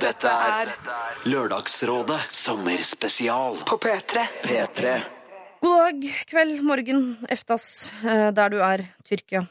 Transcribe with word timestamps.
Dette 0.00 0.30
er 0.30 0.70
Lørdagsrådet 1.28 2.18
sommerspesial 2.34 3.58
På 3.68 3.76
P3. 3.80 4.24
P3. 4.44 4.94
God 5.60 5.76
dag, 5.76 6.06
kveld, 6.30 6.62
morgen, 6.64 7.02
eftas, 7.28 7.92
eh, 8.00 8.30
der 8.32 8.48
du 8.52 8.56
er. 8.64 8.86
Tyrkia. 9.04 9.42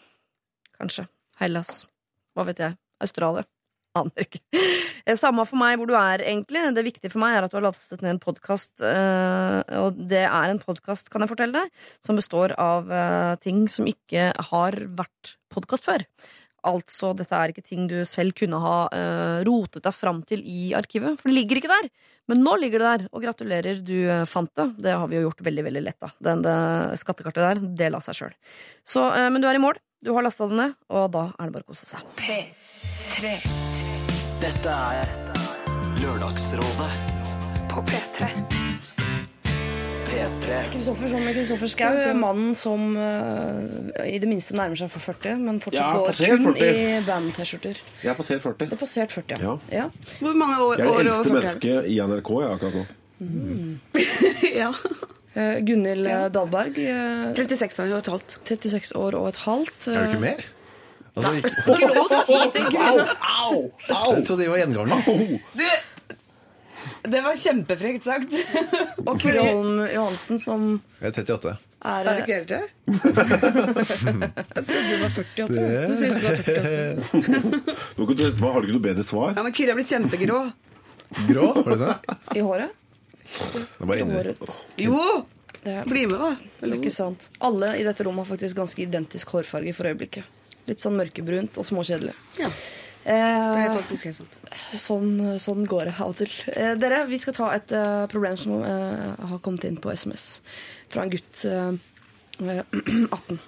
Kanskje. 0.80 1.06
Hellas. 1.38 1.84
Hva 2.34 2.48
vet 2.48 2.64
jeg. 2.64 2.78
Australia. 3.06 3.46
Aner 4.00 4.26
ikke. 4.26 4.42
Eh, 5.06 5.16
Samme 5.20 5.46
for 5.50 5.62
meg 5.62 5.78
hvor 5.78 5.90
du 5.90 5.94
er, 6.00 6.24
egentlig. 6.26 6.64
Det 6.74 6.86
viktige 6.88 7.14
for 7.14 7.22
meg 7.22 7.38
er 7.38 7.46
at 7.46 7.54
du 7.54 7.60
har 7.60 7.68
lastet 7.68 8.02
ned 8.02 8.16
en 8.16 8.24
podkast. 8.24 8.74
Og 8.82 10.02
det 10.10 10.26
er 10.26 10.50
en 10.56 10.62
podkast, 10.64 11.14
kan 11.14 11.22
jeg 11.26 11.32
fortelle 11.36 11.62
deg, 11.64 11.88
som 12.06 12.18
består 12.18 12.58
av 12.58 12.90
eh, 12.90 13.36
ting 13.46 13.68
som 13.70 13.90
ikke 13.90 14.32
har 14.50 14.82
vært 14.98 15.36
podkast 15.54 15.86
før. 15.90 16.06
Altså, 16.68 17.14
dette 17.18 17.36
er 17.36 17.54
ikke 17.54 17.66
ting 17.66 17.88
du 17.90 17.98
selv 18.08 18.36
kunne 18.38 18.60
ha 18.62 18.78
uh, 18.92 19.40
rotet 19.48 19.86
deg 19.86 19.96
fram 19.96 20.22
til 20.28 20.44
i 20.44 20.72
arkivet, 20.78 21.20
for 21.20 21.30
det 21.30 21.38
ligger 21.38 21.60
ikke 21.60 21.72
der. 21.72 21.90
Men 22.30 22.44
nå 22.46 22.56
ligger 22.62 22.84
det 22.84 22.90
der, 22.90 23.06
og 23.10 23.24
gratulerer, 23.24 23.80
du 23.82 23.96
eh, 24.04 24.26
fant 24.30 24.52
det. 24.54 24.68
Det 24.86 24.92
har 24.94 25.08
vi 25.10 25.18
jo 25.18 25.24
gjort 25.24 25.40
veldig 25.48 25.64
veldig 25.66 25.82
lett, 25.82 25.98
da. 25.98 26.12
Den, 26.28 26.44
det 26.46 27.00
skattekartet 27.02 27.42
der, 27.42 27.62
det 27.80 27.90
la 27.90 28.04
seg 28.06 28.20
sjøl. 28.20 28.36
Uh, 28.94 29.26
men 29.34 29.42
du 29.42 29.50
er 29.50 29.58
i 29.58 29.64
mål, 29.64 29.82
du 30.06 30.14
har 30.14 30.26
lasta 30.26 30.46
det 30.52 30.60
ned, 30.60 30.78
og 30.94 31.10
da 31.16 31.26
er 31.34 31.50
det 31.50 31.58
bare 31.58 31.66
å 31.66 31.74
kose 31.74 31.90
seg. 31.90 32.06
P3. 32.22 33.34
Dette 34.40 34.78
er 34.94 35.18
Lørdagsrådet 36.00 36.94
På 37.74 37.84
P3. 37.90 38.59
P3. 40.10 40.56
Kristoffer 40.74 41.12
som 41.12 41.26
Kristoffer 41.30 41.70
Schau, 41.72 41.98
mannen 42.18 42.56
som 42.58 42.86
uh, 42.98 44.06
i 44.08 44.18
det 44.22 44.30
minste 44.30 44.56
nærmer 44.58 44.80
seg 44.80 44.90
for 44.94 45.04
40, 45.06 45.38
men 45.44 45.60
fortsatt 45.62 45.80
Ja, 45.80 45.90
går 46.02 46.18
kun 46.18 46.48
40. 46.56 46.66
i 46.66 47.02
band-T-skjorter. 47.06 47.82
Jeg 48.02 48.10
har 48.10 48.18
passert 48.18 48.42
40. 48.46 48.70
Det 48.72 48.78
er 48.78 48.82
passert 48.82 49.14
40, 49.14 49.44
ja. 49.44 49.54
Ja. 49.70 49.84
ja. 49.84 50.16
Hvor 50.24 50.38
mange 50.40 50.58
år, 50.66 50.82
Jeg 50.82 50.88
er 50.88 50.98
det 50.98 51.06
eldste 51.06 51.30
40 51.30 51.38
mennesket 51.38 51.90
i 51.94 52.00
NRK 52.10 52.32
jeg, 52.42 52.52
akkurat 52.58 52.80
nå. 52.80 52.86
Ja. 54.64 54.72
Uh, 55.38 55.58
Gunhild 55.68 56.10
ja. 56.10 56.22
Dahlberg, 56.34 56.80
Uh, 56.80 57.36
36 57.38 57.84
år 57.86 57.94
og 57.94 58.00
et 58.02 58.12
halvt. 58.16 58.40
36 58.50 58.96
år 58.98 59.20
og 59.20 59.30
et 59.30 59.44
halvt. 59.46 59.88
Er 59.94 60.00
du 60.00 60.10
ikke 60.10 60.24
mer? 60.26 60.48
Altså, 61.20 61.32
Ikke 61.38 61.94
lov 61.94 62.18
å 62.18 62.24
si 62.26 62.42
det, 62.56 62.66
Gunhild. 62.74 63.14
jeg 63.90 64.26
trodde 64.26 64.42
de 64.42 64.50
var 64.56 64.62
gjengamle. 64.64 65.00
Du, 65.54 65.66
det 67.14 67.22
var 67.26 67.36
kjempefrekt 67.40 68.06
sagt. 68.08 68.36
Og 69.06 69.16
Kyrre 69.24 69.46
Holm 69.48 69.82
Johansen, 69.94 70.40
som 70.42 70.68
Jeg 71.00 71.12
er 71.12 71.18
38. 71.24 71.56
er, 71.56 71.58
Er 71.90 72.10
det 72.10 72.16
ikke 72.24 72.38
helt 72.38 72.50
det? 72.50 72.64
Jeg 74.56 74.64
trodde 74.68 74.84
du 74.90 74.96
var 75.02 75.10
48. 75.10 75.48
Du 75.48 75.54
ser 75.56 75.90
ut 75.90 75.96
som 75.96 76.04
du 76.10 76.28
er 76.28 76.40
48. 76.40 77.24
Nå 78.00 78.08
kan 78.10 78.20
du, 78.20 78.26
hva, 78.40 78.54
har 78.54 78.62
du 78.62 78.70
ikke 78.70 78.78
noe 78.78 78.88
bedre 78.90 79.06
svar? 79.08 79.34
Ja, 79.38 79.46
men 79.46 79.56
Kyrre 79.56 79.76
er 79.76 79.80
blitt 79.80 79.92
kjempegrå. 79.94 80.40
Grå, 81.30 81.48
var 81.58 81.74
det 81.74 81.80
sånn? 81.82 82.18
i 82.38 82.46
håret. 82.46 82.76
Det 83.30 83.88
var 83.90 84.02
inni. 84.02 84.18
Håret. 84.18 84.58
Jo! 84.82 85.00
Det 85.60 85.74
er, 85.76 85.88
Bli 85.90 86.06
med, 86.08 86.20
da. 86.22 86.30
det 86.62 86.68
er 86.70 86.76
ikke 86.78 86.92
sant. 86.94 87.26
Alle 87.44 87.74
i 87.76 87.84
dette 87.84 88.06
rommet 88.08 88.24
har 88.24 88.30
faktisk 88.30 88.56
ganske 88.62 88.80
identisk 88.80 89.34
hårfarge 89.36 89.74
for 89.76 89.90
øyeblikket. 89.90 90.24
Litt 90.70 90.80
sånn 90.80 90.96
mørkebrunt 90.96 91.58
og 91.60 91.66
småkjedelig. 91.68 92.14
Ja, 92.40 92.48
det 93.06 93.16
er 93.16 93.70
Eh, 93.70 93.76
faktisk 93.78 94.06
helt 94.10 94.18
sant. 94.20 94.40
sånn, 94.78 95.12
sånn 95.40 95.66
går 95.70 95.86
det 95.90 95.94
av 96.00 96.12
og 96.12 96.18
til. 96.20 96.32
Eh, 96.54 96.74
dere, 96.80 97.06
vi 97.10 97.18
skal 97.18 97.34
ta 97.38 97.52
et 97.56 97.72
eh, 97.72 98.06
problem 98.12 98.38
som 98.38 98.64
eh, 98.64 99.28
har 99.32 99.40
kommet 99.46 99.64
inn 99.70 99.78
på 99.82 99.92
SMS 99.96 100.42
fra 100.92 101.04
en 101.06 101.14
gutt 101.14 101.46
eh, 101.48 101.72
eh, 102.44 102.64
18. 103.10 103.40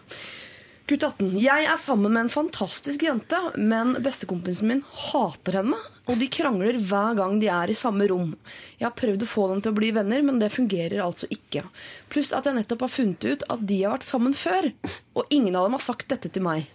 Gutt 0.91 1.03
18. 1.07 1.27
Jeg 1.39 1.67
er 1.71 1.77
sammen 1.79 2.11
med 2.11 2.25
en 2.25 2.33
fantastisk 2.33 3.03
jente, 3.05 3.37
men 3.55 3.93
bestekompisen 4.03 4.67
min 4.67 4.81
hater 5.11 5.61
henne. 5.61 5.77
Og 6.09 6.17
de 6.19 6.27
krangler 6.27 6.75
hver 6.81 7.15
gang 7.15 7.37
de 7.39 7.47
er 7.53 7.71
i 7.71 7.77
samme 7.77 8.07
rom. 8.09 8.33
Jeg 8.79 8.87
har 8.89 8.95
prøvd 8.97 9.23
å 9.23 9.29
få 9.29 9.45
dem 9.53 9.61
til 9.63 9.71
å 9.71 9.77
bli 9.77 9.91
venner, 9.95 10.23
men 10.25 10.41
det 10.41 10.49
fungerer 10.51 10.99
altså 11.05 11.29
ikke. 11.31 11.63
Pluss 12.11 12.33
at 12.35 12.49
jeg 12.49 12.57
nettopp 12.57 12.87
har 12.87 12.91
funnet 12.91 13.23
ut 13.23 13.45
at 13.47 13.63
de 13.69 13.77
har 13.83 13.93
vært 13.95 14.07
sammen 14.09 14.35
før. 14.35 14.71
Og 15.15 15.31
ingen 15.31 15.55
av 15.55 15.69
dem 15.69 15.77
har 15.77 15.85
sagt 15.85 16.09
dette 16.11 16.33
til 16.33 16.43
meg. 16.43 16.67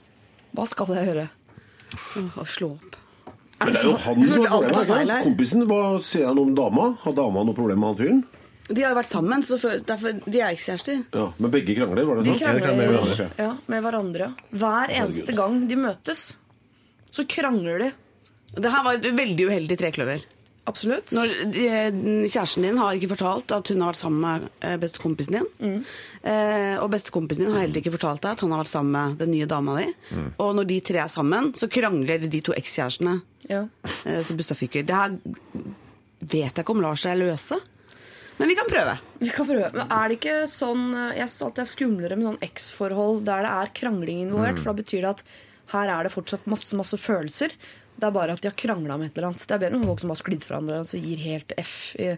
Hva 0.57 0.65
skal 0.71 0.95
jeg 0.97 1.11
gjøre? 1.11 1.27
Å 2.37 2.45
slå 2.49 2.71
opp. 2.77 2.97
Men 3.61 3.73
det 3.73 3.81
er 3.81 3.87
jo 3.89 3.93
han 4.05 4.23
som 4.29 4.47
har 4.53 4.65
problemet. 4.73 5.23
Kompisen, 5.25 5.63
hva 5.71 5.83
sier 6.05 6.27
han 6.29 6.39
om 6.43 6.51
dama? 6.57 6.91
Har 7.05 7.15
dama 7.17 7.45
noe 7.47 7.57
problem 7.57 7.81
med 7.81 7.89
han 7.95 8.01
fyren? 8.01 8.25
De 8.67 8.83
har 8.83 8.91
jo 8.91 8.99
vært 8.99 9.13
sammen, 9.13 9.45
så 9.47 9.57
for, 9.63 9.79
derfor, 9.87 10.17
de 10.27 10.41
er 10.43 10.51
ekskjærester. 10.57 11.05
Ja, 11.15 11.29
men 11.39 11.53
begge 11.55 11.77
krangler, 11.79 12.05
var 12.09 12.19
det 12.19 12.25
De 12.27 12.33
sånn? 12.33 12.41
krangler 12.43 12.65
krangler 12.67 12.81
med 12.83 12.97
hverandre. 12.97 13.29
ja, 13.39 13.53
med 13.71 13.85
hverandre. 13.87 14.29
Hver 14.51 14.93
eneste 15.01 15.37
gang 15.39 15.61
de 15.71 15.77
møtes, 15.79 16.25
så 17.15 17.25
krangler 17.31 17.85
de. 17.85 17.91
Det 18.57 18.73
her 18.75 18.83
var 18.87 18.99
et 18.99 19.07
veldig 19.15 19.47
uheldig 19.53 19.79
trekløver. 19.79 20.27
Absolutt. 20.67 21.13
Når 21.15 21.31
eh, 21.55 21.99
Kjæresten 22.27 22.65
din 22.67 22.79
har 22.81 22.97
ikke 22.99 23.13
fortalt 23.13 23.53
at 23.55 23.69
hun 23.71 23.85
har 23.85 23.93
vært 23.93 24.01
sammen 24.01 24.21
med 24.25 24.49
eh, 24.67 24.77
bestekompisen 24.83 25.37
din. 25.39 25.47
Mm. 25.63 25.79
og 26.83 26.89
bestekompisen 26.91 27.45
din 27.47 27.55
har 27.55 27.63
heller 27.63 27.79
ikke 27.81 27.95
fortalt 27.95 28.25
deg 28.25 28.33
at 28.35 28.43
han 28.43 28.51
har 28.55 28.65
vært 28.65 28.73
sammen 28.73 28.97
med 28.97 29.19
den 29.23 29.31
nye 29.37 29.47
dama 29.51 29.77
di. 29.79 29.87
Og 30.43 30.51
når 30.59 30.67
de 30.73 30.81
tre 30.89 31.05
er 31.05 31.13
sammen, 31.13 31.53
så 31.55 31.69
krangler 31.71 32.27
de 32.27 32.41
to 32.43 32.55
ekskjærestene 32.59 33.21
Ja. 33.49 33.63
eh, 34.05 34.21
som 34.27 34.37
bussafyker. 34.37 34.83
Det 34.87 34.95
her 34.97 35.15
vet 36.21 36.51
jeg 36.57 36.65
ikke 36.65 36.75
om 36.75 36.83
lar 36.83 36.99
seg 36.99 37.19
løse. 37.21 37.61
Men 38.37 38.51
vi 38.51 38.57
kan 38.59 38.67
prøve. 38.69 38.99
Vi 39.23 39.31
kan 39.33 39.47
prøve. 39.49 39.71
Men 39.73 39.87
er 39.89 40.09
det 40.11 40.19
ikke 40.19 40.37
sånn 40.51 40.91
Jeg 41.17 41.25
syns 41.31 41.43
alltid 41.47 41.57
det 41.57 41.63
er 41.65 41.71
skumlere 41.73 42.17
med 42.19 42.27
sånn 42.29 42.43
eks-forhold 42.45 43.23
der 43.25 43.47
det 43.47 43.53
er 43.63 43.71
krangling 43.79 44.19
involvert. 44.27 44.59
For 44.61 44.73
da 44.73 44.77
betyr 44.83 45.07
det 45.07 45.13
at 45.15 45.23
her 45.73 45.89
er 45.95 46.05
det 46.07 46.13
fortsatt 46.13 46.45
masse 46.51 46.77
masse 46.77 46.99
følelser. 47.01 47.55
Det 47.97 48.09
er 48.09 48.13
bare 48.13 48.37
at 48.37 48.43
de 48.45 48.51
har 48.51 48.57
krangla 48.59 48.99
med 49.01 49.11
et 49.11 49.19
eller 49.19 49.31
annet. 49.31 49.45
Det 49.47 49.57
er 49.57 49.63
bedre 49.63 49.79
enn 49.79 49.89
folk 49.89 50.03
som 50.03 50.13
har 50.13 50.21
sklidd 50.21 50.45
fra 50.45 50.59
hverandre 50.61 50.83
og 50.85 51.09
gir 51.09 51.23
helt 51.25 51.55
F. 51.61 51.77
I, 51.97 52.13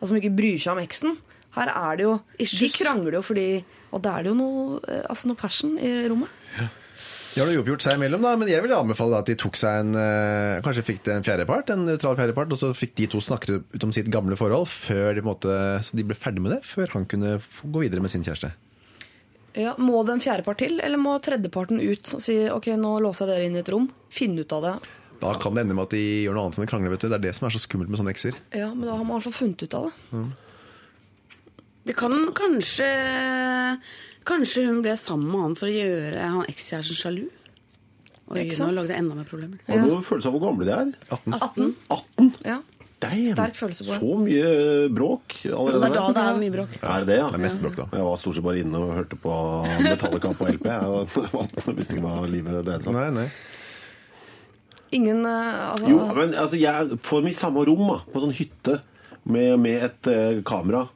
altså 0.00 0.10
som 0.10 0.18
ikke 0.18 0.34
bryr 0.34 0.58
seg 0.58 0.74
om 0.74 0.82
eksen. 0.82 1.16
Her 1.54 1.70
er 1.72 1.96
det 1.98 2.04
jo 2.04 2.12
De 2.38 2.68
krangler 2.70 3.16
jo 3.16 3.22
fordi 3.26 3.46
Og 3.90 4.02
da 4.04 4.12
er 4.14 4.22
det 4.22 4.30
jo 4.30 4.36
noe, 4.38 4.76
eh, 4.86 5.02
altså 5.10 5.26
noe 5.26 5.38
passion 5.38 5.72
i 5.82 5.90
rommet. 6.06 6.30
Ja. 6.54 6.68
De 7.30 7.38
har 7.40 7.50
jo 7.54 7.60
oppgjort 7.62 7.84
seg 7.84 7.94
imellom, 7.94 8.24
da, 8.26 8.32
men 8.38 8.48
jeg 8.50 8.62
vil 8.64 8.72
anbefale 8.74 9.20
at 9.22 9.28
de 9.30 9.36
tok 9.38 9.54
seg 9.58 9.84
en 9.84 9.98
eh, 9.98 10.58
Kanskje 10.66 10.82
fikk 10.86 11.04
det 11.06 11.14
en 11.14 11.26
fjerdepart, 11.26 11.70
en 11.70 11.84
nøytral 11.86 12.18
fjerdepart, 12.18 12.50
og 12.54 12.58
så 12.58 12.72
fikk 12.74 12.96
de 12.98 13.06
to 13.12 13.20
snakket 13.22 13.62
ut 13.70 13.86
om 13.86 13.94
sitt 13.94 14.10
gamle 14.10 14.38
forhold 14.38 14.66
før 14.70 15.14
de, 15.14 15.22
måtte, 15.24 15.54
så 15.86 15.96
de 15.96 16.06
ble 16.08 16.18
ferdig 16.18 16.42
med 16.42 16.56
det, 16.56 16.60
før 16.66 16.90
han 16.96 17.06
kunne 17.10 17.36
gå 17.38 17.84
videre 17.84 18.02
med 18.02 18.12
sin 18.12 18.26
kjæreste. 18.26 18.50
Ja, 19.58 19.76
Må 19.78 20.02
det 20.06 20.16
en 20.16 20.22
fjerdepart 20.22 20.60
til, 20.62 20.76
eller 20.82 21.00
må 21.00 21.16
tredjeparten 21.22 21.80
ut 21.82 22.12
og 22.14 22.22
si 22.22 22.36
ok, 22.50 22.72
nå 22.78 22.96
låser 23.02 23.26
jeg 23.26 23.32
dere 23.32 23.46
inn 23.48 23.58
i 23.58 23.62
et 23.62 23.72
rom, 23.72 23.88
finne 24.10 24.42
ut 24.42 24.58
av 24.58 24.66
det? 24.66 24.74
Da 25.20 25.34
kan 25.40 25.54
det 25.56 25.64
ende 25.66 25.74
med 25.76 25.84
at 25.88 25.94
de 25.96 26.02
gjør 26.24 26.36
noe 26.36 26.46
annet 26.48 26.58
enn 26.60 26.66
å 26.66 26.70
krangle. 26.70 26.92
vet 26.94 27.02
du. 27.04 27.08
Det 27.12 27.18
er 27.18 27.24
det 27.28 27.34
som 27.36 27.48
er 27.48 27.54
så 27.56 27.60
skummelt 27.62 27.90
med 27.92 28.00
sånne 28.00 28.14
ekser. 28.14 28.38
Ja, 28.56 28.70
Men 28.74 28.86
da 28.88 28.96
har 28.96 29.04
man 29.04 29.16
i 29.16 29.18
hvert 29.18 29.28
fall 29.28 29.38
funnet 29.40 29.64
ut 29.66 29.74
av 29.76 29.90
det. 29.90 30.22
Det 31.90 31.96
kan 31.96 32.12
kanskje 32.36 32.88
Kanskje 34.28 34.66
hun 34.68 34.82
ble 34.84 34.92
sammen 35.00 35.30
med 35.32 35.40
han 35.46 35.54
for 35.56 35.70
å 35.70 35.72
gjøre 35.72 36.26
han 36.34 36.48
ekskjæresten 36.50 36.98
sjalu. 36.98 37.22
Og 38.30 38.36
nå 38.36 38.66
lagde 38.76 38.92
det 38.92 38.98
enda 39.00 39.16
mer 39.16 39.26
problemer. 39.26 39.62
Har 39.66 39.80
du 39.80 39.88
noen 39.88 40.04
følelse 40.06 40.28
av 40.30 40.36
hvor 40.36 40.42
gamle 40.44 40.68
de 40.68 40.74
er? 40.76 40.92
18. 41.16 41.72
18? 41.88 42.28
Ja. 42.46 42.58
Damn. 43.00 43.30
Sterk 43.32 43.56
følelse 43.56 43.86
på 43.86 43.94
det. 43.94 43.98
Så 44.02 44.16
mye 44.20 44.88
bråk 44.92 45.38
allerede. 45.48 45.80
Det 45.80 45.88
er 45.88 45.94
da 45.96 46.08
det 46.18 46.24
er 46.28 46.38
mye 46.42 46.52
bråk. 46.52 46.74
Er 46.84 47.06
det 47.08 47.16
ja? 47.16 47.28
Det 47.32 47.38
er 47.38 47.42
mest 47.46 47.62
bråk, 47.64 47.78
da. 47.78 47.86
Jeg 47.96 48.06
var 48.10 48.20
stort 48.20 48.36
sett 48.36 48.44
bare 48.44 48.60
inne 48.60 48.82
og 48.84 48.92
hørte 48.98 49.18
på 49.24 49.36
Metallica 49.86 50.32
på 50.36 50.50
LP. 50.52 50.66
Jeg 50.68 51.08
18 51.16 51.76
visste 51.80 51.96
ikke 51.96 52.04
hva 52.04 52.28
livet 52.28 52.60
dreide 52.68 52.84
seg 52.84 52.92
om. 52.92 52.98
Nei, 53.00 53.08
nei. 53.22 53.26
Ingen 54.96 55.24
eh, 55.26 55.70
altså, 55.72 55.90
Jo, 55.90 56.00
men 56.16 56.34
altså, 56.34 56.58
jeg 56.60 57.00
får 57.06 57.24
meg 57.24 57.34
i 57.34 57.38
samme 57.38 57.64
rom, 57.68 57.86
da, 57.92 58.00
på 58.10 58.22
sånn 58.24 58.34
hytte, 58.36 58.80
med, 59.30 59.54
med 59.62 59.86
et 59.86 60.10
eh, 60.10 60.40
kamera, 60.46 60.86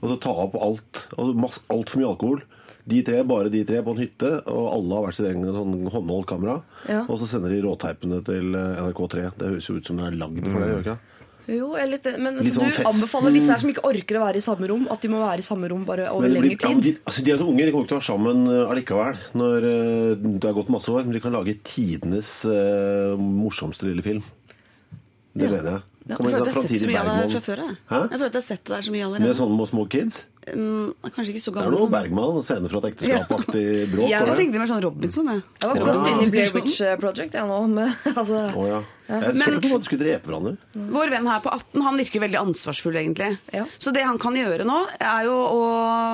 og 0.00 0.12
så 0.12 0.18
ta 0.22 0.34
opp 0.44 0.56
alt, 0.60 1.06
og 1.16 1.48
altfor 1.72 2.00
mye 2.02 2.10
alkohol. 2.10 2.44
De 2.86 3.00
tre, 3.02 3.22
bare 3.26 3.50
de 3.50 3.64
tre 3.66 3.80
på 3.82 3.94
en 3.96 3.98
hytte, 3.98 4.28
og 4.46 4.66
alle 4.70 4.94
har 4.94 5.06
hvert 5.08 5.18
sitt 5.18 5.26
eget 5.26 5.56
sånn 5.56 5.88
håndholdt 5.90 6.28
kamera. 6.30 6.60
Ja. 6.86 7.00
Og 7.10 7.18
så 7.18 7.26
sender 7.30 7.50
de 7.50 7.62
råteipene 7.64 8.20
til 8.26 8.54
eh, 8.54 8.82
NRK3. 8.84 9.28
Det 9.38 9.52
høres 9.54 9.70
jo 9.70 9.78
ut 9.78 9.88
som 9.90 9.98
det 9.98 10.06
er 10.06 10.18
lagd 10.20 10.42
for 10.46 10.62
det, 10.62 10.68
gjør 10.70 10.84
ikke 10.84 10.96
det? 10.96 11.12
Jo, 11.46 11.68
jeg 11.78 11.82
er 11.84 11.90
litt, 11.92 12.06
men 12.18 12.40
Litt 12.40 12.48
så 12.50 12.58
sånn 12.58 12.72
du 12.72 12.74
fest. 12.74 12.88
anbefaler 12.90 13.34
disse 13.36 13.52
her 13.54 13.60
som 13.62 13.70
ikke 13.70 13.84
orker 13.86 14.16
å 14.18 14.22
være 14.24 14.40
i 14.40 14.42
samme 14.42 14.66
rom, 14.66 14.88
at 14.90 15.00
de 15.04 15.08
må 15.12 15.20
være 15.22 15.38
i 15.38 15.46
samme 15.46 15.68
rom 15.70 15.84
bare 15.86 16.08
over 16.10 16.26
lengre 16.28 16.56
ja, 16.56 16.70
tid? 16.72 16.80
de, 16.82 16.92
altså, 17.06 17.22
de 17.22 17.30
er 17.30 17.38
så 17.38 17.46
unge, 17.46 17.62
de 17.68 17.70
kommer 17.74 17.86
ikke 17.86 17.92
til 17.92 17.98
å 17.98 18.00
være 18.00 18.08
sammen 18.10 18.46
eh, 18.50 18.70
allikevel 18.72 19.20
når 19.38 19.66
eh, 19.70 20.26
det 20.26 20.48
har 20.50 20.56
gått 20.58 20.72
masse 20.74 20.90
år. 20.90 21.04
Men 21.06 21.14
de 21.14 21.22
kan 21.22 21.36
lage 21.36 21.54
tidenes 21.62 22.32
uh, 22.50 23.14
morsomste 23.20 23.86
lille 23.86 24.02
film. 24.02 24.24
Det 25.36 25.46
Ja. 25.46 25.50
mener 25.54 25.70
jeg. 25.76 25.82
Ja, 26.06 26.16
Jeg 26.16 26.18
føler 26.22 26.38
at 26.38 26.46
jeg 26.46 26.54
har 26.54 26.62
sett 26.66 26.80
så 26.80 26.86
mye 26.86 26.98
av 27.00 27.06
det 27.06 27.14
her 27.16 27.30
fra 27.36 27.40
før. 27.46 27.60
jeg. 27.66 27.76
Hæ? 27.90 27.98
Jeg 28.10 28.18
føler 28.18 28.26
at 28.26 28.36
jeg 28.36 28.42
har 28.42 28.48
sett 28.50 28.64
det 28.64 28.72
der 28.76 28.82
så 28.86 28.92
mye 28.94 29.04
allerede. 29.06 29.26
Med 29.26 29.36
sånne 29.36 29.66
små 29.70 29.84
kids. 29.90 30.24
Mm, 30.46 30.92
kanskje 31.10 31.32
ikke 31.34 31.42
så 31.42 31.52
gammel. 31.52 31.72
Det 31.72 31.76
er 31.76 31.82
noe 31.82 31.90
Bergman, 31.90 32.36
scene 32.46 32.68
fra 32.70 32.78
et 32.78 32.84
ekteskap-aktig 32.92 33.62
bråk. 33.90 34.08
Ja, 34.12 34.20
Jeg 34.22 34.36
tenkte 34.38 34.60
mer 34.62 34.68
sånn 34.70 34.82
Robinson, 34.84 35.26
jeg. 35.32 35.42
Jeg 35.60 35.68
var 35.72 35.76
Ja. 35.80 35.84
godt 35.88 36.10
inne 36.12 36.26
i 36.26 36.30
Blair 36.30 36.52
Witch 36.54 36.80
eh, 36.86 36.96
Project, 37.02 37.34
jeg 37.34 37.48
nå. 37.50 37.56
Med, 37.72 37.96
altså, 38.20 38.42
oh, 38.54 38.66
ja. 38.70 38.78
Jeg 39.08 39.34
så 39.38 39.50
på 39.58 39.74
at 39.74 39.82
de 39.82 39.88
skulle 39.88 40.04
drepe 40.04 40.30
hverandre. 40.30 40.56
Vår 40.94 41.10
venn 41.10 41.26
her 41.30 41.40
på 41.42 41.50
18 41.50 41.82
han 41.82 41.98
virker 41.98 42.22
veldig 42.22 42.38
ansvarsfull, 42.44 42.94
egentlig. 43.02 43.32
Ja. 43.54 43.66
Så 43.78 43.90
det 43.94 44.02
han 44.06 44.18
kan 44.22 44.34
gjøre 44.38 44.66
nå, 44.66 44.78
er 45.02 45.26
jo 45.26 45.34
å 45.34 45.60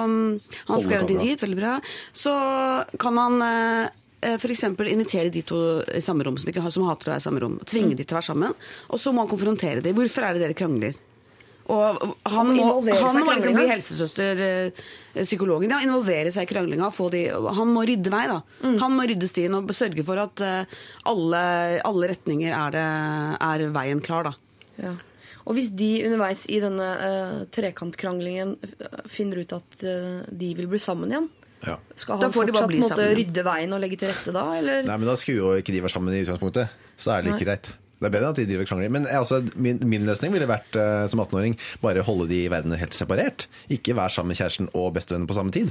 um, 0.09 0.17
Han 0.69 0.81
skrev 0.81 1.01
en 1.05 1.09
kamera. 1.13 1.37
veldig 1.45 1.61
bra. 1.61 1.75
Så 2.17 2.33
kan 3.05 3.17
han 3.21 3.39
eh, 3.43 3.89
eh, 4.33 4.37
for 4.41 4.49
eksempel 4.53 4.89
invitere 4.89 5.29
de 5.33 5.43
to 5.45 5.61
i 5.93 6.01
samme 6.01 6.25
rom 6.25 6.37
som, 6.41 6.49
ikke 6.49 6.65
har, 6.65 6.73
som 6.73 6.89
hater 6.89 7.09
å 7.11 7.15
være 7.15 7.21
i 7.21 7.29
samme 7.29 7.41
rom. 7.45 7.61
Tvinge 7.69 7.97
de 7.97 8.05
til 8.05 8.17
å 8.17 8.21
være 8.23 8.31
sammen. 8.33 8.57
Og 8.89 9.01
så 9.01 9.13
må 9.13 9.25
han 9.27 9.33
konfrontere 9.33 9.85
dem. 9.85 9.97
Hvorfor 9.97 10.25
er 10.25 10.37
det 10.37 10.47
dere 10.49 10.57
krangler? 10.57 10.97
Og 11.71 12.01
han 12.27 12.49
må 12.51 12.65
han 12.67 12.83
må 12.83 12.83
liksom 12.83 13.21
bli 13.23 13.37
kranglinga. 13.37 13.67
helsesøster, 13.71 14.41
eh, 14.47 14.83
psykologen. 15.23 15.71
Ja, 15.71 15.79
involvere 15.85 16.33
seg 16.35 16.49
i 16.49 16.55
kranglinga. 16.55 16.91
Få 16.95 17.11
de, 17.13 17.29
han 17.31 17.71
må 17.71 17.85
rydde 17.87 18.11
vei, 18.13 18.25
da. 18.31 18.41
Mm. 18.65 18.79
Han 18.83 18.97
må 18.99 19.07
rydde 19.07 19.29
stien 19.31 19.55
og 19.55 19.71
sørge 19.77 20.05
for 20.07 20.19
at 20.19 20.43
eh, 20.43 20.83
alle, 21.07 21.45
alle 21.87 22.11
retninger 22.11 22.51
er, 22.51 22.75
det, 22.75 22.89
er 23.47 23.67
veien 23.77 24.03
klar, 24.03 24.33
da. 24.33 24.35
Ja. 24.83 24.97
Og 25.43 25.57
hvis 25.59 25.73
de 25.75 25.91
underveis 26.07 26.45
i 26.51 26.61
denne 26.63 26.89
uh, 27.03 27.39
trekantkranglingen 27.51 28.57
eh, 28.63 28.99
finner 29.11 29.43
ut 29.43 29.55
at 29.57 29.81
uh, 29.83 30.23
de 30.31 30.53
vil 30.59 30.69
bli 30.71 30.83
sammen 30.83 31.11
igjen, 31.11 31.31
Ja. 31.63 31.77
skal 31.95 32.19
han 32.19 32.33
fortsatt 32.35 32.73
måtte 32.75 33.05
rydde 33.15 33.43
veien 33.47 33.75
og 33.75 33.79
legge 33.83 33.99
til 34.01 34.11
rette 34.11 34.35
da, 34.35 34.49
eller? 34.59 34.83
Nei, 34.87 34.97
men 34.99 35.07
da 35.07 35.15
skulle 35.19 35.39
jo 35.39 35.53
ikke 35.63 35.75
de 35.75 35.83
være 35.85 35.95
sammen 35.95 36.15
i 36.15 36.25
utgangspunktet. 36.25 36.75
Så 36.99 37.15
er 37.15 37.23
det 37.23 37.37
ikke 37.37 37.47
greit. 37.47 37.71
Det 38.03 38.11
er 38.11 38.17
bedre 38.17 38.33
at 38.35 38.41
de 38.41 38.47
driver 38.49 38.69
krangler. 38.69 38.93
Men 38.93 39.07
eh, 39.07 39.19
altså, 39.19 39.41
min, 39.55 39.81
min 39.89 40.07
løsning 40.09 40.35
ville 40.35 40.51
vært 40.51 40.75
uh, 40.79 41.07
som 41.11 41.23
18-åring 41.23 41.57
bare 41.85 42.05
holde 42.07 42.29
de 42.33 42.43
i 42.45 42.51
verden 42.53 42.75
helt 42.79 42.97
separert. 42.99 43.47
Ikke 43.73 43.97
være 43.99 44.17
sammen 44.17 44.35
med 44.35 44.41
kjæresten 44.41 44.71
og 44.75 44.93
bestevennen 44.97 45.29
på 45.31 45.39
samme 45.39 45.55
tid. 45.55 45.71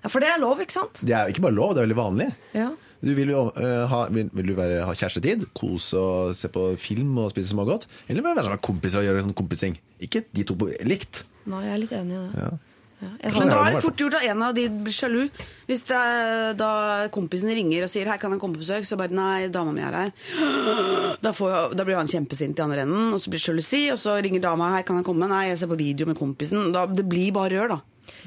Ja, 0.00 0.08
for 0.08 0.24
det 0.24 0.30
er 0.32 0.40
lov, 0.40 0.62
ikke 0.64 0.78
sant? 0.78 1.02
Det 1.04 1.12
er 1.12 1.28
ikke 1.28 1.44
bare 1.44 1.56
lov, 1.56 1.74
det 1.76 1.82
er 1.82 1.88
veldig 1.90 1.98
vanlig. 1.98 2.30
Ja. 2.56 2.70
Du 3.04 3.12
vil, 3.16 3.32
jo, 3.32 3.46
uh, 3.52 3.84
ha, 3.92 4.00
vil, 4.12 4.30
vil 4.36 4.52
du 4.52 4.56
være, 4.56 4.80
ha 4.88 4.96
kjærestetid, 4.96 5.46
kose 5.56 6.00
og 6.00 6.34
se 6.36 6.48
på 6.52 6.70
film 6.80 7.18
og 7.20 7.34
spise 7.34 7.52
smågodt? 7.52 7.86
Eller 8.08 8.24
vil 8.24 8.32
du 8.32 8.40
være 8.40 8.46
sammen 8.48 8.56
med 8.56 8.66
kompiser 8.70 9.02
og 9.02 9.08
gjøre 9.08 9.26
sånn 9.26 9.36
kompisting? 9.36 9.76
Ikke 10.00 10.24
de 10.32 10.48
to 10.48 10.56
på 10.56 10.72
likt. 10.88 11.24
Nei, 11.50 11.64
jeg 11.66 11.76
er 11.76 11.82
litt 11.84 11.96
enig 11.96 12.16
i 12.16 12.24
det. 12.24 12.44
Ja. 12.46 12.50
Ja. 13.00 13.30
Men 13.32 13.48
da 13.48 13.58
er 13.64 13.76
det 13.76 13.82
fort 13.84 14.00
gjort 14.00 14.18
at 14.18 14.26
en 14.28 14.42
av 14.44 14.54
de 14.56 14.66
blir 14.68 14.92
sjalu. 14.92 15.22
Hvis 15.68 15.86
det 15.88 15.96
er, 15.96 16.54
da 16.58 16.70
kompisen 17.14 17.48
ringer 17.48 17.86
og 17.86 17.92
sier 17.92 18.08
'hei, 18.08 18.18
kan 18.20 18.32
jeg 18.32 18.40
komme 18.42 18.58
på 18.58 18.64
besøk', 18.64 18.84
så 18.84 18.98
bare 19.00 19.14
'nei, 19.14 19.48
dama 19.48 19.72
mi 19.72 19.80
er 19.80 19.92
her'. 19.92 20.12
Da, 21.24 21.32
får, 21.32 21.74
da 21.76 21.84
blir 21.84 21.96
han 21.96 22.08
kjempesint 22.08 22.58
i 22.58 22.62
andre 22.62 22.84
enden, 22.84 23.12
og 23.14 23.20
så 23.20 23.30
blir 23.30 23.40
det 23.40 23.46
sjalusi, 23.46 23.90
og 23.92 23.98
så 23.98 24.20
ringer 24.20 24.40
dama 24.40 24.70
'hei, 24.74 24.82
kan 24.84 24.96
jeg 24.96 25.06
komme', 25.06 25.28
'nei, 25.28 25.48
jeg 25.48 25.58
ser 25.58 25.72
på 25.72 25.78
video 25.80 26.06
med 26.06 26.16
kompisen'. 26.16 26.72
Da, 26.72 26.86
det 26.86 27.08
blir 27.08 27.32
bare 27.32 27.50
rør, 27.56 27.68
da. 27.76 27.80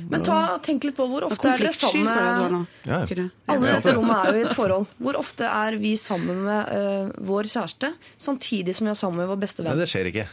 men 0.09 0.23
ta, 0.23 0.57
tenk 0.63 0.85
litt 0.87 0.95
på 0.95 1.05
hvor 1.09 1.25
ofte 1.27 1.49
er 1.49 1.57
dere 1.59 1.73
sammen 1.73 2.05
med 2.07 2.67
jeg. 2.87 3.17
Ja. 3.17 3.27
Alle 3.51 3.67
i 3.67 3.73
dette 3.75 3.93
rommet 3.93 4.15
er 4.25 4.37
jo 4.37 4.39
i 4.39 4.45
et 4.47 4.55
forhold. 4.55 4.87
Hvor 4.97 5.19
ofte 5.19 5.43
er 5.49 5.77
vi 5.77 5.95
sammen 5.99 6.45
med 6.45 6.71
uh, 6.71 7.11
vår 7.19 7.49
kjæreste 7.51 7.93
samtidig 8.17 8.73
som 8.77 8.87
vi 8.87 8.93
er 8.95 8.97
sammen 8.97 9.21
med 9.21 9.27
vår 9.27 9.41
beste 9.43 9.61
Nei, 9.61 9.69
venn? 9.73 9.83
det 9.83 9.89
skjer 9.91 10.09
ikke. 10.09 10.25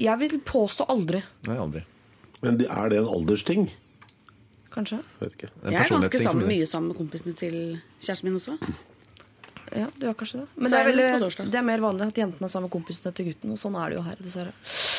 Jeg 0.00 0.16
vil 0.18 0.40
påstå 0.40 0.88
aldri, 0.88 1.22
Nei, 1.46 1.56
aldri. 1.60 1.84
Men 2.42 2.60
er 2.64 2.92
det 2.92 2.98
en 3.02 3.08
aldersting? 3.18 3.70
kanskje. 4.70 5.00
Vet 5.20 5.34
ikke. 5.36 5.50
Jeg 5.66 5.74
er 5.74 5.90
ganske 5.90 6.22
sammen, 6.22 6.48
mye 6.50 6.66
sammen 6.68 6.92
med 6.92 6.98
kompisene 7.00 7.36
til 7.38 7.54
kjæresten 8.00 8.28
min 8.28 8.38
også. 8.38 8.56
Ja, 9.70 9.86
du 10.02 10.08
er 10.10 10.16
kanskje 10.18 10.40
det. 10.42 10.46
Men 10.56 10.72
det 10.72 10.80
er, 10.80 10.88
veldig, 10.90 11.46
det 11.52 11.58
er 11.60 11.66
mer 11.66 11.82
vanlig 11.84 12.08
at 12.10 12.18
jentene 12.18 12.48
er 12.48 12.50
sammen 12.50 12.66
med 12.66 12.74
kompisene 12.74 13.12
til 13.14 13.30
gutten, 13.30 13.54
og 13.54 13.60
sånn 13.60 13.76
er 13.78 13.92
det 13.92 13.98
jo 14.00 14.04
her, 14.06 14.18
dessverre. 14.18 14.54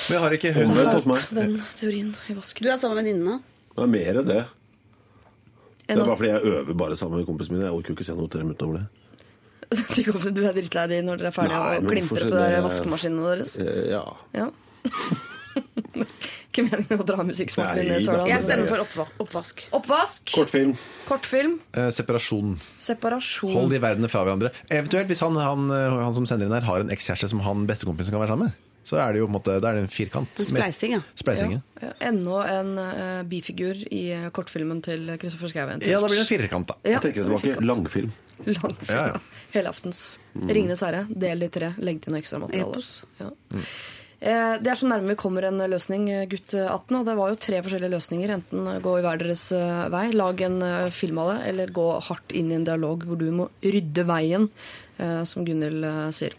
Men 0.08 0.16
jeg 0.16 0.24
har 0.26 0.38
ikke 0.38 0.54
hun 0.56 0.74
hos 0.78 1.08
meg. 1.12 1.28
Den 1.36 1.58
teorien 1.80 2.14
i 2.32 2.38
vasken. 2.38 2.68
Du 2.68 2.72
er 2.72 2.80
sammen 2.80 3.00
med 3.00 3.04
venninnene. 3.04 3.38
Det 3.72 3.84
er 3.86 3.92
mer 3.96 4.22
enn 4.22 4.30
det. 4.32 4.42
Det 5.92 5.98
er 5.98 6.06
bare 6.06 6.20
fordi 6.22 6.32
jeg 6.32 6.54
øver 6.54 6.78
bare 6.86 6.96
sammen 7.00 7.20
med 7.20 7.28
kompisene 7.28 7.58
mine. 7.58 7.68
Jeg 7.68 7.76
orker 7.80 7.92
jo 7.92 7.98
ikke 8.00 8.08
se 8.08 8.16
noe 8.16 8.32
til 8.32 8.44
dem 8.46 8.54
utover 8.56 8.80
det. 8.80 8.88
Du 10.36 10.42
er 10.44 10.56
drittlei 10.56 10.88
de 10.92 10.98
når 11.08 11.20
dere 11.22 11.30
er 11.32 11.36
ferdige 11.36 11.60
og 11.60 11.84
men 11.86 11.94
klimprer 11.96 12.26
på 12.28 12.36
der 12.36 12.58
vaskemaskinen 12.66 13.22
vaskemaskinene 13.24 13.30
deres? 13.32 13.54
Eh, 13.60 13.92
Ja. 13.92 14.04
Ja. 14.36 14.50
Ikke 16.52 16.66
meningen 16.68 17.00
å 17.00 17.06
dra 17.08 17.24
musikksmaken 17.24 17.78
din 17.80 17.88
Nei, 17.88 17.94
ned 17.96 18.04
så 18.04 18.12
da. 18.12 18.18
langt. 18.22 18.30
Jeg 18.34 18.44
stemmer 18.44 18.68
for 18.68 18.84
oppva 18.84 19.06
oppvask. 19.24 19.62
Oppvask, 19.78 20.34
Kortfilm. 20.36 20.74
kortfilm, 21.08 21.54
eh, 21.80 21.88
separasjon. 21.96 22.58
separasjon. 22.78 23.54
Hold 23.56 23.72
de 23.72 23.80
verdenene 23.80 24.10
fra 24.12 24.26
hverandre. 24.28 24.52
Eventuelt 24.68 25.08
hvis 25.08 25.24
han, 25.24 25.40
han, 25.40 25.70
eh, 25.72 25.96
han 26.04 26.14
som 26.18 26.28
sender 26.28 26.50
inn 26.50 26.52
her 26.58 26.68
har 26.68 26.84
en 26.84 26.92
ekskjæreste 26.92 27.30
som 27.32 27.40
han 27.46 27.64
bestekompisen 27.70 28.12
kan 28.12 28.20
være 28.20 28.34
sammen 28.36 28.52
med, 28.52 28.68
så 28.84 28.98
er 28.98 29.14
det 29.14 29.22
jo 29.22 29.28
på 29.28 29.32
en 29.32 29.36
måte, 29.38 29.56
er 29.56 29.62
det 29.62 29.84
en 29.86 29.88
firkant. 29.94 30.40
En 30.42 30.46
spleising, 30.50 30.96
ja. 30.98 31.02
Spleising, 31.16 31.52
ja. 31.54 31.62
Ja. 31.86 31.92
Enda 32.10 32.42
en 32.50 32.72
uh, 32.82 33.22
bifigur 33.30 33.78
i 33.94 34.02
eh, 34.12 34.28
kortfilmen 34.34 34.82
til 34.84 35.06
Kristoffer 35.22 35.54
Schou. 35.54 35.62
Ja, 35.88 36.02
da 36.02 36.08
blir 36.10 36.18
det 36.20 36.26
en 36.26 36.32
firkant, 36.34 36.68
da. 36.68 36.76
Ja, 36.84 36.98
Jeg 36.98 37.14
tenker 37.14 37.24
det 37.30 37.40
tilbake. 37.40 37.64
Langfilm. 37.64 38.12
Langfilm. 38.44 38.90
Ja, 38.90 39.08
ja. 39.14 39.20
Helaftens. 39.56 40.18
Ringenes 40.36 40.82
herre, 40.82 41.06
del 41.08 41.44
i 41.46 41.50
tre. 41.54 41.76
Legg 41.78 42.02
til 42.02 42.12
noe 42.16 42.24
ekstramateriale. 42.26 42.74
Epos. 42.74 44.01
Eh, 44.22 44.56
Det 44.62 44.70
er 44.70 44.78
så 44.78 44.86
nærme 44.86 45.10
vi 45.10 45.16
kommer 45.18 45.48
en 45.48 45.58
løsning, 45.72 46.04
eh, 46.14 46.28
gutt 46.30 46.54
18. 46.54 47.00
Og 47.00 47.06
det 47.08 47.16
var 47.18 47.30
jo 47.32 47.40
tre 47.42 47.62
forskjellige 47.66 47.90
løsninger. 47.96 48.30
Enten 48.36 48.68
eh, 48.70 48.80
gå 48.80 48.98
i 49.00 49.02
hver 49.02 49.18
deres 49.18 49.48
eh, 49.52 49.88
vei, 49.90 50.12
lag 50.14 50.42
en 50.46 50.62
eh, 50.62 50.90
film 50.94 51.18
av 51.24 51.32
det, 51.34 51.40
eller 51.50 51.74
gå 51.74 51.88
hardt 52.06 52.32
inn 52.38 52.52
i 52.52 52.56
en 52.60 52.68
dialog 52.68 53.04
hvor 53.08 53.18
du 53.18 53.32
må 53.34 53.48
rydde 53.66 54.06
veien, 54.06 54.46
eh, 55.00 55.24
som 55.26 55.44
Gunhild 55.48 55.84
eh, 55.90 56.12
sier. 56.14 56.38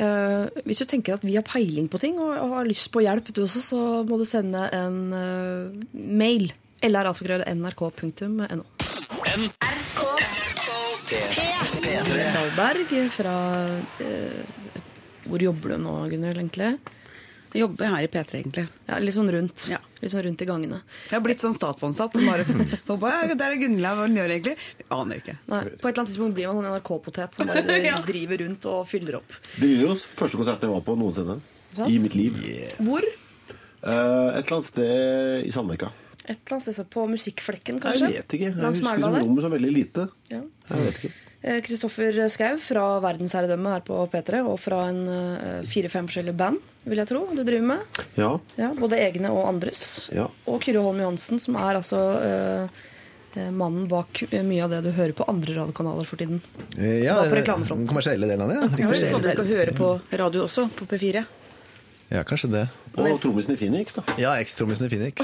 Eh, 0.00 0.46
hvis 0.64 0.80
du 0.80 0.86
tenker 0.88 1.18
at 1.18 1.24
vi 1.26 1.34
har 1.36 1.44
peiling 1.44 1.90
på 1.92 2.00
ting 2.00 2.16
og, 2.22 2.32
har 2.54 2.64
lyst 2.64 2.88
på 2.94 3.02
hjelp, 3.04 3.28
du 3.36 3.42
også, 3.44 3.60
så 3.60 3.80
må 4.08 4.16
du 4.16 4.24
sende 4.24 4.64
en 4.72 5.12
eh, 5.12 5.84
mail. 5.92 6.52
lralfakrøll.nrk.no. 6.80 8.64
P3 11.10 12.16
Dahlberg 12.32 12.94
fra 13.12 13.34
eh, 14.00 14.40
Hvor 15.28 15.42
jobber 15.44 15.74
du 15.74 15.82
nå, 15.84 15.94
Gunhild, 16.08 16.38
egentlig? 16.40 16.70
Jeg 17.50 17.64
jobber 17.64 17.88
her 17.90 18.04
i 18.06 18.08
P3, 18.10 18.38
egentlig. 18.38 18.64
Ja, 18.86 18.98
litt 19.02 19.14
sånn 19.16 19.30
rundt. 19.34 19.64
Ja. 19.70 19.78
Litt 20.00 20.12
sånn 20.12 20.22
rundt 20.26 20.42
i 20.44 20.46
gangene. 20.46 20.76
Jeg 21.08 21.16
har 21.16 21.22
blitt 21.24 21.42
sånn 21.42 21.56
statsansatt 21.56 22.14
som 22.14 22.28
bare 22.30 22.44
jeg, 23.26 23.38
Der 23.40 23.46
er 23.48 23.56
Gunilla, 23.58 23.94
hva 23.98 24.04
hun 24.06 24.14
gjør 24.20 24.34
egentlig? 24.36 24.54
Jeg 24.78 24.86
aner 24.94 25.18
ikke. 25.22 25.34
Nei, 25.50 25.62
på 25.64 25.74
et 25.74 25.88
eller 25.90 26.02
annet 26.04 26.12
tidspunkt 26.12 26.36
blir 26.38 26.46
man 26.50 26.60
sånn 26.60 26.68
NRK-potet 26.76 27.34
som 27.40 27.50
bare 27.50 27.78
Ja. 27.90 27.96
driver 28.06 28.44
rundt 28.44 28.68
og 28.70 28.84
fyller 28.90 29.18
opp. 29.18 29.34
Drillos. 29.56 30.04
Første 30.20 30.38
konsert 30.38 30.62
jeg 30.62 30.70
var 30.76 30.84
på 30.86 30.94
noensinne. 31.00 31.40
Sånn? 31.74 31.90
I 31.90 31.98
mitt 32.02 32.14
liv. 32.18 32.38
Hvor? 32.78 33.02
Eh, 33.06 33.90
et 33.90 34.44
eller 34.44 34.56
annet 34.60 34.68
sted 34.70 35.48
i 35.48 35.50
Sandvika. 35.54 35.90
Et 36.26 36.36
eller 36.36 36.56
annet 36.58 36.68
sted 36.68 36.86
på 36.92 37.06
Musikkflekken, 37.10 37.80
kanskje? 37.82 38.10
Jeg 38.12 38.22
vet 38.22 38.38
ikke. 38.38 38.52
Jeg 38.52 38.62
Langs 38.62 38.78
husker 38.82 39.02
som 39.08 39.18
rommet 39.18 39.46
så 39.46 39.50
veldig 39.56 39.74
lite. 39.74 40.06
Ja. 40.30 40.42
Jeg 40.70 40.86
vet 40.86 41.02
ikke. 41.02 41.12
Eh, 41.42 41.60
Kristoffer 41.64 42.12
Skau 42.28 42.58
fra 42.60 42.84
Verdensherredømme 43.00 43.70
her 43.72 43.80
på 43.86 43.96
P3, 44.12 44.42
og 44.44 44.58
fra 44.60 44.82
en 44.90 44.98
eh, 45.08 45.62
fire-fem 45.64 46.08
forskjellige 46.10 46.36
band, 46.36 46.60
vil 46.84 47.00
jeg 47.00 47.08
tro, 47.08 47.22
du 47.32 47.40
driver 47.46 47.64
med. 47.70 48.00
Ja. 48.20 48.34
Ja, 48.60 48.68
både 48.76 48.98
egne 49.00 49.32
og 49.32 49.46
andres. 49.48 50.10
Ja. 50.12 50.26
Og 50.50 50.60
Kyrre 50.66 50.82
Holm 50.84 51.00
Johansen, 51.00 51.40
som 51.40 51.56
er 51.56 51.78
altså 51.80 52.02
eh, 52.20 53.48
mannen 53.56 53.88
bak 53.88 54.20
eh, 54.28 54.44
mye 54.44 54.66
av 54.66 54.74
det 54.74 54.82
du 54.84 54.90
hører 54.92 55.16
på 55.16 55.24
andre 55.32 55.56
radiokanaler 55.62 56.04
for 56.08 56.20
tiden. 56.20 56.42
Eh, 56.76 57.00
Ja, 57.06 57.16
på 57.24 57.40
reklamefronten. 57.40 57.86
Den 57.86 57.92
kommersielle 57.94 58.28
delen 58.28 58.44
av 58.44 58.52
det, 58.52 58.60
ja. 58.60 58.68
Er 58.68 58.92
Riktig. 58.92 59.10
sånn 59.14 59.24
du 59.24 59.32
kan 59.40 59.52
høre 59.54 59.76
på 59.80 59.94
radio 60.20 60.44
også, 60.44 60.68
på 60.76 60.90
P4. 60.92 61.24
Ja, 62.10 62.24
kanskje 62.26 62.48
det. 62.50 62.64
Og 62.98 63.20
trommisen 63.22 63.52
i 63.54 63.56
Phoenix, 63.60 63.92
da. 63.94 64.02
Ja, 64.18 64.32
ekstrommisen 64.42 64.88
i 64.88 64.90
Phoenix. 64.90 65.14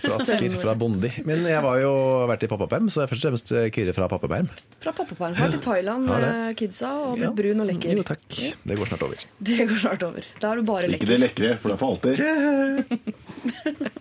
Fra 0.00 0.14
Asker, 0.22 0.54
fra 0.62 0.72
Bondi. 0.80 1.10
Men 1.28 1.42
jeg 1.44 1.60
var 1.66 1.76
jo 1.82 1.90
vært 2.30 2.46
i 2.46 2.48
pappaperm, 2.48 2.86
så 2.88 3.02
jeg 3.02 3.08
er 3.08 3.10
først 3.12 3.26
og 3.26 3.34
fremst 3.34 3.52
Kyrre 3.76 3.92
fra 3.96 4.06
pappaperm. 4.08 4.48
Fra 4.80 4.94
pappaperm. 4.96 5.36
Vært 5.36 5.58
i 5.58 5.60
Thailand 5.66 6.08
med 6.08 6.56
kidsa 6.56 6.94
og 7.10 7.18
blitt 7.18 7.26
Ja. 7.28 7.32
brun 7.42 7.60
og 7.60 7.68
lekker. 7.68 7.92
Jo, 8.00 8.06
takk. 8.08 8.24
Det 8.64 8.78
går 8.80 8.88
snart 8.88 9.04
over. 9.04 9.16
Det 9.50 9.58
går 9.68 9.82
snart 9.84 10.06
over. 10.08 10.22
Da 10.40 10.52
er 10.54 10.56
du 10.56 10.62
bare 10.72 10.88
lekker. 10.88 11.04
Ikke 11.04 11.12
det 11.12 11.20
lekre, 11.26 11.52
for 11.60 11.68
det 11.68 11.76
er 11.76 11.82
for 11.84 11.88
alltid. 11.92 12.14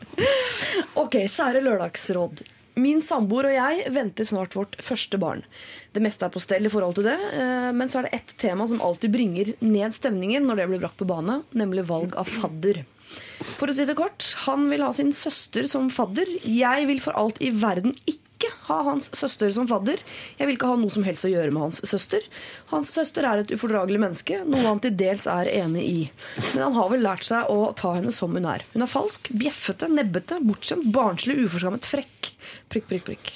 Ok, 0.99 1.13
kjære 1.31 1.61
lørdagsråd. 1.63 2.41
Min 2.79 3.01
samboer 3.03 3.49
og 3.49 3.55
jeg 3.55 3.91
venter 3.95 4.27
snart 4.27 4.55
vårt 4.57 4.77
første 4.83 5.17
barn. 5.21 5.41
Det 5.95 6.03
meste 6.03 6.27
er 6.27 6.33
på 6.33 6.41
stell 6.43 6.67
i 6.67 6.71
forhold 6.71 6.99
til 6.99 7.09
det, 7.09 7.17
eh, 7.39 7.71
men 7.75 7.89
så 7.89 7.99
er 7.99 8.07
det 8.07 8.19
ett 8.19 8.35
tema 8.37 8.67
som 8.69 8.81
alltid 8.85 9.13
bringer 9.15 9.53
ned 9.65 9.95
stemningen 9.97 10.45
når 10.45 10.61
det 10.61 10.69
blir 10.69 10.83
brakt 10.85 10.99
på 11.01 11.09
bane, 11.09 11.41
nemlig 11.57 11.87
valg 11.89 12.15
av 12.19 12.29
fadder. 12.29 12.83
For 13.57 13.71
å 13.71 13.73
si 13.73 13.87
det 13.89 13.97
kort, 13.97 14.21
han 14.45 14.67
vil 14.69 14.83
ha 14.85 14.91
sin 14.93 15.11
søster 15.17 15.65
som 15.71 15.89
fadder. 15.93 16.29
Jeg 16.45 16.85
vil 16.89 17.01
for 17.01 17.17
alt 17.17 17.41
i 17.41 17.49
verden 17.55 17.95
ikke 18.05 18.28
ha 18.69 18.77
hans 18.87 19.09
søster 19.17 19.51
som 19.53 19.67
fadder. 19.69 19.99
Jeg 20.39 20.47
vil 20.47 20.55
ikke 20.55 20.69
ha 20.71 20.77
noe 20.79 20.93
som 20.93 21.03
helst 21.07 21.27
å 21.27 21.31
gjøre 21.31 21.51
med 21.51 21.67
hans 21.67 21.81
søster. 21.89 22.23
Hans 22.71 22.93
søster 22.95 23.27
er 23.27 23.41
et 23.41 23.51
ufordragelig 23.51 23.99
menneske, 24.01 24.41
noe 24.47 24.63
han 24.65 24.81
til 24.83 24.95
dels 24.99 25.27
er 25.29 25.51
enig 25.51 25.85
i. 25.85 25.99
Men 26.53 26.69
han 26.69 26.77
har 26.77 26.89
vel 26.93 27.03
lært 27.05 27.27
seg 27.27 27.51
å 27.51 27.71
ta 27.79 27.95
henne 27.97 28.13
som 28.15 28.35
hun 28.37 28.47
er. 28.49 28.65
Hun 28.73 28.85
er 28.85 28.91
falsk, 28.91 29.31
bjeffete, 29.35 29.89
nebbete, 29.91 30.39
bortskjemt, 30.45 30.89
barnslig, 30.95 31.39
uforskammet, 31.45 31.87
frekk. 31.89 32.33
Prikk, 32.69 32.89
prikk, 32.89 33.05
prikk. 33.09 33.31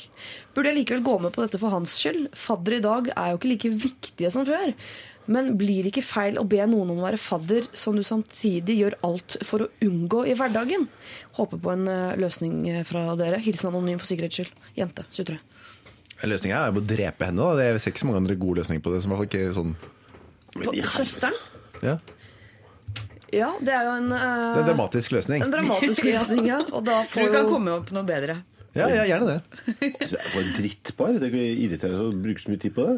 Burde 0.54 0.70
jeg 0.70 0.84
likevel 0.84 1.06
gå 1.06 1.16
med 1.24 1.34
på 1.34 1.42
dette 1.42 1.60
for 1.62 1.74
hans 1.74 1.96
skyld? 1.98 2.28
Fadder 2.38 2.78
i 2.78 2.84
dag 2.84 3.10
er 3.16 3.32
jo 3.32 3.40
ikke 3.40 3.52
like 3.52 3.74
viktige 3.88 4.32
som 4.34 4.46
før. 4.46 4.74
Men 5.26 5.54
blir 5.58 5.86
det 5.86 5.94
ikke 5.94 6.04
feil 6.04 6.38
å 6.40 6.44
be 6.48 6.60
noen 6.68 6.92
om 6.92 7.00
å 7.00 7.06
være 7.06 7.22
fadder 7.22 7.70
som 7.78 7.96
du 7.96 8.04
samtidig 8.04 8.76
gjør 8.82 8.98
alt 9.08 9.38
for 9.48 9.66
å 9.66 9.70
unngå 9.86 10.26
i 10.28 10.36
hverdagen? 10.38 10.90
Håper 11.40 11.62
på 11.64 11.72
en 11.74 11.88
eh, 11.90 12.18
løsning 12.20 12.60
eh, 12.70 12.84
fra 12.88 13.06
dere. 13.20 13.40
Hilsen 13.42 13.72
anonym 13.72 14.02
for 14.02 14.10
sikkerhets 14.10 14.42
skyld. 14.42 14.68
Jente. 14.78 15.08
Sutre. 15.16 15.40
Løsninga 16.24 16.60
er 16.60 16.76
jo 16.76 16.84
å 16.84 16.88
drepe 16.88 17.28
henne. 17.28 17.48
da. 17.56 17.66
Jeg 17.72 17.82
ser 17.82 17.96
ikke 17.96 18.04
så 18.04 18.12
mange 18.12 18.22
andre 18.24 18.38
gode 18.40 18.62
løsninger 18.62 18.84
på 18.84 18.94
det. 18.94 19.02
som 19.04 19.12
i 19.12 19.16
hvert 19.16 19.24
fall 19.24 19.32
ikke 19.32 19.56
sånn... 19.58 19.74
Men. 20.54 20.84
Søsteren? 20.94 21.40
Ja. 21.84 21.98
Ja, 23.34 23.50
det 23.66 23.74
er 23.74 23.88
jo 23.88 23.94
en, 23.98 24.12
uh... 24.14 24.20
Det 24.54 24.60
er 24.60 24.62
en 24.62 24.68
dramatisk 24.70 25.16
løsning. 25.16 25.42
en 25.42 25.54
dramatisk 25.54 26.06
løsning, 26.06 26.50
ja. 26.52 26.60
Og 26.70 26.84
da 26.86 27.00
Tror 27.10 27.32
du 27.32 27.34
kan 27.34 27.48
jo 27.48 27.56
komme 27.56 27.74
opp 27.80 27.90
noe 27.96 28.06
bedre. 28.06 28.44
Ja, 28.74 28.88
ja, 28.90 29.04
gjerne 29.06 29.36
det. 29.36 29.40
Så 30.10 30.18
For 30.34 30.42
et 30.42 30.56
drittpar. 30.58 31.18
Det 31.22 31.30
irriterer 31.34 31.98
meg 32.00 32.10
å 32.10 32.22
bruke 32.26 32.42
så 32.44 32.54
mye 32.54 32.62
tid 32.64 32.74
på 32.78 32.88
det. 32.90 32.96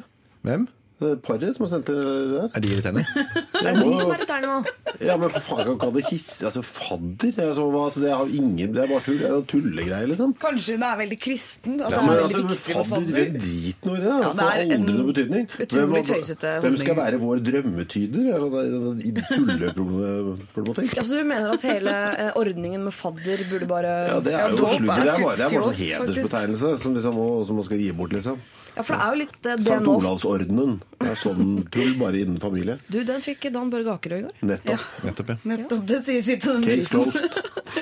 Hvem? 0.48 0.67
Det 0.95 1.07
er 1.11 1.15
paret 1.19 1.55
som 1.57 1.65
har 1.65 1.71
sendt 1.73 1.89
det 1.91 1.95
der. 2.31 2.45
Er 2.55 2.61
de 2.63 2.69
irriterende? 2.71 3.01
Er 3.65 3.73
det 3.75 3.81
de 3.83 3.95
som 3.99 4.11
er 4.11 4.19
irriterende 4.21 4.47
nå? 4.47 4.59
Ja, 5.03 5.17
men 5.19 5.29
for 5.33 5.43
faen, 5.43 5.63
kan 5.65 5.73
ikke 5.75 5.87
ha 5.89 5.91
det 5.97 6.03
hisse 6.07 6.45
Altså, 6.47 6.61
fadder? 6.63 7.33
Altså, 7.43 7.65
hva, 7.73 7.81
altså, 7.89 7.99
det, 8.03 8.11
er 8.15 8.31
ingen, 8.37 8.71
det 8.75 8.79
er 8.83 8.87
bare 8.93 9.03
tull. 9.03 9.17
Det 9.19 9.27
er 9.27 9.41
tullegreier, 9.51 10.07
liksom. 10.07 10.31
Kanskje 10.39 10.77
hun 10.77 10.85
er 10.87 10.95
veldig 11.01 11.17
kristen? 11.25 11.75
At 11.83 11.91
Ja, 11.91 11.97
det 11.97 12.05
men 12.05 12.13
er 12.15 12.21
altså, 12.23 12.37
veldig 12.37 12.55
viktig 12.55 12.77
med 12.77 12.87
fadder, 12.93 13.11
det 13.11 13.25
er 13.25 13.35
drit 13.35 13.89
noe 13.89 13.97
i 13.97 14.03
det. 14.05 14.07
Ja, 14.07 14.15
det 14.15 14.39
får 14.39 14.45
er 14.45 14.63
aldri 14.63 14.77
en 14.77 14.85
noe 14.87 15.05
betydning. 15.11 15.43
utrolig 15.65 15.91
Hvem- 15.91 16.09
tøysete 16.13 16.53
Hvem 16.65 16.77
skal 16.85 16.95
være 17.01 17.19
vår 17.25 17.43
drømmetyder? 17.49 18.23
altså, 18.35 18.49
det- 18.55 18.71
det- 18.71 18.95
det- 18.95 19.05
I 19.05 19.11
tulleproblematikk? 19.35 20.97
Altså, 20.97 21.11
du 21.19 21.23
mener 21.27 21.51
at 21.57 21.61
hele 21.67 21.95
eh, 22.23 22.31
ordningen 22.39 22.83
med 22.87 22.93
fadder 22.95 23.43
burde 23.51 23.67
bare 23.67 23.91
Ja, 24.13 24.19
det 24.19 24.33
er 24.33 24.49
jo 24.49 24.57
dåp 24.63 24.77
sludder. 24.79 24.95
er 24.95 25.03
Det 25.03 25.11
er 25.11 25.23
bare, 25.23 25.35
det 25.35 25.45
er 25.45 25.59
bare 25.59 25.73
sånn 25.73 25.81
hedersbetegnelse 25.83 26.79
som, 26.83 26.95
liksom, 26.95 27.19
som 27.47 27.55
man 27.59 27.65
skal 27.67 27.77
gi 27.83 27.91
bort, 27.91 28.13
liksom. 28.15 28.39
Ja, 28.75 28.84
for 28.84 28.91
det 28.96 29.01
er 29.01 29.13
jo 29.13 29.20
litt 29.22 29.48
eh, 29.48 29.58
det 29.60 29.67
Sankt 29.70 29.89
Olavsordenen. 29.91 30.77
Det 31.00 31.12
er 31.13 31.20
sånn 31.20 31.51
tull, 31.72 31.94
bare 32.00 32.22
innen 32.24 32.39
familie. 32.44 32.77
Du, 32.91 33.00
den 33.08 33.24
fikk 33.24 33.48
Dan 33.55 33.72
Børge 33.74 33.94
Akerø 33.96 34.20
i 34.20 34.25
går. 34.25 34.39
Nettopp. 34.51 34.88
Nettopp, 35.08 35.32
ja. 35.32 35.38
Nettopp, 35.53 35.86
det 35.91 36.01
sier 36.08 36.25
sitt 36.25 36.48
om 36.51 36.60
den 36.60 36.67
prisen. 36.67 37.12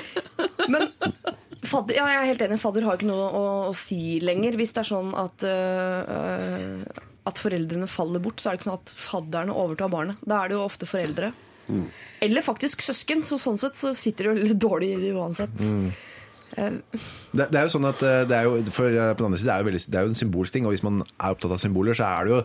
Men 0.72 0.86
fadder, 1.66 1.98
ja, 1.98 2.06
jeg 2.12 2.20
er 2.20 2.30
helt 2.30 2.44
enig. 2.46 2.60
Fadder 2.62 2.86
har 2.86 3.00
ikke 3.00 3.10
noe 3.10 3.26
å, 3.26 3.44
å 3.70 3.74
si 3.76 4.20
lenger. 4.22 4.58
Hvis 4.60 4.74
det 4.76 4.84
er 4.84 4.90
sånn 4.92 5.10
at, 5.18 5.46
øh, 5.48 7.02
at 7.30 7.42
foreldrene 7.42 7.90
faller 7.90 8.22
bort, 8.24 8.38
så 8.40 8.50
er 8.50 8.54
det 8.54 8.62
ikke 8.62 8.70
sånn 8.70 8.80
at 8.80 8.94
fadderne 9.04 9.56
overtar 9.64 9.92
barnet. 9.92 10.22
Da 10.24 10.44
er 10.44 10.52
det 10.52 10.58
jo 10.58 10.64
ofte 10.68 10.88
foreldre. 10.88 11.34
Eller 12.20 12.44
faktisk 12.44 12.82
søsken, 12.84 13.22
så 13.24 13.38
sånn 13.40 13.58
sett 13.60 13.78
så 13.78 13.94
sitter 13.96 14.28
de 14.28 14.32
jo 14.34 14.48
litt 14.50 14.60
dårlig 14.60 14.90
i 14.94 14.98
det 15.00 15.14
uansett. 15.16 15.54
Eh, 15.64 16.02
Det, 17.38 17.48
det 17.50 17.58
er 17.58 17.64
jo 17.66 17.72
sånn 17.74 17.88
at 17.88 18.02
eh, 18.06 18.20
det 18.30 18.36
er 18.38 18.44
jo, 18.46 18.58
for 18.74 18.86
eh, 18.86 19.10
på 19.14 19.24
den 19.24 19.30
andre 19.32 19.40
siden, 19.40 19.48
det 19.50 19.54
er 19.56 19.62
jo, 19.64 19.68
veldig, 19.70 19.80
det 19.90 19.98
er 19.98 20.04
jo 20.06 20.12
en 20.12 20.20
symbolsk 20.20 20.54
ting, 20.54 20.68
og 20.68 20.74
hvis 20.76 20.84
man 20.86 21.00
er 21.02 21.34
opptatt 21.34 21.54
av 21.56 21.62
symboler, 21.62 21.96
så 21.98 22.06
er 22.12 22.28
det 22.28 22.32
jo 22.36 22.38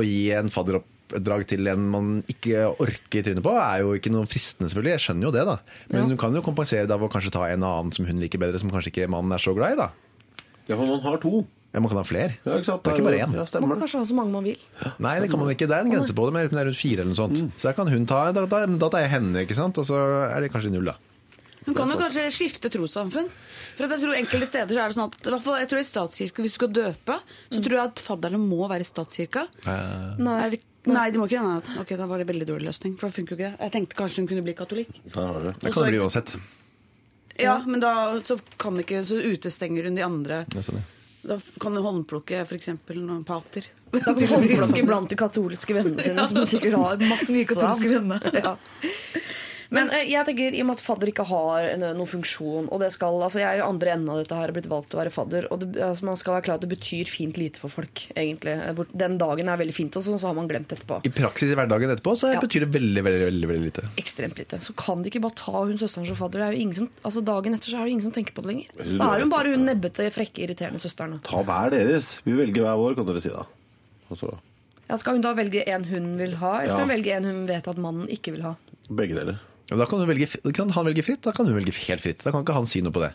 å 0.00 0.04
gi 0.06 0.18
en 0.34 0.50
fadderoppdrag 0.50 1.44
til 1.52 1.70
en 1.70 1.84
man 1.92 2.10
ikke 2.32 2.64
orker 2.82 3.22
trynet 3.28 3.44
på, 3.46 3.54
er 3.62 3.84
jo 3.84 3.94
ikke 3.98 4.10
noe 4.14 4.26
fristende, 4.26 4.66
selvfølgelig. 4.72 4.96
Jeg 4.96 5.04
skjønner 5.06 5.28
jo 5.28 5.34
det, 5.38 5.44
da. 5.46 5.56
Men 5.92 6.00
Ja. 6.02 6.10
du 6.10 6.16
kan 6.20 6.34
jo 6.34 6.42
kompensere 6.42 6.88
det 6.90 6.96
av 6.96 7.06
å 7.06 7.10
kanskje 7.12 7.30
ta 7.38 7.46
en 7.52 7.62
annen 7.62 7.92
som 7.94 8.08
hun 8.08 8.18
liker 8.24 8.42
bedre, 8.42 8.58
som 8.58 8.70
kanskje 8.72 8.90
ikke 8.94 9.10
mannen 9.14 9.30
er 9.36 9.42
så 9.42 9.54
glad 9.54 9.76
i, 9.76 9.80
da. 9.84 9.90
Ja, 10.66 10.74
for 10.76 10.86
man 10.86 11.00
har 11.06 11.18
to. 11.22 11.44
Ja, 11.72 11.80
man 11.80 11.88
kan 11.88 12.02
ha 12.02 12.04
flere. 12.04 12.34
Ja, 12.44 12.58
ikke 12.58 12.68
sant? 12.68 12.82
Det 12.84 12.90
er 12.92 12.98
ikke 12.98 13.06
bare 13.06 13.22
én. 13.22 13.32
Ja, 13.32 13.46
man 13.62 13.70
kan 13.72 13.80
kanskje 13.86 14.02
ha 14.02 14.04
så 14.10 14.14
mange 14.18 14.34
man 14.34 14.44
vil. 14.44 14.58
Nei, 15.00 15.14
det 15.22 15.30
kan 15.32 15.40
man 15.40 15.48
ikke. 15.54 15.64
Det 15.70 15.78
er 15.78 15.86
en 15.86 15.94
grense 15.94 16.12
på 16.12 16.26
det, 16.28 16.34
men 16.34 16.50
det 16.50 16.58
er 16.60 16.68
rundt 16.68 16.76
fire 16.82 17.00
eller 17.00 17.14
noe 17.14 17.20
sånt. 17.22 17.38
Så 17.56 17.70
da 17.70 17.72
kan 17.78 17.88
hun 17.88 18.04
ta, 18.10 18.18
da, 18.36 18.42
da, 18.44 18.66
da 18.66 18.90
tar 18.92 19.06
jeg 19.06 19.14
henne, 19.14 19.46
ikke 19.46 19.56
sant? 19.56 19.78
Og 19.80 19.86
så 19.88 19.96
er 20.26 20.44
det 20.44 20.50
kanskje 20.52 20.68
null, 20.74 20.90
da. 20.90 20.98
Hun 21.66 21.76
kan 21.76 21.90
jo 21.92 21.98
kanskje 22.00 22.24
skifte 22.34 22.70
trossamfunn. 22.72 23.28
For 23.76 23.86
jeg 23.86 24.02
tror 24.02 24.16
enkelte 24.18 24.48
steder 24.50 24.76
så 24.76 24.82
er 24.82 24.90
det 24.90 24.96
sånn 24.96 25.08
at 25.08 25.28
hvert 25.30 25.44
fall, 25.44 25.58
jeg 25.62 25.68
tror 25.70 25.80
i 25.80 25.86
statskirka, 25.86 26.42
Hvis 26.44 26.54
du 26.54 26.58
skal 26.58 26.72
døpe, 26.76 27.18
så 27.52 27.60
tror 27.62 27.76
jeg 27.78 27.90
at 27.92 28.02
fadderne 28.02 28.40
må 28.42 28.66
være 28.70 28.84
i 28.84 28.88
statskirka. 28.88 29.46
Nei. 29.66 30.38
Er 30.46 30.56
det, 30.56 30.60
nei, 30.90 31.04
de 31.14 31.20
må 31.20 31.28
ikke 31.30 31.38
det. 31.38 31.52
nei. 31.68 31.76
Ok, 31.84 31.94
Da 32.00 32.08
var 32.10 32.18
det 32.22 32.26
veldig 32.32 32.48
dårlig 32.50 32.68
løsning. 32.70 32.96
For 32.98 33.08
da 33.08 33.16
funker 33.18 33.36
jo 33.36 33.38
ikke 33.38 33.52
det. 33.52 33.60
Jeg 33.62 33.74
tenkte 33.76 34.00
kanskje 34.00 34.24
hun 34.24 34.32
kunne 34.32 34.46
bli 34.48 34.56
katolikk. 34.58 34.90
Det. 35.04 35.54
Det 35.62 35.72
kan 35.72 35.86
det 35.86 35.92
bli 35.94 36.02
uansett. 36.02 36.34
Ja, 37.40 37.62
men 37.64 37.80
da 37.80 37.92
så 38.26 38.36
kan 38.60 38.76
ikke, 38.82 39.04
så 39.08 39.22
utestenger 39.22 39.86
hun 39.88 39.94
de 39.96 40.04
andre. 40.04 40.42
Det 40.52 40.66
sånn, 40.66 40.82
ja. 40.82 40.88
Da 41.22 41.36
kan 41.62 41.76
hun 41.78 41.84
håndplukke 41.86 42.40
f.eks. 42.42 42.72
noen 42.98 43.22
pater. 43.24 43.68
Da 43.92 44.00
kan 44.02 44.18
hun 44.18 44.32
håndplukke 44.34 44.82
blant 44.88 45.12
de 45.12 45.16
katolske 45.20 45.76
vennene 45.76 46.02
sine, 46.02 46.26
som 46.32 46.42
sikkert 46.50 46.74
har 46.80 47.04
masse 47.06 47.44
katolske 47.46 47.92
venner. 47.94 48.26
Ja. 48.42 48.56
Men 49.72 49.88
eh, 49.90 50.04
jeg 50.12 50.26
tenker, 50.28 50.52
i 50.52 50.60
og 50.60 50.66
med 50.68 50.76
at 50.76 50.82
fadder 50.84 51.08
ikke 51.08 51.24
har 51.30 51.70
noen 51.80 52.08
funksjon 52.08 52.66
og 52.68 52.80
det 52.82 52.90
skal, 52.92 53.16
altså 53.24 53.40
Jeg 53.40 53.48
er 53.48 53.60
jo 53.62 53.68
andre 53.70 53.94
enden 53.94 54.10
av 54.12 54.18
dette 54.20 54.36
her 54.36 54.52
blitt 54.52 54.68
valgt 54.68 54.90
til 54.92 54.98
å 54.98 55.02
være 55.02 55.12
fadder. 55.14 55.46
Og 55.54 55.62
det, 55.62 55.68
altså 55.80 56.04
man 56.04 56.18
skal 56.20 56.34
være 56.36 56.44
klar 56.48 56.58
at 56.60 56.64
det 56.66 56.70
betyr 56.74 57.08
fint 57.08 57.38
lite 57.40 57.62
for 57.62 57.72
folk. 57.72 58.02
egentlig. 58.14 58.54
Den 58.92 59.16
dagen 59.20 59.48
er 59.48 59.56
veldig 59.62 59.74
fint, 59.76 59.96
og 59.96 60.04
så, 60.04 60.18
så 60.20 60.28
har 60.28 60.36
man 60.36 60.50
glemt 60.50 60.68
etterpå. 60.76 61.00
I 61.08 61.12
praksis 61.16 61.50
i 61.54 61.56
hverdagen 61.56 61.90
etterpå 61.96 62.14
så 62.20 62.34
Ja. 62.34 62.40
betyr 62.44 62.66
det 62.66 62.70
veldig, 62.76 63.02
veldig, 63.08 63.24
veldig, 63.30 63.48
veldig 63.52 63.64
lite. 63.70 63.86
Ekstremt 64.02 64.38
lite. 64.38 64.60
Så 64.60 64.76
kan 64.76 65.02
de 65.02 65.08
ikke 65.10 65.22
bare 65.24 65.38
ta 65.40 65.64
hun 65.64 65.78
søsteren 65.80 66.06
som 66.12 66.16
fadder. 66.20 66.42
Det 66.44 66.48
er 66.48 66.52
jo 66.58 66.62
ingen 66.66 66.74
som, 66.82 66.90
altså 67.02 67.24
Dagen 67.24 67.54
etter 67.56 67.72
så 67.72 67.80
er 67.80 67.84
det 67.88 67.92
ingen 67.96 68.06
som 68.08 68.12
tenker 68.12 68.34
på 68.36 68.42
det 68.44 68.52
lenger. 68.52 68.98
Da 68.98 69.08
er 69.16 69.24
hun 69.24 69.30
bare 69.32 69.54
hun 69.56 69.64
nebbete, 69.66 70.10
frekke, 70.12 70.44
irriterende 70.44 70.80
søsteren. 70.82 71.16
Ta 71.24 71.40
hver 71.48 71.70
deres. 71.72 72.18
Vi 72.26 72.32
velger 72.36 72.66
hver 72.66 72.76
vår, 72.80 72.94
kan 73.00 73.06
dere 73.08 73.20
si 73.24 73.32
da. 73.32 73.46
Og 74.12 74.26
Ja, 74.90 74.96
skal 75.00 75.14
hun 75.16 75.22
da 75.24 75.32
velge 75.32 75.62
en 75.66 75.84
hun 75.88 76.18
vil 76.18 76.34
ha, 76.42 76.58
eller 76.60 76.68
skal 76.68 76.82
Ja. 76.82 76.84
hun 76.84 76.92
velge 76.92 77.16
en 77.16 77.24
hun 77.24 77.46
vet 77.48 77.68
at 77.68 77.78
mannen 77.80 78.08
ikke 78.12 78.32
vil 78.36 78.42
ha? 78.44 78.56
begge 78.92 79.14
dere. 79.16 79.38
Da 79.70 79.86
kan, 79.88 80.02
du 80.02 80.06
velge, 80.10 80.28
kan 80.52 80.70
han 80.74 80.84
velge 80.90 81.04
fritt, 81.06 81.22
da 81.24 81.32
kan 81.32 81.46
hun 81.48 81.56
velge 81.56 81.72
helt 81.86 82.02
fritt. 82.04 82.22
Da 82.24 82.30
kan 82.34 82.42
ikke 82.44 82.56
han 82.58 82.66
si 82.68 82.82
noe 82.84 82.92
på 82.94 83.02
det. 83.04 83.12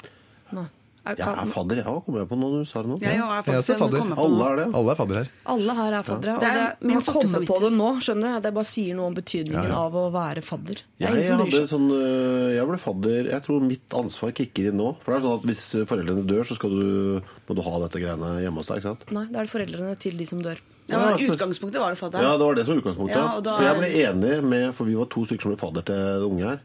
Nei. 0.55 0.67
Jeg 1.07 1.23
er 1.23 1.47
fadder, 1.47 1.77
jeg 1.79 1.87
òg, 1.87 2.01
kom 2.03 2.17
jeg 2.19 2.27
på 2.27 2.35
nå 2.35 2.47
når 2.51 2.63
du 2.65 2.67
sa 2.67 2.81
det 2.83 2.89
nå. 2.91 2.95
Jeg 2.99 3.13
er 3.13 3.19
jo 3.21 3.27
Jeg 3.31 3.53
er 3.53 3.59
også 3.61 3.75
fadder. 3.79 4.09
Alle 4.19 4.47
er 4.51 4.57
det. 4.59 4.65
Alle 4.75 4.91
er 4.91 4.97
fadder 4.99 5.19
her. 5.21 5.29
alle 5.53 5.75
her 5.77 5.95
er 5.95 6.03
faddere. 6.03 6.33
Og 6.33 6.41
Det 6.43 6.49
er 6.51 6.89
man 6.89 7.05
kommer 7.07 7.45
på 7.47 7.59
det 7.63 7.69
nå, 7.77 7.87
skjønner 8.03 8.33
du. 8.33 8.41
Det 8.43 8.51
bare 8.57 8.67
sier 8.67 8.97
noe 8.97 9.07
om 9.07 9.15
betydningen 9.15 9.69
Ja, 9.69 9.69
ja. 9.71 9.77
av 9.85 9.95
å 9.95 10.03
være 10.11 10.43
fadder. 10.43 10.81
Jeg, 10.99 11.21
Jeg, 11.23 11.69
sånn, 11.71 11.87
øh, 11.95 12.49
jeg 12.57 12.67
ble 12.67 12.79
fadder 12.83 13.31
Jeg 13.31 13.41
tror 13.47 13.63
mitt 13.63 13.95
ansvar 14.01 14.35
kicker 14.35 14.67
inn 14.73 14.79
nå. 14.81 14.89
For 14.99 15.13
det 15.15 15.21
er 15.21 15.27
sånn 15.29 15.39
at 15.39 15.47
Hvis 15.47 15.63
foreldrene 15.93 16.27
dør, 16.27 16.43
så 16.43 16.59
skal 16.59 16.75
du, 16.75 17.21
må 17.47 17.55
du 17.55 17.63
ha 17.69 17.79
dette 17.87 18.03
greiene 18.03 18.33
hjemme 18.43 18.59
hos 18.59 18.67
deg. 18.67 18.81
ikke 18.83 18.89
sant? 18.91 19.07
Nei, 19.15 19.25
det 19.31 19.39
er 19.45 19.53
foreldrene 19.55 19.95
til 20.03 20.19
de 20.19 20.27
som 20.27 20.43
dør. 20.43 20.59
Ja, 20.87 20.99
men 21.03 21.19
utgangspunktet 21.33 21.81
var 21.83 21.91
det 21.91 21.99
fadderen. 21.99 22.23
Ja, 22.23 22.37
det 22.39 22.45
var 22.47 22.55
det 22.55 22.63
som 22.65 22.75
var 22.75 22.81
utgangspunktet. 22.83 23.17
Ja, 23.19 23.39
da 23.43 23.55
For 23.57 23.65
jeg 23.67 23.79
ble 23.81 23.89
enig 24.07 24.43
med 24.47 24.69
For 24.77 24.87
vi 24.87 24.95
var 24.95 25.09
to 25.11 25.25
stykker 25.27 25.47
som 25.47 25.51
ble 25.53 25.59
fadder 25.59 25.83
til 25.89 25.99
det 25.99 26.29
unge 26.29 26.45
her. 26.47 26.61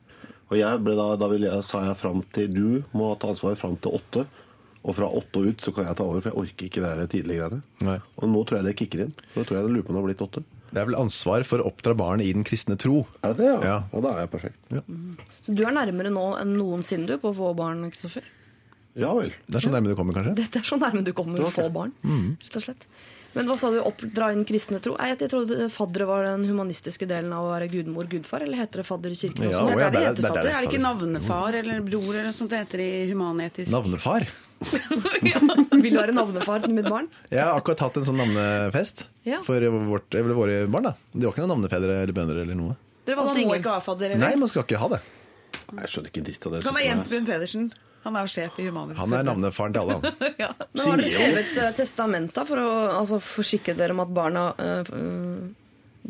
Og 0.53 0.59
jeg 0.61 0.83
ble 0.85 0.95
da, 0.99 1.07
da 1.17 1.29
ville 1.33 1.49
jeg, 1.49 1.65
sa 1.67 1.81
jeg 1.89 1.97
fram 1.99 2.23
til 2.37 2.53
Du 2.53 2.67
må 2.95 3.13
ta 3.19 3.33
ansvar 3.33 3.57
fram 3.59 3.75
til 3.83 3.97
åtte. 3.99 4.27
Og 4.83 4.97
fra 4.99 5.07
åtte 5.07 5.39
og 5.39 5.47
ut 5.53 5.63
så 5.63 5.71
kan 5.75 5.87
jeg 5.87 5.97
ta 5.99 6.05
over, 6.07 6.21
for 6.23 6.33
jeg 6.33 6.39
orker 6.43 6.67
ikke 6.67 6.83
det 6.83 7.07
tidlige 7.13 7.39
greiene. 7.39 7.61
Nei. 7.87 7.99
Og 8.19 8.29
nå 8.31 8.43
tror 8.47 8.59
jeg 8.59 8.67
det 8.67 8.75
kicker 8.81 9.05
inn. 9.07 9.13
Nå 9.37 9.45
tror 9.47 9.59
jeg 9.61 9.67
det 9.69 9.75
lurer 9.77 9.87
på 9.87 9.93
om 9.93 9.99
det 9.99 10.03
har 10.03 10.09
blitt 10.11 10.25
åtte. 10.27 10.43
Det 10.73 10.81
er 10.81 10.87
vel 10.89 10.97
ansvar 10.99 11.45
for 11.47 11.63
å 11.63 11.69
oppdra 11.69 11.93
barn 11.99 12.23
i 12.25 12.31
den 12.33 12.47
kristne 12.49 12.79
tro. 12.81 13.05
Er 13.23 13.35
det 13.37 13.43
det, 13.45 13.49
ja? 13.53 13.59
Ja. 13.69 13.77
Og 13.93 14.03
da 14.07 14.15
er 14.17 14.25
jeg 14.25 14.33
perfekt. 14.33 14.59
Ja, 14.73 14.81
Så 15.47 15.55
du 15.55 15.63
er 15.69 15.75
nærmere 15.77 16.11
nå 16.15 16.25
enn 16.41 16.55
noensinne 16.57 17.11
du 17.11 17.19
på 17.23 17.31
å 17.31 17.37
få 17.37 17.51
barn, 17.59 17.85
Kristoffer. 17.93 18.25
Ja 18.99 19.13
vel. 19.17 19.31
Det 19.47 19.61
er 19.61 19.65
så 19.65 19.73
nærme 19.73 19.93
du 19.93 19.97
kommer, 19.97 20.17
kanskje. 20.17 20.35
Dette 20.37 20.61
er 20.61 20.67
så 20.69 20.77
nærme 20.81 21.05
du 21.05 21.13
kommer 21.17 21.45
å 21.47 21.53
få 21.53 21.69
barn. 21.73 21.93
rett 22.03 22.57
og 22.59 22.65
slett. 22.67 22.89
Men 23.35 23.47
hva 23.49 23.57
sa 23.59 23.71
du? 23.73 23.79
Oppdra 23.81 24.31
inn 24.35 24.45
kristne 24.45 24.81
tro? 24.85 24.95
Nei, 24.99 25.09
Jeg 25.15 25.31
trodde 25.33 25.69
faddere 25.73 26.07
var 26.07 26.25
den 26.29 26.45
humanistiske 26.45 27.07
delen 27.09 27.33
av 27.33 27.47
å 27.49 27.53
være 27.55 27.71
gudmor 27.73 28.05
gudfar, 28.11 28.43
eller 28.45 28.61
heter 28.61 28.83
det 28.83 28.87
fadder 28.87 29.11
i 29.15 29.19
kirken 29.19 29.49
Ja. 29.51 29.65
Det 29.67 29.73
er 29.73 29.79
der 29.79 29.91
det 29.91 30.01
er- 30.03 30.09
heter 30.13 30.25
er 30.25 30.29
fadder. 30.29 30.51
Er 30.53 30.61
det 30.61 30.69
ikke 30.71 30.83
navnefar 30.85 31.55
eller 31.63 31.81
bror 31.81 32.15
eller 32.15 32.33
sånt 32.33 32.51
det 32.51 32.59
heter 32.67 32.81
i 32.81 33.11
humanetisk? 33.13 33.73
Navnefar. 33.73 34.27
Vil 35.83 35.91
du 35.91 35.99
være 35.99 36.13
navnefar 36.15 36.63
til 36.63 36.71
mitt 36.77 36.87
barn? 36.89 37.09
Jeg 37.33 37.43
har 37.43 37.59
akkurat 37.61 37.81
hatt 37.87 37.97
en 37.99 38.05
sånn 38.05 38.21
navnefest 38.21 39.05
Ja. 39.27 39.41
for 39.43 39.59
vårt, 39.61 40.15
eller 40.15 40.35
våre 40.39 40.59
barn. 40.71 40.83
da. 40.91 40.95
De 41.15 41.27
var 41.27 41.33
ikke 41.35 41.47
noen 41.47 41.55
navnefedre 41.57 42.03
eller 42.05 42.13
bønder 42.13 42.43
eller 42.45 42.55
noe. 42.55 42.77
Dere 43.05 43.17
var 43.17 43.27
valgte 43.27 43.41
ingen. 43.43 43.59
ikke 43.59 43.73
ha 43.75 43.81
fadder, 43.81 44.17
Nei, 44.17 44.35
man 44.37 44.49
skal 44.49 44.63
ikke 44.63 44.79
ha 44.79 44.89
det. 44.89 45.01
Jeg 45.73 45.89
skjønner 45.89 46.11
ikke 46.13 46.23
dritt 46.29 46.47
av 46.47 46.53
det. 46.53 46.59
Det 46.63 46.67
kan 46.69 46.75
være 46.77 46.87
Jens 46.87 47.09
Brun 47.09 47.27
Pedersen. 47.27 47.73
Han 48.03 48.19
er 48.19 48.31
sjef 48.31 48.59
i 48.59 48.67
Human-Etisk 48.67 49.01
Han 49.05 49.17
er 49.19 49.27
navnefaren 49.29 49.75
til 49.75 49.83
alle. 49.85 49.99
han. 50.03 50.37
Men 50.75 50.89
har 50.89 51.03
dere 51.03 51.13
skrevet 51.13 51.79
testament 51.79 52.41
for 52.49 52.63
å 52.63 52.69
altså, 52.99 53.21
forsikre 53.23 53.77
dere 53.79 53.95
om 53.95 54.03
at 54.03 54.13
barna 54.15 54.49
mm, 54.59 55.55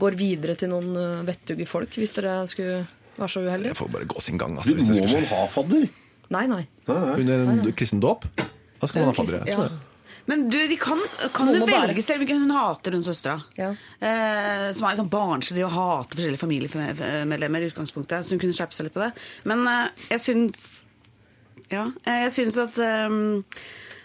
går 0.01 0.17
videre 0.19 0.57
til 0.59 0.73
noen 0.73 0.97
uh, 0.97 1.23
vettuge 1.29 1.69
folk, 1.69 1.93
hvis 2.01 2.15
dere 2.17 2.41
skulle 2.51 2.83
være 3.19 3.29
så 3.29 3.45
Det 3.45 3.73
Jeg 3.73 3.77
får 3.77 3.93
bare 3.93 4.09
gå 4.09 4.25
sin 4.25 4.41
gang. 4.41 4.57
Altså, 4.57 4.73
Du, 4.73 4.81
hvis 4.81 4.89
det 4.89 5.07
må 5.07 5.21
man 5.21 5.31
ha 5.35 5.47
fadder? 5.53 5.89
Nei, 6.33 6.45
nei. 6.49 6.63
Nei, 6.89 6.99
nei. 6.99 7.17
Under 7.21 7.49
en 7.53 7.73
kristen 7.77 8.01
dåp, 8.01 8.25
da 8.37 8.89
skal 8.89 9.03
man 9.03 9.11
ha 9.13 9.17
fadder. 9.19 9.49
Ja. 9.49 9.67
Ja. 9.67 9.89
Men 10.31 10.45
du, 10.51 10.57
de 10.69 10.77
kan, 10.79 11.01
kan 11.35 11.51
du 11.51 11.65
velge 11.67 12.03
selv 12.05 12.23
hvilken 12.23 12.45
hun 12.45 12.55
hater, 12.55 12.95
hun 12.95 13.03
søstera. 13.03 13.41
Ja. 13.59 13.73
Eh, 13.99 14.69
som 14.71 14.87
er 14.87 14.95
liksom 14.95 15.11
barnslig 15.11 15.65
og 15.67 15.75
hater 15.75 16.21
forskjellige 16.21 16.43
familiemedlemmer 16.45 17.65
i 17.65 17.71
utgangspunktet. 17.73 18.25
Så 18.25 18.37
hun 18.37 18.43
kunne 18.43 18.55
skjerpe 18.57 18.77
seg 18.77 18.87
litt 18.87 18.95
på 18.97 19.03
det. 19.03 19.11
Men 19.51 19.67
eh, 19.67 20.07
jeg 20.15 20.23
syns 20.23 20.69
Ja, 21.73 21.87
eh, 22.05 22.27
jeg 22.27 22.37
syns 22.41 22.61
at 22.63 22.79
um 23.09 23.43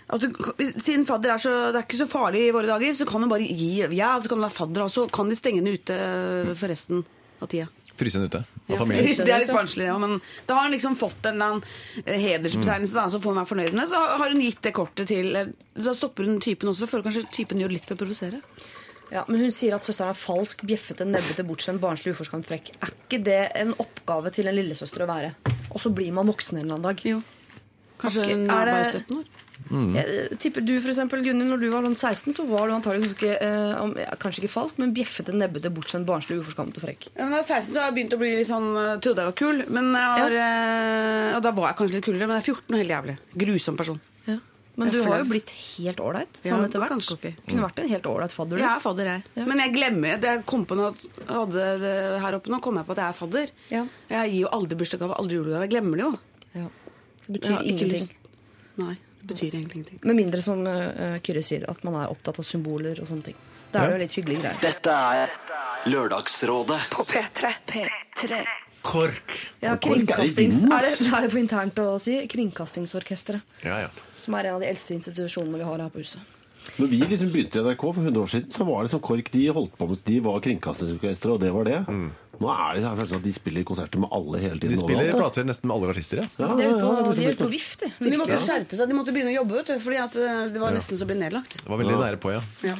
at 0.07 0.23
du, 0.23 0.29
siden 0.79 1.03
fadder 1.03 1.33
er 1.33 1.41
så, 1.43 1.53
det 1.75 1.81
er 1.81 1.83
ikke 1.83 1.99
så 1.99 2.07
farlig 2.07 2.45
i 2.45 2.51
våre 2.55 2.69
dager, 2.69 2.93
så 2.95 3.03
kan 3.07 3.23
du 3.23 3.27
bare 3.27 3.43
gi 3.43 3.73
Ja, 3.97 4.13
så 4.23 4.31
kan 4.31 4.39
du 4.39 4.45
være 4.45 4.55
fadder, 4.55 4.85
og 4.85 4.93
så 4.93 5.03
kan 5.11 5.27
de 5.27 5.35
stenge 5.35 5.59
henne 5.59 5.73
ute 5.75 5.97
for 6.55 6.71
resten 6.71 7.01
av 7.43 7.51
tida. 7.51 7.67
Fryse 7.97 8.19
henne 8.19 8.29
ute 8.31 8.43
Ja, 8.71 8.85
det 8.87 9.33
er 9.33 9.43
litt 9.43 9.51
barnslig, 9.51 9.89
ja, 9.89 9.97
men 9.99 10.17
da 10.47 10.57
har 10.57 10.67
hun 10.67 10.75
liksom 10.77 10.95
fått 10.99 11.27
en 11.27 11.35
eller 11.35 11.57
annen 11.57 12.05
eh, 12.05 12.19
hedersbetegnelse, 12.23 12.95
da, 12.95 13.05
så 13.11 13.19
får 13.23 13.33
hun 13.33 13.41
være 13.41 13.51
fornøyd 13.51 13.75
med 13.75 13.83
det. 13.83 13.89
Så 13.91 14.01
har 14.21 14.33
hun 14.33 14.43
gitt 14.43 14.63
det 14.63 14.73
kortet 14.75 15.11
til 15.11 15.39
eh, 15.39 15.53
Så 15.75 15.95
stopper 15.97 16.27
hun 16.27 16.41
typen 16.43 16.71
også. 16.71 16.87
for 16.87 16.97
føler 16.97 17.09
kanskje 17.09 17.31
typen 17.41 17.63
gjør 17.63 17.75
litt 17.75 17.87
for 17.87 17.97
å 17.97 18.01
provosere. 18.05 18.41
Ja, 19.11 19.23
men 19.27 19.39
hun 19.39 19.53
sier 19.55 19.75
at 19.75 19.87
søsteren 19.87 20.11
er 20.11 20.19
falsk, 20.19 20.65
bjeffete, 20.67 21.07
nebbete, 21.07 21.43
bortskjemt, 21.47 21.79
barnslig, 21.83 22.11
uforskamt, 22.15 22.47
frekk. 22.47 22.73
Er 22.83 22.91
ikke 22.91 23.21
det 23.23 23.41
en 23.55 23.71
oppgave 23.79 24.31
til 24.35 24.51
en 24.51 24.55
lillesøster 24.55 25.03
å 25.03 25.09
være? 25.09 25.31
Og 25.71 25.79
så 25.83 25.91
blir 25.95 26.11
man 26.15 26.27
voksen 26.27 26.59
en 26.59 26.65
eller 26.65 26.79
annen 26.79 26.89
dag. 26.89 27.03
Jo. 27.07 27.23
Kanskje 28.01 28.23
Ok, 28.23 28.31
hun 28.33 28.49
er 28.49 28.71
bare 28.71 28.87
17 28.93 29.17
år. 29.17 29.25
Jeg 29.67 30.37
tipper 30.39 30.61
du 30.63 30.75
for 30.79 30.91
eksempel, 30.93 31.23
Gunhild, 31.25 31.49
når 31.49 31.59
du 31.59 31.65
var 31.73 31.83
sånn 31.87 31.95
16, 31.97 32.35
så 32.37 32.43
var 32.47 32.69
du 32.69 32.75
antakelig 32.77 33.07
ganske 33.09 33.31
eh, 33.43 34.13
Kanskje 34.21 34.43
ikke 34.43 34.51
falsk, 34.53 34.77
men 34.79 34.93
bjeffete, 34.95 35.33
nebbete, 35.35 35.71
bortskjemt, 35.73 36.05
barnslig, 36.07 36.37
uforskammet 36.39 36.77
og 36.77 36.85
frekk. 36.85 37.07
Ja, 37.17 37.25
men 37.25 37.33
da 37.33 37.41
jeg 37.41 37.47
var 37.49 37.49
16 37.57 37.73
så 37.73 37.81
har 37.81 37.89
jeg 37.89 37.95
begynt 37.97 38.13
å 38.15 38.19
bli 38.21 38.29
litt 38.37 38.47
sånn 38.51 38.69
eh, 38.77 38.93
Trodde 39.03 39.25
jeg 39.25 39.31
var 39.33 39.37
kul, 39.41 39.63
men 39.73 39.89
jeg 39.97 40.21
var, 40.21 40.37
eh, 40.45 41.33
og 41.35 41.41
da 41.43 41.51
var 41.57 41.71
jeg 41.73 41.79
kanskje 41.81 41.97
litt 41.97 42.05
kulere. 42.07 42.29
Men 42.29 42.37
jeg 42.37 42.45
er 42.45 42.53
14 42.53 42.77
og 42.77 42.79
helt 42.83 42.95
jævlig. 42.95 43.17
Grusom 43.43 43.81
person. 43.81 43.99
Ja. 44.29 44.37
Men 44.77 44.91
du 44.93 44.99
har 45.03 45.19
jo 45.23 45.27
blitt 45.33 45.51
helt 45.57 45.99
ålreit 46.05 46.35
Ja, 46.45 46.51
sånn 46.53 46.67
etter 46.69 46.83
hvert. 46.83 46.91
ganske 46.93 47.15
ok. 47.17 47.23
Kunne 47.49 47.63
vært 47.65 47.79
en 47.81 47.87
helt 47.89 48.07
ålreit 48.13 48.33
fadder. 48.37 48.59
du. 48.59 48.61
Jeg 48.61 48.69
er 48.77 48.83
fadder, 48.85 49.07
jeg. 49.09 49.23
Ja. 49.41 49.45
Men 49.49 49.63
jeg 49.65 49.73
glemmer 49.73 50.19
det 50.21 50.29
jeg 50.35 50.43
kom 50.53 50.67
på 50.69 50.77
når 50.77 50.99
hadde 51.33 51.63
det 51.81 51.95
her 52.21 52.37
oppe. 52.37 52.53
Nå 52.53 52.59
kom 52.61 52.77
jeg 52.77 52.85
på 52.85 52.93
at 52.93 53.01
jeg 53.01 53.09
er 53.09 53.17
fadder. 53.25 53.53
Ja. 53.73 53.81
Jeg 54.13 54.35
gir 54.35 54.43
jo 54.45 54.51
aldri 54.53 54.77
bursdagsgave, 54.77 55.17
aldri 55.17 55.39
julegave. 55.41 55.65
Jeg 55.65 55.73
glemmer 55.73 55.97
det 55.97 56.05
jo. 56.05 56.11
Ja. 56.61 56.67
Det 57.27 57.39
betyr 57.41 57.61
ingenting. 57.63 57.91
lyst- 57.91 58.13
Nei, 58.77 58.93
det 59.21 59.27
betyr 59.33 59.51
egentlig 59.57 59.75
ingenting. 59.81 59.99
Med 60.03 60.15
mindre, 60.15 60.41
som 60.41 60.61
uh, 60.67 61.17
Kyrre 61.23 61.43
sier, 61.43 61.65
at 61.69 61.83
man 61.83 61.95
er 61.95 62.09
opptatt 62.13 62.39
av 62.39 62.45
symboler 62.45 62.99
og 63.01 63.07
sånne 63.09 63.23
ting. 63.23 63.35
Det 63.71 63.81
er 63.81 63.89
Ja. 63.89 63.91
jo 63.91 63.97
litt 64.03 64.13
hyggelige 64.15 64.41
greier. 64.41 64.61
Dette 64.61 64.87
er 64.93 65.29
Lørdagsrådet 65.91 66.79
På 66.91 67.03
P3. 67.07 67.51
P3. 67.67 68.39
Kork. 68.87 69.33
Ja, 69.61 69.75
kringkastings... 69.81 70.61
Er 70.63 70.79
det, 70.85 70.93
er 71.11 71.21
det 71.25 71.31
for 71.33 71.39
internt 71.41 71.79
å 71.83 71.97
si? 71.99 72.19
Kringkastingsorkesteret. 72.31 73.41
Ja, 73.65 73.79
ja. 73.83 73.89
Som 74.15 74.35
er 74.37 74.47
en 74.47 74.55
av 74.59 74.63
de 74.63 74.69
eldste 74.69 74.95
institusjonene 74.95 75.59
vi 75.59 75.67
har 75.67 75.83
her 75.83 75.89
på 75.91 75.99
huset. 76.03 76.21
Når 76.77 76.87
vi 76.91 76.99
liksom 77.07 77.29
begynte 77.31 77.59
i 77.59 77.63
NRK 77.63 77.83
for 77.95 78.01
100 78.03 78.21
år 78.21 78.31
siden, 78.31 78.51
så 78.51 78.65
var 78.67 78.83
det 78.83 78.91
som 78.91 78.99
KORK 79.03 79.29
de 79.31 79.43
holdt 79.55 79.75
på 79.79 79.87
med 79.87 80.01
De 80.07 80.17
var 80.25 80.39
kringkastingsorkesteret, 80.43 81.33
og 81.35 81.39
det 81.43 81.51
var 81.55 81.67
det. 81.67 81.77
Nå 82.37 82.49
er 82.53 82.77
det 82.77 82.83
sånn 83.09 83.17
at 83.17 83.23
de 83.25 83.31
spiller 83.33 83.63
konserter 83.65 84.01
med 84.01 84.11
alle 84.13 84.39
hele 84.43 84.59
tiden. 84.61 84.75
De 84.75 84.79
spiller 84.79 85.07
overalt, 85.07 85.21
plater 85.23 85.47
nesten 85.47 85.69
med 85.69 85.75
alle 85.77 85.89
artister, 85.93 86.21
ja. 86.21 86.27
Ja, 86.37 86.49
De 86.53 86.65
er 86.65 86.69
ja, 86.69 86.77
på, 86.77 86.91
ja, 86.93 87.05
de 87.17 87.25
er 87.25 87.33
ute 87.33 87.41
på 87.41 87.49
vift, 87.49 87.81
de. 87.81 87.89
Men 87.97 88.13
de 88.13 88.19
måtte 88.21 88.37
skjerpe 88.45 88.77
seg. 88.77 88.91
De 88.91 88.97
måtte 88.97 89.15
begynne 89.15 89.33
å 89.33 89.37
jobbe, 89.39 89.57
vet 89.57 89.71
du. 89.71 89.75
Fordi 89.87 89.99
at 90.03 90.17
eh, 90.21 90.41
det 90.53 90.61
var 90.61 90.75
nesten 90.77 90.99
så 90.99 91.07
ble 91.07 91.15
bli 91.17 91.23
nedlagt. 91.25 91.57
Det 91.63 91.71
var 91.71 91.81
veldig 91.81 91.97
nære 92.03 92.21
på, 92.21 92.33
ja. 92.35 92.41
Ja. 92.67 92.75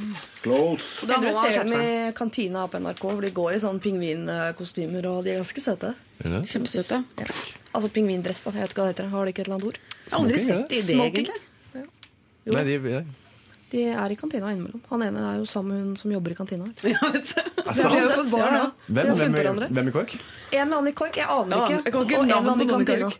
Close. 0.46 1.10
Da 1.10 1.22
ser 1.42 1.60
dem 1.64 1.74
i 1.82 1.94
kantina 2.18 2.68
på 2.70 2.82
NRK, 2.86 3.06
hvor 3.08 3.26
de 3.26 3.34
går 3.42 3.58
i 3.58 3.62
sånn 3.66 3.82
pingvinkostymer, 3.84 5.10
og 5.10 5.26
de 5.26 5.34
er 5.34 5.42
ganske 5.42 5.64
søte. 5.66 5.94
Kjempesøte. 6.22 7.02
Ja. 7.18 7.30
Altså 7.74 7.90
pingvindress, 7.94 8.46
da. 8.46 8.54
Jeg 8.54 8.68
vet 8.68 8.76
ikke 8.76 8.84
hva 8.84 8.92
det 8.92 8.96
heter. 8.96 9.10
Har 9.14 9.26
de 9.26 9.34
ikke 9.34 9.46
et 9.46 9.50
eller 9.50 9.60
annet 9.60 9.72
ord? 9.74 9.82
Aldri 10.18 10.44
sett 10.46 10.70
det 10.70 10.78
i 10.78 10.86
det, 10.86 10.98
Smoking. 10.98 11.32
egentlig. 11.32 11.88
Jo. 12.48 12.54
Nei, 12.56 12.64
de, 12.70 12.78
ja. 12.94 13.02
De 13.72 13.84
er 13.92 14.14
i 14.14 14.16
kantina 14.16 14.52
innimellom. 14.54 14.82
Han 14.90 15.04
ene 15.04 15.24
er 15.32 15.40
jo 15.42 15.48
sammen 15.50 15.74
med 15.74 15.84
hun 15.84 15.96
som 16.00 16.12
jobber 16.14 16.32
i 16.32 16.38
kantina. 16.40 16.70
Ja, 16.88 17.12
vet 17.14 17.34
du. 17.36 17.42
Vi 17.68 17.84
har 17.84 18.16
fått 18.16 18.32
barn 18.32 18.46
ja, 18.48 18.62
ja. 18.62 18.68
Hvem, 18.88 19.14
hvem, 19.20 19.64
hvem 19.76 19.90
i 19.92 19.96
KORK? 19.96 20.18
En 20.52 20.62
eller 20.62 20.78
annen 20.80 20.92
i 20.94 20.96
KORK, 20.96 21.20
jeg 21.20 21.28
aner 21.28 21.58
Ja, 21.58 21.64
ikke. 21.66 21.78
jeg 21.78 21.86
ikke 21.92 22.00
og 22.00 22.12
en 22.16 22.32
eller 22.32 22.38
annen 22.42 22.64
i 22.64 22.72
kantina. 22.72 23.12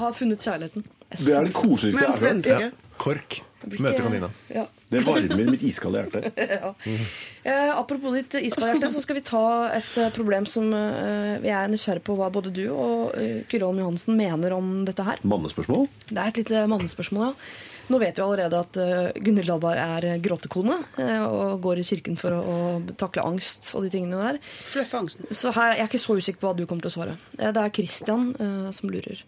Har 0.00 0.16
funnet 0.16 0.44
kjærligheten. 0.44 0.86
Det 1.16 1.32
er 1.32 1.48
det 1.48 1.54
koseligste 1.56 2.02
jeg 2.02 2.12
har 2.12 2.26
hørt. 2.26 2.50
Ja. 2.66 2.72
KORK. 3.00 3.38
Møter 3.66 4.04
kantina. 4.04 4.28
Ja. 4.52 4.66
Det 4.92 5.00
varmer 5.02 5.48
mitt 5.50 5.64
iskalde 5.66 6.04
hjerte. 6.04 6.30
Eh, 7.46 7.68
apropos 7.70 8.10
ditt 8.16 8.32
iskalde 8.40 8.88
så 8.90 8.98
skal 8.98 9.14
vi 9.20 9.22
ta 9.22 9.40
et 9.76 9.92
eh, 10.02 10.08
problem 10.10 10.48
som 10.50 10.64
eh, 10.74 11.36
vi 11.38 11.52
er 11.54 11.68
nysgjerrig 11.70 12.02
på 12.02 12.16
hva 12.18 12.26
både 12.34 12.50
du 12.50 12.64
og 12.74 13.12
Kyrholm 13.14 13.44
Kyrre 13.52 13.68
Holm 13.68 13.78
Johansen 13.84 14.18
mener 14.18 14.56
om 14.56 14.72
dette 14.88 15.04
her. 15.06 15.22
Mannespørsmål? 15.22 15.86
Det 16.08 16.18
er 16.18 16.32
et 16.32 16.40
lite 16.40 16.64
mannespørsmål, 16.72 17.28
ja. 17.28 17.75
Nå 17.86 17.98
vet 18.02 18.18
vi 18.18 18.22
allerede 18.24 18.58
at 18.58 18.76
uh, 18.80 19.10
Gunhild 19.22 19.46
Dahlberg 19.46 19.78
er 19.78 20.06
eh, 20.08 20.16
gråtekone 20.22 20.78
eh, 20.98 21.22
og 21.22 21.60
går 21.62 21.80
i 21.80 21.84
kirken 21.86 22.16
for 22.18 22.34
å, 22.34 22.56
takle 22.98 23.22
angst 23.22 23.70
og 23.76 23.84
de 23.84 23.90
tingene 23.92 24.18
der. 24.18 24.38
Fløffe 24.42 24.98
angsten. 24.98 25.28
Så 25.30 25.52
her, 25.54 25.76
Jeg 25.76 25.84
er 25.84 25.90
ikke 25.90 26.02
så 26.02 26.16
usikker 26.18 26.42
på 26.42 26.48
hva 26.50 26.56
du 26.58 26.64
kommer 26.66 26.86
til 26.86 26.90
å 26.90 26.96
svare. 26.96 27.14
Eh, 27.38 27.52
Det 27.54 27.62
er 27.62 27.74
Christian 27.76 28.32
uh, 28.40 28.72
som 28.74 28.90
lurer. 28.90 29.22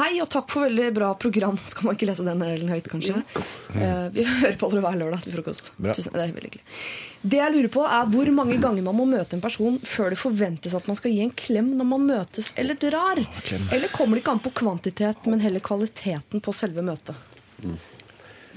Hei 0.00 0.12
og 0.24 0.30
takk 0.32 0.50
for 0.50 0.66
veldig 0.66 0.88
bra 0.96 1.12
program. 1.14 1.58
Skal 1.70 1.86
man 1.86 1.98
ikke 1.98 2.10
lese 2.10 2.26
den 2.26 2.42
delen 2.42 2.72
høyt, 2.72 2.90
kanskje? 2.90 3.22
Uh, 3.76 4.08
vi 4.16 4.26
hører 4.42 4.58
på 4.58 4.72
dere 4.74 4.84
hver 4.88 5.00
lørdag 5.04 5.24
til 5.26 5.38
frokost. 5.38 5.70
Bra. 5.78 5.94
Tusen, 5.94 6.14
det 6.16 6.26
er 6.26 6.34
veldig 6.34 6.50
hyggelig. 6.50 6.66
Det 7.20 7.36
jeg 7.36 7.52
lurer 7.52 7.68
på 7.68 7.82
er 7.84 8.06
Hvor 8.10 8.30
mange 8.32 8.56
ganger 8.62 8.84
man 8.86 8.96
må 8.96 9.04
møte 9.06 9.36
en 9.36 9.44
person 9.44 9.76
før 9.86 10.14
det 10.14 10.18
forventes 10.18 10.74
at 10.74 10.86
man 10.88 10.98
skal 10.98 11.12
gi 11.14 11.22
en 11.22 11.34
klem 11.36 11.74
når 11.78 11.90
man 11.92 12.06
møtes 12.10 12.50
eller 12.58 12.78
drar? 12.80 13.22
Eller 13.70 13.92
kommer 13.94 14.16
det 14.16 14.24
ikke 14.24 14.38
an 14.38 14.44
på 14.46 14.54
kvantitet, 14.62 15.28
men 15.30 15.44
heller 15.44 15.62
kvaliteten 15.62 16.42
på 16.42 16.56
selve 16.56 16.82
møtet? 16.82 17.28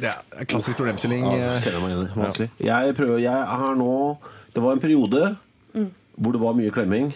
Det 0.04 0.12
er 0.12 0.44
en 0.44 0.50
klassisk 0.52 0.78
problemstilling. 0.82 1.24
Ja, 1.24 1.34
eh, 1.56 1.58
kjenner 1.64 1.80
jeg 1.80 1.84
meg 1.86 1.94
igjen 1.94 2.06
i. 2.06 2.14
Vanskelig. 2.20 2.50
Jeg 2.68 2.96
prøver, 3.00 3.20
jeg 3.24 3.50
har 3.64 3.76
nå 3.80 3.92
Det 4.54 4.62
var 4.62 4.76
en 4.76 4.84
periode 4.84 5.24
hvor 6.14 6.36
det 6.36 6.40
var 6.44 6.54
mye 6.54 6.70
klemming 6.70 7.08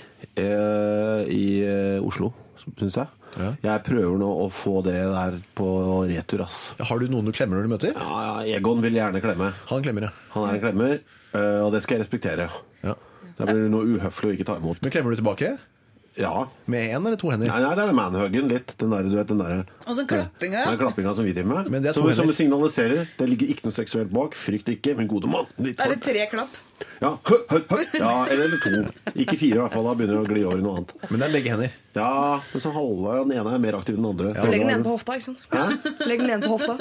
eh, 0.41 1.27
i 1.29 1.44
eh, 1.62 2.00
Oslo, 2.01 2.32
syns 2.79 2.96
jeg. 2.98 3.12
Ja. 3.38 3.51
Jeg 3.62 3.84
prøver 3.86 4.17
nå 4.17 4.29
å 4.41 4.48
få 4.50 4.79
det 4.88 4.96
der 4.98 5.38
på 5.58 5.67
retur, 6.09 6.42
ass. 6.48 6.72
Har 6.81 6.98
du 6.98 7.05
noen 7.12 7.29
du 7.29 7.33
klemmer 7.35 7.59
når 7.59 7.68
du 7.68 7.74
møter? 7.75 7.94
Ja, 8.00 8.24
ja, 8.25 8.57
Egon 8.57 8.81
vil 8.81 8.98
gjerne 8.98 9.22
klemme. 9.22 9.51
Han 9.70 9.85
klemmer, 9.85 10.07
ja. 10.07 10.12
Han 10.33 10.48
er 10.48 10.57
en 10.57 10.64
klemmer, 10.64 10.96
eh, 11.38 11.59
og 11.62 11.70
det 11.75 11.83
skal 11.85 12.00
jeg 12.00 12.07
respektere. 12.07 12.50
ja. 12.81 12.96
Det 13.38 13.46
blir 13.46 13.68
noe 13.70 13.85
uhøflig 13.85 14.31
å 14.31 14.33
ikke 14.33 14.46
ta 14.50 14.55
imot. 14.57 14.79
Men 14.81 14.90
klemmer 14.96 15.14
du 15.14 15.20
tilbake? 15.20 15.51
Ja. 16.18 16.48
Med 16.66 16.90
én 16.96 17.06
eller 17.06 17.16
to 17.22 17.30
hender? 17.30 17.48
Nei, 17.51 17.60
nei, 17.62 17.74
det 17.77 17.84
er 17.86 17.92
manhuggen 17.94 18.48
litt. 18.50 18.72
Den 18.82 18.90
der, 18.94 19.03
du 19.06 19.16
vet, 19.20 19.27
den 19.30 19.38
der, 19.42 19.60
Og 19.86 19.96
så 20.00 20.06
klappinga. 20.10 20.64
den 20.72 20.80
klappinga 20.82 21.14
som 21.16 21.25
vi 21.27 21.34
driver 21.38 21.51
med. 21.56 21.70
Men 21.74 21.84
det 21.86 21.92
er 21.92 21.98
to 21.98 22.01
som, 22.01 22.10
som 22.18 22.25
hender. 22.25 22.38
signaliserer 22.40 23.03
det 23.20 23.27
ligger 23.30 23.51
ikke 23.53 23.68
noe 23.68 23.75
seksuelt 23.77 24.10
bak. 24.16 24.34
Frykt 24.38 24.72
ikke, 24.74 24.96
min 24.98 25.08
gode 25.12 25.30
mann. 25.30 25.46
Litt 25.62 25.80
Er 25.84 25.94
det 25.94 26.00
tre 26.06 26.25
klapp? 26.32 26.58
Ja, 27.01 27.12
hø, 27.30 27.38
hø, 27.51 27.60
hø. 27.70 27.80
ja, 27.98 28.14
eller 28.34 28.58
to. 28.62 28.82
Ikke 29.14 29.38
fire, 29.38 29.56
i 29.56 29.62
hvert 29.62 29.74
fall. 29.77 29.86
Da 29.86 29.94
begynner 29.98 30.18
det 30.18 30.24
å 30.25 30.30
gli 30.34 30.44
over 30.46 30.58
i 30.58 30.66
noe 30.66 30.80
annet. 30.82 30.96
Men 31.12 31.22
det 31.22 31.27
er 31.30 31.36
begge 31.38 31.53
hender. 31.53 31.75
Ja, 31.98 32.10
men 32.53 32.62
så 32.66 32.74
halve, 32.74 33.20
den 33.24 33.38
ene 33.38 33.53
er 33.53 33.64
mer 33.68 33.77
aktiv 33.80 33.98
enn 33.98 34.03
den 34.06 34.12
andre. 34.14 34.34
Legg 34.50 34.66
den 34.66 34.74
ene 34.74 34.86
på 34.86 34.98
hofta, 34.98 35.18
ikke 35.18 35.30
sant? 35.30 35.46
Legg 36.10 36.25
den 36.25 36.34
ene 36.34 36.42
på 36.46 36.58
hofta. 36.58 36.77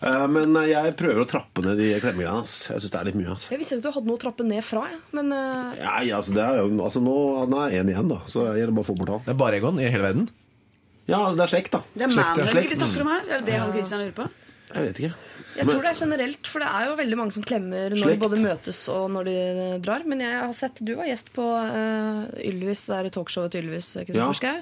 Eh, 0.00 0.24
Men 0.32 0.56
eh, 0.60 0.70
jeg 0.72 0.96
prøver 0.98 1.22
å 1.22 1.28
trappe 1.28 1.64
ned 1.64 1.78
de 1.80 1.90
klemmegreiene. 2.02 2.42
Altså. 2.44 2.72
Jeg 2.74 2.84
syns 2.84 2.94
det 2.94 3.00
er 3.00 3.08
litt 3.10 3.18
mye. 3.18 3.34
Altså. 3.34 3.52
Jeg 3.52 3.62
visste 3.62 3.76
ikke 3.76 3.82
at 3.82 3.86
du 3.86 3.98
hadde 3.98 4.10
noe 4.10 4.18
å 4.18 4.24
trappe 4.26 4.48
ned 4.48 4.64
fra, 4.66 4.86
ja. 4.92 5.02
men 5.16 5.36
eh, 5.36 5.76
Nei, 5.82 6.08
altså, 6.16 6.34
det 6.36 6.44
er 6.46 6.60
jo, 6.62 6.72
altså 6.88 7.04
nå, 7.04 7.18
nå 7.52 7.62
er 7.64 7.78
én 7.80 7.92
igjen, 7.92 8.10
da. 8.12 8.20
Så 8.30 8.44
jeg 8.50 8.62
gjelder 8.62 8.76
bare 8.78 8.86
å 8.86 8.90
få 8.90 8.98
bort 8.98 9.14
han. 9.14 9.24
Det 9.28 9.34
er 9.36 9.40
bare 9.44 9.60
Egon 9.60 9.80
i 9.80 9.88
hele 9.88 10.08
verden. 10.08 10.26
Ja, 11.06 11.22
altså, 11.22 11.36
det 11.38 11.46
er 11.46 11.54
slekt, 11.54 11.76
da. 11.76 11.82
Det 11.94 12.08
er 12.08 12.18
ja. 12.18 12.58
vi 12.66 12.80
snakker 12.80 13.06
om 13.06 13.14
her. 13.14 13.24
Er 13.30 13.40
det 13.40 13.52
det 13.52 13.62
han 13.62 13.72
Christian 13.76 14.02
lurer 14.02 14.16
på? 14.16 14.28
Jeg 14.66 14.88
vet 14.88 15.00
ikke. 15.00 15.14
Jeg 15.56 15.68
tror 15.68 15.82
det 15.84 15.90
er 15.90 15.98
generelt, 15.98 16.48
for 16.50 16.62
det 16.62 16.68
er 16.68 16.86
jo 16.90 16.96
veldig 17.00 17.18
mange 17.20 17.34
som 17.36 17.44
klemmer 17.46 17.94
når 17.94 18.02
Slekt. 18.02 18.18
de 18.18 18.22
både 18.24 18.40
møtes 18.42 18.80
og 18.92 19.04
når 19.14 19.28
de 19.28 19.34
eh, 19.46 19.76
drar. 19.84 20.06
Men 20.08 20.22
jeg 20.24 20.38
har 20.38 20.54
sett, 20.56 20.82
du 20.84 20.94
var 20.98 21.08
gjest 21.10 21.32
på 21.36 21.46
uh, 21.46 22.24
Ylvis, 22.44 22.86
det 22.90 22.98
er 22.98 23.10
talkshowet 23.16 23.56
til 23.56 23.66
Ylvis. 23.66 23.92
Kristoffer 24.08 24.46
Ja. 24.46 24.54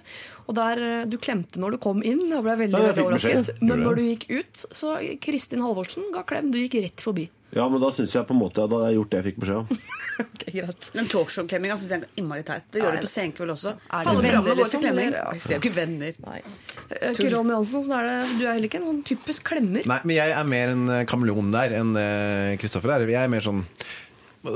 Og 0.45 0.59
der 0.59 0.83
eh, 0.85 1.07
du 1.11 1.19
klemte 1.19 1.63
når 1.63 1.77
du 1.77 1.83
kom 1.83 2.03
inn. 2.07 2.27
Da 2.31 2.43
ble 2.45 2.55
jeg 2.55 2.63
veldig, 2.67 2.81
Ja, 2.81 2.91
jeg 2.91 2.99
veldig 2.99 3.07
overrasket. 3.09 3.63
Men 3.65 3.85
når 3.87 4.01
du 4.01 4.05
gikk 4.09 4.29
ut, 4.33 4.67
så 4.81 4.97
Kristin 5.25 5.65
Halvorsen 5.65 6.11
ga 6.15 6.25
klem. 6.29 6.53
Du 6.55 6.61
gikk 6.63 6.79
rett 6.85 7.05
forbi. 7.05 7.29
Ja, 7.55 7.65
men 7.71 7.83
da 7.83 7.91
syns 7.95 8.15
jeg 8.17 8.27
på 8.27 8.35
en 8.35 8.41
måte 8.41 8.65
at 8.65 8.73
jeg 8.75 8.83
har 8.83 8.95
gjort 8.97 9.13
det 9.13 9.19
jeg 9.21 9.27
fikk 9.29 9.41
beskjed 9.45 9.61
om. 9.61 9.83
okay, 10.25 10.55
greit. 10.57 10.89
Men 10.97 11.11
talkshow-klemminga 11.13 11.77
syns 11.79 11.93
jeg 11.95 12.03
er 12.03 12.21
innmari 12.21 12.47
teit. 12.47 12.67
Det 12.75 12.83
gjør 12.83 12.97
det 12.97 13.03
på 13.05 13.11
Senkveld 13.13 13.55
også. 13.55 13.75
Er 13.87 14.07
det 14.09 14.13
Alle 14.15 14.25
venner, 14.27 14.59
liksom, 14.59 14.83
klemming. 14.83 15.13
Ja. 15.15 15.27
De 15.35 15.43
er 15.53 15.55
jo 15.57 15.61
ikke 15.63 15.75
venner. 15.77 16.17
Nei. 16.27 16.41
Eh, 16.89 17.13
Kyrre 17.19 17.39
Holm 17.39 17.53
Johansen, 17.55 17.85
sånn 17.87 17.99
er 18.01 18.09
det? 18.11 18.17
du 18.41 18.43
er 18.43 18.51
heller 18.57 18.71
ikke 18.71 18.81
en 18.83 18.89
sånn 18.91 19.03
typisk 19.13 19.47
klemmer. 19.53 19.87
Nei, 19.91 20.01
men 20.03 20.17
jeg 20.19 20.35
er 20.35 20.49
mer 20.55 20.75
en 20.75 20.89
eh, 20.97 21.05
kameleon 21.11 21.53
der 21.55 21.77
enn 21.79 21.95
eh, 22.01 22.57
Kristoffer 22.63 22.97
er. 22.97 23.07
Jeg 23.15 23.23
er 23.23 23.31
mer 23.33 23.47
sånn 23.47 23.63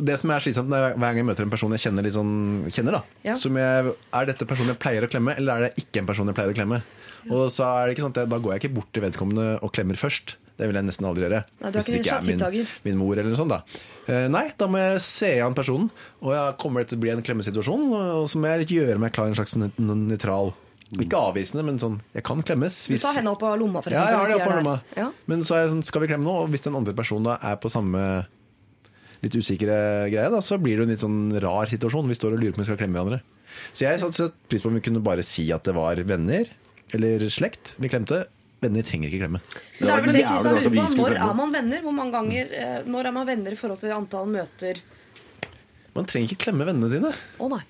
det 0.04 0.18
som 0.20 0.28
er 0.34 0.42
slitsomt 0.44 0.74
er 0.76 0.90
hver 0.92 1.00
gang 1.14 1.22
jeg 1.22 1.26
møter 1.30 1.46
en 1.46 1.52
person 1.52 1.72
jeg 1.72 1.80
kjenner, 1.86 2.04
sånn, 2.12 2.32
kjenner 2.74 2.98
da, 2.98 3.02
Ja. 3.24 3.36
som 3.40 3.56
jeg, 3.56 3.94
Er 4.12 4.26
dette 4.28 4.44
personen 4.44 4.74
jeg 4.74 4.80
pleier 4.82 5.06
å 5.06 5.08
klemme, 5.08 5.32
eller 5.38 5.54
er 5.54 5.60
det 5.68 5.84
ikke 5.86 6.02
en 6.02 6.10
person 6.10 6.28
jeg 6.28 6.36
pleier 6.36 6.52
å 6.52 6.56
klemme? 6.58 6.82
Og 7.30 7.48
så 7.52 7.64
er 7.64 7.86
det 7.86 7.96
ikke 7.96 8.04
sånn 8.04 8.12
at 8.12 8.20
jeg, 8.22 8.28
Da 8.28 8.38
går 8.38 8.52
jeg 8.52 8.62
ikke 8.62 8.74
bort 8.76 8.92
til 8.92 9.02
vedkommende 9.02 9.46
og 9.62 9.72
klemmer 9.72 9.96
først. 9.96 10.36
Det 10.58 10.66
vil 10.66 10.74
jeg 10.74 10.86
nesten 10.88 11.06
aldri 11.06 11.22
gjøre. 11.22 11.40
Nei, 11.62 11.70
du 11.70 11.76
er 11.78 11.82
Hvis 11.82 11.86
ikke 11.86 11.92
det 11.94 12.34
ikke 12.34 12.46
er 12.48 12.54
min, 12.58 12.66
min 12.84 12.96
mor 12.98 13.14
eller 13.14 13.30
noe 13.30 13.38
sånt. 13.38 13.52
da. 13.54 13.60
Eh, 14.10 14.24
nei, 14.28 14.44
da 14.58 14.66
må 14.66 14.78
jeg 14.82 15.00
se 15.06 15.28
an 15.44 15.54
personen, 15.54 15.90
og 16.20 16.32
jeg 16.34 16.56
kommer 16.58 16.82
det 16.82 16.88
til 16.90 16.98
å 16.98 17.02
bli 17.04 17.10
en 17.14 17.22
klemmesituasjon. 17.22 17.84
Og 17.94 18.26
så 18.32 18.40
må 18.42 18.50
jeg 18.50 18.66
gjøre 18.74 18.98
meg 18.98 19.12
klar 19.14 19.28
i 19.30 19.34
en 19.34 19.38
slags 19.38 19.54
nø- 19.54 19.70
nø- 19.78 20.00
nøytral 20.10 20.50
Ikke 20.98 21.20
avvisende, 21.20 21.62
men 21.68 21.78
sånn 21.78 22.00
Jeg 22.16 22.24
kan 22.24 22.42
klemmes. 22.42 22.88
Du 22.88 22.96
tar 22.98 23.14
henda 23.20 23.30
opp 23.36 23.42
av 23.44 23.58
lomma, 23.60 23.82
for 23.84 23.92
eksempel. 23.92 24.08
ja, 24.08 24.10
jeg 24.10 24.18
har 24.18 24.26
det 24.26 24.36
opp 24.40 24.48
der. 24.48 24.56
lomma. 24.62 24.76
Ja. 24.96 25.10
Men 25.28 25.44
så 25.44 25.54
er 25.54 25.62
jeg 25.66 25.70
sånn, 25.76 25.84
skal 25.84 26.00
vi 26.00 26.08
klemme 26.08 26.24
nå? 26.24 26.34
Og 26.42 26.48
hvis 26.50 26.62
den 26.64 26.74
andre 26.74 26.94
personen 26.94 27.24
da 27.28 27.38
er 27.52 27.56
på 27.60 27.70
samme 27.70 28.26
litt 29.22 29.34
usikre 29.34 29.76
greie, 30.10 30.30
da, 30.30 30.40
så 30.40 30.58
blir 30.62 30.78
det 30.78 30.86
en 30.86 30.92
litt 30.94 31.02
sånn 31.02 31.40
rar 31.42 31.66
situasjon. 31.70 32.08
Vi 32.08 32.14
står 32.18 32.34
og 32.36 32.40
lurer 32.40 32.54
på 32.54 32.60
om 32.60 32.64
vi 32.64 32.68
skal 32.70 32.80
klemme 32.80 32.98
hverandre. 32.98 33.20
Så 33.74 33.84
jeg 33.86 34.00
satte 34.00 34.14
satt 34.28 34.34
pris 34.48 34.62
på 34.62 34.70
om 34.70 34.74
vi 34.78 34.84
kunne 34.84 35.02
bare 35.02 35.22
si 35.26 35.46
at 35.52 35.62
det 35.66 35.74
var 35.74 35.96
venner 36.08 36.48
eller 36.94 37.26
slekt 37.28 37.74
vi 37.78 37.88
klemte. 37.92 38.26
Venner 38.58 38.82
trenger 38.82 39.12
ikke 39.12 39.22
klemme. 39.22 39.40
Det 39.78 39.86
er 39.86 40.02
vel 40.02 40.16
det 40.16 40.22
Kristian 40.26 40.56
lurer 40.58 40.70
på. 40.74 40.98
Når 40.98 41.16
er 41.28 41.34
man 41.38 41.52
venner? 41.54 41.82
Hvor 41.84 41.94
mange 41.94 42.14
ganger 42.16 42.54
eh, 42.58 42.78
Når 42.90 43.06
er 43.06 43.14
man 43.14 43.28
venner 43.28 43.54
i 43.54 43.58
forhold 43.60 43.82
til 43.84 43.94
antall 43.94 44.30
møter? 44.32 44.80
Man 45.94 46.08
trenger 46.10 46.32
ikke 46.32 46.48
klemme 46.48 46.66
vennene 46.66 46.90
sine. 46.90 47.12
Å 47.38 47.50
nei. 47.52 47.62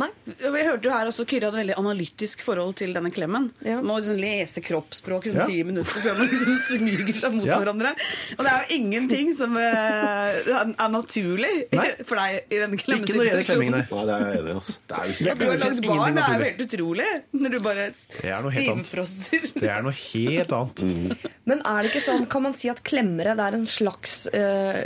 Nei? 0.00 0.08
Jeg 0.40 0.66
hørte 0.66 0.88
jo 0.88 0.92
her 0.94 1.08
også 1.10 1.26
Kyrre 1.28 1.50
hadde 1.50 1.60
veldig 1.60 1.76
analytisk 1.80 2.40
forhold 2.46 2.74
til 2.80 2.94
denne 2.96 3.10
klemmen. 3.12 3.50
Ja. 3.66 3.80
Må 3.84 3.98
liksom 4.00 4.18
lese 4.20 4.62
kroppsspråk 4.64 5.26
i 5.28 5.32
sånn 5.34 5.40
Ja. 5.42 5.46
ti 5.50 5.62
minutter 5.68 6.00
før 6.04 6.18
man 6.18 6.30
liksom 6.32 6.56
smyger 6.66 7.18
seg 7.20 7.34
mot 7.36 7.46
Ja. 7.46 7.58
hverandre. 7.60 7.92
Og 8.38 8.44
det 8.46 8.52
er 8.52 8.64
jo 8.64 8.78
ingenting 8.80 9.34
som 9.36 9.56
eh, 9.56 10.40
er 10.70 10.88
naturlig 10.94 11.52
Nei. 11.76 11.88
for 12.04 12.16
deg 12.16 12.40
i 12.50 12.60
denne 12.62 12.78
Ikke 12.80 12.96
når 12.96 13.06
det 13.06 13.28
gjelder 13.30 13.48
klemming, 13.50 13.70
nei. 13.76 13.82
klemmesituasjonen. 13.84 13.90
Nei, 13.90 14.04
det 14.06 14.14
er 14.14 14.24
jeg 14.24 14.40
enig 14.40 14.50
i. 14.50 14.56
Altså. 14.60 14.76
Det 14.86 14.96
er 14.96 15.04
jo 15.06 15.30
At 15.30 15.38
du 15.38 15.44
har 15.44 15.56
Det 15.56 15.60
lagd 15.60 15.86
barn, 15.86 16.14
det 16.14 16.24
er 16.24 16.38
jo 16.38 16.44
helt 16.48 16.64
utrolig. 16.66 17.10
Når 17.40 17.50
du 17.50 17.58
bare 17.60 17.86
er 17.90 17.94
stivfrosser. 18.00 19.46
Det 19.60 19.68
er 19.70 19.82
noe 19.84 19.92
helt 19.96 20.52
annet. 20.56 21.26
Men 21.50 21.62
er 21.66 21.82
det 21.82 21.90
ikke 21.92 22.02
sånn, 22.04 22.26
kan 22.30 22.44
man 22.44 22.54
si 22.56 22.70
at 22.70 22.82
klemmere 22.86 23.34
det 23.38 23.46
er 23.46 23.56
en 23.58 23.66
slags 23.70 24.26
eh, 24.32 24.80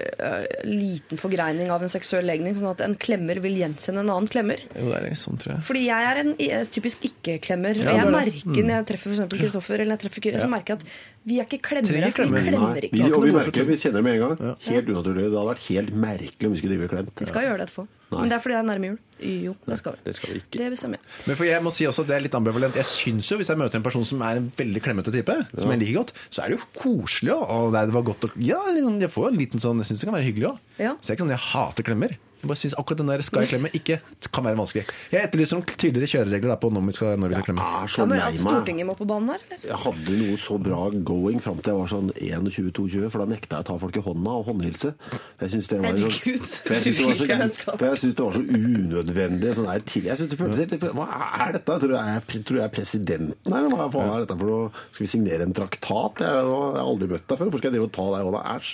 liten 0.66 1.20
forgreining 1.20 1.70
av 1.74 1.82
en 1.84 1.92
seksuell 1.92 2.24
legning? 2.28 2.56
Sånn 2.58 2.70
at 2.72 2.80
en 2.84 2.96
klemmer 3.00 3.40
vil 3.44 3.56
gjensende 3.60 4.04
en 4.04 4.10
annen 4.14 4.30
klemmer? 4.32 4.62
Jo, 4.74 4.88
det 4.92 5.03
er 5.10 5.18
sånn, 5.18 5.40
tror 5.40 5.54
jeg. 5.54 5.64
Fordi 5.68 5.82
jeg 5.86 6.10
er 6.10 6.20
en 6.22 6.30
eh, 6.46 6.62
typisk 6.74 7.06
ikke-klemmer. 7.08 7.80
Ja, 7.82 7.96
jeg 8.00 8.12
merker 8.14 8.50
mm. 8.50 8.60
når 8.60 8.74
jeg 8.76 8.88
treffer 8.92 9.10
for 9.10 9.16
eksempel 9.16 9.42
Kristoffer 9.42 9.84
eller 9.84 9.96
jeg 9.96 10.04
treffer 10.04 10.26
Kyrre, 10.26 10.44
så 10.44 10.50
merker 10.52 10.74
jeg 10.74 10.82
at 10.82 10.94
vi 11.24 11.40
er 11.40 11.48
ikke 11.48 11.60
klemmere. 11.70 12.08
Vi 12.10 12.16
klemmer. 12.18 12.86
ikke. 12.88 12.96
vi, 12.96 13.10
og 13.10 13.24
vi 13.24 13.34
merker 13.36 13.68
vi 13.68 13.76
kjenner 13.80 14.00
det 14.00 14.06
med 14.06 14.18
en 14.18 14.24
gang. 14.24 14.56
Helt 14.68 14.88
unaturlig. 14.92 15.26
Det 15.26 15.38
hadde 15.38 15.50
vært 15.50 15.68
helt 15.70 16.00
merkelig 16.06 16.48
om 16.48 16.56
vi 16.56 16.62
skulle 16.62 16.76
drive 16.76 16.90
klemt. 16.92 17.14
Vi 17.20 17.28
skal 17.30 17.48
gjøre 17.48 17.60
det 17.62 17.68
etterpå. 17.70 17.86
Men 18.14 18.30
det 18.30 18.36
er 18.36 18.42
fordi 18.44 18.54
det 18.54 18.60
er 18.60 18.66
nærme 18.68 18.90
jul. 18.90 18.98
Jo, 19.24 19.54
det 19.64 19.78
skal 19.80 19.94
vi. 19.94 20.02
Det 20.04 20.14
skal 20.18 20.32
vi 20.32 20.40
ikke. 20.42 20.58
Det 20.60 20.68
bestemmer 20.74 21.00
jeg. 21.00 21.12
Men 21.28 21.38
for 21.38 21.48
jeg 21.48 21.64
må 21.64 21.72
si 21.74 21.86
også 21.88 22.04
at 22.04 22.10
det 22.10 22.16
er 22.16 22.24
litt 22.26 22.36
ambivalent. 22.38 22.76
Jeg 22.78 22.90
syns 22.90 23.30
jo, 23.30 23.38
hvis 23.40 23.50
jeg 23.50 23.60
møter 23.60 23.80
en 23.80 23.86
person 23.86 24.04
som 24.08 24.22
er 24.26 24.40
en 24.40 24.50
veldig 24.58 24.82
klemmete 24.84 25.14
type, 25.14 25.38
som 25.54 25.72
jeg 25.72 25.82
liker 25.82 25.98
godt, 26.00 26.12
så 26.28 26.44
er 26.44 26.52
det 26.52 26.58
jo 26.58 26.68
koselig. 26.76 27.34
Og 27.34 27.74
det 27.74 27.96
var 27.96 28.06
godt 28.10 28.28
å 28.28 28.32
Ja, 28.44 28.60
liksom, 28.74 29.00
jeg 29.02 29.12
får 29.14 29.28
jo 29.28 29.32
en 29.32 29.40
liten 29.40 29.62
sånn 29.62 29.80
Jeg 29.82 29.90
syns 29.90 30.04
det 30.04 30.10
kan 30.10 30.18
være 30.18 30.28
hyggelig 30.28 30.50
òg. 30.52 30.62
Ja. 30.76 30.94
Så 30.98 31.06
det 31.06 31.14
er 31.14 31.18
ikke 31.18 31.26
sånn 31.26 31.36
jeg 31.36 31.44
hater 31.48 31.88
klemmer. 31.88 32.16
Jeg 32.44 32.50
bare 32.50 32.60
synes 32.60 32.74
akkurat 32.76 33.00
den 33.00 33.08
der 33.08 33.22
skal 33.24 33.40
jeg 33.46 33.48
klemme 33.54 33.70
ikke 33.72 33.96
kan 34.34 34.44
være 34.44 34.58
vanskelig. 34.58 34.82
Jeg 35.14 35.24
etterlyser 35.24 35.56
noen 35.56 35.78
tydeligere 35.80 36.10
kjøreregler 36.12 36.50
da, 36.52 36.56
på 36.60 36.68
når 36.74 36.82
vi 36.90 36.94
skal, 36.98 37.14
når 37.22 37.30
vi 37.32 37.36
skal 37.38 37.46
klemme. 37.48 37.68
er 37.80 37.92
så 37.94 38.02
Kan 38.02 38.10
vel 38.12 38.18
lei 38.20 38.26
at 38.26 38.34
meg. 38.34 38.42
Stortinget 38.44 38.88
må 38.90 38.96
på 38.98 39.06
banen 39.08 39.30
her, 39.32 39.44
eller? 39.48 39.62
Jeg 39.70 39.78
hadde 39.84 40.16
noe 40.20 40.34
så 40.44 40.58
bra 40.60 40.80
going 41.08 41.40
fram 41.44 41.62
til 41.64 41.72
jeg 41.72 41.78
var 41.80 41.92
sånn 41.94 42.10
21-22, 42.20 43.08
for 43.14 43.24
da 43.24 43.28
nekta 43.32 43.60
jeg 43.62 43.64
å 43.64 43.68
ta 43.70 43.78
folk 43.80 43.96
i 43.96 44.02
hånda 44.04 44.34
og 44.42 44.44
håndhilse. 44.50 44.92
Jeg 45.40 45.54
syns 45.54 45.70
det 45.72 45.80
var 45.80 45.96
så, 45.96 46.10
Herregud, 46.12 46.44
for 46.44 46.76
jeg 46.76 46.84
synes 46.84 46.98
det 47.00 47.06
var 47.08 47.16
så, 47.22 47.28
vennskap. 47.44 47.78
for 47.80 47.88
jeg 47.88 48.02
synes 48.04 48.18
det 48.20 48.26
var 48.28 48.36
så 48.36 48.44
unødvendig. 48.60 49.54
Sånn 49.56 49.70
der, 49.70 49.86
til, 49.94 50.10
jeg 50.10 50.20
synes 50.20 50.34
det 50.34 50.40
føltes 50.44 50.62
helt 50.64 50.86
Hva 51.00 51.08
er 51.48 51.56
dette? 51.56 51.78
Tror 51.80 51.94
du 51.94 51.96
jeg 51.96 52.20
er, 52.20 52.44
tror 52.44 52.60
jeg 52.60 52.66
er 52.68 52.74
presidenten 52.76 53.56
her? 53.56 53.70
Hva 53.72 53.88
faen 53.96 54.12
er 54.18 54.26
dette 54.26 54.38
for 54.44 54.52
noe? 54.52 54.70
Skal 54.92 55.06
vi 55.06 55.10
signere 55.16 55.48
en 55.48 55.56
traktat? 55.56 56.20
Jeg, 56.24 56.44
jeg 56.44 56.54
har 56.76 56.80
aldri 56.84 57.10
møtt 57.16 57.24
deg 57.24 57.40
før. 57.40 57.48
Hvorfor 57.48 57.64
skal 57.64 57.72
jeg 57.72 57.78
drive 57.78 57.88
og 57.88 57.94
ta 57.96 58.06
deg 58.12 58.20
i 58.20 58.28
hånda? 58.28 58.44
Æsj. 58.58 58.72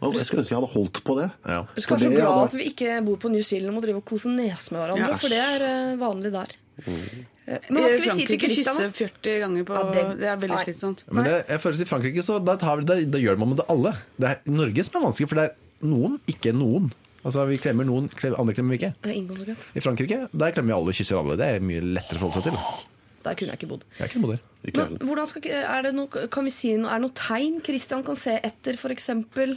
Og 0.00 0.14
Jeg 0.16 0.24
skulle 0.26 0.40
ønske 0.44 0.54
jeg 0.54 0.60
hadde 0.60 0.72
holdt 0.72 1.00
på 1.04 1.16
det. 1.20 1.30
Ja. 1.46 1.58
Du 1.74 1.80
skal 1.84 1.96
være 1.98 2.04
så 2.06 2.10
glad 2.14 2.28
hadde- 2.30 2.44
at 2.48 2.54
vi 2.56 2.64
ikke 2.70 3.04
bor 3.04 3.16
på 3.20 3.30
New 3.30 3.42
Zealand 3.42 3.68
og 3.68 3.74
må 3.76 3.82
drive 3.84 3.96
og 4.00 4.04
kose 4.08 4.28
nes 4.32 4.70
med 4.72 4.80
hverandre, 4.80 5.08
Ja. 5.10 5.16
for 5.16 5.28
det 5.28 5.38
er 5.38 5.64
eh, 5.66 5.96
vanlig 6.00 6.32
der. 6.32 6.54
Mm. 6.86 7.26
Eh, 7.50 7.58
Men 7.68 7.82
hva 7.82 7.88
skal 7.90 8.00
vi 8.00 8.08
si 8.08 8.26
til 8.26 8.38
Frankrike 8.38 8.40
Christian? 8.40 8.76
da? 8.76 8.88
kysser 8.88 9.10
40 9.10 9.40
ganger 9.44 9.64
på 9.68 9.74
Ja, 9.76 9.82
det- 9.92 10.18
Det 10.20 10.28
er 10.28 10.36
veldig 10.36 10.56
Nei. 10.56 10.64
slitsomt. 10.64 11.04
Men 11.12 11.24
det, 11.24 11.46
jeg 11.48 11.60
føler 11.60 11.74
at 11.74 11.80
I 11.80 11.90
Frankrike 11.90 12.22
så 12.24 12.44
da, 12.44 12.56
tar 12.56 12.80
da, 12.80 12.94
da 13.04 13.18
gjør 13.18 13.38
man 13.38 13.56
det 13.56 13.66
alle. 13.68 13.92
Det 14.18 14.28
er 14.30 14.50
Norge 14.50 14.84
som 14.84 15.02
er 15.02 15.06
vanskelig, 15.10 15.28
for 15.28 15.34
det 15.34 15.44
er 15.50 15.86
noen, 15.86 16.20
ikke 16.28 16.52
noen. 16.54 16.92
Altså 17.24 17.46
Vi 17.46 17.58
klemmer 17.58 17.84
noen, 17.84 18.08
andre 18.38 18.54
klemmer 18.54 18.70
vi 18.70 18.78
ikke. 18.78 18.94
Det 19.02 19.10
er. 19.12 19.56
I 19.76 19.80
Frankrike 19.80 20.28
der 20.32 20.52
klemmer 20.52 20.72
vi 20.72 20.72
alle, 20.80 20.88
og 20.88 20.94
kysser 20.94 21.18
alle. 21.20 21.36
Det 21.36 21.46
er 21.46 21.60
mye 21.60 21.80
lettere 21.82 22.16
å 22.16 22.30
forholde 22.30 22.42
seg 22.42 22.52
til. 22.52 22.88
Der 23.24 23.36
kunne 23.36 23.52
jeg 23.52 23.60
ikke 23.60 23.70
bodd. 23.70 23.84
Jeg 23.98 24.08
er 24.08 24.22
bodd 24.22 24.34
der. 24.36 24.46
Ikke 24.60 24.84
Men 24.90 25.08
hvordan 25.08 25.28
skal, 25.28 25.46
er 25.56 25.84
det 25.86 25.92
noe, 25.96 26.26
kan 26.32 26.44
vi 26.44 26.52
si, 26.52 26.72
er 26.76 26.84
det 26.84 27.04
noe 27.04 27.16
tegn 27.16 27.60
Christian 27.64 28.04
kan 28.04 28.18
se 28.20 28.36
etter, 28.44 28.76
f.eks. 28.76 29.08
Eh, 29.12 29.54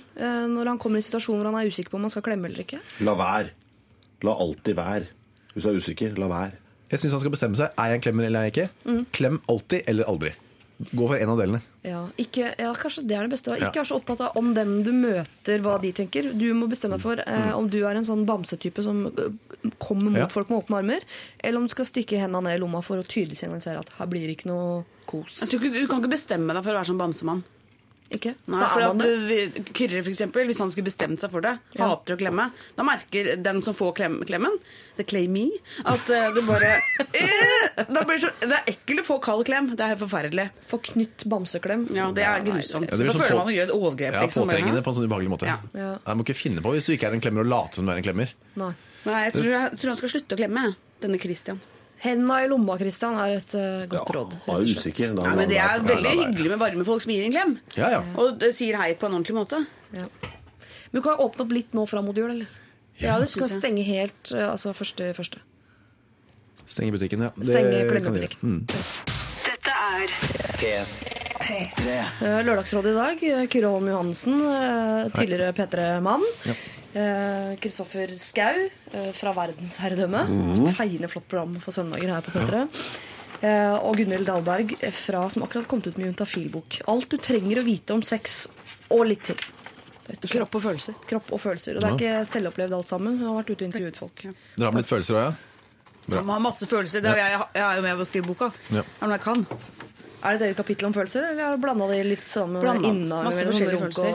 når 0.51 0.71
han 0.71 0.79
kommer 0.79 0.99
i 0.99 1.03
en 1.03 1.07
situasjon 1.09 1.39
hvor 1.39 1.49
han 1.49 1.59
er 1.59 1.71
usikker 1.71 1.91
på 1.91 1.99
om 1.99 2.07
han 2.07 2.13
skal 2.13 2.25
klemme 2.27 2.47
eller 2.51 2.63
ikke? 2.63 2.79
La 3.03 3.15
være. 3.19 3.51
La 4.23 4.35
alltid 4.45 4.79
være. 4.79 5.09
Hvis 5.53 5.65
du 5.65 5.71
er 5.71 5.81
usikker, 5.83 6.15
la 6.19 6.29
være. 6.31 6.61
Jeg 6.93 7.01
syns 7.01 7.17
han 7.17 7.23
skal 7.23 7.33
bestemme 7.33 7.59
seg. 7.59 7.75
Er 7.79 7.91
jeg 7.91 7.99
en 7.99 8.05
klemmer 8.05 8.27
eller 8.29 8.39
er 8.39 8.49
jeg 8.49 8.55
ikke? 8.55 8.69
Mm. 8.87 9.03
Klem 9.15 9.39
alltid 9.51 9.91
eller 9.91 10.09
aldri. 10.11 10.33
Gå 10.83 11.05
for 11.07 11.15
en 11.15 11.31
av 11.31 11.39
delene. 11.39 11.59
Ja, 11.85 11.99
ikke, 12.19 12.49
ja, 12.59 12.71
kanskje 12.77 13.03
det 13.07 13.15
er 13.15 13.27
det 13.27 13.33
beste. 13.35 13.51
da. 13.51 13.59
Ja. 13.61 13.69
Vær 13.75 13.87
så 13.87 13.97
opptatt 13.99 14.23
av 14.25 14.37
om 14.39 14.51
dem 14.55 14.79
du 14.85 14.91
møter, 14.95 15.61
hva 15.63 15.77
de 15.81 15.91
tenker. 15.95 16.31
Du 16.37 16.47
må 16.57 16.67
bestemme 16.71 16.97
deg 16.97 17.05
for 17.05 17.21
eh, 17.23 17.51
om 17.55 17.69
du 17.71 17.79
er 17.85 17.99
en 17.99 18.07
sånn 18.07 18.25
bamsetype 18.27 18.83
som 18.85 19.05
kommer 19.79 20.09
mot 20.11 20.19
Ja. 20.19 20.27
folk 20.27 20.49
med 20.49 20.63
åpne 20.65 20.77
armer, 20.81 20.99
eller 21.43 21.57
om 21.59 21.67
du 21.67 21.71
skal 21.71 21.85
stikke 21.85 22.19
hendene 22.19 22.43
ned 22.43 22.57
i 22.57 22.61
lomma 22.61 22.81
for 22.83 22.97
å 22.97 23.03
tydelig 23.07 23.37
signalisere 23.37 23.79
at 23.79 23.89
her 23.97 24.05
blir 24.07 24.27
det 24.27 24.37
ikke 24.37 24.49
noe 24.51 24.83
kos. 25.05 25.39
Jeg 25.41 25.49
tror 25.49 25.61
ikke, 25.63 25.81
du 25.81 25.87
kan 25.87 26.01
ikke 26.03 26.11
bestemme 26.17 26.53
deg 26.53 26.63
for 26.63 26.71
å 26.73 26.79
være 26.81 26.89
sånn 26.91 26.99
bamsemann. 26.99 27.43
Ikke? 28.13 28.35
Nei, 28.45 28.59
da 28.61 28.69
for 28.69 28.85
at 28.85 28.99
det. 29.01 29.63
Kyrre, 29.73 30.01
for 30.03 30.11
eksempel, 30.11 30.45
hvis 30.49 30.59
han 30.61 30.71
skulle 30.73 30.87
bestemt 30.87 31.21
seg 31.23 31.31
for 31.33 31.45
det, 31.45 31.55
Ja. 31.73 31.87
hater 31.89 32.15
å 32.15 32.19
klemme, 32.19 32.51
da 32.77 32.85
merker 32.85 33.33
den 33.41 33.61
som 33.65 33.73
får 33.77 33.95
klem, 33.97 34.19
klemmen, 34.29 34.59
the 34.97 35.05
claimee, 35.07 35.57
at 35.81 36.05
uh, 36.13 36.29
det 36.35 36.45
bare 36.45 36.75
eh, 37.17 37.81
det, 37.89 38.19
så, 38.21 38.29
det 38.43 38.59
er 38.59 38.71
ekkelt 38.75 39.01
å 39.01 39.07
få 39.07 39.19
kald 39.25 39.45
klem. 39.49 39.71
Det 39.73 39.81
er 39.81 39.95
helt 39.95 40.03
forferdelig. 40.03 40.47
Få 40.69 40.79
knytt 40.93 41.25
bamseklem. 41.29 41.87
Ja, 41.95 42.11
det 42.13 42.27
er 42.29 42.45
grusomt. 42.45 42.91
Ja, 42.91 43.01
det 43.01 43.09
da 43.09 43.17
sånn 43.17 43.25
føler 43.25 43.41
man 43.41 43.51
å 43.51 43.57
gjøre 43.57 43.69
et 43.71 43.75
overgrep. 43.79 44.13
Ja, 44.19 44.23
liksom, 44.27 44.47
Påtrengende 44.47 44.85
på 44.85 44.93
en 44.93 44.99
sånn 44.99 45.09
ubehagelig 45.09 45.33
måte. 45.33 45.49
Ja. 45.49 45.59
Ja. 45.73 45.91
Jeg 46.05 46.19
må 46.19 46.27
ikke 46.27 46.37
finne 46.37 46.63
på 46.63 46.75
hvis 46.77 46.89
du 46.89 46.95
ikke 46.95 47.09
er 47.09 47.17
en 47.17 47.23
klemmer, 47.23 47.47
og 47.47 47.53
late 47.53 47.79
som 47.81 47.89
du 47.89 47.95
er 47.95 48.01
en 48.01 48.05
klemmer. 48.05 48.33
Nei. 48.61 48.73
Nei, 49.03 49.19
jeg 49.27 49.37
tror, 49.39 49.53
jeg 49.57 49.77
tror 49.81 49.91
han 49.91 49.99
skal 49.99 50.11
slutte 50.13 50.37
å 50.37 50.39
klemme, 50.39 50.67
denne 51.03 51.19
Christian. 51.19 51.59
Henda 52.03 52.37
i 52.43 52.47
lomma, 52.51 52.75
Kristian, 52.77 53.15
er 53.15 53.37
et 53.37 53.53
uh, 53.55 53.85
godt 53.87 54.09
råd. 54.15 54.33
Ja, 54.47 54.57
er 54.57 54.65
slett. 54.67 54.81
usikker. 54.83 55.13
Da 55.15 55.23
ja, 55.29 55.35
men 55.39 55.49
Det 55.49 55.57
er 55.61 55.79
være- 55.79 55.87
veldig 55.93 56.13
hyggelig 56.19 56.49
med 56.51 56.59
varme 56.59 56.83
folk 56.87 57.01
som 57.05 57.13
gir 57.13 57.23
en 57.25 57.31
klem. 57.31 57.53
Ja, 57.79 57.89
ja. 57.95 58.01
Og 58.19 58.37
det 58.41 58.51
sier 58.57 58.75
hei 58.81 58.91
på 58.99 59.07
en 59.07 59.15
ordentlig 59.21 59.37
måte. 59.37 59.61
Ja. 59.95 60.07
Men 60.91 60.99
du 60.99 61.01
kan 61.01 61.17
åpne 61.23 61.45
opp 61.45 61.51
litt 61.55 61.71
nå 61.73 61.87
fram 61.87 62.05
mot 62.05 62.15
jul, 62.19 62.29
eller? 62.35 62.47
Ja, 62.99 63.15
det 63.19 63.31
Du 63.33 63.39
kan 63.39 63.49
jeg. 63.49 63.59
stenge 63.61 63.83
helt 63.87 64.31
eh, 64.35 64.51
altså 64.51 64.73
første, 64.75 65.13
første. 65.15 65.39
Stenge 66.67 66.91
butikken, 66.95 67.23
ja. 67.25 67.31
Det 67.37 67.47
Stenge 67.47 67.71
kan 67.71 67.87
vi 67.87 67.91
klemmebutikken. 67.95 68.39
gjøre. 68.39 68.43
Mm. 68.43 68.67
Dette 69.47 69.71
er 69.71 70.07
P3. 70.59 71.22
Eh, 71.49 72.39
Lørdagsrådet 72.45 72.91
i 72.91 72.95
dag. 72.95 73.23
eh, 73.23 73.45
Kyrre 73.51 73.71
Holm 73.71 73.87
Johansen, 73.91 74.39
eh, 74.47 75.09
tidligere 75.11 75.53
P3-mann. 75.53 76.23
Kristoffer 76.93 77.57
Kristoffer 77.59 78.11
Skau 78.13 78.69
fra 79.17 79.33
Verdensherredømme. 79.33 80.21
Feiende 80.77 81.09
flott 81.09 81.27
program 81.27 81.55
på 81.59 81.71
søndager 81.73 82.13
her 82.13 82.21
på 82.21 82.31
P3. 82.31 82.67
Ja. 83.41 83.79
Og 83.81 83.97
Gunhild 83.97 84.25
Dahlberg 84.27 84.75
fra, 84.93 85.27
som 85.29 85.43
akkurat 85.43 85.67
kom 85.67 85.79
ut 85.79 85.97
med 85.97 86.05
Juntafil-bok. 86.13 86.81
Alt 86.87 87.09
du 87.09 87.17
trenger 87.17 87.59
å 87.59 87.65
vite 87.65 87.93
om 87.93 88.03
sex, 88.03 88.47
og 88.91 89.07
litt 89.07 89.23
til. 89.23 89.35
Og. 90.07 90.29
Kropp 90.29 90.55
og 90.55 90.61
følelser. 90.61 90.93
Kropp 91.09 91.31
og 91.31 91.41
følelser. 91.41 91.75
Og 91.75 91.81
det 91.81 91.89
er 91.89 91.97
ikke 91.97 92.29
selvopplevd 92.29 92.73
alt 92.77 92.87
sammen. 92.93 93.17
Hun 93.17 93.27
har 93.31 93.41
vært 93.41 93.49
ute 93.55 93.63
og 93.65 93.67
intervjuet 93.71 93.97
folk. 93.97 94.23
Dere 94.55 94.65
har 94.65 94.71
med 94.71 94.83
litt 94.83 94.91
følelser 94.91 95.17
òg, 95.17 95.23
ja? 95.31 95.33
Bra. 96.05 96.21
Man 96.21 96.35
har 96.35 96.39
masse 96.43 96.67
følelser. 96.67 97.01
Det 97.01 97.09
er, 97.09 97.17
jeg, 97.17 97.41
jeg 97.55 97.63
er 97.63 97.75
jo 97.79 97.81
med 97.81 97.95
på 97.97 98.03
å 98.03 98.07
skrive 98.09 98.27
boka. 98.27 98.51
Ja. 98.69 98.83
Det 98.83 99.01
er 99.01 99.07
noe 99.07 99.17
jeg 99.17 99.23
kan. 99.23 99.45
Er 100.23 100.37
det 100.37 100.39
et 100.39 100.45
eget 100.47 100.59
kapittel 100.61 100.87
om 100.87 100.93
følelser, 100.95 101.25
eller 101.33 101.43
har 101.43 101.57
du 101.57 101.63
blanda 101.65 101.87
de 101.89 101.97
litt 102.07 102.23
sammen? 102.23 102.61
Blanda. 102.63 103.17
Masse 103.25 103.43
forskjellige 103.43 103.81
følelser. 103.81 104.13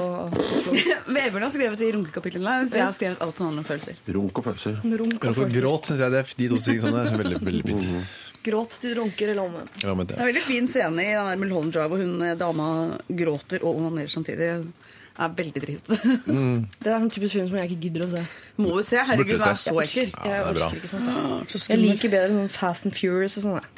Vebjørn 1.18 1.44
har 1.44 1.52
skrevet 1.52 1.82
de 1.82 1.90
runkekapitlene, 1.98 2.54
så 2.70 2.78
jeg 2.80 2.86
har 2.86 2.96
skrevet 2.96 3.24
alt 3.26 3.36
som 3.42 3.50
handler 3.50 3.64
om 3.64 3.68
følelser. 3.68 3.98
Runk 4.16 4.40
og 4.40 4.46
følelser. 4.46 4.78
Runk 5.02 5.18
og 5.18 5.36
følelser. 5.36 5.60
gråt 5.60 5.90
syns 5.90 6.00
jeg 6.04 6.14
det 6.14 6.22
er 6.22 6.32
de 6.40 6.48
to 6.54 6.60
tingene 6.64 7.04
er 7.04 7.20
veldig, 7.22 7.40
veldig 7.50 7.64
fint. 7.68 8.16
Gråt 8.48 8.76
til 8.80 8.94
du 8.94 9.00
runker 9.02 9.32
eller 9.34 9.44
omvendt. 9.44 9.80
Ja, 9.84 9.92
Det 9.98 10.06
det. 10.08 10.16
er 10.16 10.22
en 10.22 10.30
veldig 10.30 10.44
fin 10.46 10.68
scene 10.70 11.04
i 11.04 11.10
den 11.12 11.26
der 11.28 11.40
Mulholland 11.42 11.72
Drive 11.74 11.88
hvor 11.92 12.00
hun 12.00 12.22
eh, 12.24 12.36
dama 12.38 12.68
gråter 13.20 13.64
og 13.66 13.80
onanerer 13.82 14.08
samtidig. 14.08 14.38
Det 14.38 15.24
er 15.26 15.34
veldig 15.42 15.62
trist. 15.64 15.90
Det 16.84 16.92
er 16.92 16.96
en 16.96 17.10
typisk 17.10 17.34
film 17.34 17.48
som 17.50 17.58
jeg 17.58 17.68
ikke 17.72 17.80
gidder 17.82 18.06
å 18.06 18.08
se. 18.14 18.22
Må 18.62 18.78
jo 18.78 18.86
se. 18.86 19.02
Herregud, 19.02 19.34
den 19.34 19.48
er 19.50 19.60
så 19.60 19.74
ekkel. 19.82 20.14
Ja, 20.24 20.38
Jeg 20.54 20.78
ikke 20.78 20.92
sånt. 20.94 21.68
Jeg, 21.68 21.82
liker 21.82 22.14
bedre 22.14 22.48
Fast 22.54 22.86
and 22.88 22.94
Furious 22.96 23.36
og 23.42 23.48
sånn. 23.48 23.68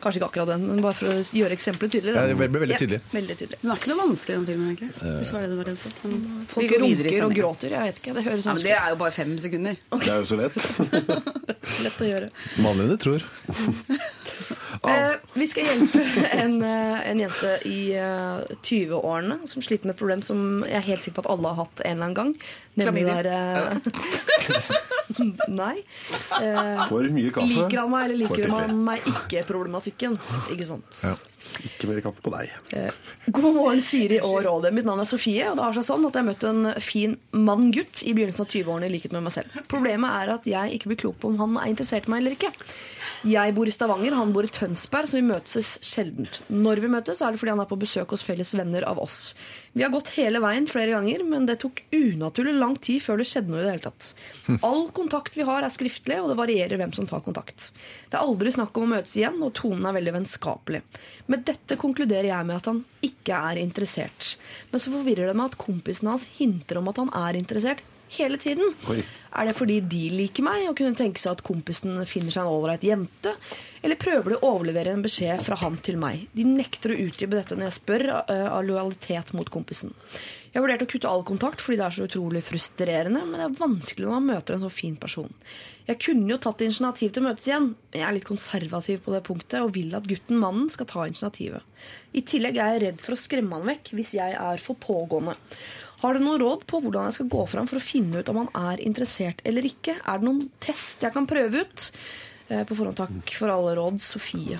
Kanskje 0.00 0.20
ikke 0.20 0.28
akkurat 0.30 0.48
den, 0.54 0.66
men 0.70 0.80
bare 0.84 0.96
for 0.96 1.10
å 1.12 1.16
gjøre 1.36 1.56
eksempelet 1.56 1.92
tydeligere. 1.92 2.22
Ja, 2.24 2.30
det 2.30 2.36
ble 2.40 2.62
veldig 2.62 2.78
tydelig. 2.80 3.00
Ja, 3.02 3.12
veldig 3.18 3.36
tydelig. 3.36 3.58
Den 3.60 3.72
er 3.74 3.80
ikke 3.82 3.90
noe 3.92 4.00
vanskelig, 4.00 4.36
den 4.38 4.46
filmen, 4.48 4.70
egentlig. 4.70 5.16
Hvis 5.20 5.32
var 5.34 5.44
det 5.44 5.50
du 5.50 5.56
var 5.60 5.68
redd 5.70 5.80
for. 5.82 5.98
Men 6.08 6.46
Folk 6.54 6.72
videre 6.72 6.86
i 6.88 7.18
runker 7.20 7.26
og 7.26 7.34
gråter. 7.36 7.74
Jeg 7.76 7.90
vet 7.90 8.00
ikke. 8.00 8.14
Det 8.16 8.24
høres 8.28 8.40
Ja, 8.40 8.46
sånn 8.46 8.60
men 8.60 8.66
det 8.66 8.76
er 8.78 8.94
jo 8.94 9.00
bare 9.04 9.16
fem 9.16 9.34
sekunder. 9.44 9.80
Det 9.92 10.08
er 10.08 10.22
jo 10.22 10.28
så 10.30 10.40
lett. 10.40 10.56
så 11.74 11.84
Lett 11.84 12.00
å 12.00 12.08
gjøre. 12.08 12.30
Vanligere 12.56 12.86
enn 12.86 12.94
du 12.94 13.04
tror. 13.04 13.28
Eh, 14.86 15.14
vi 15.34 15.46
skal 15.50 15.66
hjelpe 15.70 16.02
en, 16.42 16.56
eh, 16.62 17.00
en 17.10 17.22
jente 17.24 17.52
i 17.68 17.78
eh, 17.98 18.42
20-årene 18.66 19.40
som 19.50 19.64
sliter 19.64 19.88
med 19.90 19.96
et 19.96 20.00
problem 20.02 20.22
som 20.26 20.64
jeg 20.66 20.78
er 20.80 20.86
helt 20.92 21.04
sikker 21.04 21.20
på 21.20 21.26
at 21.26 21.32
alle 21.34 21.52
har 21.54 21.64
hatt 21.64 21.82
en 21.84 21.90
eller 21.96 22.10
annen 22.10 22.18
gang. 22.18 22.34
Nemlig 22.80 23.06
der 23.08 23.26
eh, 23.34 23.74
Nei. 25.50 25.80
Eh, 26.38 26.84
For 26.88 27.08
mye 27.12 27.32
kaffe. 27.34 27.50
liker 27.50 27.80
han 27.82 27.90
meg, 27.92 28.04
eller 28.06 28.20
liker 28.22 28.52
han 28.54 28.78
meg 28.86 29.08
ikke-problematikken? 29.10 30.14
Ikke 30.54 30.68
sant? 30.68 31.00
Ikke 31.66 31.88
mer 31.90 31.98
kaffe 32.04 32.22
på 32.22 32.30
deg. 32.34 32.52
Eh, 32.76 32.92
God 33.32 33.50
morgen, 33.56 33.82
Siri 33.84 34.20
og 34.22 34.38
Rådet. 34.46 34.70
Mitt 34.76 34.86
navn 34.86 35.02
er 35.02 35.08
Sofie, 35.10 35.48
og 35.50 35.58
det 35.58 35.64
har 35.66 35.76
seg 35.76 35.88
sånn 35.88 36.06
at 36.08 36.14
jeg 36.16 36.22
har 36.22 36.28
møtt 36.30 36.46
en 36.46 36.62
fin 36.84 37.16
mann-gutt 37.34 38.04
i 38.06 38.14
begynnelsen 38.14 38.44
av 38.46 38.52
20-årene 38.54 38.86
i 38.90 38.94
likhet 38.94 39.16
med 39.16 39.26
meg 39.26 39.34
selv. 39.34 39.60
Problemet 39.72 40.20
er 40.22 40.34
at 40.36 40.46
jeg 40.48 40.78
ikke 40.78 40.92
blir 40.92 41.00
klok 41.04 41.20
på 41.24 41.32
om 41.32 41.40
han 41.42 41.58
er 41.64 41.72
interessert 41.74 42.06
i 42.06 42.12
meg 42.14 42.22
eller 42.22 42.36
ikke. 42.38 42.52
Jeg 43.28 43.52
bor 43.52 43.68
i 43.68 43.72
Stavanger, 43.74 44.14
han 44.16 44.30
bor 44.32 44.46
i 44.46 44.48
Tønsberg, 44.48 44.59
så 44.60 45.16
vi 45.16 45.22
møtes 45.24 45.70
sjeldent. 45.84 46.40
Når 46.52 46.82
vi 46.84 46.90
møtes, 46.92 47.22
er 47.22 47.32
det 47.32 47.40
fordi 47.40 47.52
han 47.54 47.62
er 47.62 47.68
på 47.70 47.78
besøk 47.80 48.12
hos 48.12 48.24
felles 48.26 48.52
venner 48.52 48.84
av 48.88 49.00
oss. 49.00 49.34
Vi 49.72 49.84
har 49.84 49.92
gått 49.94 50.12
hele 50.18 50.42
veien 50.42 50.66
flere 50.68 50.92
ganger, 50.92 51.24
men 51.24 51.46
det 51.48 51.60
tok 51.62 51.80
unaturlig 51.94 52.52
lang 52.58 52.76
tid 52.76 53.00
før 53.04 53.20
det 53.20 53.28
skjedde 53.30 53.52
noe 53.52 53.62
i 53.62 53.64
det 53.64 53.72
hele 53.72 53.86
tatt. 53.86 54.10
All 54.68 54.84
kontakt 54.96 55.38
vi 55.38 55.46
har, 55.48 55.64
er 55.64 55.72
skriftlig, 55.72 56.18
og 56.20 56.32
det 56.32 56.38
varierer 56.40 56.80
hvem 56.80 56.92
som 56.96 57.08
tar 57.08 57.24
kontakt. 57.24 57.70
Det 58.10 58.18
er 58.18 58.26
aldri 58.26 58.52
snakk 58.52 58.76
om 58.76 58.88
å 58.88 58.92
møtes 58.96 59.16
igjen, 59.16 59.38
og 59.40 59.54
tonen 59.58 59.86
er 59.88 59.96
veldig 59.96 60.16
vennskapelig. 60.18 60.82
Med 61.32 61.46
dette 61.48 61.78
konkluderer 61.80 62.32
jeg 62.32 62.50
med 62.50 62.60
at 62.60 62.68
han 62.70 62.84
ikke 63.06 63.40
er 63.52 63.62
interessert. 63.62 64.34
Men 64.70 64.82
så 64.82 64.92
forvirrer 64.92 65.30
det 65.30 65.38
meg 65.38 65.52
at 65.52 65.60
kompisen 65.60 66.12
hans 66.12 66.28
hinter 66.36 66.82
om 66.82 66.92
at 66.92 67.00
han 67.00 67.14
er 67.24 67.40
interessert 67.40 67.86
hele 68.16 68.38
tiden. 68.40 68.72
Oi. 68.90 69.00
Er 69.30 69.46
det 69.46 69.54
fordi 69.54 69.78
de 69.86 70.02
liker 70.10 70.42
meg 70.42 70.66
og 70.66 70.74
kunne 70.78 70.98
tenke 70.98 71.22
seg 71.22 71.36
at 71.36 71.44
kompisen 71.46 72.00
finner 72.10 72.34
seg 72.34 72.42
en 72.42 72.56
ålreit 72.56 72.84
jente? 72.86 73.36
Eller 73.80 74.00
prøver 74.00 74.34
de 74.34 74.40
å 74.40 74.50
overlevere 74.56 74.92
en 74.96 75.04
beskjed 75.04 75.44
fra 75.46 75.58
han 75.60 75.78
til 75.84 76.00
meg? 76.00 76.26
De 76.34 76.44
nekter 76.48 76.92
å 76.92 77.00
utdype 77.06 77.38
dette 77.38 77.56
når 77.56 77.68
jeg 77.68 77.78
spør, 77.78 78.06
eh, 78.26 78.46
av 78.50 78.66
lojalitet 78.66 79.32
mot 79.38 79.48
kompisen. 79.50 79.94
Jeg 80.50 80.58
har 80.58 80.64
vurdert 80.66 80.82
å 80.82 80.90
kutte 80.90 81.06
all 81.06 81.22
kontakt 81.22 81.60
fordi 81.62 81.78
det 81.78 81.84
er 81.86 81.94
så 81.94 82.06
utrolig 82.08 82.40
frustrerende, 82.42 83.20
men 83.22 83.38
det 83.38 83.44
er 83.46 83.60
vanskelig 83.60 84.08
når 84.08 84.16
man 84.16 84.30
møter 84.32 84.56
en 84.56 84.64
så 84.64 84.70
fin 84.74 84.96
person. 84.98 85.30
Jeg 85.86 86.00
kunne 86.02 86.32
jo 86.32 86.38
tatt 86.42 86.64
initiativ 86.66 87.12
til 87.14 87.22
å 87.22 87.28
møtes 87.28 87.46
igjen, 87.46 87.68
men 87.70 88.00
jeg 88.00 88.06
er 88.08 88.16
litt 88.16 88.26
konservativ 88.26 89.04
på 89.04 89.14
det 89.14 89.22
punktet 89.26 89.60
og 89.62 89.70
vil 89.78 89.94
at 89.94 90.08
gutten, 90.10 90.40
mannen, 90.42 90.66
skal 90.70 90.88
ta 90.90 91.06
initiativet. 91.06 91.62
I 92.18 92.24
tillegg 92.26 92.58
er 92.58 92.74
jeg 92.74 92.82
redd 92.82 93.04
for 93.04 93.14
å 93.14 93.20
skremme 93.22 93.60
han 93.60 93.70
vekk 93.70 93.92
hvis 93.94 94.16
jeg 94.18 94.34
er 94.34 94.62
for 94.62 94.78
pågående. 94.82 95.36
Har 96.00 96.16
du 96.16 96.22
noen 96.24 96.40
råd 96.40 96.62
på 96.70 96.80
hvordan 96.80 97.08
jeg 97.10 97.18
skal 97.18 97.28
gå 97.32 97.44
fram 97.50 97.66
for 97.68 97.76
å 97.80 97.84
finne 97.84 98.22
ut 98.22 98.28
om 98.32 98.38
han 98.44 98.50
er 98.72 98.80
interessert 98.84 99.42
eller 99.44 99.66
ikke? 99.68 99.98
Er 100.00 100.20
det 100.20 100.26
noen 100.28 100.44
test 100.64 101.02
jeg 101.04 101.12
kan 101.12 101.26
prøve 101.28 101.64
ut? 101.66 101.88
Eh, 102.48 102.64
På 102.66 102.74
forhånd 102.78 102.96
takk 102.98 103.34
for 103.36 103.52
alle 103.52 103.76
råd, 103.78 104.00
Sofie. 104.02 104.58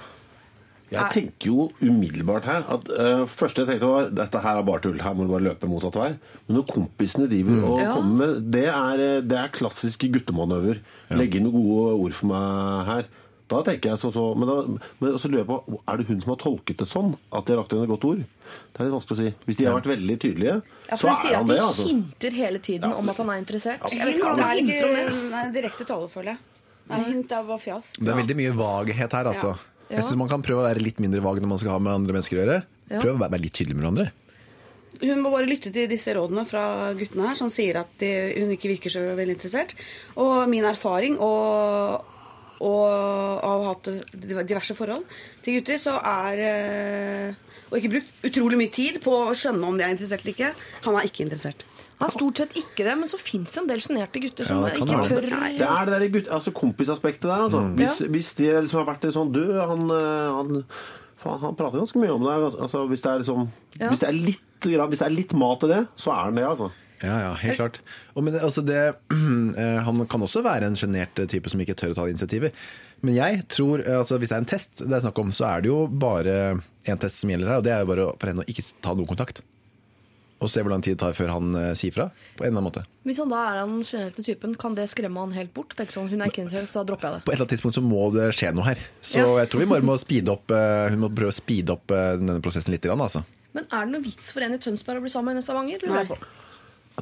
Jeg 0.91 1.07
tenker 1.15 1.47
jo 1.53 1.69
umiddelbart 1.87 2.47
her 2.51 2.65
at 2.67 2.89
uh, 2.91 3.23
første 3.31 3.63
jeg 3.63 3.69
tenkte 3.69 3.87
var 3.93 4.09
dette 4.11 4.41
her 4.43 4.59
er 4.59 4.65
bare 4.67 4.83
tull. 4.83 4.97
Her 4.99 5.15
må 5.15 5.23
du 5.23 5.31
bare 5.31 5.45
løpe 5.47 5.69
motsatt 5.71 5.95
vei. 6.01 6.09
Men 6.49 6.57
når 6.59 6.65
kompisene 6.67 7.29
driver 7.31 7.61
og 7.69 7.77
Ja. 7.79 7.93
kommer 7.95 8.17
med 8.25 8.49
det 8.51 8.65
er, 8.67 8.99
eh, 9.05 9.21
det 9.23 9.39
er 9.39 9.53
klassiske 9.55 10.11
guttemanøver. 10.11 10.81
Legge 11.15 11.39
inn 11.39 11.47
noen 11.47 11.63
gode 11.63 11.95
ord 11.95 12.13
for 12.19 12.27
meg 12.33 12.87
her. 12.91 13.05
Da 13.51 13.61
tenker 13.67 13.91
jeg 13.93 13.99
så, 13.99 14.13
så 14.15 14.25
Men, 14.39 14.47
da, 14.47 14.89
men 15.03 15.17
så 15.19 15.27
lurer 15.31 15.41
jeg 15.43 15.49
på 15.49 15.79
Er 15.91 15.99
det 15.99 16.05
hun 16.07 16.21
som 16.23 16.31
har 16.33 16.39
tolket 16.39 16.79
det 16.83 16.87
sånn? 16.87 17.17
At 17.35 17.49
de 17.49 17.55
har 17.57 17.59
lagt 17.63 17.75
inn 17.75 17.83
et 17.83 17.91
godt 17.91 18.07
ord? 18.07 18.21
Det 18.23 18.79
er 18.79 18.87
litt 18.87 18.95
vanskelig 18.95 19.17
å 19.17 19.21
si. 19.21 19.33
Hvis 19.49 19.59
de 19.59 19.67
har 19.67 19.77
vært 19.79 19.91
veldig 19.91 20.17
tydelige, 20.23 20.55
Ja, 20.87 20.95
så 20.95 21.01
for 21.01 21.11
du 21.11 21.15
er 21.15 21.21
sier 21.25 21.35
han 21.39 21.43
at 21.43 21.51
de 21.51 21.57
det, 21.57 21.65
altså. 21.67 21.89
hinter 21.91 22.39
hele 22.39 22.63
tiden 22.71 22.95
om 22.95 23.11
at 23.13 23.21
han 23.23 23.35
er 23.35 23.43
interessert. 23.43 23.85
Jeg 23.91 24.07
vet 24.07 24.21
ikke 24.21 24.31
er 24.31 24.41
han 24.41 24.63
om 24.63 24.71
det. 24.71 24.79
ikke 24.79 25.35
nei, 25.35 25.43
direkte 25.59 25.89
tale, 25.91 26.09
føler 26.13 26.33
jeg. 26.35 26.41
Nei, 26.91 27.03
hint 27.07 27.35
av 27.37 27.53
fjas. 27.63 27.93
Det 27.99 28.11
er 28.11 28.19
veldig 28.19 28.39
mye 28.41 28.55
vaghet 28.59 29.19
her, 29.19 29.31
altså. 29.31 29.53
Ja. 29.55 29.67
Jeg 29.91 30.07
synes 30.07 30.19
Man 30.23 30.31
kan 30.31 30.43
prøve 30.47 30.63
å 30.63 30.69
være 30.69 30.83
litt 30.83 30.99
mindre 31.03 31.23
vag 31.23 31.41
når 31.43 31.51
man 31.51 31.59
skal 31.63 31.75
ha 31.75 31.79
med 31.83 31.93
andre 31.93 32.15
mennesker 32.17 32.39
å 32.39 32.43
gjøre. 32.45 32.59
Ja. 32.91 32.99
Prøv 33.03 33.17
å 33.17 33.23
være 33.23 33.35
være 33.37 33.45
litt 33.47 33.57
tydelig 33.59 33.79
med 33.79 33.85
hverandre. 33.87 34.11
Hun 35.01 35.23
må 35.25 35.31
bare 35.33 35.49
lytte 35.49 35.71
til 35.73 35.87
disse 35.89 36.13
rådene 36.17 36.43
fra 36.49 36.93
guttene 36.99 37.29
her, 37.31 37.37
som 37.39 37.49
sier 37.53 37.79
at 37.81 37.93
de, 38.03 38.11
hun 38.37 38.51
ikke 38.55 38.73
virker 38.75 38.93
så 38.93 39.03
veldig 39.17 39.37
interessert. 39.39 39.75
Og 40.21 40.45
min 40.51 40.67
erfaring 40.69 41.17
og, 41.23 42.05
og 42.61 43.41
har 43.45 43.65
hatt 43.71 43.91
diverse 44.21 44.77
forhold 44.77 45.05
til 45.45 45.59
gutter, 45.59 45.81
så 45.81 45.97
er 45.97 46.43
eh, 46.45 47.35
Og 47.71 47.79
ikke 47.79 47.93
brukt 47.95 48.25
utrolig 48.27 48.59
mye 48.59 48.73
tid 48.75 49.01
på 49.05 49.15
å 49.31 49.35
skjønne 49.39 49.69
om 49.69 49.77
de 49.79 49.85
er 49.87 49.93
interessert 49.95 50.25
eller 50.25 50.35
ikke. 50.35 50.53
Han 50.87 50.97
er 50.99 51.07
ikke 51.07 51.23
interessert. 51.25 51.65
Han 52.01 52.09
er 52.09 52.15
stort 52.17 52.41
sett 52.41 52.55
ikke 52.57 52.85
det, 52.87 52.95
men 52.97 53.11
så 53.11 53.19
fins 53.21 53.53
det 53.53 53.61
en 53.61 53.69
del 53.69 53.83
sjenerte 53.85 54.23
gutter 54.25 54.49
som 54.49 54.63
Ja, 54.65 54.71
det 54.73 54.81
ikke 54.81 55.03
tør 55.05 55.27
Det 55.29 55.67
er 55.69 55.91
det 55.91 55.99
der 55.99 56.07
gutt, 56.15 56.31
altså 56.33 56.53
kompisaspektet 56.57 57.29
der, 57.29 57.45
altså. 57.45 57.61
Hvis, 57.77 57.99
hvis 58.09 58.33
de 58.39 58.49
liksom 58.57 58.81
har 58.81 58.89
vært 58.89 59.05
litt 59.05 59.17
sånn 59.19 59.33
Du, 59.35 59.43
han, 59.61 59.85
eh, 59.93 60.39
han 60.39 60.65
Faen, 61.21 61.43
han 61.43 61.57
prater 61.59 61.83
ganske 61.83 62.01
mye 62.01 62.15
om 62.15 62.23
det. 62.25 62.35
Altså, 62.65 62.87
hvis, 62.89 63.03
det 63.05 63.11
er 63.11 63.19
liksom, 63.21 63.49
Ja. 63.77 63.91
hvis, 63.91 64.01
det 64.01 64.09
er 64.09 64.17
litt, 64.17 64.47
hvis 64.65 65.03
det 65.03 65.05
er 65.05 65.13
litt 65.13 65.35
mat 65.37 65.67
i 65.67 65.69
det, 65.69 65.81
så 66.01 66.15
er 66.15 66.23
han 66.31 66.39
det, 66.41 66.47
altså. 66.49 66.71
Ja, 67.01 67.17
ja, 67.25 67.33
helt 67.41 67.57
klart. 67.57 67.81
Og 68.15 68.25
men, 68.27 68.37
altså, 68.37 68.63
det, 68.67 68.81
eh, 69.61 69.79
han 69.87 70.07
kan 70.11 70.27
også 70.27 70.43
være 70.45 70.69
en 70.69 70.77
sjenert 70.77 71.17
type 71.33 71.49
som 71.53 71.61
ikke 71.63 71.77
tør 71.79 71.95
å 71.95 72.01
ta 72.03 72.09
initiativet. 72.11 72.57
Men 73.01 73.17
jeg 73.17 73.45
tror, 73.49 73.81
eh, 73.87 73.97
altså, 74.03 74.19
hvis 74.21 74.29
det 74.33 74.37
er 74.37 74.45
en 74.45 74.51
test 74.51 74.83
det 74.85 74.93
er 74.99 75.07
snakk 75.07 75.23
om, 75.23 75.33
så 75.33 75.49
er 75.49 75.65
det 75.65 75.73
jo 75.73 75.87
bare 75.89 76.35
én 76.85 77.01
test 77.01 77.23
som 77.23 77.33
gjelder 77.33 77.49
her, 77.55 77.63
og 77.63 77.65
det 77.65 77.73
er 77.73 77.81
jo 77.87 77.91
bare 77.95 78.11
for 78.21 78.33
henne 78.33 78.45
å 78.45 78.53
ikke 78.53 78.67
ta 78.85 78.93
noen 78.97 79.09
kontakt. 79.09 79.41
Og 80.41 80.49
se 80.49 80.63
hvor 80.65 80.73
lang 80.73 80.81
tid 80.81 80.95
det 80.97 81.03
tar 81.03 81.17
før 81.17 81.33
han 81.35 81.57
eh, 81.57 81.73
sier 81.77 81.93
fra, 81.93 82.07
på 82.37 82.45
en 82.45 82.49
eller 82.49 82.61
annen 82.63 82.69
måte. 82.71 82.85
Hvis 83.09 83.19
han 83.21 83.33
da 83.33 83.41
er 83.51 83.59
den 83.61 83.83
sjenerte 83.85 84.25
typen, 84.25 84.55
kan 84.61 84.77
det 84.77 84.87
skremme 84.93 85.21
han 85.21 85.35
helt 85.37 85.53
bort? 85.57 85.75
Tenk 85.77 85.93
sånn, 85.93 86.09
Hun 86.09 86.21
er 86.21 86.33
ikke 86.33 86.45
interessert, 86.47 86.71
så 86.73 86.81
da 86.81 86.93
dropper 86.93 87.09
jeg 87.09 87.17
det. 87.19 87.25
På 87.27 87.33
et 87.33 87.37
eller 87.37 87.45
annet 87.45 87.55
tidspunkt 87.57 87.77
så 87.77 87.85
må 87.85 88.07
det 88.15 88.31
skje 88.39 88.53
noe 88.57 88.69
her. 88.71 88.81
Så 89.05 89.21
Ja. 89.21 89.27
jeg 89.43 89.51
tror 89.53 89.65
vi 89.65 89.73
bare 89.73 89.89
må 89.89 89.97
speede 90.01 90.33
opp, 90.33 90.53
eh, 90.53 90.89
hun 90.93 91.01
må 91.05 91.13
prøve 91.13 91.33
å 91.33 91.37
speede 91.37 91.77
opp 91.77 91.93
eh, 91.93 92.17
denne 92.21 92.41
prosessen 92.45 92.73
litt. 92.73 92.89
Altså. 92.89 93.25
Men 93.53 93.67
er 93.69 93.85
det 93.85 93.93
noe 93.93 94.05
vits 94.05 94.33
for 94.33 94.45
en 94.45 94.57
i 94.57 94.61
Tønsberg 94.63 95.01
å 95.01 95.05
bli 95.05 95.13
sammen 95.13 95.33
med 95.33 95.41
en 95.41 95.45
i 95.45 95.49
Stavanger? 95.49 95.85
lurer 95.85 96.05
jeg 96.05 96.09
Nei. 96.09 96.17
på? 96.17 96.50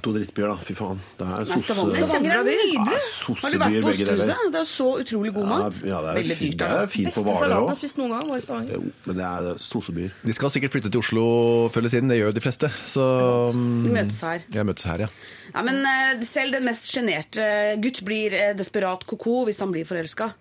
To 0.04 0.12
drittbyer, 0.14 0.52
da. 0.52 0.56
Fy 0.62 0.74
faen. 0.78 1.00
Det 1.18 1.26
er 1.26 1.48
Nei, 1.48 1.58
Stavanger 1.64 1.96
sosse... 1.96 2.08
Stavanger 2.08 2.34
er 2.34 2.44
nydelig. 2.46 2.74
Ja, 2.74 2.82
Har 2.84 2.94
du 2.94 2.98
vært 2.98 3.08
sossebyer, 3.18 3.82
på 3.82 3.90
begge 3.90 4.06
deler. 4.08 4.22
Osthuset? 4.24 4.52
Det 4.54 4.60
er 4.60 4.68
så 4.70 4.88
utrolig 5.02 5.32
god 5.36 5.48
mat. 5.50 5.80
Ja, 5.82 6.00
det 6.04 6.12
er, 6.12 6.18
Veldig 6.20 6.38
fint, 6.38 6.54
dyrt. 6.54 6.62
det 6.62 6.82
er 6.82 6.92
fint 6.92 7.10
på 7.12 7.24
Beste 7.26 7.36
salaten 7.42 7.66
jeg 7.68 7.72
har 7.74 7.80
spist 7.80 8.00
noen 8.00 8.14
gang, 8.14 8.26
var 8.30 8.40
i 8.40 8.44
Stavanger. 8.46 8.86
Men 9.08 9.20
det 9.20 9.28
er 9.28 9.62
sossebyer. 9.68 10.16
De 10.30 10.36
skal 10.38 10.54
sikkert 10.54 10.76
flytte 10.76 10.92
til 10.94 11.02
Oslo 11.02 11.26
før 11.74 11.82
eller 11.82 11.94
siden, 11.94 12.12
det 12.12 12.18
gjør 12.20 12.32
jo 12.32 12.36
de 12.38 12.44
fleste. 12.46 12.72
Så 12.94 13.06
Vi 13.52 13.62
mm, 13.62 13.92
møtes 13.98 14.24
her. 14.28 14.48
Ja, 14.54 14.66
møtes 14.68 14.88
her, 14.88 15.06
ja. 15.06 15.12
Ja, 15.54 15.64
men 15.66 15.80
eh, 15.88 16.26
selv 16.28 16.58
den 16.58 16.68
mest 16.68 16.90
sjenerte 16.92 17.48
gutt 17.82 18.02
blir 18.06 18.36
eh, 18.36 18.52
desperat 18.58 19.06
ko-ko 19.08 19.42
hvis 19.48 19.62
han 19.64 19.72
blir 19.74 19.88
forelska. 19.88 20.32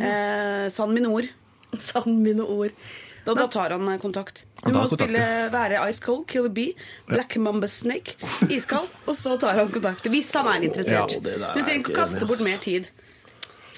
Eh, 0.00 0.66
sann 0.72 0.94
mine 0.96 1.12
ord. 1.12 1.30
Sann 1.78 2.18
mine 2.24 2.42
ord. 2.42 2.74
Da, 3.30 3.44
da 3.44 3.48
tar 3.52 3.74
han 3.76 3.88
eh, 3.92 3.98
kontakt. 4.02 4.44
Du 4.64 4.72
må 4.74 4.86
spille, 4.90 5.26
være 5.54 5.82
Ice 5.90 6.02
Cold, 6.04 6.26
Kill 6.30 6.48
a 6.50 6.54
Bee, 6.60 6.74
Black 7.10 7.36
Mamba 7.40 7.68
Snake, 7.70 8.16
iskald, 8.50 8.90
og 9.06 9.14
så 9.18 9.36
tar 9.40 9.60
han 9.60 9.70
kontakt. 9.72 10.08
Hvis 10.10 10.32
han 10.36 10.50
er 10.50 10.66
interessert. 10.66 11.14
Ja, 11.18 11.22
det 11.28 11.38
du 11.38 11.46
er 11.46 11.62
trenger 11.62 11.78
ikke 11.84 11.94
å 11.94 12.00
kaste 12.02 12.28
bort 12.30 12.42
mer 12.46 12.58
tid. 12.62 12.90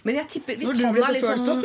Men 0.03 0.17
jeg 0.19 0.29
tipper, 0.33 0.57
hvis 0.59 0.73
han 0.83 0.97
er 0.99 1.15
litt 1.15 1.27
sånn. 1.47 1.61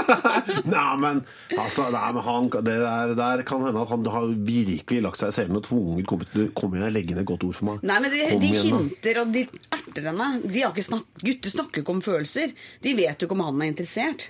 Nei, 0.74 0.86
men 0.98 1.20
altså, 1.54 1.84
nei, 1.94 2.08
men 2.16 2.24
han, 2.26 2.48
det 2.66 2.74
der, 2.82 3.12
der 3.14 3.42
kan 3.46 3.62
hende 3.62 3.84
at 3.84 3.92
han 3.92 4.08
har 4.10 4.26
virkelig 4.48 5.04
lagt 5.06 5.20
seg 5.20 5.30
i 5.30 5.36
selen 5.36 5.60
og 5.60 5.62
tvunget 5.68 6.08
kompis 6.10 6.32
til 6.32 6.48
Kom 6.58 6.74
igjen, 6.74 6.90
legg 6.96 7.12
inn 7.12 7.22
et 7.22 7.28
godt 7.28 7.46
ord 7.46 7.54
for 7.60 7.68
meg. 7.70 7.86
Nei, 7.86 8.00
men 8.02 8.10
De, 8.16 8.24
de 8.42 8.50
igjen, 8.50 8.74
hinter 8.74 9.22
og 9.22 9.30
de 9.36 9.44
erter 9.78 10.10
henne. 10.10 10.28
De 10.42 10.64
har 10.64 10.74
ikke 10.74 10.88
snak 10.88 11.22
Gutter 11.22 11.54
snakker 11.54 11.84
ikke 11.84 11.94
om 11.94 12.02
følelser. 12.02 12.56
De 12.82 12.96
vet 12.98 13.22
jo 13.22 13.30
ikke 13.30 13.38
om 13.38 13.46
han 13.46 13.62
er 13.62 13.70
interessert. 13.70 14.26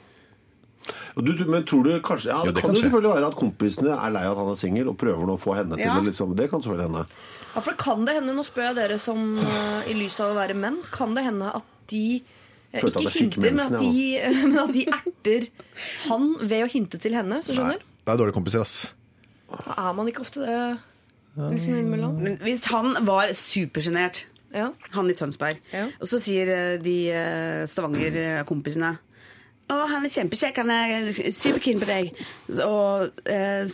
Og 1.17 1.25
Du, 1.27 1.33
du, 1.37 1.45
men 1.45 1.65
tror 1.69 1.85
du 1.85 1.91
kanskje 2.01 2.31
ja, 2.33 2.39
Jo, 2.41 2.51
Det 2.51 2.55
det 2.57 2.63
kan 2.63 2.71
kan 2.71 2.75
jo 2.75 2.81
skje. 2.81 2.87
selvfølgelig 2.89 3.15
være 3.15 3.27
at 3.29 3.37
kompisene 3.37 3.93
er 3.97 4.11
lei 4.15 4.23
av 4.25 4.33
at 4.33 4.39
han 4.41 4.51
er 4.55 4.59
singel 4.63 4.89
og 4.89 4.97
prøver 4.99 5.27
nå 5.29 5.35
å 5.37 5.41
få 5.43 5.55
henne 5.59 5.77
til 5.77 5.85
Ja. 5.87 5.99
liksom 6.01 6.35
Det 6.39 6.47
kan 6.51 6.63
selvfølgelig 6.63 6.89
hende. 6.89 7.05
Ja, 7.55 7.61
for 7.61 7.73
kan 7.75 8.05
det 8.07 8.15
hende, 8.17 8.35
Nå 8.35 8.45
spør 8.47 8.69
jeg 8.71 8.77
dere 8.81 8.99
som 8.99 9.39
eh, 9.39 9.91
i 9.91 9.95
lys 9.99 10.21
av 10.21 10.33
å 10.33 10.39
være 10.39 10.55
menn, 10.57 10.79
kan 10.91 11.15
det 11.15 11.25
hende 11.27 11.51
at 11.55 11.65
de 11.93 12.23
eh, 12.73 12.81
Følte 12.81 12.97
at 12.97 13.03
ikke 13.03 13.11
jeg 13.11 13.13
fikk 13.13 13.23
hinter, 13.23 13.41
men 13.45 13.57
mensen, 13.59 13.75
at, 13.75 13.81
de, 13.83 14.21
men 14.49 14.59
at 14.65 14.73
de 14.73 14.87
erter 14.97 15.49
han 16.09 16.27
ved 16.41 16.65
å 16.65 16.71
hinte 16.73 16.99
til 17.03 17.15
henne? 17.19 17.43
Så 17.43 17.53
Nei, 17.53 17.59
skjønner? 17.61 17.85
det 18.07 18.15
er 18.15 18.21
dårlige 18.23 18.39
kompiser, 18.39 18.61
ass. 18.65 18.95
Er 19.77 19.93
man 19.99 20.07
ikke 20.09 20.23
ofte 20.23 20.41
det 20.47 20.59
liksom 21.37 21.75
innimellom? 21.77 22.17
Men 22.23 22.37
hvis 22.47 22.65
han 22.71 22.95
var 23.05 23.35
supersjenert, 23.35 24.25
Ja. 24.55 24.71
han 24.97 25.11
i 25.11 25.15
Tønsberg, 25.15 25.59
Ja. 25.75 25.85
og 26.01 26.07
så 26.11 26.19
sier 26.23 26.49
eh, 26.51 26.79
de 26.83 26.97
eh, 27.15 27.67
Stavanger-kompisene 27.71 28.97
Å, 29.71 29.79
han 29.91 30.05
er 30.07 30.13
kjempekjekk, 30.13 30.61
han 30.65 30.73
er 30.75 31.11
superkeen 31.37 31.81
på 31.81 31.89
deg. 31.89 32.13
Og 32.67 33.23
eh, 33.31 33.71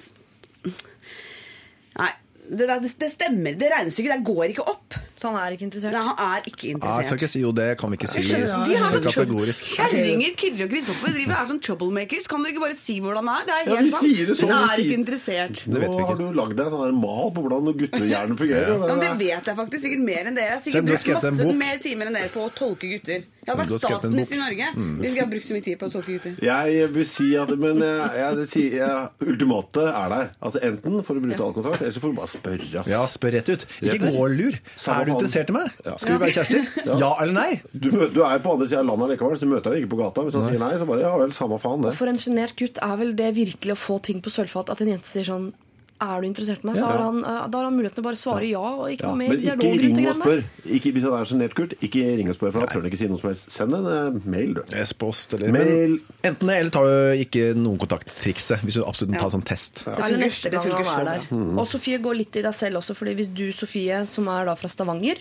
Nei, 1.97 2.13
det, 2.51 2.67
der, 2.69 2.89
det 3.01 3.11
stemmer. 3.13 3.57
Det 3.57 3.71
regnestykket 3.73 4.17
der 4.17 4.27
går 4.27 4.53
ikke 4.53 4.67
opp. 4.69 4.99
Så 5.17 5.31
han 5.31 5.39
er 5.41 5.57
ikke 5.57 5.67
interessert? 5.69 5.93
Nei, 5.97 6.03
han 6.07 6.19
er 6.37 6.49
ikke 6.51 6.73
Ja, 6.73 6.97
jeg 7.01 7.09
skal 7.09 7.21
ikke 7.21 7.31
si 7.33 7.43
jo, 7.43 7.53
det 7.57 7.69
kan 7.81 7.93
vi 7.93 7.99
ikke 8.01 8.11
si 8.13 8.25
de 8.27 8.41
har 8.81 8.97
sånn 8.97 9.07
kategorisk. 9.07 9.69
Kjerringer, 9.77 10.35
Kyrre 10.41 10.67
og 10.67 10.75
Kristoffer 10.75 11.15
driver 11.17 11.37
er 11.37 11.51
sånn 11.53 11.63
troublemakers. 11.67 12.29
Kan 12.31 12.45
dere 12.45 12.55
ikke 12.55 12.65
bare 12.67 12.79
si 12.81 12.99
hvordan 13.05 13.31
han 13.31 13.41
er? 13.41 13.47
Det 13.47 13.55
er 13.57 13.63
Ja, 13.67 13.79
helt 13.81 13.97
vi 14.03 14.13
sier 14.15 14.33
det 14.33 14.39
sånn, 14.41 14.53
Hun 14.53 14.71
er 14.71 14.83
ikke 14.85 14.99
interessert. 15.01 15.63
Det 15.65 15.85
vet 15.85 15.95
vi 15.95 16.03
Nå 16.03 16.11
har 16.11 16.21
du 16.21 16.27
lagd 16.37 16.57
deg 16.59 16.67
en 16.67 16.77
sånn 16.83 17.01
mal 17.01 17.31
på 17.33 17.47
hvordan 17.47 17.73
guttehjernen 17.81 18.37
fungerer. 18.43 18.75
Ja, 18.75 18.79
men 18.83 19.05
Det 19.07 19.15
vet 19.23 19.51
jeg 19.53 19.61
faktisk 19.63 19.87
sikkert 19.89 20.05
mer 20.11 20.33
enn 20.33 20.37
dere. 20.37 20.51
Jeg 20.51 20.59
har 20.59 20.67
sikkert 20.67 20.83
har 20.83 20.91
brukt 20.93 21.41
masse 21.41 21.57
mer 21.65 21.81
timer 21.87 22.11
enn 22.13 22.21
dere 22.21 22.33
på 22.35 22.45
å 22.45 22.53
tolke 22.57 22.93
gutter. 22.93 23.25
Jeg 23.47 23.55
hadde 23.55 23.63
har 23.63 23.71
vært 23.71 23.85
statsminister 23.87 24.35
i 24.35 24.39
Norge 24.43 24.57
Norge 24.57 25.01
hvis 25.01 25.13
jeg 25.15 25.21
hadde 25.23 25.33
brukt 25.33 25.49
så 25.49 25.57
mye 25.57 25.65
tid 25.67 25.79
på 25.81 25.89
å 25.89 25.93
tolke 25.93 26.15
gutter. 26.17 26.37
Jeg 26.47 26.89
vil 26.95 27.09
si 27.09 27.29
at 27.39 27.53
Men 27.61 27.83
jeg, 27.83 28.09
jeg, 28.19 28.39
det 28.39 28.63
jeg, 28.77 29.09
ultimatet 29.27 29.89
er 29.91 30.13
der. 30.13 30.31
Altså 30.41 30.63
Enten 30.67 30.99
får 31.07 31.19
du 31.19 31.27
bryte 31.27 31.45
all 31.47 31.55
kontakt, 31.57 31.83
eller 31.83 31.95
så 31.95 32.03
får 32.03 32.13
du 32.13 32.19
bare 32.21 32.33
spørre. 32.33 32.85
Ja, 32.91 33.03
spør 33.11 33.37
rett 33.37 33.51
ut. 33.53 33.67
Ikke 33.83 34.11
gå 34.11 34.25
og 34.25 34.35
lur. 34.37 34.59
Samme 34.75 35.06
Er 35.07 35.11
du 35.11 35.15
interessert 35.17 35.53
i 35.53 35.57
meg? 35.57 35.75
Ja. 35.87 35.97
Skal 36.03 36.17
vi 36.17 36.25
være 36.25 36.35
kjærester? 36.37 36.73
Ja 37.03 37.11
eller 37.23 37.37
nei? 37.37 37.51
Du, 37.73 37.89
du 37.95 38.21
er 38.27 38.43
på 38.43 38.57
andre 38.57 38.67
sida 38.69 38.83
av 38.83 38.89
landet 38.91 39.15
likevel, 39.15 39.39
så 39.39 39.47
du 39.47 39.53
møter 39.55 39.73
deg 39.73 39.85
ikke 39.85 39.93
på 39.95 40.01
gata. 40.03 40.27
Hvis 40.27 40.37
han 40.39 40.49
sier 40.49 40.63
nei, 40.63 40.73
så 40.81 40.89
bare 40.89 41.05
ja 41.07 41.13
vel, 41.21 41.35
samme 41.37 41.61
faen 41.63 41.87
det. 41.87 41.95
For 41.99 42.11
en 42.11 42.19
sjenert 42.21 42.57
gutt 42.59 42.83
er 42.83 42.99
vel 43.01 43.15
det 43.19 43.31
virkelig 43.39 43.77
å 43.77 43.79
få 43.81 44.01
ting 44.11 44.21
på 44.25 44.33
sølvfat 44.35 44.75
at 44.75 44.83
en 44.85 44.93
jente 44.97 45.11
sier 45.11 45.29
sånn 45.29 45.53
Er 45.99 46.21
du 46.21 46.27
interessert 46.29 46.61
i 46.63 46.67
meg? 46.69 46.77
Så 46.77 46.83
Ja. 46.85 46.89
har 46.93 46.99
han, 47.07 47.19
eh, 47.25 47.47
da 47.49 47.59
har 47.59 47.65
han 47.65 47.77
muligheten 47.77 47.95
til 47.97 48.05
å 48.05 48.07
bare 48.07 48.19
svare 48.21 48.49
ja, 48.51 48.61
og 48.61 48.91
ikke 48.93 49.01
Ja, 49.03 49.09
noe 49.09 49.17
mer 49.17 49.29
men 49.31 49.39
ikke 49.39 49.57
dialog 49.57 49.81
ring 49.81 50.09
og 50.09 50.17
spør. 50.17 50.43
Ikke, 50.67 50.93
hvis 50.93 51.03
han 51.07 51.13
er 51.17 51.25
sjenert, 51.25 51.55
Kurt, 51.55 51.73
ikke 51.81 52.03
ring 52.19 52.29
og 52.29 52.35
spør, 52.37 52.53
for 52.53 52.61
da 52.61 52.67
tør 52.67 52.83
han 52.83 52.91
ikke 52.91 52.99
si 52.99 53.07
noe 53.09 53.19
som 53.21 53.31
helst. 53.31 53.51
Send 53.51 53.75
en 53.75 53.87
eh, 53.87 54.21
mail, 54.29 54.55
du. 54.55 54.61
S-post 54.85 55.33
eller 55.35 55.53
Mail. 55.53 55.65
Men 55.65 56.01
Enten 56.35 56.47
det, 56.47 56.57
eller 56.61 56.71
tar 56.71 56.85
du 56.85 57.25
ikke 57.25 57.55
noen 57.57 57.79
kontakttrikset. 57.79 58.61
Hvis 58.61 58.75
du 58.75 58.85
absolutt 58.85 59.15
må 59.15 59.21
ta 59.21 59.31
sånn 59.33 59.45
test. 59.45 59.85
Det 59.87 59.99
Eller 60.05 60.19
neste 60.19 60.51
det 60.51 60.53
gang 60.53 60.73
han 60.73 60.85
så 60.85 61.01
er 61.01 61.05
bra. 61.05 61.19
der. 61.31 61.59
Og 61.61 61.67
Sofie, 61.67 61.99
gå 61.99 62.13
litt 62.17 62.37
i 62.37 62.43
deg 62.43 62.53
selv 62.55 62.77
også, 62.77 62.95
fordi 62.95 63.15
hvis 63.17 63.33
du, 63.33 63.51
Sofie, 63.53 64.05
som 64.07 64.29
er 64.29 64.45
da 64.45 64.55
fra 64.55 64.69
Stavanger, 64.69 65.17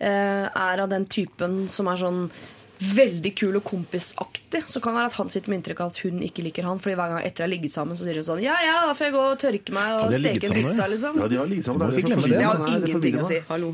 eh, 0.00 0.46
er 0.54 0.80
av 0.80 0.88
den 0.88 1.04
typen 1.06 1.68
som 1.68 1.86
er 1.88 1.96
sånn 1.96 2.30
veldig 2.82 3.32
kul 3.38 3.56
og 3.60 3.64
kompisaktig, 3.64 4.62
så 4.68 4.80
kan 4.82 4.92
det 4.94 5.00
være 5.02 5.10
at 5.12 5.18
han 5.20 5.30
sitter 5.30 5.52
med 5.52 5.60
inntrykk 5.62 5.80
av 5.84 5.92
at 5.92 6.00
hun 6.02 6.18
ikke 6.26 6.42
liker 6.46 6.66
han. 6.68 6.78
Fordi 6.82 6.96
hver 6.98 7.14
gang 7.14 7.22
etter 7.22 7.42
de 7.42 7.46
har 7.46 7.52
ligget 7.54 7.72
sammen, 7.74 7.96
så 7.96 8.04
sier 8.08 8.18
hun 8.20 8.26
sånn 8.26 8.42
Ja, 8.42 8.56
ja, 8.64 8.76
da 8.88 8.92
får 8.98 9.08
jeg 9.10 9.14
gå 9.16 9.22
og 9.30 9.38
tørke 9.42 9.72
meg 9.76 9.96
og 10.00 10.12
steke 10.16 10.50
en 10.50 10.56
pizza, 10.58 10.86
liksom. 10.90 11.18
Ja, 11.22 11.28
de 11.28 11.36
har 11.42 11.46
ligget 11.50 11.64
Du 11.64 11.72
må 11.72 11.78
det 11.78 11.88
er 11.88 11.98
ikke 12.02 12.08
det 12.08 12.18
glemme 12.18 12.28
det. 12.28 12.38
Det 12.38 12.46
har 12.46 12.78
ingenting 12.82 13.18
å 13.22 13.26
si. 13.28 13.40
Hallo. 13.48 13.72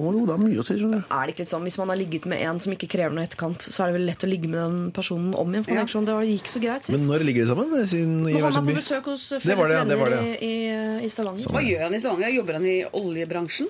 Jo, 0.00 0.10
det 0.24 0.32
er 0.32 0.38
mye 0.40 0.56
å 0.56 0.64
si, 0.64 0.74
skjønner 0.80 1.02
du. 1.02 1.08
Er 1.12 1.26
det 1.28 1.32
ikke 1.34 1.42
litt 1.44 1.50
sånn, 1.50 1.64
Hvis 1.68 1.76
man 1.76 1.90
har 1.92 1.98
ligget 2.00 2.24
med 2.32 2.40
en 2.40 2.60
som 2.64 2.72
ikke 2.72 2.86
krever 2.88 3.12
noe 3.12 3.24
etterkant, 3.28 3.60
så 3.68 3.82
er 3.84 3.90
det 3.90 3.96
vel 3.98 4.06
lett 4.08 4.22
å 4.24 4.30
ligge 4.30 4.48
med 4.48 4.56
den 4.62 4.78
personen 4.96 5.34
om 5.36 5.50
igjen? 5.52 5.64
For 5.66 5.74
Ja. 5.76 5.84
sånn, 5.84 6.06
Det 6.08 6.14
gikk 6.30 6.48
så 6.48 6.62
greit 6.62 6.84
sist. 6.88 6.96
Men 6.96 7.04
når 7.10 7.24
ligger 7.28 7.44
de 7.44 7.48
sammen? 7.52 7.86
Sin, 7.86 8.14
i 8.24 8.32
Når 8.32 8.40
han 8.40 8.52
sin 8.52 8.64
var 8.64 8.72
på 8.72 8.78
besøk 8.80 9.04
hos 9.12 9.28
Det 9.28 9.40
felles 9.44 9.70
ja, 9.76 9.84
det 9.84 9.98
var 10.00 10.08
venner 10.08 10.24
det, 10.24 10.40
i, 10.40 10.46
i, 10.48 11.04
i 11.04 11.08
Stavanger. 11.12 11.52
Hva 11.52 11.60
gjør 11.60 11.82
han 11.84 11.94
i 11.94 12.00
Stavanger? 12.00 12.32
Jobber 12.32 12.52
han 12.54 12.64
i 12.64 12.78
oljebransjen? 12.96 13.68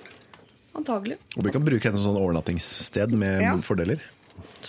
Antagelig. 0.79 1.17
Og 1.37 1.43
vi 1.45 1.51
kan 1.51 1.65
bruke 1.67 1.83
henne 1.91 1.99
som 1.99 2.15
sånn 2.15 2.21
overnattingssted 2.23 3.11
med 3.19 3.43
Ja. 3.43 3.57
fordeler. 3.67 3.99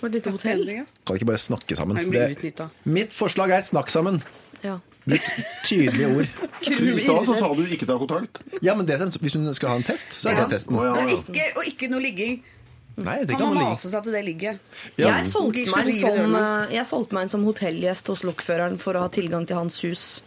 Som 0.02 0.10
et 0.10 0.16
lite 0.18 0.32
hotell. 0.34 0.64
Kan 1.06 1.18
ikke 1.20 1.28
bare 1.30 1.38
snakke 1.42 1.78
sammen. 1.78 2.00
Blir 2.10 2.34
Det- 2.36 2.70
Mitt 2.86 3.12
forslag 3.14 3.52
er 3.54 3.62
snakk 3.62 3.90
sammen. 3.94 4.22
Ja. 4.66 4.80
Bruk 5.06 5.22
tydelige 5.66 6.10
ord. 6.14 6.28
I 6.62 7.00
stad 7.02 7.26
så 7.26 7.36
sa 7.40 7.48
du 7.58 7.62
ikke 7.66 7.86
ta 7.90 7.96
kontakt. 7.98 8.42
Ja, 8.62 8.76
men 8.78 8.86
det, 8.86 9.00
Hvis 9.22 9.34
hun 9.34 9.48
skal 9.54 9.70
ha 9.70 9.76
en 9.78 9.84
test, 9.84 10.06
så 10.18 10.30
er 10.30 10.36
Ja. 10.42 10.46
det 10.46 10.58
testen. 10.60 10.76
Å, 10.78 10.84
ja, 10.86 10.94
Men 10.94 11.10
ja. 11.10 11.16
ikke, 11.22 11.46
og 11.58 11.64
ikke 11.66 11.90
noe 11.90 12.02
ligging. 12.02 12.42
Nei, 12.98 13.18
jeg 13.20 13.28
tenker 13.30 13.46
Han 13.46 13.56
han 13.56 13.58
må 13.58 13.62
må 13.64 13.70
mase 13.72 13.90
seg 13.90 14.04
til 14.04 14.12
det 14.14 14.26
ligget. 14.26 14.60
Ja. 14.98 15.18
Jeg, 15.18 15.26
solgte 15.32 15.62
Ikke 15.64 15.76
meg 15.86 15.94
så 15.96 16.00
som, 16.02 16.10
dørene. 16.34 16.70
eh, 16.70 16.74
jeg 16.76 16.86
solgte 16.86 17.14
meg 17.14 17.24
inn 17.24 17.30
som 17.30 17.46
hotellgjest 17.46 18.08
hos 18.12 18.22
lokføreren 18.28 18.78
for 18.80 18.94
å 18.94 19.06
ha 19.06 19.08
tilgang 19.10 19.48
til 19.48 19.56
hans 19.58 19.80
hus. 19.82 20.22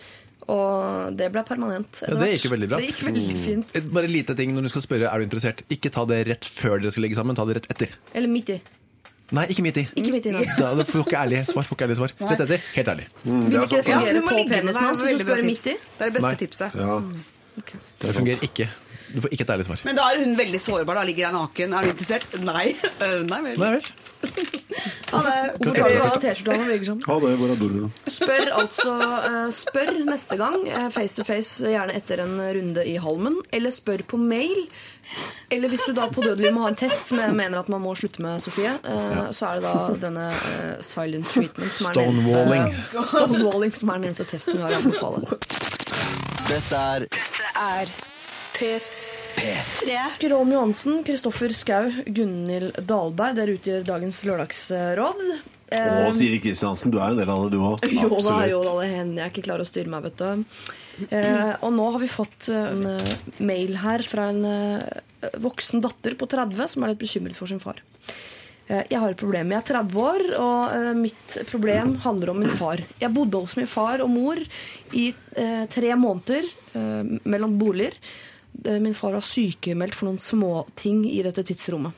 Og 0.49 1.17
det 1.17 1.31
ble 1.33 1.43
permanent. 1.45 1.89
etter 2.03 2.13
Ja, 2.15 2.19
det 2.21 2.33
gikk 2.35 2.45
jo 2.45 2.51
veldig 2.57 2.69
bra. 2.69 2.77
Det 2.79 2.89
gikk 2.91 3.05
veldig 3.07 3.37
fint. 3.45 3.77
Et 3.77 3.87
Bare 3.93 4.09
lite 4.11 4.35
ting 4.37 4.53
når 4.57 4.63
du 4.63 4.69
skal 4.75 4.83
spørre 4.83 5.09
er 5.13 5.19
du 5.23 5.25
interessert. 5.29 5.63
Ikke 5.71 5.93
ta 5.93 6.05
det 6.05 6.27
rett 6.29 6.45
før 6.45 6.81
dere 6.83 6.91
skal 6.93 7.03
ligge 7.07 7.17
sammen, 7.17 7.37
ta 7.37 7.45
det 7.49 7.57
rett 7.63 7.71
etter. 7.71 7.89
Eller 8.15 8.29
midt 8.29 8.51
i. 8.51 8.61
Nei, 9.35 9.45
ikke 9.51 9.63
midt 9.67 9.79
i. 9.81 9.85
Ikke 9.99 10.13
midt 10.15 10.27
i, 10.29 10.33
nei. 10.35 10.45
Da 10.59 10.69
da 10.79 10.85
får 10.87 11.01
du 11.01 11.05
ikke 11.09 11.19
ærlig 11.25 11.41
svar. 11.49 11.67
Får 11.67 11.77
ikke 11.79 11.87
ærlig 11.89 11.97
svar. 11.99 12.13
Rett 12.31 12.43
etter. 12.45 12.61
Helt 12.77 12.89
ærlig. 12.93 13.07
Vil 13.25 13.57
ikke 13.65 13.77
det 13.77 13.89
Ja, 13.89 13.99
fungere 13.99 14.15
du 14.15 14.21
må 14.21 14.29
på 14.31 14.37
ligge 14.39 14.51
med 14.51 14.61
penisen 14.61 14.75
deg. 14.75 14.83
hans 14.85 15.01
hvis 15.01 15.19
du 15.19 15.25
spør 15.25 15.43
midt 15.49 15.67
i? 15.67 15.75
Det 15.75 16.07
er 16.07 16.11
det 16.11 16.15
beste 16.21 16.35
tipset. 16.45 16.77
Ja. 16.85 16.99
Det 18.05 18.15
fungerer 18.15 18.47
ikke. 18.47 18.69
Du 19.13 19.21
får 19.21 19.35
ikke 19.37 19.45
et 19.47 19.51
ærlig 19.57 19.67
svar. 19.69 19.83
Men 19.85 19.99
da 19.99 20.09
er 20.13 20.23
hun 20.25 20.37
veldig 20.39 20.61
sårbar. 20.65 21.01
Da 21.01 21.05
ligger 21.09 21.27
jeg 21.29 21.37
naken. 21.37 21.75
Er 21.77 21.83
du 21.87 21.93
interessert? 21.95 22.27
Nei. 22.41 22.67
Øh, 23.05 23.21
Nei 23.33 23.41
vel. 23.51 23.59
Nei 23.61 23.73
vel. 23.79 23.93
Ha 25.15 25.21
det. 25.23 25.35
Hvorfor 25.61 25.77
tar 25.77 25.93
du 25.95 26.01
av 26.03 26.15
T-skjorta 26.19 26.55
når 26.59 26.65
du 26.65 26.71
ligger 26.73 26.87
sånn? 26.89 27.03
Ha 27.07 27.15
det, 27.23 27.29
hvor 27.39 27.51
er 27.53 27.59
dorullen? 27.61 27.91
Spør 28.11 28.49
altså 28.57 28.95
eh, 29.29 29.51
Spør 29.55 29.91
neste 30.09 30.39
gang, 30.41 30.57
eh, 30.67 30.87
face 30.91 31.15
to 31.15 31.27
face, 31.29 31.61
gjerne 31.71 31.95
etter 31.95 32.23
en 32.25 32.33
runde 32.57 32.83
i 32.91 32.97
Halmen. 32.99 33.37
Eller 33.55 33.71
spør 33.75 34.03
på 34.11 34.19
mail. 34.19 34.65
Eller 35.55 35.71
hvis 35.71 35.85
du 35.87 35.93
da 35.95 36.09
på 36.11 36.25
dødelig 36.25 36.51
må 36.57 36.65
ha 36.65 36.73
en 36.73 36.79
test, 36.81 37.05
som 37.07 37.21
jeg 37.23 37.37
mener 37.37 37.61
at 37.61 37.71
man 37.71 37.85
må 37.85 37.93
slutte 38.01 38.25
med, 38.25 38.43
Sofie, 38.43 38.73
eh, 38.75 39.21
så 39.37 39.53
er 39.53 39.61
det 39.63 39.69
da 39.69 39.85
denne 40.09 40.27
eh, 40.33 40.73
silent 40.83 41.31
treatment 41.31 41.77
som 41.77 41.93
er 41.93 42.01
den 42.01 42.19
Stonewalling. 42.19 42.75
eneste, 42.75 43.07
Stonewalling 43.13 43.77
som 43.79 43.95
er 43.95 44.03
den 44.03 44.11
eneste 44.11 44.27
testen 44.33 44.59
vi 44.59 44.65
har 44.67 44.75
å 44.75 44.83
anbefale. 44.83 45.39
Dette 46.51 46.83
er 46.97 47.07
Er 47.55 47.95
P3. 48.55 50.31
Rom 50.31 50.53
Johansen, 50.55 51.01
Kristoffer 51.07 51.53
Skau, 51.57 51.91
Gunhild 52.07 52.79
Dahlberg, 52.87 53.37
dere 53.39 53.57
utgjør 53.59 53.85
dagens 53.89 54.21
lørdagsråd. 54.29 55.25
Og 55.75 56.05
Å, 56.07 56.11
Siri 56.15 56.39
Kristiansen, 56.43 56.93
du 56.93 57.01
er 57.01 57.11
en 57.15 57.19
del 57.19 57.31
av 57.33 57.41
det, 57.47 57.57
du 57.57 57.63
òg. 57.65 57.83
Jo 57.91 58.21
da, 58.23 58.37
jo 58.47 58.61
da, 58.63 58.75
det 58.83 58.91
hender 58.93 59.25
jeg 59.25 59.33
ikke 59.33 59.47
klarer 59.49 59.65
å 59.65 59.69
styre 59.69 59.91
meg, 59.91 60.05
vet 60.07 60.21
du. 60.21 60.45
Eh, 61.09 61.55
og 61.65 61.73
nå 61.75 61.89
har 61.97 62.03
vi 62.05 62.11
fått 62.13 62.47
eh, 62.53 62.69
en 62.71 62.85
eh, 62.93 63.15
mail 63.43 63.75
her 63.83 64.05
fra 64.07 64.29
en 64.31 64.45
eh, 64.47 65.33
voksen 65.43 65.83
datter 65.83 66.15
på 66.21 66.29
30 66.31 66.71
som 66.77 66.85
er 66.85 66.93
litt 66.93 67.01
bekymret 67.03 67.35
for 67.39 67.51
sin 67.51 67.63
far. 67.65 67.81
Eh, 68.69 68.85
jeg 68.93 69.01
har 69.03 69.11
et 69.17 69.19
problem. 69.19 69.51
Jeg 69.57 69.65
er 69.65 69.67
30 69.73 69.99
år, 70.05 70.27
og 70.45 71.01
mitt 71.01 71.39
problem 71.51 71.97
handler 72.05 72.31
om 72.37 72.39
min 72.45 72.55
far. 72.55 72.85
Jeg 73.03 73.11
bodde 73.17 73.43
hos 73.43 73.57
min 73.59 73.71
far 73.71 74.05
og 74.05 74.13
mor 74.15 74.39
i 74.95 75.09
tre 75.75 75.97
måneder 75.99 76.47
mellom 77.27 77.59
boliger. 77.59 77.99
Eh, 78.65 78.79
Min 78.81 78.95
far 78.95 79.13
var 79.17 79.25
sykemeldt 79.27 79.95
for 79.99 80.07
noen 80.09 80.21
småting 80.23 81.05
i 81.11 81.23
dette 81.27 81.43
tidsrommet. 81.45 81.93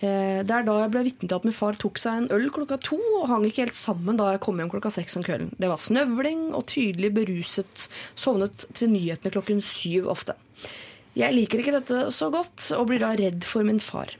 Eh, 0.00 0.42
Det 0.44 0.50
er 0.52 0.62
da 0.66 0.74
jeg 0.82 0.90
ble 0.92 1.04
vitne 1.06 1.28
til 1.28 1.36
at 1.38 1.44
min 1.48 1.56
far 1.56 1.72
tok 1.80 1.96
seg 1.98 2.18
en 2.20 2.28
øl 2.36 2.50
klokka 2.52 2.76
to 2.84 2.98
og 3.22 3.28
hang 3.30 3.46
ikke 3.48 3.64
helt 3.64 3.78
sammen 3.78 4.16
da 4.18 4.32
jeg 4.34 4.40
kom 4.44 4.58
hjem 4.60 4.68
klokka 4.70 4.90
seks 4.92 5.16
om 5.16 5.24
kvelden. 5.24 5.54
Det 5.58 5.68
var 5.72 5.78
snøvling 5.80 6.52
og 6.54 6.66
tydelig 6.68 7.14
beruset. 7.16 7.88
Sovnet 8.14 8.66
til 8.76 8.92
nyhetene 8.92 9.32
klokken 9.32 9.62
syv 9.64 10.06
ofte. 10.12 10.36
Jeg 11.16 11.32
liker 11.32 11.62
ikke 11.62 11.72
dette 11.80 12.10
så 12.12 12.28
godt 12.30 12.72
og 12.76 12.88
blir 12.90 13.00
da 13.00 13.14
redd 13.16 13.42
for 13.48 13.64
min 13.64 13.80
far. 13.80 14.12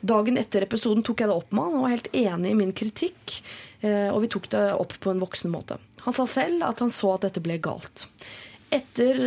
Dagen 0.00 0.38
etter 0.40 0.64
episoden 0.64 1.04
tok 1.04 1.20
jeg 1.20 1.28
det 1.28 1.36
opp 1.36 1.52
med 1.52 1.62
han 1.66 1.74
og 1.76 1.82
var 1.84 1.92
helt 1.92 2.08
enig 2.16 2.50
i 2.54 2.56
min 2.56 2.72
kritikk. 2.72 3.42
eh, 3.82 4.08
Og 4.08 4.22
vi 4.22 4.28
tok 4.32 4.48
det 4.48 4.72
opp 4.72 4.94
på 4.98 5.10
en 5.12 5.20
voksen 5.20 5.50
måte. 5.52 5.76
Han 6.06 6.14
sa 6.16 6.24
selv 6.24 6.62
at 6.64 6.78
han 6.80 6.88
så 6.88 7.12
at 7.14 7.20
dette 7.28 7.42
ble 7.44 7.58
galt. 7.60 8.06
Etter, 8.72 9.20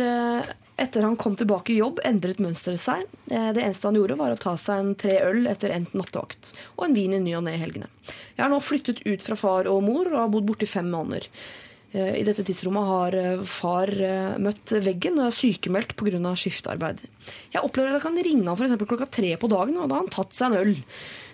etter 0.80 1.04
han 1.04 1.16
kom 1.20 1.34
tilbake 1.36 1.74
i 1.74 1.78
jobb, 1.80 2.00
endret 2.04 2.40
mønsteret 2.42 2.80
seg. 2.80 3.02
Eh, 3.30 3.50
Det 3.52 3.62
eneste 3.62 3.88
han 3.90 3.98
gjorde, 3.98 4.16
var 4.18 4.32
å 4.32 4.38
ta 4.40 4.54
seg 4.56 4.78
en 4.80 4.94
tre 4.98 5.18
øl 5.22 5.46
etter 5.50 5.70
endt 5.74 5.92
nattevakt. 5.94 6.52
Og 6.78 6.86
en 6.86 6.94
vin 6.96 7.12
i 7.12 7.20
ny 7.20 7.34
og 7.36 7.44
ne 7.44 7.54
i 7.56 7.60
helgene. 7.60 7.90
Jeg 8.36 8.42
har 8.44 8.50
nå 8.50 8.60
flyttet 8.64 9.02
ut 9.06 9.22
fra 9.22 9.36
far 9.36 9.68
og 9.70 9.82
mor 9.84 10.08
og 10.08 10.18
har 10.18 10.28
bodd 10.32 10.46
borte 10.48 10.64
i 10.64 10.70
fem 10.72 10.88
måneder. 10.90 11.28
Eh, 11.92 12.14
I 12.20 12.24
dette 12.24 12.42
tidsrommet 12.48 12.88
har 12.88 13.14
eh, 13.20 13.42
far 13.44 13.92
møtt 14.40 14.72
veggen 14.82 15.20
og 15.20 15.26
er 15.28 15.36
sykemeldt 15.36 15.94
pga. 15.94 16.34
skiftarbeid. 16.34 17.02
Jeg 17.52 17.62
opplever 17.62 17.92
at 17.92 18.00
jeg 18.00 18.06
kan 18.08 18.22
ringe 18.24 18.48
han 18.48 18.56
f.eks. 18.56 18.78
klokka 18.88 19.10
tre 19.10 19.36
på 19.36 19.48
dagen, 19.52 19.76
og 19.76 19.88
da 19.88 19.98
har 20.00 20.06
han 20.06 20.10
tatt 20.14 20.32
seg 20.32 20.52
en 20.52 20.62
øl. 20.64 20.78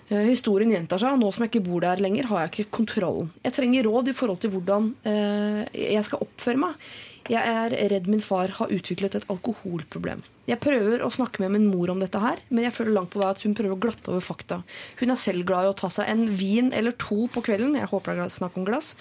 Historien 0.08 0.70
gjentar 0.72 0.96
seg, 1.02 1.12
og 1.12 1.20
nå 1.20 1.28
som 1.34 1.44
jeg 1.44 1.50
ikke 1.52 1.66
bor 1.68 1.82
der 1.84 2.00
lenger, 2.00 2.24
har 2.30 2.46
jeg 2.46 2.50
ikke 2.64 2.70
kontrollen. 2.78 3.28
Jeg 3.44 3.52
trenger 3.52 3.84
råd 3.84 4.08
i 4.08 4.14
forhold 4.16 4.38
til 4.40 4.54
hvordan 4.54 4.86
jeg 5.04 6.04
skal 6.06 6.22
oppføre 6.24 6.56
meg. 6.62 6.78
Jeg 7.28 7.44
er 7.44 7.74
redd 7.92 8.06
min 8.08 8.22
far 8.24 8.54
har 8.56 8.70
utviklet 8.72 9.18
et 9.18 9.24
alkoholproblem. 9.28 10.22
Jeg 10.48 10.60
prøver 10.62 11.02
å 11.04 11.10
snakke 11.12 11.42
med 11.42 11.52
min 11.52 11.66
mor 11.68 11.90
om 11.92 12.00
dette 12.00 12.20
her, 12.22 12.40
men 12.48 12.64
jeg 12.64 12.72
føler 12.72 12.94
langt 12.96 13.10
på 13.12 13.20
vei 13.20 13.26
at 13.28 13.42
hun 13.44 13.56
prøver 13.58 13.74
å 13.74 13.82
glatte 13.82 14.08
over 14.08 14.24
fakta. 14.24 14.62
Hun 14.96 15.12
er 15.12 15.20
selv 15.20 15.44
glad 15.48 15.66
i 15.66 15.72
å 15.74 15.76
ta 15.76 15.90
seg 15.92 16.08
en 16.08 16.24
vin 16.38 16.70
eller 16.72 16.96
to 16.96 17.26
på 17.34 17.42
kvelden, 17.44 17.76
jeg 17.76 17.90
håper 17.90 18.16
det 18.16 18.24
er 18.24 18.32
snakk 18.32 18.56
om 18.56 18.64
glass, 18.64 18.94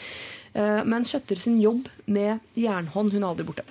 eh, 0.52 0.84
men 0.84 1.08
skjøtter 1.08 1.40
sin 1.40 1.56
jobb 1.64 1.88
med 2.04 2.44
jernhånd. 2.60 3.16
Hun 3.16 3.24
er 3.24 3.30
aldri 3.30 3.48
borte. 3.48 3.64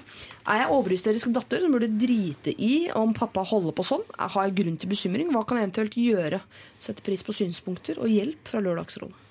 Er 0.48 0.62
jeg 0.62 0.72
overhysterisk 0.78 1.36
datter 1.36 1.60
som 1.60 1.76
burde 1.76 1.92
drite 1.92 2.56
i 2.56 2.88
om 2.96 3.12
pappa 3.12 3.44
holder 3.44 3.76
på 3.76 3.84
sånn? 3.92 4.08
Har 4.16 4.48
jeg 4.48 4.56
grunn 4.62 4.80
til 4.80 4.94
bekymring? 4.94 5.36
Hva 5.36 5.44
kan 5.44 5.60
jeg 5.60 5.68
eventuelt 5.68 6.00
gjøre? 6.00 6.40
Sette 6.80 7.04
pris 7.04 7.20
på 7.20 7.36
synspunkter 7.36 8.00
og 8.00 8.08
hjelp 8.08 8.48
fra 8.48 8.64
Lørdagsrådet. 8.64 9.25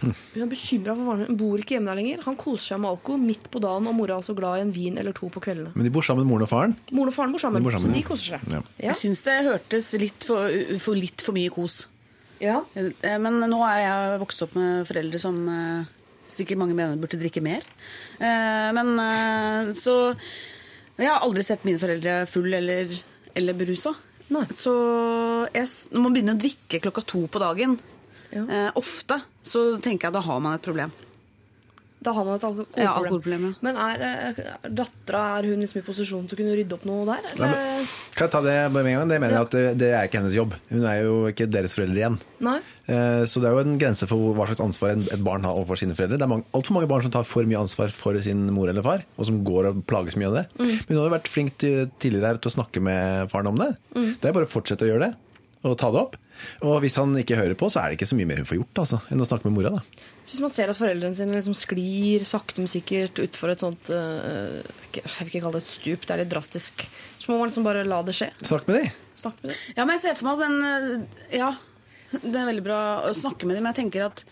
Hun 0.00 0.42
er 0.44 0.48
bekymra 0.50 0.94
for 0.96 1.08
faren. 1.10 1.26
Hun 1.28 1.38
bor 1.40 1.60
ikke 1.62 1.76
hjemme 1.76 1.90
der 1.92 1.98
lenger. 2.00 2.22
Han 2.26 2.38
koser 2.40 2.72
seg 2.72 2.80
med 2.82 2.90
alkohol 2.90 3.20
midt 3.22 3.46
på 3.52 3.62
dagen, 3.62 3.88
og 3.90 3.96
mora 3.98 4.16
er 4.18 4.26
så 4.26 4.34
glad 4.38 4.58
i 4.60 4.64
en 4.64 4.72
vin 4.74 4.98
eller 5.00 5.16
to 5.16 5.28
på 5.32 5.42
kveldene. 5.44 5.72
Men 5.76 5.86
de 5.88 5.92
bor 5.94 6.06
sammen, 6.06 6.28
moren 6.28 6.46
og 6.46 6.50
faren. 6.50 6.74
Moren 6.90 7.12
og 7.12 7.16
faren 7.16 7.34
bor 7.34 7.42
sammen, 7.42 7.60
De 7.62 7.68
bor 7.68 7.76
sammen, 7.76 7.92
så 7.92 7.98
de 7.98 8.02
ja. 8.02 8.08
koser 8.08 8.34
seg. 8.34 8.50
Ja. 8.54 8.62
Ja. 8.80 8.88
Jeg 8.90 8.98
syns 9.02 9.22
det 9.26 9.36
hørtes 9.46 9.92
litt 10.02 10.26
for, 10.28 10.58
for 10.82 10.98
litt 10.98 11.24
for 11.26 11.36
mye 11.36 11.52
kos. 11.54 11.78
Ja. 12.40 12.60
Eh, 12.74 13.18
Men 13.20 13.40
nå 13.52 13.62
er 13.68 13.80
jeg 13.84 14.20
vokst 14.24 14.44
opp 14.46 14.56
med 14.56 14.86
foreldre 14.88 15.20
som 15.20 15.40
eh, 15.52 15.88
sikkert 16.30 16.62
mange 16.62 16.76
mener 16.78 17.00
burde 17.00 17.20
drikke 17.20 17.44
mer. 17.44 17.66
Eh, 18.18 18.70
Men 18.76 18.94
så 19.76 19.96
Jeg 21.00 21.08
har 21.08 21.20
aldri 21.24 21.44
sett 21.44 21.64
mine 21.64 21.80
foreldre 21.80 22.22
full 22.28 22.52
eller, 22.52 22.92
eller 23.36 23.56
berusa. 23.56 23.94
Nei. 24.30 24.44
Så 24.54 24.72
jeg, 25.50 25.66
må 25.90 25.96
når 25.98 26.04
man 26.04 26.14
begynner 26.14 26.36
å 26.36 26.40
drikke 26.44 26.80
klokka 26.84 27.02
to 27.08 27.24
på 27.32 27.40
dagen, 27.42 27.78
Ja. 28.32 28.44
eh, 28.46 28.70
ofte, 28.78 29.20
så 29.42 29.80
tenker 29.82 30.08
jeg 30.08 30.18
da 30.18 30.20
har 30.26 30.40
man 30.40 30.54
et 30.58 30.62
problem. 30.66 30.92
Da 32.00 32.14
har 32.16 32.24
man 32.24 32.38
et 32.38 32.44
alkoholproblem. 32.48 32.80
Ja, 32.80 32.92
alkoholproblem, 32.96 33.42
ja. 33.44 33.56
Men 33.60 33.76
er, 33.76 34.02
eh, 34.40 34.68
dattera 34.72 35.24
er 35.36 35.48
hun 35.50 35.60
liksom 35.60 35.82
i 35.82 35.84
posisjon 35.84 36.22
til 36.30 36.38
å 36.38 36.40
kunne 36.40 36.54
rydde 36.56 36.72
opp 36.78 36.86
noe 36.88 37.04
der? 37.04 37.26
Eller? 37.34 37.50
men, 37.52 37.90
kan 38.16 38.24
jeg 38.24 38.32
ta 38.32 38.40
det 38.46 38.54
med 38.72 38.86
en 38.88 38.94
gang? 38.96 39.10
Det 39.10 39.18
mener 39.20 39.34
jeg 39.36 39.44
at 39.44 39.50
det, 39.56 39.64
det 39.82 39.90
er 39.92 40.08
ikke 40.08 40.16
hennes 40.22 40.32
jobb. 40.38 40.54
Hun 40.70 40.86
er 40.88 41.02
jo 41.02 41.18
ikke 41.28 41.48
deres 41.52 41.74
foreldre 41.76 42.00
igjen. 42.00 42.16
Nei? 42.40 42.56
Eh, 42.88 43.26
Så 43.28 43.42
det 43.42 43.50
er 43.50 43.58
jo 43.58 43.64
en 43.66 43.76
grense 43.82 44.08
for 44.08 44.32
hva 44.38 44.48
slags 44.48 44.64
ansvar 44.64 44.94
et 44.96 45.20
barn 45.28 45.44
har 45.44 45.52
overfor 45.60 45.76
sine 45.82 45.92
foreldre. 45.98 46.16
Det 46.16 46.24
er 46.24 46.32
mange, 46.32 46.48
altfor 46.56 46.78
mange 46.78 46.88
barn 46.88 47.04
som 47.04 47.12
tar 47.18 47.28
for 47.28 47.44
mye 47.44 47.60
ansvar 47.60 47.92
for 47.92 48.16
sin 48.24 48.46
mor 48.48 48.72
eller 48.72 48.86
far, 48.86 49.04
og 49.18 49.28
som 49.28 49.44
går 49.44 49.68
og 49.74 49.84
plages 49.90 50.16
mye 50.16 50.32
av 50.32 50.38
det. 50.40 50.46
Mm. 50.56 50.72
Men 50.72 50.88
hun 50.96 51.02
har 51.02 51.10
jo 51.10 51.16
vært 51.18 51.28
flink 51.36 51.58
tidligere 51.60 52.32
her 52.32 52.40
til 52.40 52.48
å 52.48 52.56
snakke 52.56 52.80
med 52.80 53.28
faren 53.28 53.52
om 53.52 53.60
det. 53.60 53.74
Mm. 53.92 54.14
Det 54.16 54.24
er 54.32 54.38
bare 54.40 54.48
å 54.48 54.54
fortsette 54.56 54.88
å 54.88 54.92
gjøre 54.94 55.10
det, 55.10 55.14
og 55.68 55.76
ta 55.76 55.92
det 55.92 56.00
opp. 56.00 56.16
Og 56.66 56.80
hvis 56.84 56.96
han 57.00 57.12
ikke 57.20 57.36
hører 57.38 57.56
på, 57.58 57.68
så 57.72 57.80
er 57.82 57.90
det 57.92 57.98
ikke 57.98 58.08
så 58.10 58.16
mye 58.18 58.28
mer 58.30 58.40
hun 58.42 58.48
får 58.48 58.58
gjort 58.60 58.80
altså, 58.84 59.00
enn 59.10 59.22
å 59.24 59.28
snakke 59.28 59.48
med 59.48 59.56
mora. 59.58 59.72
da. 59.78 60.04
Hvis 60.24 60.40
man 60.44 60.52
ser 60.54 60.70
at 60.72 60.78
foreldrene 60.78 61.16
sine 61.18 61.34
liksom 61.34 61.56
sklir 61.58 62.24
sakte, 62.28 62.60
men 62.62 62.70
sikkert 62.70 63.18
utfor 63.24 63.50
et 63.54 63.62
sånt 63.64 63.90
eh, 63.90 64.60
Jeg 64.94 65.02
vil 65.24 65.32
ikke 65.32 65.42
kalle 65.46 65.58
det 65.58 65.64
et 65.64 65.72
stup, 65.72 66.04
det 66.06 66.14
er 66.14 66.22
litt 66.24 66.30
drastisk. 66.32 66.84
Så 67.18 67.30
må 67.32 67.38
man 67.40 67.50
liksom 67.50 67.66
bare 67.66 67.82
la 67.88 68.02
det 68.06 68.14
skje. 68.18 68.30
Snakk 68.46 68.68
med 68.70 68.80
dem. 68.82 68.92
Snakk 69.20 69.42
med 69.42 69.50
dem. 69.52 69.58
Ja, 69.76 69.84
men 69.84 69.96
jeg 69.96 70.04
ser 70.04 70.16
for 70.20 70.30
meg 70.30 70.38
at 70.38 70.46
den 70.46 70.62
eh, 70.70 71.40
Ja, 71.42 71.50
det 72.20 72.36
er 72.40 72.48
veldig 72.52 72.64
bra 72.66 72.78
å 73.08 73.12
snakke 73.14 73.46
med 73.46 73.56
dem, 73.58 73.64
men 73.66 73.74
jeg 73.74 73.84
tenker 73.84 74.06
at 74.10 74.24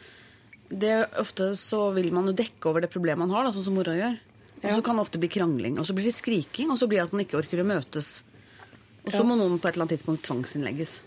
det 0.68 0.94
ofte 1.16 1.52
så 1.56 1.86
vil 1.96 2.10
man 2.12 2.26
jo 2.28 2.34
dekke 2.36 2.68
over 2.68 2.82
det 2.84 2.90
problemet 2.92 3.22
man 3.24 3.30
har, 3.32 3.46
da, 3.48 3.52
sånn 3.56 3.64
som 3.70 3.76
mora 3.78 3.94
gjør. 3.96 4.16
Og 4.58 4.72
så 4.74 4.82
kan 4.84 4.98
det 4.98 5.04
ofte 5.06 5.20
bli 5.22 5.28
krangling, 5.30 5.76
og 5.78 5.86
så 5.86 5.94
blir 5.94 6.08
det 6.08 6.16
skriking, 6.16 6.72
og 6.74 6.78
så 6.80 6.88
blir 6.90 6.98
det 6.98 7.06
at 7.06 7.14
man 7.14 7.22
ikke 7.22 7.38
orker 7.38 7.62
å 7.62 7.66
møtes. 7.68 8.08
Og 9.06 9.12
så 9.14 9.22
Ja. 9.22 9.24
må 9.24 9.36
noen 9.38 9.56
på 9.62 9.68
et 9.70 9.76
eller 9.76 9.86
annet 9.86 9.94
tidspunkt 10.02 10.26
tvangsinnlegges. 10.26 10.98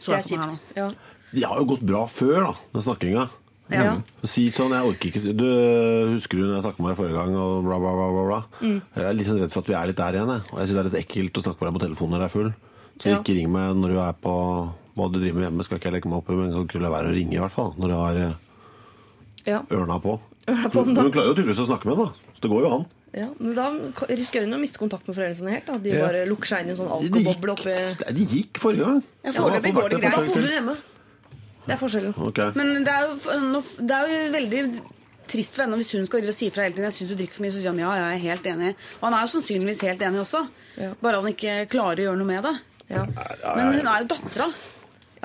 Så 0.00 0.12
Det 0.12 0.18
er 0.18 0.22
for 0.22 0.38
meg 0.38 0.48
nå. 0.48 0.54
kjipt. 0.56 0.76
Ja. 0.76 0.90
Det 1.32 1.42
har 1.50 1.58
jo 1.58 1.64
gått 1.74 1.82
bra 1.86 2.06
før, 2.06 2.38
da, 2.46 2.52
den 2.72 2.82
snakkinga. 2.82 3.28
Ja. 3.68 3.96
Si 4.22 4.44
sånn, 4.54 4.70
jeg 4.70 4.86
orker 4.86 5.08
ikke 5.10 5.32
Du 5.36 5.46
husker 6.12 6.38
du 6.38 6.44
når 6.46 6.54
jeg 6.54 6.62
snakket 6.68 6.78
med 6.84 6.90
deg 6.92 6.98
forrige 7.00 7.16
gang, 7.18 7.32
og 7.34 7.64
bla, 7.66 7.78
bla, 7.82 7.92
bla, 7.98 8.06
bla, 8.14 8.24
bla. 8.30 8.40
Mm. 8.62 8.76
Jeg 8.94 9.04
er 9.10 9.16
litt 9.18 9.26
sånn 9.26 9.40
redd 9.42 9.50
for 9.52 9.60
at 9.64 9.66
vi 9.72 9.74
er 9.74 9.86
litt 9.90 9.96
der 9.98 10.12
igjen, 10.20 10.30
jeg. 10.36 10.42
Og 10.52 10.58
jeg 10.60 10.68
syns 10.68 10.76
det 10.76 10.82
er 10.84 10.88
litt 10.90 11.00
ekkelt 11.02 11.40
å 11.40 11.42
snakke 11.42 11.60
med 11.60 11.66
deg 11.72 11.76
på 11.80 11.84
telefonen 11.86 12.12
når 12.14 12.20
jeg 12.22 12.30
er 12.30 12.36
full. 12.36 12.50
Så 13.00 13.10
Ja. 13.10 13.18
ikke 13.18 13.34
ring 13.36 13.50
meg 13.52 13.74
når 13.76 13.88
du 13.90 13.98
er 14.00 14.12
på 14.22 14.34
hva 14.96 15.08
du 15.12 15.18
driver 15.18 15.34
med 15.40 15.44
hjemme. 15.50 15.64
Skal 15.66 15.78
ikke 15.78 15.90
jeg 15.90 15.92
legge 15.98 16.08
meg 16.08 16.18
opp 16.22 16.30
i, 16.30 16.36
men 16.38 16.52
kan 16.54 16.64
ikke 16.68 16.80
la 16.80 16.90
være 16.94 17.10
å 17.10 17.14
ringe 17.18 17.34
i 17.34 17.42
hvert 17.42 17.52
fall. 17.52 17.74
Når 17.76 17.88
du 17.88 17.94
har 17.98 18.16
eh, 18.16 18.32
Ja. 19.50 19.60
ørna 19.70 19.98
på. 20.00 20.20
Ørna 20.46 20.70
på, 20.70 20.86
Men 20.86 20.94
da. 20.94 21.02
du 21.02 21.10
klarer 21.10 21.34
jo 21.34 21.34
tydeligvis 21.34 21.60
å 21.66 21.66
snakke 21.66 21.84
med 21.90 21.96
henne, 21.98 22.06
da. 22.06 22.12
Så 22.36 22.40
det 22.46 22.50
går 22.50 22.62
jo 22.62 22.70
an. 22.78 22.86
Ja, 23.14 23.28
men 23.38 23.54
da 23.54 23.68
risikerer 24.10 24.44
hun 24.48 24.56
å 24.56 24.60
miste 24.60 24.78
kontakt 24.80 25.06
med 25.08 25.16
foreldrene 25.16 25.36
sine 25.38 25.52
helt. 25.54 25.66
Da. 25.66 25.78
De 25.78 25.90
Ja. 25.94 26.06
bare 26.06 26.26
lukker 26.26 26.46
seg 26.50 26.60
inn 26.64 26.68
i 26.68 26.70
en 26.74 26.76
sånn 26.76 26.90
alkoboble 26.90 27.52
oppi 27.54 28.12
De 28.12 28.26
gikk 28.26 28.58
forrige 28.58 28.84
gang. 28.84 29.02
Ja, 29.24 29.32
foreløpig 29.32 29.72
vært 29.72 29.74
går 29.74 29.88
det 29.88 29.96
et 29.96 30.02
greit. 30.02 30.12
Da 30.12 30.20
bodde 30.26 30.42
hun 30.42 30.56
hjemme. 30.56 30.76
Det 31.66 31.72
er 31.74 31.80
forskjellen. 31.80 32.14
Okay. 32.28 32.50
Men 32.54 32.84
det 32.84 32.92
er, 32.92 33.06
jo, 33.06 33.62
det 33.80 33.90
er 33.96 34.06
jo 34.06 34.32
veldig 34.36 34.82
trist 35.26 35.54
for 35.56 35.64
henne 35.64 35.76
hvis 35.80 35.90
hun 35.96 36.06
skal 36.06 36.20
drive 36.20 36.34
og 36.34 36.38
si 36.38 36.50
fra 36.50 36.62
hele 36.66 36.74
tiden. 36.76 36.86
Jeg 36.90 36.94
syns 36.98 37.08
du 37.10 37.16
drikker 37.16 37.34
for 37.34 37.42
mye. 37.42 37.50
Så 37.54 37.62
sier 37.62 37.72
han 37.72 37.78
ja, 37.82 37.94
jeg 37.96 38.14
er 38.20 38.24
helt 38.28 38.46
enig. 38.52 38.74
Og 39.00 39.08
han 39.08 39.14
er 39.14 39.26
jo 39.26 39.32
sannsynligvis 39.34 39.80
helt 39.88 40.02
enig 40.06 40.20
også. 40.22 40.48
Ja. 40.76 40.92
Bare 41.02 41.20
han 41.22 41.32
ikke 41.32 41.56
klarer 41.72 41.98
å 41.98 42.06
gjøre 42.10 42.18
noe 42.20 42.26
med 42.26 42.42
det. 42.46 42.54
Ja. 42.90 43.02
Men 43.56 43.72
hun 43.72 43.86
er 43.86 44.04
jo 44.04 44.10
dattera. 44.14 44.50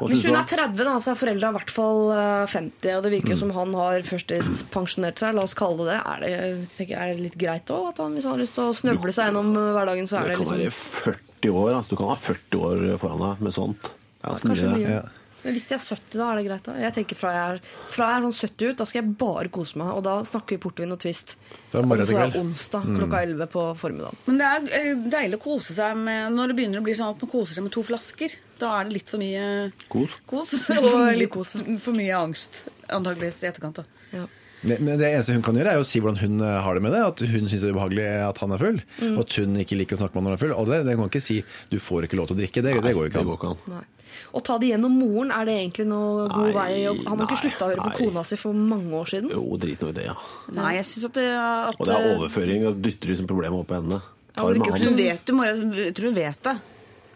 Hvis 0.10 0.26
hun 0.26 0.38
er 0.40 0.48
30, 0.50 0.82
da, 0.88 0.96
så 1.04 1.14
er 1.14 1.20
foreldra 1.20 1.52
i 1.52 1.58
hvert 1.60 1.74
fall 1.76 2.02
eh, 2.16 2.50
50. 2.50 2.90
Og 2.98 3.06
det 3.06 3.14
virker 3.14 3.40
som 3.40 3.54
han 3.56 3.78
har 3.78 4.08
førstepensjonert 4.08 5.22
seg. 5.22 5.38
La 5.38 5.46
oss 5.46 5.56
kalle 5.58 5.86
det 5.86 5.92
det. 5.92 6.00
Er 6.02 6.24
det, 6.24 6.32
jeg, 6.80 6.92
er 6.96 7.14
det 7.14 7.26
litt 7.28 7.40
greit 7.40 7.74
òg? 7.74 7.92
Hvis 7.94 8.28
han 8.28 8.36
har 8.36 8.42
lyst 8.42 8.58
til 8.58 8.70
å 8.70 8.76
snøvle 8.78 9.16
seg 9.16 9.32
gjennom 9.32 9.54
eh, 9.54 9.72
hverdagen, 9.78 10.10
så 10.10 10.22
er 10.22 10.32
det 10.32 10.42
kan 10.42 10.52
være 10.54 10.68
liksom 10.68 11.18
40 11.18 11.58
år. 11.64 11.72
Altså. 11.78 11.94
Du 11.94 12.00
kan 12.02 12.14
ha 12.14 12.20
40 12.28 12.68
år 12.70 12.86
foran 13.02 13.26
deg 13.28 13.48
med 13.48 13.58
sånt. 13.58 13.92
Det 13.92 14.26
er 14.26 14.32
ganske 14.36 14.52
Kanskje 14.52 14.72
mye, 14.76 14.86
mye. 14.88 15.21
Men 15.44 15.56
hvis 15.56 15.68
de 15.70 15.74
er 15.74 15.82
70, 15.82 16.18
da 16.20 16.26
er 16.32 16.36
det 16.38 16.46
greit? 16.48 16.64
da? 16.68 16.74
Jeg 16.78 16.94
tenker 16.94 17.18
Fra 17.18 17.32
jeg 17.34 17.56
er, 17.56 17.62
fra 17.90 18.08
jeg 18.12 18.18
er 18.20 18.26
sånn 18.28 18.50
70 18.50 18.70
ut, 18.72 18.78
da 18.82 18.86
skal 18.86 19.02
jeg 19.02 19.14
bare 19.22 19.50
kose 19.50 19.80
meg. 19.82 19.90
Og 19.98 20.04
da 20.06 20.14
snakker 20.28 20.56
vi 20.56 20.60
portvin 20.62 20.92
og 20.94 21.00
twist. 21.02 21.36
Fra 21.72 21.82
morgen 21.82 22.06
til 22.06 22.14
så 22.14 22.20
kveld. 22.20 22.38
onsdag 22.44 22.86
klokka 23.00 23.22
11 23.26 23.48
på 23.56 23.64
formiddagen. 23.82 24.22
Men 24.28 24.38
det 24.42 24.50
er 24.52 24.68
eh, 24.82 24.92
deilig 25.18 25.40
å 25.40 25.44
kose 25.48 25.74
seg 25.78 25.98
med 25.98 26.36
når 26.38 26.52
det 26.54 26.58
begynner 26.62 26.84
å 26.84 26.86
bli 26.86 26.94
sånn 27.00 27.16
at 27.16 27.24
man 27.26 27.32
koser 27.34 27.58
seg 27.58 27.66
med 27.66 27.74
to 27.74 27.82
flasker. 27.88 28.36
Da 28.62 28.76
er 28.80 28.86
det 28.92 28.94
litt 29.00 29.10
for 29.10 29.18
mye 29.24 29.72
Kos. 29.90 30.14
kos 30.30 30.54
og 30.78 31.00
litt 31.18 31.32
kos, 31.34 31.56
for 31.82 31.98
mye 31.98 32.14
angst. 32.20 32.64
Antakeligvis 32.94 33.42
i 33.42 33.50
etterkant. 33.50 33.82
da. 33.82 33.88
Ja. 34.14 34.28
Men 34.62 34.78
men 34.86 35.00
det 35.02 35.08
eneste 35.10 35.34
hun 35.34 35.42
kan 35.42 35.56
gjøre, 35.58 35.72
er 35.74 35.82
å 35.82 35.86
si 35.90 35.98
hvordan 35.98 36.20
hun 36.22 36.42
eh, 36.46 36.60
har 36.62 36.76
det 36.78 36.84
med 36.86 36.94
det. 36.94 37.00
At 37.02 37.24
hun 37.26 37.48
syns 37.50 37.64
det 37.64 37.72
er 37.72 37.74
ubehagelig 37.74 38.06
at 38.28 38.38
han 38.44 38.52
er 38.54 38.62
full, 38.62 38.78
Mm. 39.02 39.16
og 39.18 39.24
at 39.26 39.34
hun 39.42 39.56
ikke 39.64 39.80
liker 39.80 39.98
å 39.98 40.02
snakke 40.04 40.14
med 40.14 40.22
han 40.22 40.28
når 40.28 40.36
han 40.36 40.38
er 40.38 40.44
full. 40.46 40.54
Og 40.62 40.70
det, 40.70 40.78
det 40.86 40.94
kan 41.00 41.10
ikke 41.10 41.24
si 41.26 41.40
'du 41.72 41.80
får 41.82 42.06
ikke 42.06 42.20
lov 42.20 42.28
til 42.30 42.38
å 42.38 42.40
drikke'. 42.44 42.62
Det, 42.62 42.76
det 42.86 42.94
går 42.94 43.08
jo 43.08 43.10
ikke 43.10 43.24
Det 43.26 43.30
går 43.32 43.40
ikke 43.42 43.52
an. 43.56 43.86
Å 44.32 44.42
ta 44.46 44.58
det 44.62 44.72
gjennom 44.72 44.94
moren, 45.02 45.32
er 45.36 45.46
det 45.50 45.56
egentlig 45.60 45.86
noe 45.90 46.28
god 46.32 46.50
Nei, 46.50 46.54
vei? 46.56 47.06
Han 47.08 47.20
har 47.20 47.28
ikke 47.28 47.40
slutta 47.44 47.66
å 47.66 47.72
høre 47.72 47.86
på 47.86 47.92
nei. 47.92 48.00
kona 48.00 48.24
si 48.28 48.40
for 48.40 48.54
mange 48.58 48.92
år 49.02 49.12
siden. 49.14 49.32
Jo, 49.36 49.44
drit 49.62 49.82
nå 49.84 49.92
i 49.92 49.96
det, 50.00 50.06
ja. 50.10 50.16
Nei, 50.58 50.74
jeg 50.80 50.88
synes 50.90 51.08
at, 51.10 51.20
det, 51.20 51.28
at 51.38 51.80
Og 51.80 51.90
det 51.90 51.96
er 51.98 52.10
overføring. 52.16 52.68
og 52.72 52.82
dytter 52.86 53.14
liksom 53.14 53.30
problemet 53.32 53.64
opp 53.64 53.70
på 53.72 53.80
henne. 53.80 54.02
Tar 54.36 54.56
med 54.56 54.72
han. 54.72 54.86
Hun 54.88 55.00
vet, 55.00 55.26
det, 55.28 55.36
må, 55.36 55.48
jeg 55.48 55.94
tror 55.98 56.12
hun 56.12 56.16
vet 56.22 56.44
det. 56.48 56.56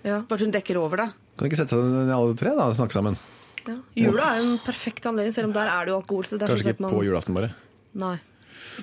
Ja. 0.05 0.19
Bare 0.29 0.45
hun 0.45 0.53
dekker 0.53 0.77
over 0.81 1.03
det. 1.03 1.09
Kan 1.35 1.47
de 1.47 1.51
ikke 1.51 1.61
sette 1.63 1.75
seg 1.75 1.95
ned 1.95 2.13
alle 2.15 2.35
tre 2.37 2.53
da, 2.55 2.69
og 2.69 2.77
snakke 2.77 2.95
sammen? 2.95 3.17
Ja. 3.65 3.79
Jula 3.97 4.27
er 4.35 4.41
jo 4.43 4.49
en 4.51 4.59
perfekt 4.61 5.07
anledning, 5.09 5.33
selv 5.33 5.49
om 5.49 5.55
der 5.55 5.71
er 5.71 5.87
det 5.87 5.93
jo 5.95 5.99
alkohol. 6.01 6.27
Så 6.29 6.37
det 6.37 6.45
er 6.45 6.53
Kanskje 6.53 6.75
ikke 6.75 6.83
på 6.83 6.91
man... 6.91 7.05
julaften 7.07 7.37
bare. 7.37 7.49
Nei. 7.97 8.17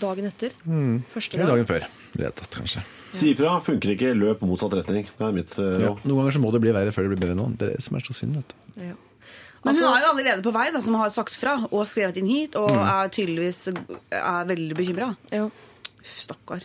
Dagen 0.01 0.26
etter. 0.26 0.51
Første 1.12 1.34
Eller 1.36 1.47
dag. 1.47 1.57
dagen 1.57 1.66
før. 1.66 1.86
Vedtatt, 2.16 2.51
kanskje. 2.57 2.82
Si 3.12 3.30
ifra. 3.34 3.61
Funker 3.62 3.93
ikke, 3.95 4.12
løp 4.16 4.40
motsatt 4.40 4.72
retning. 4.72 5.07
Det 5.18 5.26
er 5.26 5.32
mitt 5.32 5.53
råd. 5.59 5.80
Ja. 5.82 5.95
Noen 6.05 6.18
ganger 6.22 6.32
så 6.32 6.40
må 6.40 6.53
det 6.53 6.61
bli 6.64 6.72
verre 6.72 6.93
før 6.93 7.09
det 7.09 7.12
blir 7.16 7.22
bedre 7.26 7.36
nå. 7.36 7.57
Det 7.57 7.68
er 7.68 7.74
det 7.76 7.82
som 7.82 7.97
er 7.97 8.01
så 8.01 8.12
synd. 8.16 8.36
vet 8.36 8.49
du. 8.49 8.82
Ja. 8.88 8.95
Men 9.64 9.76
hun 9.76 9.84
Altså- 9.84 9.95
er 9.97 10.01
jo 10.03 10.11
allerede 10.12 10.43
på 10.43 10.53
vei, 10.53 10.70
da, 10.72 10.80
som 10.80 10.95
har 10.95 11.09
sagt 11.11 11.34
fra 11.38 11.68
og 11.70 11.86
skrevet 11.86 12.16
inn 12.16 12.26
hit, 12.26 12.57
og 12.57 12.70
er 12.70 13.09
tydeligvis 13.09 13.68
er 14.11 14.45
veldig 14.49 14.74
bekymra. 14.76 15.16
Ja. 15.30 15.49
Stakkar. 16.03 16.59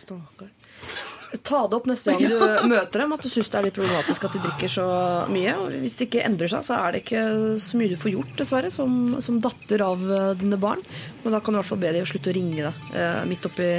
Ta 1.44 1.60
det 1.68 1.76
opp 1.76 1.86
neste 1.90 2.14
gang 2.14 2.32
du 2.32 2.68
møter 2.72 3.02
dem, 3.04 3.12
at 3.12 3.22
du 3.24 3.28
syns 3.28 3.50
det 3.52 3.58
er 3.60 3.66
litt 3.68 3.76
problematisk 3.76 4.24
at 4.28 4.36
de 4.36 4.42
drikker 4.46 4.72
så 4.72 4.86
mye. 5.32 5.54
Og 5.60 5.76
hvis 5.82 5.96
det 5.98 6.08
ikke 6.08 6.24
endrer 6.24 6.52
seg, 6.54 6.64
så 6.64 6.78
er 6.80 6.96
det 6.96 7.02
ikke 7.04 7.24
så 7.60 7.80
mye 7.80 7.92
du 7.92 7.96
får 8.00 8.14
gjort, 8.16 8.34
dessverre, 8.40 8.70
som, 8.72 8.98
som 9.24 9.40
datter 9.44 9.84
av 9.84 10.04
eh, 10.08 10.30
dine 10.40 10.56
barn. 10.60 10.80
Men 11.24 11.36
da 11.36 11.40
kan 11.44 11.52
du 11.52 11.58
i 11.58 11.62
hvert 11.62 11.72
fall 11.74 11.82
be 11.84 11.92
dem 11.98 12.06
å 12.06 12.12
slutte 12.12 12.32
å 12.32 12.36
ringe 12.38 12.62
deg 12.70 12.94
eh, 12.96 13.22
midt 13.28 13.48
oppi 13.50 13.70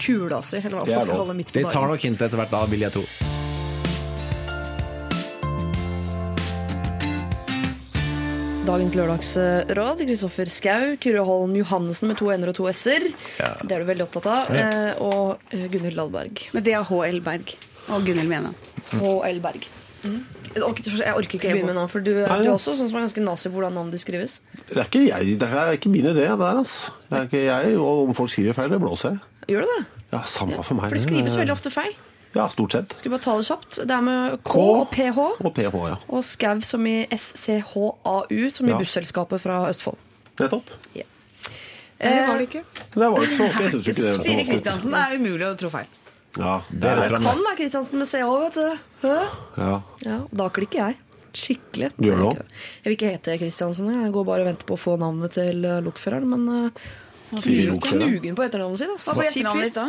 kula 0.00 0.40
si. 0.44 0.60
Eller 0.62 0.78
hva 0.80 0.84
Det 0.88 0.96
man 0.96 1.00
er 1.00 1.04
skal 1.04 1.12
lov. 1.12 1.20
kalle 1.22 1.34
det 1.36 1.40
midt 1.44 1.52
på 1.52 1.60
De 1.60 1.74
tar 1.76 1.90
nok 1.92 2.08
hintet 2.08 2.26
etter 2.30 2.42
hvert, 2.42 2.56
da, 2.56 2.64
vil 2.72 2.86
jeg 2.88 2.96
tro. 2.96 3.06
Dagens 8.66 8.96
lørdagsråd. 8.98 10.00
Kristoffer 10.08 10.48
Skau, 10.50 10.96
Kyrre 10.98 11.22
Holm 11.22 11.52
Johannessen 11.54 12.10
med 12.10 12.18
to 12.18 12.32
n-er 12.34 12.50
og 12.50 12.56
to 12.58 12.66
s-er. 12.72 13.04
Det 13.38 13.70
er 13.70 13.84
du 13.84 13.86
veldig 13.86 14.06
opptatt 14.08 14.26
av. 14.32 14.48
Ja. 14.50 14.70
og 14.98 15.52
eh, 15.54 15.68
Gunhild 15.70 15.94
Dahlberg. 16.00 16.42
Men 16.56 16.64
det 16.66 16.74
er 16.74 16.82
H.L. 16.88 17.20
Berg 17.22 17.52
og 17.86 18.08
Gunhild 18.08 18.26
Mene. 18.32 18.50
H.L. 18.90 19.38
Berg. 19.44 19.68
Orker, 20.56 20.88
jeg 20.88 21.14
orker 21.14 21.38
ikke 21.38 21.52
begynne 21.52 21.68
med 21.68 21.78
navn, 21.78 21.90
for 21.92 22.02
du, 22.02 22.10
er 22.24 22.42
jo 22.46 22.56
også 22.56 22.74
sånn 22.78 22.90
som 22.90 22.98
er 22.98 23.06
ganske 23.06 23.22
nazi 23.22 23.50
på 23.52 23.58
hvordan 23.58 23.74
navn 23.76 23.94
de 23.94 24.00
skrives. 24.02 24.40
Det 24.64 24.80
er 24.80 24.86
ikke, 24.88 25.04
jeg, 25.12 25.38
det 25.38 25.48
er 25.62 25.78
ikke 25.78 25.92
min 25.92 26.06
idé, 26.06 26.16
det 26.16 26.26
der. 26.40 26.60
Altså. 26.64 26.94
Det 27.06 27.20
er 27.20 27.30
ikke 27.30 27.44
jeg, 27.44 27.78
og 27.78 28.08
om 28.08 28.18
folk 28.18 28.34
skriver 28.34 28.56
feil, 28.56 28.74
det 28.74 28.82
blåser 28.82 29.14
jeg. 29.14 29.22
Gjør 29.54 29.66
det 29.66 29.74
det? 29.76 30.04
Ja, 30.16 30.24
Samme 30.26 30.58
for 30.66 30.78
meg. 30.78 30.88
For 30.88 30.98
det 30.98 31.06
skrives 31.06 31.38
veldig 31.38 31.54
ofte 31.54 31.74
feil. 31.74 31.94
Ja, 32.36 32.46
stort 32.52 32.76
sett. 32.76 32.96
Skal 32.98 33.10
vi 33.10 33.14
bare 33.16 33.24
ta 33.24 33.36
det 33.38 33.46
kjapt? 33.48 33.78
Det 33.88 33.96
er 33.96 34.02
med 34.04 34.38
K, 34.42 34.52
K. 34.52 34.64
og 34.76 34.90
PH. 34.92 35.20
Og 35.40 35.52
PH, 35.56 35.76
ja. 35.88 35.98
Og 36.12 36.24
Skau 36.26 36.60
som 36.60 36.86
i 36.86 36.96
SCHAU, 37.16 38.50
som 38.52 38.68
i 38.68 38.74
Ja. 38.74 38.80
busselskapet 38.80 39.40
fra 39.40 39.62
Østfold. 39.70 39.96
Nettopp. 40.38 40.68
Eller 41.98 42.26
var 42.26 42.38
det 42.38 42.48
ikke? 42.50 42.64
Det 42.92 42.96
var 43.00 43.22
ikke 43.24 43.36
så. 43.36 43.46
Jeg 43.62 43.74
ikke 43.74 43.94
det 43.96 44.22
Siri 44.26 44.44
Kristiansen, 44.44 44.92
det 44.92 45.00
er 45.00 45.16
umulig 45.16 45.46
å 45.48 45.54
tro 45.56 45.70
feil. 45.72 45.88
Ja, 46.36 46.60
det 46.68 46.90
er 46.90 47.00
det. 47.00 47.22
Kan 47.24 47.40
være 47.40 47.56
Kristiansen 47.56 48.02
med 48.02 48.10
CH, 48.10 48.28
vet 48.44 48.58
du. 48.60 49.08
Ja. 49.56 49.80
Ja, 50.04 50.18
da 50.36 50.48
klikker 50.52 50.82
jeg. 50.82 50.98
Skikkelig. 51.36 51.90
Du 51.96 52.08
gjør 52.08 52.22
det 52.32 52.44
Jeg 52.44 52.84
vil 52.84 52.94
ikke 52.96 53.12
hete 53.12 53.38
Kristiansen. 53.40 53.88
Jeg 53.92 54.12
går 54.12 54.24
bare 54.28 54.44
og 54.44 54.50
venter 54.50 54.68
på 54.68 54.76
å 54.76 54.80
få 54.80 54.96
navnet 55.00 55.34
til 55.36 55.64
eh, 55.68 55.80
lokføreren. 55.84 56.28
Men 56.32 56.48
uh, 56.48 56.86
lokføreren. 57.32 57.80
knugen 57.80 58.36
på 58.38 58.44
etternavnet 58.46 58.80
sitt. 58.80 58.94
Hva 59.04 59.16
ble 59.18 59.26
etternavnet 59.28 59.68
ditt 59.68 59.76
da? 59.76 59.88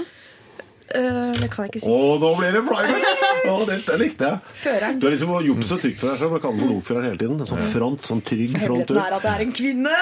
Eh, 0.96 1.32
det 1.36 1.50
kan 1.52 1.66
jeg 1.66 1.74
ikke 1.74 1.82
si. 1.84 1.92
Å, 1.92 2.18
nå 2.22 2.30
blir 2.40 2.54
det 2.56 2.62
private! 2.64 3.14
Å, 3.52 3.56
dette 3.68 3.98
likte 4.00 4.30
jeg. 4.30 4.54
Føreren. 4.62 5.00
Du 5.02 5.08
har 5.08 5.16
liksom 5.16 5.34
gjort 5.44 5.64
det 5.64 5.68
så 5.68 5.78
trygt 5.82 6.00
for 6.00 6.12
deg 6.14 6.22
selv. 6.22 6.38
Du 6.38 6.44
kaller 6.46 6.72
den 6.72 6.82
for 6.88 7.04
hele 7.04 7.20
tiden. 7.20 7.42
Sånn 7.50 7.66
front, 7.74 8.08
sånn 8.08 8.24
trygg 8.24 8.56
front 8.62 8.94
Hemmeligheten 8.94 9.02
er 9.04 9.18
at 9.18 9.26
det 9.26 9.34
er 9.34 9.44
en 9.44 9.54
kvinne. 9.58 9.98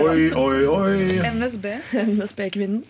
Oi, 0.00 0.24
oi, 0.32 0.58
oi. 0.72 1.20
NSB. 1.36 1.68
NSB-kvinnen. 2.16 2.82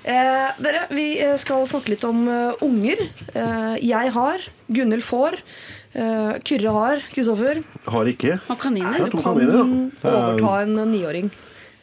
Eh, 0.00 0.46
dere, 0.64 0.86
vi 0.96 1.08
eh, 1.20 1.36
skal 1.40 1.66
snakke 1.68 1.94
litt 1.94 2.04
om 2.08 2.24
uh, 2.28 2.64
unger. 2.64 3.02
Eh, 3.32 3.74
jeg 3.84 4.14
har, 4.16 4.46
Gunhild 4.72 5.04
får, 5.04 5.36
eh, 5.92 6.32
Kyrre 6.48 6.72
har, 6.76 7.04
Kristoffer. 7.12 7.60
Har 7.88 8.08
ikke. 8.12 8.38
Og 8.48 8.60
kaniner. 8.60 9.04
Ja, 9.04 9.10
Kan 9.12 9.24
kaniner, 9.30 9.60
ja. 9.60 9.68
Er- 10.08 10.20
overta 10.20 10.58
en 10.64 10.92
niåring. 10.92 11.32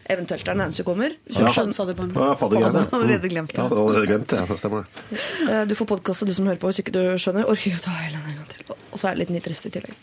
Eventuelt 0.10 0.48
er 0.48 0.56
eneste 0.56 0.84
kommer. 0.88 1.16
Hvis 1.28 1.36
du 1.38 1.44
Ja. 1.44 1.52
skjønner- 1.52 1.74
Sa 1.74 1.86
du 1.86 1.94
på 1.94 2.08
Ja, 2.16 2.34
faddergreiene. 2.36 2.74
Han 2.74 2.86
hadde 2.86 2.94
allerede 2.94 3.30
glemt 3.30 3.48
det. 3.52 3.58
Ja, 3.58 3.68
allerede 3.70 4.08
glemt 4.08 4.28
det. 4.28 4.48
Det 4.48 4.58
stemmer 4.60 4.86
det. 4.86 5.20
Eh, 5.50 5.66
Du 5.66 5.76
får 5.76 5.86
podkaste, 5.88 6.26
du 6.26 6.34
som 6.34 6.46
hører 6.46 6.58
på, 6.60 6.68
hvis 6.72 6.80
ikke 6.80 6.92
du 6.94 7.00
skjønner. 7.18 7.44
Orker 7.46 7.72
ikke 7.72 7.80
å 7.80 7.84
ta 7.84 7.92
hele 7.92 8.18
den 8.18 8.30
en 8.32 8.36
gang 8.38 8.48
til. 8.48 8.76
Og 8.94 9.00
så 9.00 9.10
er 9.12 9.16
det 9.16 9.28
litt 9.28 9.44
nitrist 9.44 9.66
i 9.66 9.70
tillegg. 9.70 9.94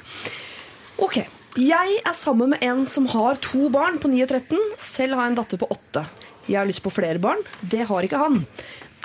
Ok. 0.98 1.26
Jeg 1.56 2.00
er 2.04 2.12
sammen 2.14 2.50
med 2.50 2.58
en 2.62 2.84
som 2.86 3.06
har 3.06 3.36
to 3.36 3.68
barn 3.70 3.98
på 3.98 4.08
9 4.10 4.22
og 4.22 4.28
13. 4.28 4.58
Selv 4.76 5.14
har 5.14 5.22
jeg 5.28 5.30
en 5.30 5.44
datter 5.44 5.56
på 5.58 5.68
8. 5.70 6.06
Jeg 6.48 6.56
har 6.58 6.66
lyst 6.66 6.82
på 6.82 6.92
flere 6.92 7.18
barn. 7.20 7.38
Det 7.66 7.86
har 7.86 8.02
ikke 8.02 8.18
han. 8.18 8.46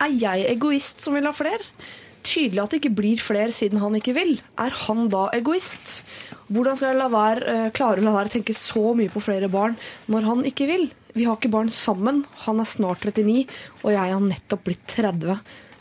Er 0.01 0.09
jeg 0.09 0.47
egoist 0.57 1.01
som 1.01 1.13
vil 1.13 1.23
ha 1.23 1.31
flere? 1.31 1.61
Tydelig 2.23 2.61
at 2.63 2.69
det 2.71 2.81
ikke 2.81 2.95
blir 2.95 3.17
flere 3.21 3.51
siden 3.55 3.79
han 3.79 3.93
ikke 3.95 4.13
vil. 4.13 4.39
Er 4.57 4.69
han 4.71 5.07
da 5.09 5.29
egoist? 5.31 6.01
Hvordan 6.49 6.77
skal 6.79 6.91
jeg 6.93 6.97
la 6.99 7.09
være, 7.13 7.45
eh, 7.47 7.69
klare 7.75 8.01
å 8.01 8.05
la 8.07 8.13
være 8.15 8.31
å 8.31 8.35
tenke 8.37 8.55
så 8.57 8.93
mye 8.97 9.11
på 9.13 9.21
flere 9.21 9.49
barn 9.51 9.77
når 10.09 10.27
han 10.29 10.43
ikke 10.49 10.67
vil? 10.69 10.89
Vi 11.13 11.25
har 11.25 11.37
ikke 11.37 11.51
barn 11.53 11.69
sammen. 11.73 12.23
Han 12.45 12.59
er 12.61 12.69
snart 12.69 13.05
39, 13.05 13.45
og 13.83 13.91
jeg 13.91 14.13
har 14.13 14.19
nettopp 14.23 14.63
blitt 14.65 14.85
30. 14.87 15.39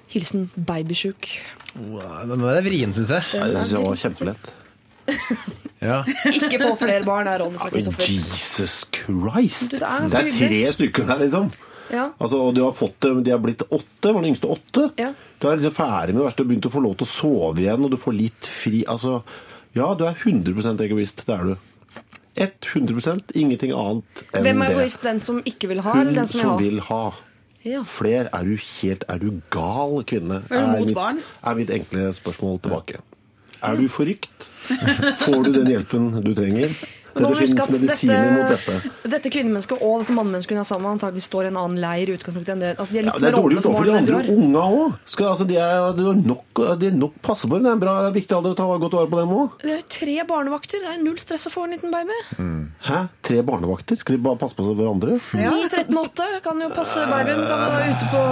Hilsen 0.08 0.48
babysjuk. 0.56 1.28
Wow, 1.76 2.26
Den 2.26 2.40
der 2.40 2.56
er 2.60 2.64
vrien, 2.64 2.94
syns 2.96 3.12
jeg. 3.12 3.22
Det 3.32 3.64
synes 3.66 3.74
jeg 3.76 3.84
var 3.84 4.02
kjempelett. 4.04 4.52
Ja. 5.78 6.00
Ikke 6.26 6.58
få 6.58 6.72
flere 6.74 7.04
barn 7.06 7.28
er 7.30 7.38
rådet 7.38 7.60
fra 7.60 7.70
Kristoffer. 7.70 8.08
Jesus 8.10 8.80
Christ! 8.90 9.70
Du, 9.70 9.76
det 9.78 9.86
er 9.86 10.08
Det 10.10 10.22
er 10.24 10.30
tre 10.34 10.72
stykker 10.74 11.06
der, 11.06 11.20
liksom. 11.22 11.46
Ja. 11.92 12.08
Altså, 12.18 12.40
og 12.42 12.56
du 12.56 12.64
har 12.64 12.74
fått 12.76 12.98
dem, 13.06 13.22
De 13.24 13.30
har 13.30 13.38
blitt 13.38 13.62
åtte. 13.62 14.10
Var 14.10 14.18
den 14.18 14.32
yngste 14.32 14.50
åtte? 14.50 14.88
Ja. 14.98 15.12
Du 15.38 15.46
er 15.48 15.60
liksom 15.60 15.76
ferdig 15.76 16.16
med 16.16 16.22
det 16.22 16.26
verste 16.26 16.44
og 16.44 16.50
begynt 16.50 16.66
å 16.66 16.72
få 16.74 16.82
lov 16.82 16.96
til 16.98 17.06
å 17.06 17.12
sove 17.12 17.62
igjen, 17.62 17.86
og 17.86 17.94
du 17.94 17.98
får 18.00 18.16
litt 18.18 18.48
fri 18.50 18.82
Altså, 18.90 19.20
ja, 19.76 19.94
du 19.94 20.04
er 20.04 20.14
100 20.16 20.84
egoist. 20.86 21.24
Det 21.26 21.34
er 21.34 21.44
du. 21.44 21.56
100 22.38 23.34
Ingenting 23.34 23.72
annet 23.74 24.04
enn 24.30 24.32
det. 24.32 24.42
Hvem 24.46 24.62
er 24.62 24.74
egoist? 24.76 25.02
Den 25.02 25.20
som 25.20 25.40
ikke 25.44 25.68
vil 25.72 25.80
ha, 25.82 25.92
Hun 25.96 26.00
eller 26.06 26.20
den 26.22 26.30
som, 26.30 26.40
som 26.40 26.60
vil 26.62 26.80
ha. 26.86 27.02
Ja. 27.66 27.82
Fler 27.82 28.28
er 28.32 28.46
du 28.46 28.54
helt 28.54 29.02
Er 29.10 29.18
du 29.18 29.40
gal, 29.50 30.04
kvinne? 30.06 30.42
Er 30.48 30.68
mot 30.70 30.86
mitt, 30.86 30.94
barn? 30.94 31.18
er 31.42 31.58
mitt 31.58 31.72
enkle 31.74 32.12
spørsmål 32.14 32.60
tilbake. 32.62 33.00
Er 33.58 33.74
du 33.76 33.88
forrykt? 33.90 34.50
Får 35.24 35.42
du 35.48 35.52
den 35.56 35.66
hjelpen 35.72 36.12
du 36.22 36.30
trenger? 36.38 36.70
Det 37.14 37.28
huske 37.28 37.66
finnes 37.68 37.92
at 37.92 38.08
dette, 38.08 38.18
mot 38.34 38.50
dette. 38.52 38.92
Dette 39.14 39.32
kvinnemennesket 39.32 39.80
og 39.82 40.02
dette 40.02 40.14
mannemennesket 40.16 40.54
hun 40.54 40.62
er 40.62 40.68
sammen 40.68 40.86
med, 40.86 40.96
antagelig 40.98 41.24
står 41.24 41.48
i 41.48 41.50
en 41.52 41.60
annen 41.62 41.80
leir 41.82 42.12
i 42.12 42.16
utgangspunktet 42.18 42.52
enn 42.54 42.64
det. 42.64 42.72
Altså, 42.76 42.94
de 42.94 43.00
er 43.00 43.08
Ja, 43.08 43.14
det 43.18 43.30
er 43.30 43.38
dårlig 43.38 43.62
for 43.62 43.72
overfor 43.72 43.88
de 43.88 43.96
andre 43.98 44.22
unga 44.34 44.64
òg. 44.78 44.98
Altså, 45.28 45.46
de 45.48 45.60
er, 45.62 46.02
nok, 46.32 46.62
de 46.82 46.90
er 46.90 46.98
nok 46.98 47.20
passe 47.24 47.48
på 47.48 47.58
dem. 47.58 47.68
Det 47.68 47.72
er, 47.72 47.80
bra, 47.84 47.94
det 48.04 48.10
er 48.12 48.18
viktig 48.18 48.36
alder 48.38 48.56
å 48.56 48.58
ta 48.58 48.66
godt 48.84 48.98
vare 48.98 49.12
på 49.14 49.22
dem 49.22 49.36
òg. 49.38 49.56
Det 49.62 49.72
er 49.72 49.80
jo 49.80 49.86
tre 49.98 50.18
barnevakter. 50.32 50.84
Det 50.84 50.92
er 50.94 51.00
null 51.04 51.22
stress 51.22 51.48
å 51.48 51.54
få 51.54 51.68
en 51.68 51.76
liten 51.76 51.94
baby. 51.94 52.18
Hæ? 52.88 53.00
Tre 53.28 53.40
barnevakter? 53.46 54.02
Skal 54.02 54.18
de 54.18 54.24
bare 54.28 54.40
passe 54.40 54.58
på 54.58 54.68
hverandre? 54.68 55.16
9, 55.32 55.48
13, 55.72 55.96
8 56.04 56.28
kan 56.44 56.60
jo 56.62 56.68
passe 56.76 57.08
babyen. 57.08 57.42
Kan 57.48 57.64
være 57.72 57.96
ute 57.96 58.12
på 58.12 58.26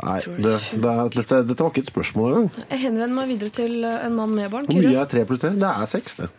Nei, 0.00 0.20
det, 0.40 0.52
det 0.80 0.90
er, 0.90 1.08
dette, 1.12 1.38
dette 1.44 1.60
var 1.64 1.72
ikke 1.74 1.82
et 1.84 1.90
spørsmål 1.90 2.30
engang. 2.30 2.46
Jeg 2.70 2.82
henvender 2.86 3.16
meg 3.18 3.32
videre 3.34 3.52
til 3.52 3.82
eh, 3.84 3.98
en 4.06 4.14
mann 4.16 4.32
med 4.32 4.48
barn. 4.52 4.68
Hvor 4.68 4.78
mye 4.80 5.02
er 5.02 5.10
tre 5.10 5.26
pluss 5.28 5.42
tre? 5.42 5.50
Det 5.60 5.68
er 5.68 5.90
seks, 5.90 6.16
det. 6.22 6.30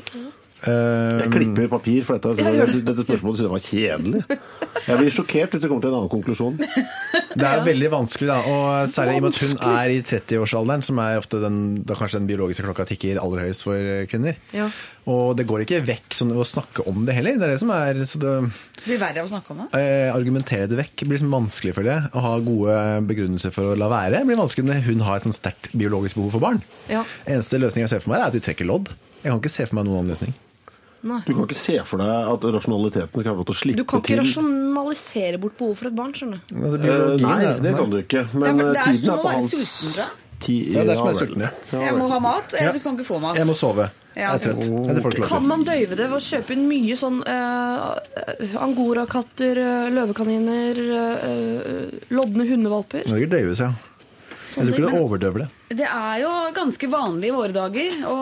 Eh, 0.00 0.30
Jeg 0.66 1.30
klipper 1.32 1.68
papir 1.72 2.04
for 2.06 2.18
dette. 2.18 2.44
Jeg, 2.60 2.82
dette 2.84 3.04
spørsmålet 3.06 3.40
synes 3.40 3.46
jeg 3.46 3.54
var 3.54 3.64
kjedelig. 3.64 4.40
Jeg 4.86 4.98
blir 5.00 5.12
sjokkert 5.14 5.54
hvis 5.54 5.62
du 5.62 5.68
kommer 5.70 5.84
til 5.84 5.90
en 5.92 5.96
annen 6.00 6.10
konklusjon. 6.12 6.56
Det 6.60 7.46
er 7.46 7.62
veldig 7.66 7.90
vanskelig, 7.92 8.28
da. 8.30 8.36
Og 8.50 8.92
særlig 8.92 9.16
i 9.16 9.20
og 9.20 9.24
med 9.26 9.34
at 9.36 9.42
hun 9.44 9.74
er 9.74 9.92
i 9.94 9.98
30-årsalderen, 10.06 10.84
som 10.86 11.00
er 11.02 11.18
ofte 11.20 11.40
den, 11.42 11.58
da 11.88 11.96
kanskje 11.98 12.20
den 12.20 12.28
biologiske 12.30 12.64
klokka 12.66 12.86
tikker 12.90 13.20
aller 13.22 13.46
høyest 13.46 13.64
for 13.66 13.76
eh, 13.78 14.04
kvinner. 14.10 14.36
Ja. 14.56 14.68
Og 15.10 15.32
det 15.38 15.46
går 15.48 15.64
ikke 15.64 15.80
vekk 15.88 16.16
sånn, 16.16 16.34
å 16.36 16.44
snakke 16.46 16.84
om 16.90 17.04
det 17.08 17.16
heller. 17.16 17.38
Det 17.40 17.46
er 17.48 17.54
det 17.54 17.62
som 17.62 17.72
er 17.74 18.02
så 18.06 18.20
det, 18.22 18.34
Det 18.80 18.84
blir 18.88 19.00
verre 19.00 19.22
av 19.24 19.30
å 19.30 19.32
snakke 19.32 19.54
om 19.54 19.62
det. 19.64 19.68
eh, 19.80 20.10
Argumentere 20.14 20.68
det 20.70 20.78
vekk 20.82 21.06
blir 21.06 21.16
liksom 21.18 21.32
vanskelig, 21.34 21.74
føler 21.78 21.92
jeg. 21.94 22.12
Å 22.14 22.24
ha 22.26 22.34
gode 22.44 22.76
begrunnelser 23.10 23.54
for 23.56 23.72
å 23.72 23.78
la 23.80 23.88
være 23.92 24.22
blir 24.28 24.38
vanskelig 24.40 24.68
når 24.68 24.84
hun 24.90 25.06
har 25.08 25.18
et 25.20 25.26
sånn 25.30 25.36
sterkt 25.36 25.72
biologisk 25.72 26.20
behov 26.20 26.36
for 26.36 26.44
barn. 26.50 26.60
Ja. 26.92 27.06
Eneste 27.26 27.60
løsning 27.62 27.86
jeg 27.86 27.94
ser 27.94 28.04
for 28.04 28.12
meg, 28.14 28.20
er 28.22 28.28
at 28.30 28.36
vi 28.38 28.44
trekker 28.44 28.68
lodd. 28.68 28.92
Jeg 29.20 29.32
kan 29.32 29.40
ikke 29.42 29.52
se 29.52 29.66
for 29.68 29.80
meg 29.80 29.88
noen 29.88 30.02
annen 30.02 30.14
løsning. 30.14 30.36
Du 31.02 31.32
kan 31.32 31.44
ikke 31.46 31.56
se 31.56 31.76
for 31.88 32.02
deg 32.02 32.30
at 32.34 32.42
rasjonaliteten 32.56 33.22
skal 33.24 33.36
få 33.38 33.44
til 33.48 33.54
å 33.54 33.58
slippe 33.60 33.76
til. 33.76 33.84
Du 33.84 33.88
kan 33.88 34.02
ikke 34.02 34.12
til. 34.12 34.20
rasjonalisere 34.20 35.38
bort 35.40 35.56
behov 35.56 35.76
for 35.80 35.88
et 35.88 35.94
barn, 35.96 36.12
skjønner 36.12 36.40
du. 36.40 36.56
Altså, 36.60 36.76
Eh, 36.76 36.84
biologien, 36.84 37.22
nei, 37.24 37.60
det 37.64 37.72
kan 37.78 37.90
du 37.90 37.96
ikke. 38.02 38.24
Det 38.32 38.42
er, 38.42 38.50
eh, 38.50 38.56
det 38.56 38.66
er 38.76 38.84
tiden 38.90 39.14
er 39.14 39.22
på 39.24 39.30
hans 39.32 39.52
jeg. 39.52 40.10
ti, 40.40 40.56
Ja, 40.74 40.84
det 40.84 40.92
er 40.92 40.96
som 40.96 41.08
er 41.08 41.12
sulten, 41.12 41.40
ja. 41.40 41.50
Ja, 41.72 41.80
Jeg 41.80 41.94
må 41.96 42.08
ha 42.10 42.18
mat, 42.20 42.54
eller 42.54 42.66
Ja. 42.68 42.72
du 42.72 42.80
kan 42.80 42.96
ikke 42.96 43.06
få 43.06 43.20
mat. 43.20 43.36
Jeg 43.36 43.46
må 43.46 43.54
sove. 43.54 43.90
Jeg 44.16 44.24
er 44.24 44.38
trøtt. 44.38 44.64
Ja, 44.64 44.92
du 44.92 45.00
ikke 45.00 45.20
lov 45.20 45.28
Kan 45.28 45.46
man 45.46 45.64
døyve 45.64 45.96
det 45.96 46.06
ved 46.10 46.16
å 46.18 46.20
kjøpe 46.20 46.50
inn 46.50 46.68
mye 46.68 46.96
sånn 46.98 47.20
uh, 47.26 47.98
angorakatter, 48.58 49.56
eh, 49.56 49.90
løvekaniner, 49.94 50.80
uh, 51.22 51.90
lodne 52.10 52.44
hundevalper? 52.48 53.04
Det 53.04 53.30
døyves, 53.30 53.60
ja. 53.60 53.72
Jeg 54.56 54.66
tror 54.66 54.74
ikke 54.74 54.90
det 54.90 55.00
overdøver 55.00 55.38
det. 55.44 55.48
Det 55.70 55.86
er 55.86 56.16
jo 56.24 56.30
ganske 56.56 56.88
vanlig 56.90 57.28
i 57.30 57.34
våre 57.36 57.54
dager 57.54 58.00
å 58.10 58.16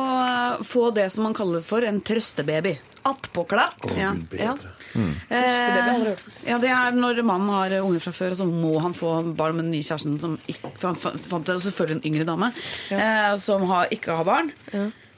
få 0.69 0.91
det 0.93 1.07
som 1.15 1.25
man 1.25 1.37
kaller 1.37 1.63
for 1.65 1.81
en 1.89 2.03
trøstebaby. 2.05 2.75
Attpåklatt. 3.09 3.87
Ja. 3.97 4.11
Ja. 4.37 4.53
Mm. 4.93 5.15
Trøstebaby 5.31 5.95
hørt, 6.11 6.27
ja, 6.45 6.59
det 6.61 6.69
er 6.75 6.93
når 6.99 7.23
mannen 7.25 7.49
har 7.55 7.73
unger 7.81 8.05
fra 8.05 8.13
før, 8.13 8.35
og 8.37 8.41
så 8.43 8.49
må 8.51 8.75
han 8.85 8.93
få 8.97 9.15
barn 9.39 9.57
med 9.57 9.65
den 9.69 9.73
nye 9.79 9.87
kjæresten 9.87 10.21
som 10.21 10.37
ikke, 10.45 10.75
for 10.77 10.91
Han 10.93 11.01
fa- 11.01 11.17
fant 11.31 11.49
selvfølgelig 11.65 11.97
en 12.03 12.07
yngre 12.13 12.29
dame 12.29 12.53
eh, 12.93 13.35
som 13.41 13.65
har, 13.73 13.89
ikke 13.97 14.19
har 14.21 14.29
barn. 14.29 14.53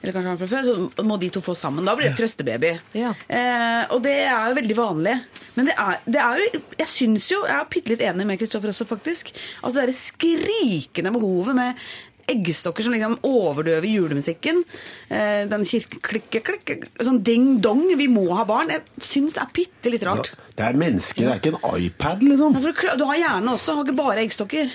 Eller 0.00 0.14
kanskje 0.16 0.30
han 0.32 0.38
fra 0.40 0.46
før, 0.48 0.62
så 0.64 1.04
må 1.04 1.18
de 1.20 1.28
to 1.34 1.42
få 1.44 1.52
sammen. 1.58 1.84
Da 1.84 1.92
blir 1.98 2.08
det 2.12 2.16
trøstebaby. 2.16 2.70
Ja. 2.96 3.10
Eh, 3.28 3.82
og 3.92 3.98
det 4.06 4.14
er 4.22 4.46
jo 4.48 4.56
veldig 4.56 4.76
vanlig. 4.78 5.16
Men 5.58 5.66
det 5.68 5.74
er, 5.82 5.98
det 6.06 6.20
er 6.22 6.38
jo 6.40 6.60
Jeg 6.78 6.86
syns 6.88 7.26
jo, 7.34 7.42
jeg 7.44 7.58
er 7.58 7.66
bitte 7.68 7.90
litt 7.92 8.04
enig 8.06 8.24
med 8.30 8.38
Kristoffer 8.40 8.70
også, 8.72 8.86
faktisk, 8.88 9.34
at 9.60 9.74
det 9.74 9.80
derre 9.82 9.96
skrikende 9.98 11.12
behovet 11.12 11.58
med 11.58 11.82
eggstokker 12.30 12.86
som 12.86 12.94
liksom 12.94 13.16
overdøver 13.26 13.88
julemusikken. 13.90 14.62
Eh, 15.08 15.44
den 15.50 15.66
kirkeklikke 15.66 16.78
Sånn 17.00 17.22
ding-dong, 17.26 17.84
vi 17.98 18.06
må 18.10 18.26
ha 18.38 18.44
barn. 18.48 18.72
Jeg 18.72 19.04
syns 19.04 19.36
det 19.36 19.44
er 19.44 19.54
bitte 19.56 19.92
litt 19.92 20.06
rart. 20.06 20.32
Det 20.56 20.66
er 20.66 20.78
mennesker, 20.78 21.26
det 21.26 21.32
er 21.34 21.42
ikke 21.42 21.54
en 21.56 21.84
iPad, 21.86 22.24
liksom. 22.26 22.58
Ja, 22.86 22.96
du 23.00 23.06
har 23.08 23.20
hjerne 23.20 23.56
også, 23.56 23.76
har 23.78 23.86
ikke 23.86 23.98
bare 23.98 24.24
eggstokker. 24.24 24.74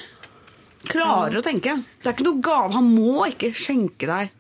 Klarer 0.86 1.40
å 1.40 1.46
tenke. 1.46 1.80
Det 2.02 2.10
er 2.10 2.18
ikke 2.18 2.28
noe 2.28 2.44
gave. 2.46 2.74
Han 2.78 2.90
må 2.94 3.26
ikke 3.32 3.54
skjenke 3.58 4.10
deg 4.10 4.35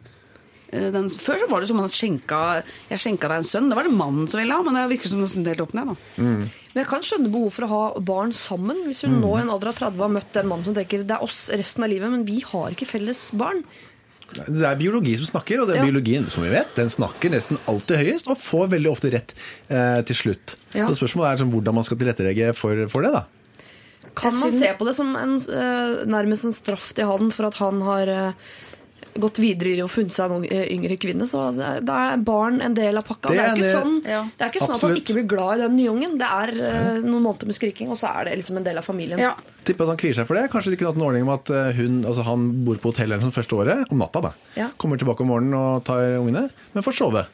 den, 0.95 1.09
Før 1.09 1.39
så 1.41 1.47
var 1.51 1.61
det 1.63 1.69
som 1.69 1.77
man 1.79 1.89
skjenka 1.91 2.39
Jeg 2.89 2.99
skjenka 3.01 3.29
deg 3.31 3.37
en 3.41 3.47
sønn. 3.47 3.69
Det 3.71 3.77
var 3.79 3.87
det 3.87 3.95
mannen 3.95 4.27
som 4.31 4.39
ville 4.41 4.53
ha, 4.57 4.63
men 4.65 4.77
det 4.77 4.85
virker 4.97 5.09
som 5.13 5.21
det 5.23 5.29
er 5.29 5.33
snudd 5.33 5.61
opp 5.65 5.73
ned. 5.77 5.91
da. 5.93 5.95
Men 6.19 6.81
jeg 6.83 6.87
kan 6.91 7.05
skjønne 7.07 7.31
behov 7.31 7.51
for 7.55 7.65
å 7.67 7.71
ha 7.71 7.81
barn 7.99 8.33
sammen. 8.35 8.83
Hvis 8.87 9.03
hun 9.07 9.19
nå 9.21 9.33
i 9.37 9.41
en 9.45 9.51
alder 9.53 9.71
av 9.71 9.77
30 9.81 10.01
har 10.05 10.13
møtt 10.17 10.33
den 10.35 10.47
mannen 10.51 10.65
som 10.67 10.75
tenker 10.77 11.03
det 11.07 11.15
er 11.17 11.23
oss 11.23 11.45
resten 11.55 11.85
av 11.85 11.89
livet, 11.93 12.11
men 12.11 12.25
vi 12.27 12.41
har 12.43 12.71
ikke 12.75 12.89
felles 12.89 13.29
barn. 13.37 13.63
Det 14.35 14.65
er 14.65 14.75
biologi 14.79 15.13
som 15.21 15.27
snakker, 15.29 15.61
og 15.61 15.67
det 15.69 15.75
er 15.77 15.83
Ja. 15.83 15.85
biologien 15.85 16.27
som 16.27 16.41
vi 16.43 16.49
vet, 16.49 16.73
den 16.75 16.89
snakker 16.89 17.29
nesten 17.31 17.59
alltid 17.69 17.97
høyest 18.01 18.27
og 18.27 18.37
får 18.41 18.71
veldig 18.73 18.89
ofte 18.91 19.11
rett 19.13 19.33
eh, 19.69 20.01
til 20.01 20.15
slutt. 20.17 20.55
Ja. 20.73 20.87
Så 20.89 20.97
spørsmålet 20.97 21.29
er 21.35 21.43
sånn, 21.43 21.51
hvordan 21.53 21.75
man 21.77 21.83
skal 21.85 21.97
tilrettelegge 22.01 22.53
for, 22.57 22.87
for 22.89 23.05
det. 23.05 23.13
da. 23.13 23.25
Kan 24.15 24.33
man 24.39 24.51
se 24.51 24.73
på 24.79 24.85
det 24.87 24.95
som 24.97 25.15
en, 25.15 25.35
eh, 25.37 26.05
nærmest 26.09 26.45
en 26.45 26.53
straff 26.55 26.93
til 26.95 27.05
han 27.05 27.31
for 27.31 27.45
at 27.47 27.55
han 27.61 27.81
har 27.85 28.07
eh, 28.07 28.31
gått 29.21 29.39
videre 29.39 29.71
i 29.75 29.81
og 29.83 29.89
funnet 29.91 30.11
seg 30.15 30.31
en 30.35 30.43
eh, 30.49 30.65
yngre 30.75 30.97
kvinne? 30.99 31.27
Så 31.29 31.41
er, 31.53 31.79
da 31.85 31.97
er 32.11 32.23
barn 32.25 32.59
en 32.65 32.75
del 32.77 32.97
av 32.99 33.05
pakka. 33.07 33.31
Det 33.31 33.37
Det 33.37 33.43
er, 33.43 33.51
er 33.51 33.61
ikke 33.61 33.81
sånn, 33.81 33.95
Ja. 34.09 34.21
det 34.37 34.43
er 34.45 34.51
ikke 34.53 34.65
sånn 34.65 34.75
at 34.75 34.81
han 34.87 34.97
ikke 34.99 35.15
blir 35.19 35.27
glad 35.35 35.59
i 35.59 35.61
den 35.63 35.75
nye 35.77 35.93
ungen. 35.93 36.17
Det 36.19 36.27
er 36.27 36.53
uh, 36.59 36.99
noen 37.05 37.23
måneder 37.23 37.51
med 37.51 37.55
skriking, 37.57 37.89
og 37.93 37.97
så 38.01 38.11
er 38.11 38.29
det 38.29 38.37
liksom 38.41 38.57
en 38.59 38.67
del 38.67 38.77
av 38.81 38.83
familien. 38.87 39.19
Ja. 39.21 39.33
Tipper 39.65 39.87
at 39.87 39.95
han 39.95 40.01
kvier 40.03 40.13
seg 40.19 40.27
for 40.29 40.37
det. 40.37 40.49
Kanskje 40.53 40.73
de 40.75 40.77
kunne 40.81 40.91
hatt 40.93 40.99
en 41.01 41.07
ordning 41.07 41.23
om 41.25 41.33
at 41.33 41.49
eh, 41.49 41.71
hun, 41.79 42.03
altså 42.05 42.25
han 42.27 42.49
bor 42.67 42.77
på 42.83 42.91
hotell 42.91 43.15
eller 43.15 43.31
første 43.33 43.55
året, 43.57 43.85
om 43.89 43.97
natta. 44.03 44.21
da. 44.27 44.33
Ja. 44.59 44.67
Kommer 44.77 44.99
tilbake 45.01 45.23
om 45.25 45.31
morgenen 45.33 45.55
og 45.57 45.83
tar 45.87 46.19
ungene, 46.19 46.49
men 46.75 46.85
får 46.85 46.99
sove. 46.99 47.25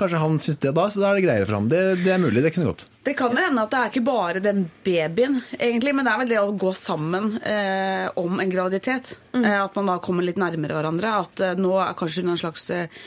Kanskje 0.00 0.20
han 0.22 0.38
syns 0.40 0.58
det 0.64 0.72
da, 0.76 0.86
så 0.90 1.02
da 1.02 1.10
er 1.12 1.18
det 1.20 1.24
greiere 1.26 1.46
for 1.48 1.58
ham. 1.58 1.68
Det, 1.70 1.80
det 2.04 2.12
er 2.14 2.20
mulig, 2.22 2.42
det 2.44 2.52
kunne 2.54 2.70
gått. 2.72 2.86
Det 3.04 3.14
kan 3.18 3.32
jo 3.36 3.40
hende 3.44 3.62
at 3.66 3.72
det 3.74 3.78
er 3.80 3.90
ikke 3.92 4.04
bare 4.06 4.40
den 4.44 4.62
babyen, 4.86 5.40
egentlig, 5.58 5.92
men 5.96 6.06
det 6.08 6.12
er 6.14 6.20
vel 6.24 6.32
det 6.34 6.40
å 6.42 6.52
gå 6.66 6.72
sammen 6.76 7.32
eh, 7.44 8.06
om 8.20 8.40
en 8.42 8.52
graviditet. 8.52 9.14
Eh, 9.36 9.56
at 9.60 9.76
man 9.76 9.92
da 9.92 9.98
kommer 10.04 10.24
litt 10.26 10.40
nærmere 10.40 10.76
hverandre. 10.80 11.14
At 11.24 11.44
eh, 11.46 11.54
nå 11.60 11.74
er 11.84 11.96
kanskje 12.00 12.24
hun 12.24 12.32
en 12.34 12.40
slags 12.40 12.66
eh, 12.76 13.02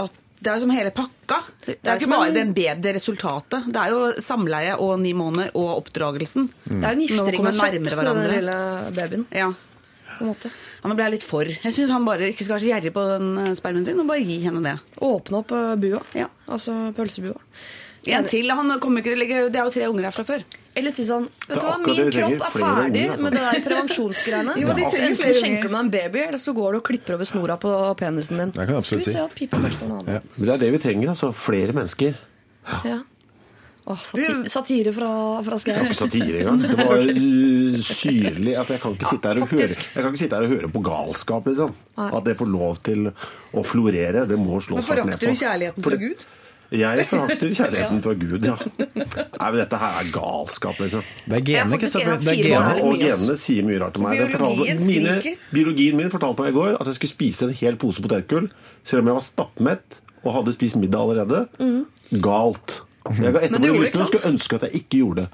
at 0.00 0.18
Det 0.40 0.48
er 0.48 0.56
jo 0.56 0.62
som 0.64 0.70
hele 0.72 0.90
pakka. 0.96 1.36
Det 1.66 1.74
er, 1.74 1.90
er 1.92 1.98
ikke 2.00 2.08
bare 2.14 2.28
en- 2.30 2.36
den 2.38 2.52
baby, 2.56 2.80
det 2.80 2.94
resultatet. 2.96 3.66
Det 3.68 3.76
er 3.82 3.90
jo 3.92 4.06
samleie 4.24 4.72
og 4.80 4.94
ni 5.02 5.10
måneder 5.12 5.50
og 5.60 5.82
oppdragelsen. 5.82 6.46
Det 6.64 6.78
er 6.80 6.94
jo 6.94 6.96
en 6.96 7.02
giftering 7.04 7.44
med 7.44 7.58
kjøtt, 7.58 7.76
nærmere 7.84 8.14
den 8.14 8.30
lille 8.38 8.54
babyen. 8.96 9.26
Ja. 9.36 9.50
På 10.16 10.24
en 10.24 10.30
måte. 10.30 10.50
Ja, 10.80 10.88
Nå 10.88 10.96
ble 10.96 11.04
jeg 11.08 11.16
litt 11.18 11.26
for. 11.26 11.44
Jeg 11.44 11.76
syns 11.76 11.92
han 11.92 12.06
bare 12.08 12.30
ikke 12.32 12.46
skal 12.46 12.56
være 12.56 12.64
så 12.64 12.70
gjerrig 12.72 12.92
på 12.96 13.04
den 13.12 13.30
eh, 13.42 13.52
spermen 13.58 13.84
sin, 13.84 14.00
og 14.00 14.08
bare 14.08 14.24
gi 14.24 14.38
henne 14.46 14.62
det. 14.64 14.76
Åpne 15.04 15.42
opp 15.42 15.52
eh, 15.56 15.74
bua. 15.82 16.00
Ja. 16.16 16.30
Altså 16.48 16.76
pølsebua. 16.96 17.36
En 18.08 18.24
til. 18.24 18.48
Han 18.56 18.72
kommer 18.80 19.02
ikke 19.02 19.12
til 19.12 19.18
å 19.18 19.20
legge 19.20 19.40
Det 19.52 19.60
er 19.60 19.66
jo 19.68 19.72
tre 19.74 19.88
unger 19.90 20.06
her 20.08 20.14
fra 20.16 20.24
før. 20.24 20.44
Eller 20.80 20.94
si 20.94 21.02
sånn 21.04 21.26
Vet 21.48 21.58
du 21.58 21.66
hva, 21.66 21.74
min 21.82 22.10
kropp 22.14 22.44
er 22.46 22.52
ferdig 22.54 23.02
unger, 23.02 23.10
altså. 23.10 23.24
med 23.26 23.34
det 23.34 23.42
der 23.44 23.62
prevensjonsgreiene. 23.66 24.54
Jo, 24.62 24.68
de 24.70 24.86
trenger 24.86 25.08
Enten 25.10 25.36
skjenker 25.36 25.66
du 25.68 25.74
meg 25.74 25.80
en 25.82 25.92
baby, 25.92 26.22
eller 26.30 26.40
så 26.40 26.54
går 26.56 26.72
du 26.72 26.78
og 26.80 26.84
klipper 26.86 27.16
over 27.18 27.28
snora 27.28 27.58
på 27.60 27.72
penisen 28.00 28.40
din. 28.40 28.54
Det 28.54 28.64
kan 28.64 28.76
jeg 28.76 28.84
absolutt 28.84 29.08
si. 29.10 29.16
Ja. 29.18 29.26
Men 29.60 30.46
det 30.46 30.54
er 30.54 30.62
det 30.64 30.70
vi 30.78 30.82
trenger, 30.86 31.12
altså. 31.12 31.32
Flere 31.36 31.76
mennesker. 31.76 32.16
Ja. 32.86 33.00
Åh, 33.90 34.02
sati 34.06 34.24
satire 34.52 34.92
fra, 34.94 35.10
fra 35.42 35.56
Det 35.58 35.74
var 35.74 35.88
ikke 35.88 35.94
Skau. 35.98 36.06
satire 36.06 36.42
engang. 36.44 36.60
Det 36.70 36.86
var 36.86 37.00
syrlig. 37.86 38.52
Altså, 38.56 38.74
jeg, 38.76 38.82
kan 38.82 38.92
ikke 38.96 39.10
sitte 39.10 39.32
her 39.32 39.40
og 39.40 39.48
høre, 39.54 39.68
jeg 39.68 39.94
kan 39.96 40.10
ikke 40.10 40.22
sitte 40.22 40.36
her 40.38 40.46
og 40.46 40.52
høre 40.54 40.68
på 40.74 40.82
galskap, 40.86 41.48
liksom. 41.50 41.72
At 41.98 42.26
det 42.28 42.36
får 42.38 42.50
lov 42.52 42.82
til 42.86 43.08
å 43.10 43.64
florere. 43.66 44.26
Det 44.30 44.38
må 44.38 44.60
slås 44.62 44.84
Men 44.84 44.86
hardt 44.86 45.10
ned 45.10 45.16
forakter 45.16 45.32
du 45.32 45.40
kjærligheten 45.42 45.86
For 45.86 45.96
fra 45.96 46.02
Gud? 46.04 46.28
Jeg 46.70 47.06
forakter 47.10 47.54
kjærligheten 47.56 48.02
fra 48.04 48.12
Gud, 48.14 48.44
ja. 48.46 48.54
Nei, 48.78 49.48
men 49.48 49.56
dette 49.58 49.80
her 49.80 49.96
er 50.04 50.10
galskap, 50.14 50.78
liksom. 50.84 51.08
Det 51.24 51.32
er 51.32 51.40
Jeg 51.40 51.46
genene, 51.48 51.80
ikke 51.80 51.90
sant? 51.90 52.28
Og 52.84 53.00
genene 53.02 53.38
sier 53.42 53.66
mye 53.66 53.80
rart 53.82 53.96
til 53.98 54.04
meg. 54.06 54.22
Biologien 54.36 54.84
mine, 54.86 55.16
biologien 55.50 55.98
min 55.98 56.12
fortalte 56.14 56.46
meg 56.46 56.54
i 56.54 56.58
går 56.60 56.76
at 56.78 56.92
jeg 56.92 57.00
skulle 57.00 57.16
spise 57.16 57.48
en 57.48 57.56
hel 57.58 57.80
pose 57.80 58.04
potetgull, 58.04 58.46
selv 58.86 59.02
om 59.02 59.10
jeg 59.10 59.18
var 59.18 59.26
stappmett 59.26 59.98
og 60.20 60.30
hadde 60.36 60.54
spist 60.54 60.78
middag 60.78 61.08
allerede. 61.08 61.42
Galt. 62.22 62.82
Jeg 63.08 63.32
ga 63.32 63.40
Mm. 63.40 63.50
Men 63.52 63.60
du 63.62 63.66
etterpå 63.68 63.80
lyst 63.82 63.92
til 63.94 64.02
å 64.02 64.06
skulle 64.06 64.32
ønske 64.32 64.54
at 64.54 64.62
jeg 64.62 64.72
ikke 64.82 64.98
gjorde 65.00 65.16
det. 65.16 65.28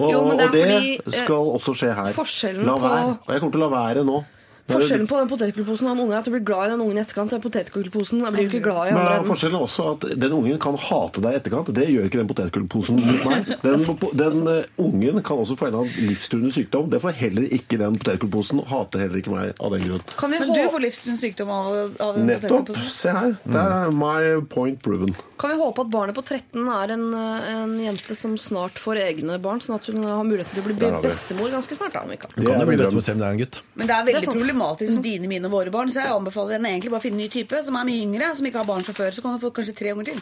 Og, 0.00 0.10
Jo, 0.12 0.20
det 0.24 0.32
og 0.46 0.52
det 0.52 0.60
fordi, 0.64 0.92
eh, 1.06 1.12
skal 1.12 1.34
også 1.36 1.72
skje 1.76 1.94
her. 1.94 2.12
forskjellen 2.16 2.64
La 2.64 2.72
på- 2.72 2.80
være. 2.80 3.18
Og 3.26 3.28
jeg 3.34 3.40
kommer 3.40 3.52
til 3.52 3.60
å 3.60 3.70
la 3.70 3.76
være 3.76 4.04
nå. 4.04 4.24
Forskjellen 4.70 5.08
på 5.10 5.18
den 5.20 5.30
potetgullposen 5.30 5.88
og 5.88 5.96
den 5.96 6.04
ungen 6.04 6.14
er 6.14 6.20
at 6.20 6.28
du 6.28 6.32
blir 6.34 6.44
glad 6.46 6.68
i 6.68 6.72
den 6.74 6.82
ungen 6.84 6.98
i 6.98 7.02
etterkant. 7.02 7.32
Den 7.34 7.42
potetgullposen 7.44 8.22
blir 8.24 8.48
du 8.48 8.50
ikke 8.50 8.62
glad 8.64 8.90
i 8.90 8.94
Men 8.94 9.00
andre 9.02 9.18
er 9.20 9.28
forskjellen 9.28 9.58
er 9.58 9.66
også 9.66 9.86
at 9.94 10.06
Den 10.24 10.34
ungen 10.36 10.58
kan 10.62 10.78
hate 10.80 11.22
deg 11.24 11.36
i 11.36 11.40
etterkant. 11.40 11.72
Det 11.76 11.86
gjør 11.90 12.08
ikke 12.08 12.20
den 12.20 12.30
potetgullposen 12.30 13.00
mot 13.00 13.24
meg. 13.30 13.50
Den, 13.64 13.84
den 14.20 14.50
eh, 14.50 14.68
ungen 14.80 15.22
kan 15.26 15.42
også 15.44 15.56
få 15.60 15.70
en 15.70 15.90
livstruende 16.00 16.52
sykdom. 16.54 16.90
Det 16.92 17.02
får 17.02 17.16
heller 17.20 17.48
ikke 17.60 17.78
den 17.80 17.98
potetgullposen, 18.00 18.62
og 18.62 18.70
hater 18.70 19.04
heller 19.06 19.22
ikke 19.22 19.34
meg 19.34 19.54
av 19.60 19.74
den 19.76 19.86
grunn. 19.86 20.04
Kan 20.16 20.34
vi, 20.34 20.40
Men 20.42 20.54
du 20.54 20.62
får 20.74 20.84
livstruende 20.86 21.22
sykdom 21.22 21.52
av, 21.54 21.70
av 22.00 22.18
den 22.18 22.30
Nettopp. 22.30 22.72
Se 22.90 23.14
her. 23.14 23.36
Der 23.44 23.76
er 23.76 23.94
my 23.94 24.40
point 24.50 24.80
proven. 24.82 25.14
kan 25.40 25.54
vi 25.54 25.56
håpe 25.56 25.80
at 25.86 25.88
barnet 25.92 26.14
på 26.14 26.22
13 26.22 26.68
er 26.68 26.92
en, 26.94 27.06
eh, 27.16 27.50
en 27.54 27.76
jente 27.80 28.14
som 28.16 28.36
snart 28.38 28.76
får 28.78 29.00
egne 29.06 29.38
barn, 29.42 29.60
sånn 29.64 29.78
at 29.78 29.86
hun 29.88 30.02
har 30.04 30.24
muligheten 30.24 30.52
til 30.52 30.62
å 30.62 30.68
bli 30.68 30.90
bestemor 31.00 31.50
ganske 31.54 31.76
snart? 31.76 31.90
da, 31.92 32.04
om 32.04 32.12
ikke. 32.14 32.30
Det 32.36 32.46
kan 32.46 32.60
jo 32.60 32.66
bli 32.66 33.02
se 33.02 33.12
om 33.12 33.20
det 33.20 33.26
er 33.26 33.34
en 33.34 33.40
gutt. 33.40 33.60
Men 33.74 33.86
det 33.86 33.94
er 33.94 34.04
Det 34.04 34.14
veldig 34.14 34.20
er 34.20 34.30
sant. 34.30 34.40
Problematisk 34.60 34.92
som 34.92 35.02
dine, 35.02 35.26
mine 35.28 35.48
og 35.48 35.52
våre 35.56 35.70
barn, 35.72 35.88
så 35.90 36.04
jeg 36.04 36.12
anbefaler 36.12 36.58
henne 36.58 36.68
egentlig 36.74 36.90
bare 36.92 37.00
å 37.00 37.06
finne 37.08 37.16
en 37.18 37.24
ny 37.24 37.28
type 37.32 37.62
som 37.64 37.76
er 37.80 37.84
mye 37.88 38.02
yngre, 38.04 38.30
som 38.36 38.46
ikke 38.46 38.60
har 38.60 38.68
barn 38.68 38.84
fra 38.84 38.92
før. 38.92 39.10
Så 39.16 39.22
kan 39.24 39.32
du 39.36 39.40
få 39.42 39.50
kanskje 39.56 39.74
tre 39.80 39.92
unger 39.96 40.04
til. 40.12 40.20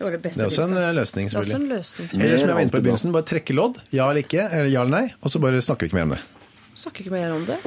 Det 0.00 0.04
var 0.06 0.10
det 0.16 0.22
beste 0.24 0.38
Det 0.40 0.46
er 0.46 0.50
også 0.50 0.62
en 0.62 0.68
tipset. 0.70 0.82
eh, 0.88 0.94
løsning, 0.96 1.26
Det 1.28 1.34
er 1.34 1.40
også 1.40 1.54
en 1.54 1.60
selvfølgelig. 1.60 1.76
løsning. 1.76 2.22
Eller 2.24 2.38
som 2.38 2.48
jeg 2.48 2.54
var 2.56 2.62
inne 2.64 2.70
på 2.72 2.78
i 2.78 2.84
begynnelsen, 2.86 3.12
bare 3.12 3.28
trekke 3.28 3.52
lodd. 3.54 3.80
Ja 3.92 4.08
eller 4.10 4.22
ikke, 4.24 4.46
eller 4.50 4.70
ja 4.72 4.80
eller 4.80 4.90
nei, 5.00 5.12
og 5.22 5.30
så 5.30 5.38
bare 5.40 5.60
snakker 5.60 5.80
vi 5.80 5.86
ikke 5.90 5.98
mer 6.00 6.02
om 6.08 6.10
det. 6.16 6.20
Snakker 6.74 7.00
ikke 7.04 7.10
mer 7.12 7.32
om 7.36 7.44
det. 7.44 7.58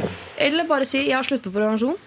Eller 0.42 0.64
bare 0.66 0.86
si 0.86 0.98
'jeg 1.06 1.14
har 1.16 1.24
slutt 1.24 1.44
på 1.44 1.52
prevensjon'. 1.54 1.98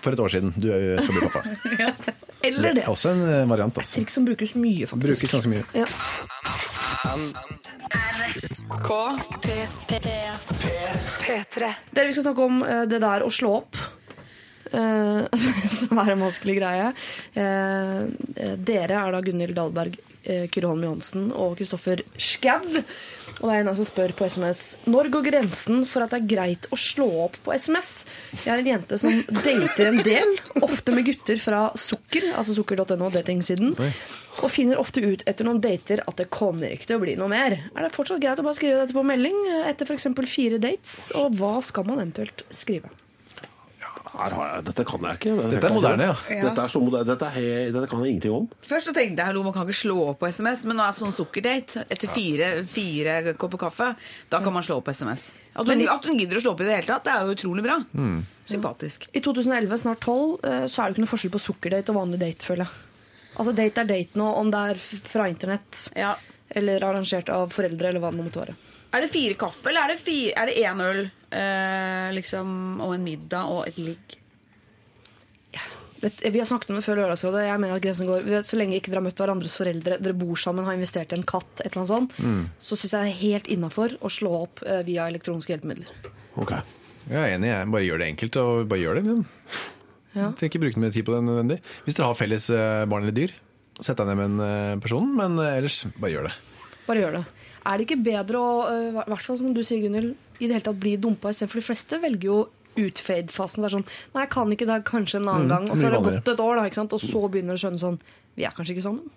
For 0.00 0.12
et 0.12 0.18
år 0.20 0.28
siden. 0.30 0.52
Du 0.58 0.70
er 0.72 0.78
jo- 0.96 1.02
skal 1.02 1.14
bli 1.14 1.28
pappa. 1.28 1.42
Eller 2.42 2.74
det. 2.74 2.86
Også 2.88 3.10
en 3.12 3.22
eh, 3.28 3.46
variant, 3.50 3.76
altså. 3.82 3.98
Trikk 3.98 4.10
som 4.14 4.24
brukes 4.28 4.54
mye, 4.56 4.86
faktisk. 4.88 5.24
Brukes 5.26 5.34
ganske 5.36 5.52
mye. 5.52 5.64
Ja. 5.76 5.86
P3. 11.20 11.70
Dere, 11.90 12.06
vi 12.06 12.12
skal 12.14 12.24
snakke 12.28 12.44
om 12.46 12.62
eh, 12.64 12.84
det 12.90 13.00
der 13.02 13.24
å 13.26 13.30
slå 13.34 13.54
opp. 13.60 13.76
eh, 14.70 15.26
som 15.80 15.98
er 15.98 16.12
en 16.14 16.22
vanskelig 16.26 16.56
greie. 16.60 16.92
Eh, 17.34 17.98
eh, 18.36 18.54
dere 18.56 19.00
er 19.02 19.16
da 19.16 19.22
Gunhild 19.26 19.56
Dahlberg, 19.58 19.98
eh, 19.98 20.09
Kyrre 20.24 20.70
Holm 20.70 20.84
Johansen 20.84 21.30
og 21.32 21.56
Kristoffer 21.58 22.02
Schau. 22.20 22.60
Og 23.40 23.44
det 23.46 23.54
er 23.54 23.62
en 23.62 23.70
som 23.78 23.86
spør 23.88 24.12
på 24.16 24.26
SMS 24.28 24.62
Når 24.90 25.08
går 25.14 25.26
grensen 25.30 25.84
for 25.88 26.04
at 26.04 26.12
det 26.12 26.20
er 26.20 26.30
greit 26.34 26.68
å 26.72 26.78
slå 26.80 27.08
opp 27.26 27.38
på 27.44 27.54
SMS? 27.54 28.04
Jeg 28.42 28.52
er 28.52 28.62
en 28.62 28.70
jente 28.72 28.98
som 29.00 29.16
dater 29.40 29.90
en 29.90 30.00
del, 30.04 30.34
ofte 30.60 30.94
med 30.94 31.06
gutter 31.08 31.40
fra 31.40 31.62
Sukker, 31.78 32.30
altså 32.36 32.56
sukker.no, 32.58 33.10
datingsiden, 33.14 33.74
og 34.40 34.52
finner 34.52 34.80
ofte 34.80 35.02
ut 35.04 35.24
etter 35.28 35.46
noen 35.46 35.62
dater 35.62 36.04
at 36.04 36.20
det 36.20 36.30
kommer 36.32 36.72
ikke 36.74 36.90
til 36.90 37.00
å 37.00 37.04
bli 37.04 37.16
noe 37.20 37.30
mer. 37.32 37.56
Er 37.72 37.86
det 37.86 37.94
fortsatt 37.96 38.22
greit 38.22 38.40
å 38.40 38.46
bare 38.46 38.58
skrive 38.58 38.82
dette 38.82 38.96
på 38.96 39.06
melding 39.06 39.36
eh, 39.48 39.68
etter 39.72 39.88
f.eks. 39.88 40.10
fire 40.30 40.60
dates? 40.62 40.96
Og 41.20 41.36
hva 41.40 41.58
skal 41.64 41.86
man 41.88 42.02
eventuelt 42.02 42.44
skrive? 42.54 42.92
Her 44.10 44.34
har 44.34 44.46
jeg, 44.50 44.64
dette 44.66 44.84
kan 44.88 45.04
jeg 45.06 45.18
ikke. 45.20 45.32
Dette, 45.36 45.50
Dette 45.54 45.68
er 45.70 45.74
moderne, 45.76 46.06
ja. 46.10 46.14
Dette, 46.42 46.64
er 46.64 46.72
så 46.72 46.80
moderne. 46.82 47.06
Dette, 47.12 47.28
er 47.40 47.70
dette 47.74 47.88
kan 47.92 48.02
jeg 48.04 48.14
ingenting 48.16 48.34
om. 48.34 48.48
Først 48.66 48.90
så 48.90 48.94
tenkte 48.96 49.22
jeg 49.22 49.28
hallo, 49.30 49.44
man 49.46 49.54
kan 49.54 49.68
ikke 49.68 49.78
slå 49.80 49.96
opp 50.10 50.18
på 50.22 50.30
SMS, 50.34 50.64
men 50.66 50.80
nå 50.80 50.86
er 50.88 50.96
sånn 50.98 51.14
sukkerdate. 51.14 51.84
Etter 51.94 52.10
fire, 52.10 52.48
fire 52.66 53.34
kopper 53.38 53.62
kaffe, 53.66 53.90
da 54.32 54.40
kan 54.42 54.56
man 54.56 54.66
slå 54.66 54.80
opp 54.80 54.88
på 54.90 54.94
SMS. 54.96 55.28
At 55.54 55.66
hun, 55.70 55.82
at 55.94 56.08
hun 56.10 56.18
gidder 56.18 56.40
å 56.40 56.42
slå 56.44 56.54
opp 56.56 56.62
i 56.64 56.68
det 56.68 56.76
hele 56.80 56.90
tatt, 56.90 57.06
det 57.06 57.14
er 57.14 57.26
jo 57.30 57.36
utrolig 57.38 57.64
bra. 57.66 57.78
Sympatisk. 58.50 59.06
I 59.14 59.22
2011, 59.22 59.78
snart 59.84 60.00
12, 60.02 60.38
eh, 60.44 60.64
så 60.66 60.82
er 60.82 60.90
det 60.90 60.96
ikke 60.98 61.04
noe 61.06 61.12
forskjell 61.14 61.34
på 61.36 61.42
sukkerdate 61.46 61.92
og 61.94 62.00
vanlig 62.00 62.18
date, 62.22 62.46
føler 62.46 62.66
jeg. 62.66 62.86
Altså 63.38 63.52
Date 63.54 63.84
er 63.84 63.86
date 63.86 64.18
nå, 64.18 64.26
om 64.40 64.50
det 64.50 64.58
er 64.72 64.80
fra 64.82 65.28
internett 65.30 65.84
Ja. 65.96 66.16
eller 66.50 66.82
arrangert 66.82 67.28
av 67.30 67.52
foreldre, 67.54 67.88
eller 67.92 68.02
hva 68.02 68.10
det 68.10 68.24
måtte 68.26 68.42
være. 68.42 68.56
Er 68.90 69.04
det 69.04 69.10
fire 69.12 69.36
kaffe, 69.38 69.68
eller 69.70 69.86
er 69.86 69.94
det, 69.94 70.00
fire, 70.02 70.32
er 70.34 70.50
det 70.50 70.56
én 70.66 70.80
øl 70.82 71.04
eh, 71.06 72.08
liksom, 72.16 72.80
og 72.82 72.96
en 72.96 73.04
middag 73.06 73.52
og 73.52 73.68
et 73.70 73.78
ligg? 73.78 74.16
Det, 76.00 76.10
vi 76.32 76.40
har 76.40 76.48
snakket 76.48 76.70
om 76.72 76.78
det 76.78 76.84
før 76.86 76.96
Lørdagsrådet. 77.02 77.42
Jeg 77.44 77.60
mener 77.60 77.76
at 77.76 77.82
grensen 77.84 78.08
går 78.08 78.22
Så 78.48 78.56
lenge 78.56 78.78
ikke 78.78 78.88
dere 78.88 79.02
har 79.02 79.04
møtt 79.04 79.18
hverandres 79.20 79.56
foreldre, 79.60 79.98
dere 80.00 80.16
bor 80.16 80.38
sammen, 80.40 80.64
har 80.64 80.78
investert 80.78 81.12
i 81.12 81.18
en 81.18 81.26
katt, 81.28 81.60
et 81.60 81.68
eller 81.68 81.82
annet 81.82 81.92
sånt, 81.92 82.54
så 82.56 82.78
syns 82.78 82.94
jeg 82.94 83.04
det 83.04 83.10
er 83.10 83.18
helt 83.20 83.50
innafor 83.52 83.98
å 84.00 84.10
slå 84.12 84.32
opp 84.46 84.62
eh, 84.64 84.80
via 84.88 85.10
elektroniske 85.12 85.52
hjelpemidler. 85.52 85.92
Ok. 86.40 86.54
Jeg 87.10 87.18
er 87.20 87.34
enig, 87.34 87.50
jeg. 87.50 87.68
Bare 87.74 87.84
gjør 87.84 88.00
det 88.00 88.08
enkelt, 88.14 88.40
og 88.40 88.64
bare 88.70 88.80
gjør 88.80 88.98
det. 88.98 89.04
Liksom. 89.06 89.68
Ja. 90.10 90.30
Trenger 90.34 90.48
ikke 90.50 90.62
bruke 90.64 90.82
mer 90.82 90.94
tid 90.94 91.06
på 91.06 91.14
det 91.14 91.22
nødvendig. 91.26 91.60
Hvis 91.84 91.98
dere 91.98 92.08
har 92.10 92.18
felles 92.18 92.48
eh, 92.54 92.84
barn 92.90 93.04
eller 93.04 93.14
dyr, 93.16 93.34
sett 93.80 94.00
deg 94.00 94.08
ned 94.10 94.18
med 94.18 94.30
en 94.32 94.46
eh, 94.46 94.80
person, 94.82 95.12
men 95.16 95.36
eh, 95.42 95.58
ellers, 95.60 95.82
bare 96.00 96.14
gjør 96.14 96.30
det. 96.30 96.34
Bare 96.88 97.04
gjør 97.04 97.18
det. 97.20 97.24
Er 97.66 97.76
det 97.78 97.86
ikke 97.88 98.02
bedre 98.04 98.38
å, 98.40 98.52
eh, 98.70 98.88
i 99.02 99.10
hvert 99.10 99.22
fall 99.26 99.36
som 99.38 99.52
du 99.54 99.60
sier, 99.62 99.82
Gunhild, 99.84 100.14
i 100.40 100.46
det 100.46 100.54
hele 100.56 100.64
tatt 100.64 100.80
bli 100.80 100.96
dumpa 100.96 101.28
istedenfor 101.30 101.60
de 101.60 101.66
fleste 101.66 102.00
velger 102.00 102.24
jo 102.30 102.38
utfade-fasen. 102.80 103.60
Det 103.62 103.68
er 103.68 103.76
sånn 103.76 103.84
Nei, 104.14 104.22
jeg 104.24 104.30
kan 104.30 104.50
ikke 104.54 104.66
det, 104.66 104.84
kanskje 104.88 105.16
en 105.20 105.28
annen 105.28 105.46
Mm, 105.46 105.48
gang. 105.48 105.70
Og 105.70 105.76
så 105.76 105.82
har 105.82 105.90
det 105.90 106.02
gått 106.24 106.28
et 106.32 106.40
år, 106.40 106.54
da, 106.56 106.84
og 106.94 107.00
så 107.00 107.30
begynner 107.30 107.52
du 107.54 107.58
å 107.58 107.64
skjønne 107.64 107.80
sånn 107.82 107.98
Vi 108.36 108.44
er 108.44 108.50
kanskje 108.56 108.76
ikke 108.76 108.86
sammen. 108.86 109.10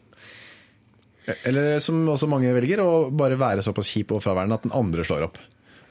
Eller 1.45 1.79
som 1.79 2.01
også 2.11 2.27
mange 2.27 2.51
velger, 2.53 2.81
å 2.83 3.09
bare 3.15 3.37
være 3.39 3.63
såpass 3.63 3.87
kjip 3.93 4.11
og 4.11 4.23
fraværende 4.25 4.57
at 4.57 4.65
den 4.65 4.73
andre 4.75 5.05
slår 5.07 5.23
opp. 5.29 5.37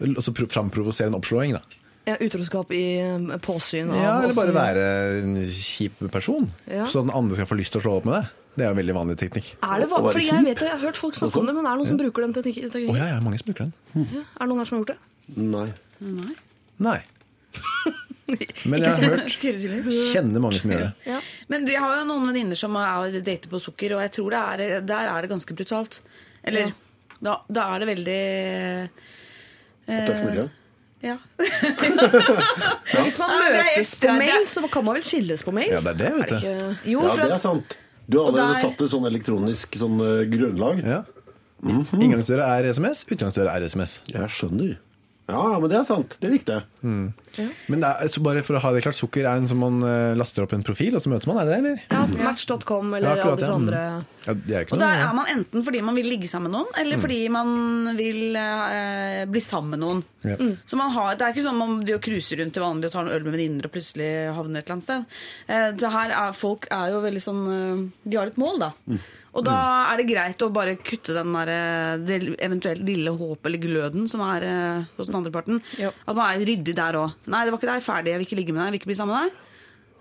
Altså 0.03 0.35
pro- 0.35 0.47
framprovosere 0.51 1.07
en 1.09 1.17
oppslåing, 1.17 1.55
da. 1.57 1.63
Ja, 2.05 2.17
utroskap 2.19 2.73
i 2.75 2.99
eh, 2.99 3.39
påsyn. 3.39 3.89
av 3.95 3.97
Ja, 4.03 4.13
eller 4.27 4.35
bare 4.35 4.53
være 4.53 5.23
en 5.23 5.37
kjip 5.47 6.03
person, 6.11 6.51
Ja. 6.69 6.85
så 6.85 7.01
den 7.07 7.15
andre 7.15 7.37
skal 7.39 7.47
få 7.47 7.57
lyst 7.57 7.73
til 7.73 7.81
å 7.81 7.85
slå 7.87 7.97
opp 8.01 8.05
med 8.05 8.15
deg. 8.21 8.31
Det 8.53 8.65
er 8.67 8.71
en 8.75 8.77
veldig 8.77 8.95
vanlig 8.99 9.15
teknikk. 9.21 9.47
Er 9.65 9.81
det 9.81 9.87
vanlig? 9.89 10.13
Fordi 10.13 10.27
jeg 10.29 10.45
vet 10.45 10.61
jeg 10.67 10.73
har 10.75 10.83
hørt 10.83 10.99
folk 11.01 11.15
snakke 11.17 11.41
om 11.41 11.47
det, 11.49 11.55
men 11.57 11.65
er 11.67 11.71
det 11.73 11.81
noen 11.81 11.89
som 11.89 12.01
bruker 12.03 12.27
den 12.27 12.35
teknikken? 12.37 12.69
Å 12.93 12.97
ja, 12.99 13.07
ja, 13.15 13.21
mange 13.25 13.39
som 13.41 13.49
bruker 13.49 13.65
den. 13.71 13.73
Ja, 14.13 14.25
Er 14.37 14.45
det 14.45 14.49
noen 14.51 14.61
her 14.61 14.69
som 14.69 14.77
har 14.77 14.83
gjort 14.85 14.93
det? 14.93 14.99
Nei. 15.57 15.69
Nei. 16.83 16.99
Men 18.65 18.85
jeg 18.85 18.93
har 18.93 19.03
hørt. 19.13 19.35
Kjenner 20.13 20.41
mange 20.41 20.61
som 20.63 20.71
gjør 20.73 20.85
det. 20.87 20.91
Ja. 21.09 21.19
Men 21.53 21.67
jeg 21.69 21.81
har 21.83 21.97
jo 21.99 22.05
noen 22.09 22.29
venninner 22.31 22.57
som 22.57 22.77
er 22.81 23.17
dater 23.25 23.51
på 23.53 23.61
sukker, 23.61 23.97
og 23.97 24.05
jeg 24.07 24.13
tror 24.15 24.33
det 24.33 24.41
er, 24.41 24.81
der 24.89 25.11
er 25.11 25.25
det 25.27 25.31
ganske 25.33 25.57
brutalt. 25.59 25.99
Eller 26.45 26.71
Ja. 26.71 26.73
da, 27.21 27.35
da 27.51 27.67
er 27.75 27.83
det 27.83 27.89
veldig 27.93 28.21
eh, 29.89 30.07
Tøff 30.07 30.23
miljø. 30.29 30.47
Ja. 31.03 31.17
Hvis 33.03 33.19
man 33.19 33.33
møtes 33.43 33.95
på 34.01 34.13
mail, 34.21 34.45
så 34.47 34.63
kan 34.71 34.85
man 34.87 34.99
vel 35.01 35.07
skilles 35.07 35.43
på 35.43 35.55
mail? 35.55 35.73
Ja, 35.75 35.81
det 35.83 35.95
er 35.97 36.01
det, 36.05 36.11
vet 36.21 36.35
du. 36.37 36.91
Jo, 36.93 37.03
Ja, 37.09 37.17
det 37.19 37.31
er 37.37 37.43
sant. 37.43 37.77
Du 38.13 38.19
har 38.21 38.29
allerede 38.31 38.55
der- 38.55 38.63
satt 38.69 38.85
et 38.87 38.93
sånn 38.93 39.09
elektronisk 39.09 39.79
sånn 39.81 39.99
eh, 40.05 40.25
grunnlag. 40.31 40.85
Ja. 40.85 41.03
Inngangsdøra 41.63 42.47
er 42.59 42.69
SMS, 42.73 43.05
utgangsdøra 43.09 43.55
er 43.57 43.67
SMS. 43.69 44.01
Jeg 44.11 44.29
skjønner. 44.35 44.77
Ja, 45.31 45.39
ja, 45.53 45.59
men 45.63 45.71
det 45.71 45.77
er 45.79 45.85
sant. 45.87 46.17
Det 46.21 46.29
likte 46.33 46.57
jeg. 46.57 46.65
Men 46.83 47.83
det 47.83 47.89
er, 47.89 48.09
så 48.11 48.21
bare 48.25 48.43
for 48.45 48.59
å 48.59 48.63
ha 48.65 48.73
det 48.75 48.83
klart, 48.85 48.97
sukker 48.99 49.23
er 49.23 49.39
en 49.39 49.47
som 49.49 49.61
man 49.63 49.79
eh, 49.87 50.15
laster 50.19 50.43
opp 50.45 50.53
en 50.57 50.65
profil, 50.67 50.97
og 50.99 51.05
så 51.05 51.13
møtes 51.13 51.29
man, 51.31 51.39
er 51.39 51.47
det 51.47 51.53
det, 51.55 51.59
eller? 51.63 51.85
Ja, 51.87 52.01
altså 52.03 52.19
Match.com 52.19 52.91
eller 52.99 53.07
Ja, 53.07 53.13
akkurat, 53.15 53.31
alle 53.31 53.39
disse 53.39 53.53
ja. 53.53 53.61
andre 53.61 53.83
Ja, 54.27 54.35
det 54.35 54.57
er 54.57 54.67
ikke 54.67 54.75
og 54.75 54.83
noe 54.83 54.89
der 54.91 55.05
er 55.07 55.15
man 55.17 55.31
enten 55.33 55.65
fordi 55.69 55.85
man 55.87 55.99
vil 56.01 56.11
ligge 56.11 56.31
sammen 56.31 56.51
med 56.51 56.59
noen, 56.59 56.75
eller 56.83 57.01
fordi 57.05 57.21
man 57.39 57.55
vil 58.03 58.37
eh, 58.43 59.23
bli 59.31 59.45
sammen 59.47 59.77
med 59.77 59.83
noen. 59.85 60.03
Ja. 60.27 60.37
Så 60.67 60.79
man 60.79 60.93
har, 60.99 61.15
Det 61.17 61.29
er 61.29 61.37
ikke 61.37 61.47
sånn 61.47 61.63
man 61.63 61.79
driver 61.87 62.05
cruiser 62.11 62.43
rundt 62.43 62.59
til 62.59 62.67
vanlig 62.67 62.91
og 62.91 62.97
tar 62.99 63.07
en 63.07 63.15
øl 63.15 63.25
med 63.29 63.37
venninner 63.39 63.71
og 63.71 63.75
plutselig 63.79 64.11
havner 64.37 64.61
et 64.61 64.67
eller 64.67 64.77
annet 64.77 64.89
sted. 64.91 65.19
Eh, 65.47 65.69
det 65.79 65.95
her 65.97 66.19
er, 66.19 66.37
folk 66.37 66.69
er 66.75 66.93
jo 66.97 67.03
veldig 67.07 67.25
sånn 67.31 67.43
eh, 67.57 67.83
De 68.11 68.19
har 68.19 68.31
et 68.35 68.43
mål, 68.43 68.63
da. 68.67 68.73
Og 69.33 69.47
da 69.47 69.57
er 69.89 70.01
det 70.01 70.09
greit 70.11 70.43
å 70.45 70.51
bare 70.53 70.75
kutte 70.77 71.15
den 71.17 71.33
der, 71.33 71.49
eh, 71.49 71.93
det 72.05 72.19
eventuelt 72.45 72.83
lille 72.85 73.15
håpet 73.17 73.49
eller 73.49 73.63
gløden 73.63 74.09
som 74.11 74.21
er 74.27 74.45
eh, 74.45 74.91
hos 74.99 75.09
den 75.09 75.17
andre 75.23 75.33
parten. 75.33 75.63
Jo. 75.81 75.89
At 76.05 76.19
man 76.19 76.35
er 76.35 76.45
ryddig 76.45 76.77
der 76.77 76.99
òg. 77.01 77.17
'Nei, 77.25 77.45
det 77.45 77.55
var 77.55 77.59
ikke 77.61 77.73
deg. 77.73 77.87
Ferdig. 77.87 78.13
Jeg 78.13 78.21
vil 78.21 78.29
ikke 78.29 78.41
ligge 78.43 78.53
med 78.53 78.61
deg. 78.61 78.67
Jeg 78.67 78.73
vil 78.73 78.81
ikke 78.83 78.93
bli 78.93 79.01
sammen 79.01 79.17
med 79.17 79.31
deg.' 79.31 79.49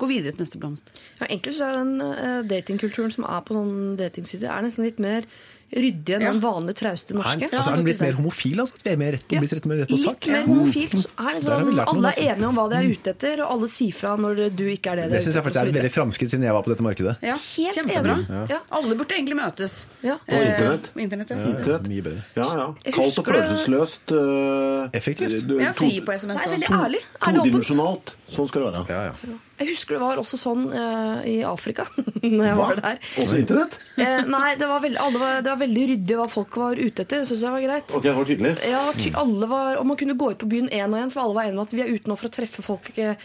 Gå 0.02 0.08
videre 0.10 0.34
til 0.34 0.44
neste 0.44 0.60
blomst. 0.60 0.88
Ja, 1.20 1.28
Egentlig 1.28 1.54
så 1.54 1.68
er 1.70 1.76
den 1.78 2.02
uh, 2.02 2.42
datingkulturen 2.50 3.12
som 3.14 3.24
er 3.30 3.44
på 3.46 3.54
sånne 3.54 3.98
datingsider, 4.00 4.50
er 4.50 4.66
nesten 4.66 4.88
litt 4.88 4.98
mer 4.98 5.28
ryddig 5.72 6.16
enn 6.18 6.22
Ja. 6.22 6.32
den 6.34 6.42
vanlige 6.42 6.76
trauste 6.82 7.12
Er, 7.14 7.18
norske. 7.22 7.50
altså, 7.52 7.72
er 7.72 7.76
den 7.76 7.86
blitt 7.86 8.02
mer 8.02 8.12
homofil? 8.14 8.60
Altså, 8.60 8.74
vi 8.84 8.90
er 8.92 8.98
mer 8.98 9.12
rett, 9.14 9.24
Ja. 9.32 9.40
blitt 9.40 9.54
rett, 9.54 9.66
mer 9.66 9.78
rett 9.82 9.90
på 9.90 9.98
sak? 10.04 10.26
Litt 10.26 10.32
mer 10.36 10.44
homofilt. 10.48 10.92
så 10.92 11.08
Er 11.18 11.30
det 11.32 11.42
Så 11.42 11.48
sånn, 11.48 11.74
lært 11.76 11.88
alle 11.88 12.08
er 12.08 12.12
altså. 12.12 12.28
enige 12.36 12.48
om 12.48 12.56
hva 12.56 12.70
de 12.70 12.76
er 12.76 12.88
ute 12.92 13.10
etter, 13.16 13.40
og 13.44 13.52
alle 13.52 13.68
sier 13.68 13.94
fra 13.94 14.16
når 14.18 14.36
du 14.56 14.64
ikke 14.68 14.92
er 14.92 14.96
det 14.96 15.04
de 15.04 15.10
Det 15.12 15.20
er 15.22 15.26
syns 15.32 15.36
jeg 15.36 15.44
faktisk 15.44 15.62
er 15.62 15.68
et 15.68 15.74
veldig 15.80 15.92
framskritt 15.92 16.30
siden 16.32 16.44
jeg 16.44 16.54
var 16.54 16.64
på 16.64 16.72
dette 16.76 16.84
markedet. 16.84 17.16
Ja, 17.22 17.36
Helt 17.36 17.76
Kjempebra. 17.76 18.16
enig. 18.28 18.50
Ja. 18.50 18.60
Alle 18.72 18.96
burde 18.96 19.14
egentlig 19.16 19.36
møtes. 19.40 19.86
Ja. 20.04 20.18
På 20.28 20.36
internett. 20.36 20.86
Eh, 20.86 20.94
på 20.96 21.00
internett 21.02 21.30
ja. 21.30 21.36
Internett. 21.38 21.88
Mye 21.88 22.02
bedre. 22.04 22.24
Ja, 22.36 22.44
ja. 22.44 22.74
Kaldt 22.92 23.18
og 23.20 23.26
følelsesløst. 23.26 24.12
Uh, 24.12 24.90
Effektivt. 24.94 25.48
du- 25.48 25.60
Ja, 25.60 25.72
fri 25.74 26.02
på 26.02 26.12
SMS. 26.14 26.44
Det 26.44 26.52
er 26.52 26.58
veldig 26.58 26.70
ærlig. 26.86 27.02
Todimensjonalt. 27.22 28.14
Sånn 28.32 28.48
skal 28.48 28.64
det 28.64 28.74
være. 28.74 28.88
Ja, 28.90 29.04
ja. 29.12 29.38
Jeg 29.62 29.68
husker 29.76 29.98
det 29.98 30.02
var 30.02 30.16
også 30.18 30.38
sånn 30.42 30.64
uh, 30.74 31.22
i 31.28 31.44
Afrika, 31.46 31.84
når 32.24 32.46
jeg 32.48 32.56
var 32.58 32.76
der. 32.82 32.98
Også 33.22 33.38
internett? 33.38 33.76
Eh, 33.98 34.24
nei, 34.26 34.56
det 34.58 34.68
var, 34.68 34.80
veldig, 34.82 34.98
alle 35.04 35.20
var, 35.22 35.42
det 35.46 35.52
var 35.52 35.61
veldig 35.62 35.86
ryddig 35.92 36.18
hva 36.20 36.28
folk 36.32 36.58
var 36.60 36.80
ute 36.80 37.06
etter. 37.06 37.22
Det 37.22 37.30
syns 37.30 37.44
jeg 37.46 37.56
var 37.56 37.64
greit. 37.64 37.94
Ok, 37.96 38.06
det 38.06 38.16
var 38.18 38.30
tydelig. 38.30 38.54
Ja, 38.72 38.84
ty 38.98 39.12
alle 39.22 39.50
var, 39.52 39.80
og 39.80 39.88
Man 39.92 40.00
kunne 40.00 40.18
gå 40.20 40.32
ut 40.34 40.42
på 40.42 40.50
byen 40.52 40.70
én 40.70 40.92
og 40.92 41.00
én, 41.00 41.14
for 41.14 41.24
alle 41.24 41.38
var 41.38 41.50
enige 41.50 41.60
om 41.60 41.66
at 41.68 41.76
vi 41.76 41.84
er 41.84 41.92
ute 41.92 42.12
nå 42.12 42.18
for 42.20 42.30
å 42.30 42.36
treffe 42.38 42.66
folk 42.66 42.92
eh, 42.98 43.16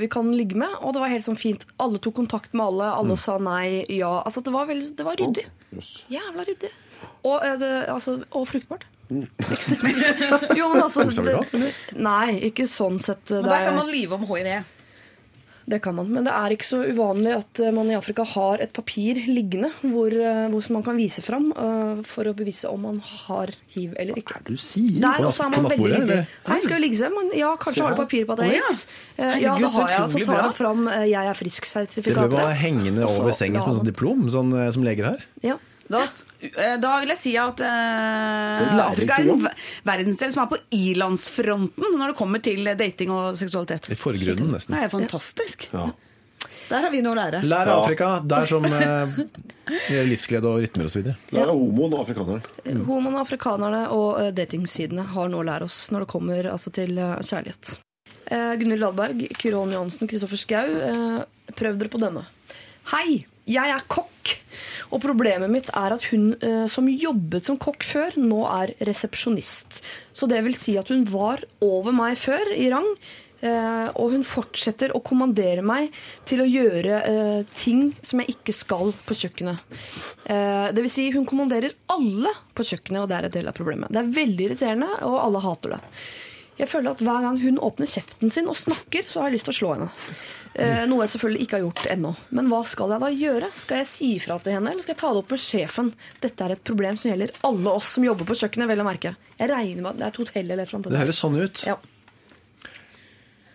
vi 0.00 0.10
kan 0.12 0.30
ligge 0.34 0.58
med. 0.58 0.74
Og 0.82 0.94
det 0.96 1.04
var 1.04 1.12
helt 1.12 1.26
sånn 1.26 1.40
fint. 1.40 1.66
Alle 1.82 2.00
tok 2.02 2.18
kontakt 2.20 2.54
med 2.54 2.66
alle, 2.66 2.92
alle 3.00 3.18
sa 3.20 3.38
nei, 3.42 3.84
ja. 3.98 4.12
Altså, 4.24 4.44
det 4.44 4.54
var, 4.54 4.68
veldig, 4.70 4.92
det 4.98 5.08
var 5.08 5.18
ryddig. 5.20 5.48
Jøss. 5.74 5.92
Jævla 6.12 6.46
ryddig. 6.48 6.72
Og, 7.26 7.36
eh, 7.42 7.58
det, 7.60 7.72
altså, 7.92 8.20
og 8.30 8.48
fruktbart. 8.50 8.88
jo, 10.58 10.66
men 10.68 10.82
altså 10.84 11.06
det, 11.08 11.70
Nei, 11.96 12.34
ikke 12.50 12.66
sånn 12.68 12.98
sett. 13.00 13.30
Men 13.32 13.48
der 13.48 13.70
kan 13.70 13.78
man 13.78 13.88
lyve 13.88 14.18
om 14.18 14.26
hiv. 14.28 14.50
Det 15.68 15.78
kan 15.84 15.94
man. 15.98 16.08
Men 16.12 16.26
det 16.26 16.32
er 16.32 16.54
ikke 16.54 16.66
så 16.66 16.80
uvanlig 16.86 17.34
at 17.36 17.60
eh, 17.62 17.72
man 17.74 17.90
i 17.92 17.96
Afrika 17.98 18.24
har 18.26 18.62
et 18.64 18.72
papir 18.74 19.20
liggende 19.28 19.70
hvor, 19.82 20.12
eh, 20.12 20.46
hvor 20.52 20.68
man 20.74 20.84
kan 20.86 20.96
vise 20.98 21.22
fram 21.24 21.50
uh, 21.52 22.00
for 22.08 22.28
å 22.30 22.34
bevise 22.36 22.70
om 22.70 22.86
man 22.86 23.00
har 23.04 23.52
hiv 23.74 23.94
eller 24.00 24.18
ikke. 24.18 24.38
Hva 24.38 24.40
er 24.40 24.48
det 24.48 24.56
Du 24.56 24.62
sier 24.62 24.98
Der 25.04 25.28
også 25.28 25.46
er 25.46 25.54
man 25.54 25.68
veldig 25.68 25.92
ryddig. 25.94 26.18
Nei, 26.48 26.58
skal 26.64 26.76
jo 26.78 26.82
ligge 26.86 27.00
seg, 27.02 27.14
men 27.14 27.32
ja, 27.36 27.52
kanskje 27.60 27.84
har 27.84 27.96
du 27.96 28.00
papir 28.00 28.26
på 28.28 28.36
at 28.36 28.42
det 28.42 28.48
er 28.48 28.56
ja. 28.56 28.68
aids. 28.68 28.84
Ja, 29.18 29.56
det 29.60 29.72
har 29.76 29.94
jeg. 29.94 30.10
Så 30.14 30.24
tar 30.24 30.32
bra. 30.32 30.42
han 30.48 30.56
fram 30.56 30.84
'jeg 30.88 31.24
er 31.24 31.32
Det 31.32 31.40
frisk'-sertifikatet. 31.42 32.30
bør 32.30 32.48
være 32.48 32.60
hengende 32.64 33.08
over 33.08 33.32
sengen 33.32 33.60
som 33.60 33.72
et 33.72 33.80
sånt 33.82 33.90
diplom, 33.92 34.28
sånn 34.32 34.54
som 34.72 34.86
leger 34.86 35.12
har. 35.12 35.26
Ja. 35.44 35.58
Da, 35.88 36.02
eh, 36.44 36.74
da 36.80 36.94
vil 37.00 37.12
jeg 37.14 37.20
si 37.20 37.30
at 37.40 37.62
eh, 37.64 38.80
Afrika 38.84 39.16
er 39.16 39.30
en 39.32 39.46
verdensdel 39.88 40.34
som 40.34 40.44
er 40.44 40.50
på 40.52 40.58
ilandsfronten 40.76 41.96
når 41.96 42.12
det 42.12 42.18
kommer 42.18 42.42
til 42.44 42.68
dating 42.76 43.14
og 43.14 43.38
seksualitet. 43.40 43.88
I 43.92 43.98
forgrunnen, 43.98 44.58
Det 44.58 44.82
er 44.84 44.92
fantastisk. 44.92 45.70
Ja. 45.72 45.88
Der 46.68 46.84
har 46.84 46.92
vi 46.92 47.00
noe 47.02 47.16
å 47.16 47.18
lære. 47.18 47.40
Lær 47.48 47.70
av 47.72 47.82
Afrika. 47.82 48.10
Der 48.28 48.46
som 48.48 48.64
eh, 48.68 50.04
livsglede 50.08 50.50
og 50.50 50.62
rytmer 50.62 50.88
osv. 50.90 51.08
Lær 51.34 51.48
av 51.50 51.56
homoen 51.56 51.96
og 51.96 52.04
afrikaneren. 52.04 52.84
og 52.84 53.20
afrikanerne 53.22 53.82
og 53.96 54.20
eh, 54.20 54.30
datingsidene 54.36 55.08
har 55.14 55.32
noe 55.32 55.42
å 55.42 55.48
lære 55.48 55.68
oss 55.68 55.86
når 55.94 56.04
det 56.04 56.10
kommer 56.12 56.50
altså, 56.52 56.72
til 56.74 56.98
eh, 57.00 57.16
kjærlighet. 57.24 57.78
Uh, 58.28 58.52
Gunhild 58.60 58.82
Ladberg, 58.82 59.22
Kyrre 59.40 59.56
Holm 59.56 59.72
Johansen, 59.72 60.08
Kristoffer 60.08 60.36
Schou. 60.36 60.76
eh, 60.84 61.52
prøv 61.56 61.78
dere 61.80 61.92
på 61.92 62.00
denne. 62.02 62.26
Hei, 62.92 63.24
jeg 63.48 63.74
er 63.74 63.86
kokk, 63.90 64.34
og 64.92 65.00
problemet 65.04 65.52
mitt 65.52 65.70
er 65.76 65.94
at 65.96 66.04
hun 66.10 66.32
eh, 66.44 66.66
som 66.70 66.88
jobbet 66.88 67.48
som 67.48 67.58
kokk 67.60 67.86
før, 67.86 68.18
nå 68.20 68.42
er 68.48 68.74
resepsjonist. 68.88 69.80
Så 70.16 70.28
det 70.30 70.42
vil 70.46 70.56
si 70.58 70.76
at 70.80 70.92
hun 70.92 71.06
var 71.08 71.44
over 71.64 71.96
meg 71.96 72.18
før 72.20 72.52
i 72.54 72.68
rang, 72.72 72.88
eh, 73.40 73.88
og 73.94 74.14
hun 74.14 74.24
fortsetter 74.26 74.94
å 74.96 75.02
kommandere 75.04 75.64
meg 75.64 75.92
til 76.28 76.44
å 76.44 76.48
gjøre 76.48 77.02
eh, 77.02 77.42
ting 77.58 77.90
som 78.02 78.22
jeg 78.22 78.36
ikke 78.36 78.56
skal 78.56 78.94
på 79.08 79.18
kjøkkenet. 79.24 79.76
Eh, 80.28 80.70
det 80.72 80.84
vil 80.84 80.92
si, 80.92 81.10
hun 81.16 81.28
kommanderer 81.28 81.76
alle 81.92 82.32
på 82.56 82.66
kjøkkenet, 82.70 83.04
og 83.04 83.12
det 83.12 83.20
er 83.20 83.28
et 83.28 83.38
del 83.40 83.52
av 83.52 83.56
problemet. 83.56 83.92
Det 83.92 84.02
er 84.02 84.16
veldig 84.22 84.48
irriterende, 84.48 84.90
og 85.08 85.20
alle 85.26 85.44
hater 85.44 85.78
det. 85.78 85.84
Jeg 86.58 86.68
føler 86.72 86.90
at 86.90 87.00
Hver 87.04 87.22
gang 87.22 87.38
hun 87.42 87.58
åpner 87.62 87.86
kjeften 87.86 88.32
sin 88.34 88.48
og 88.50 88.56
snakker, 88.58 89.06
så 89.06 89.20
har 89.22 89.28
jeg 89.30 89.38
lyst 89.38 89.46
til 89.48 89.54
å 89.54 89.58
slå 89.60 89.72
henne. 89.76 89.88
Eh, 90.58 90.80
noe 90.90 91.04
jeg 91.04 91.12
selvfølgelig 91.12 91.44
ikke 91.44 91.54
har 91.58 91.62
gjort 91.68 91.84
ennå. 91.92 92.10
Men 92.34 92.48
hva 92.50 92.62
skal 92.66 92.90
jeg 92.96 93.02
da 93.04 93.10
gjøre? 93.14 93.50
Skal 93.60 93.78
jeg 93.82 93.86
si 93.92 94.08
ifra 94.16 94.40
til 94.42 94.56
henne, 94.56 94.72
eller 94.72 94.82
skal 94.82 94.94
jeg 94.96 95.00
ta 95.04 95.12
det 95.14 95.20
opp 95.22 95.30
med 95.30 95.42
sjefen? 95.44 95.92
Dette 96.24 96.48
er 96.48 96.56
et 96.56 96.64
problem 96.66 96.98
som 96.98 97.12
gjelder 97.12 97.30
alle 97.46 97.76
oss 97.78 97.92
som 97.94 98.06
jobber 98.08 98.26
på 98.26 98.38
kjøkkenet. 98.40 98.66
vel 98.72 98.82
å 98.82 98.88
merke. 98.88 99.14
Jeg 99.38 99.52
regner 99.52 99.84
med 99.84 99.90
at 99.92 100.00
det 100.00 100.06
er 100.08 100.12
et 100.14 100.20
hotell 100.24 100.50
eller 100.50 100.64
et 100.64 100.72
eller 100.72 100.80
annet. 100.80 100.90
Det 100.96 101.02
høres 101.04 101.22
sånn 101.22 101.38
ut. 101.38 101.62
Ja. 101.68 101.78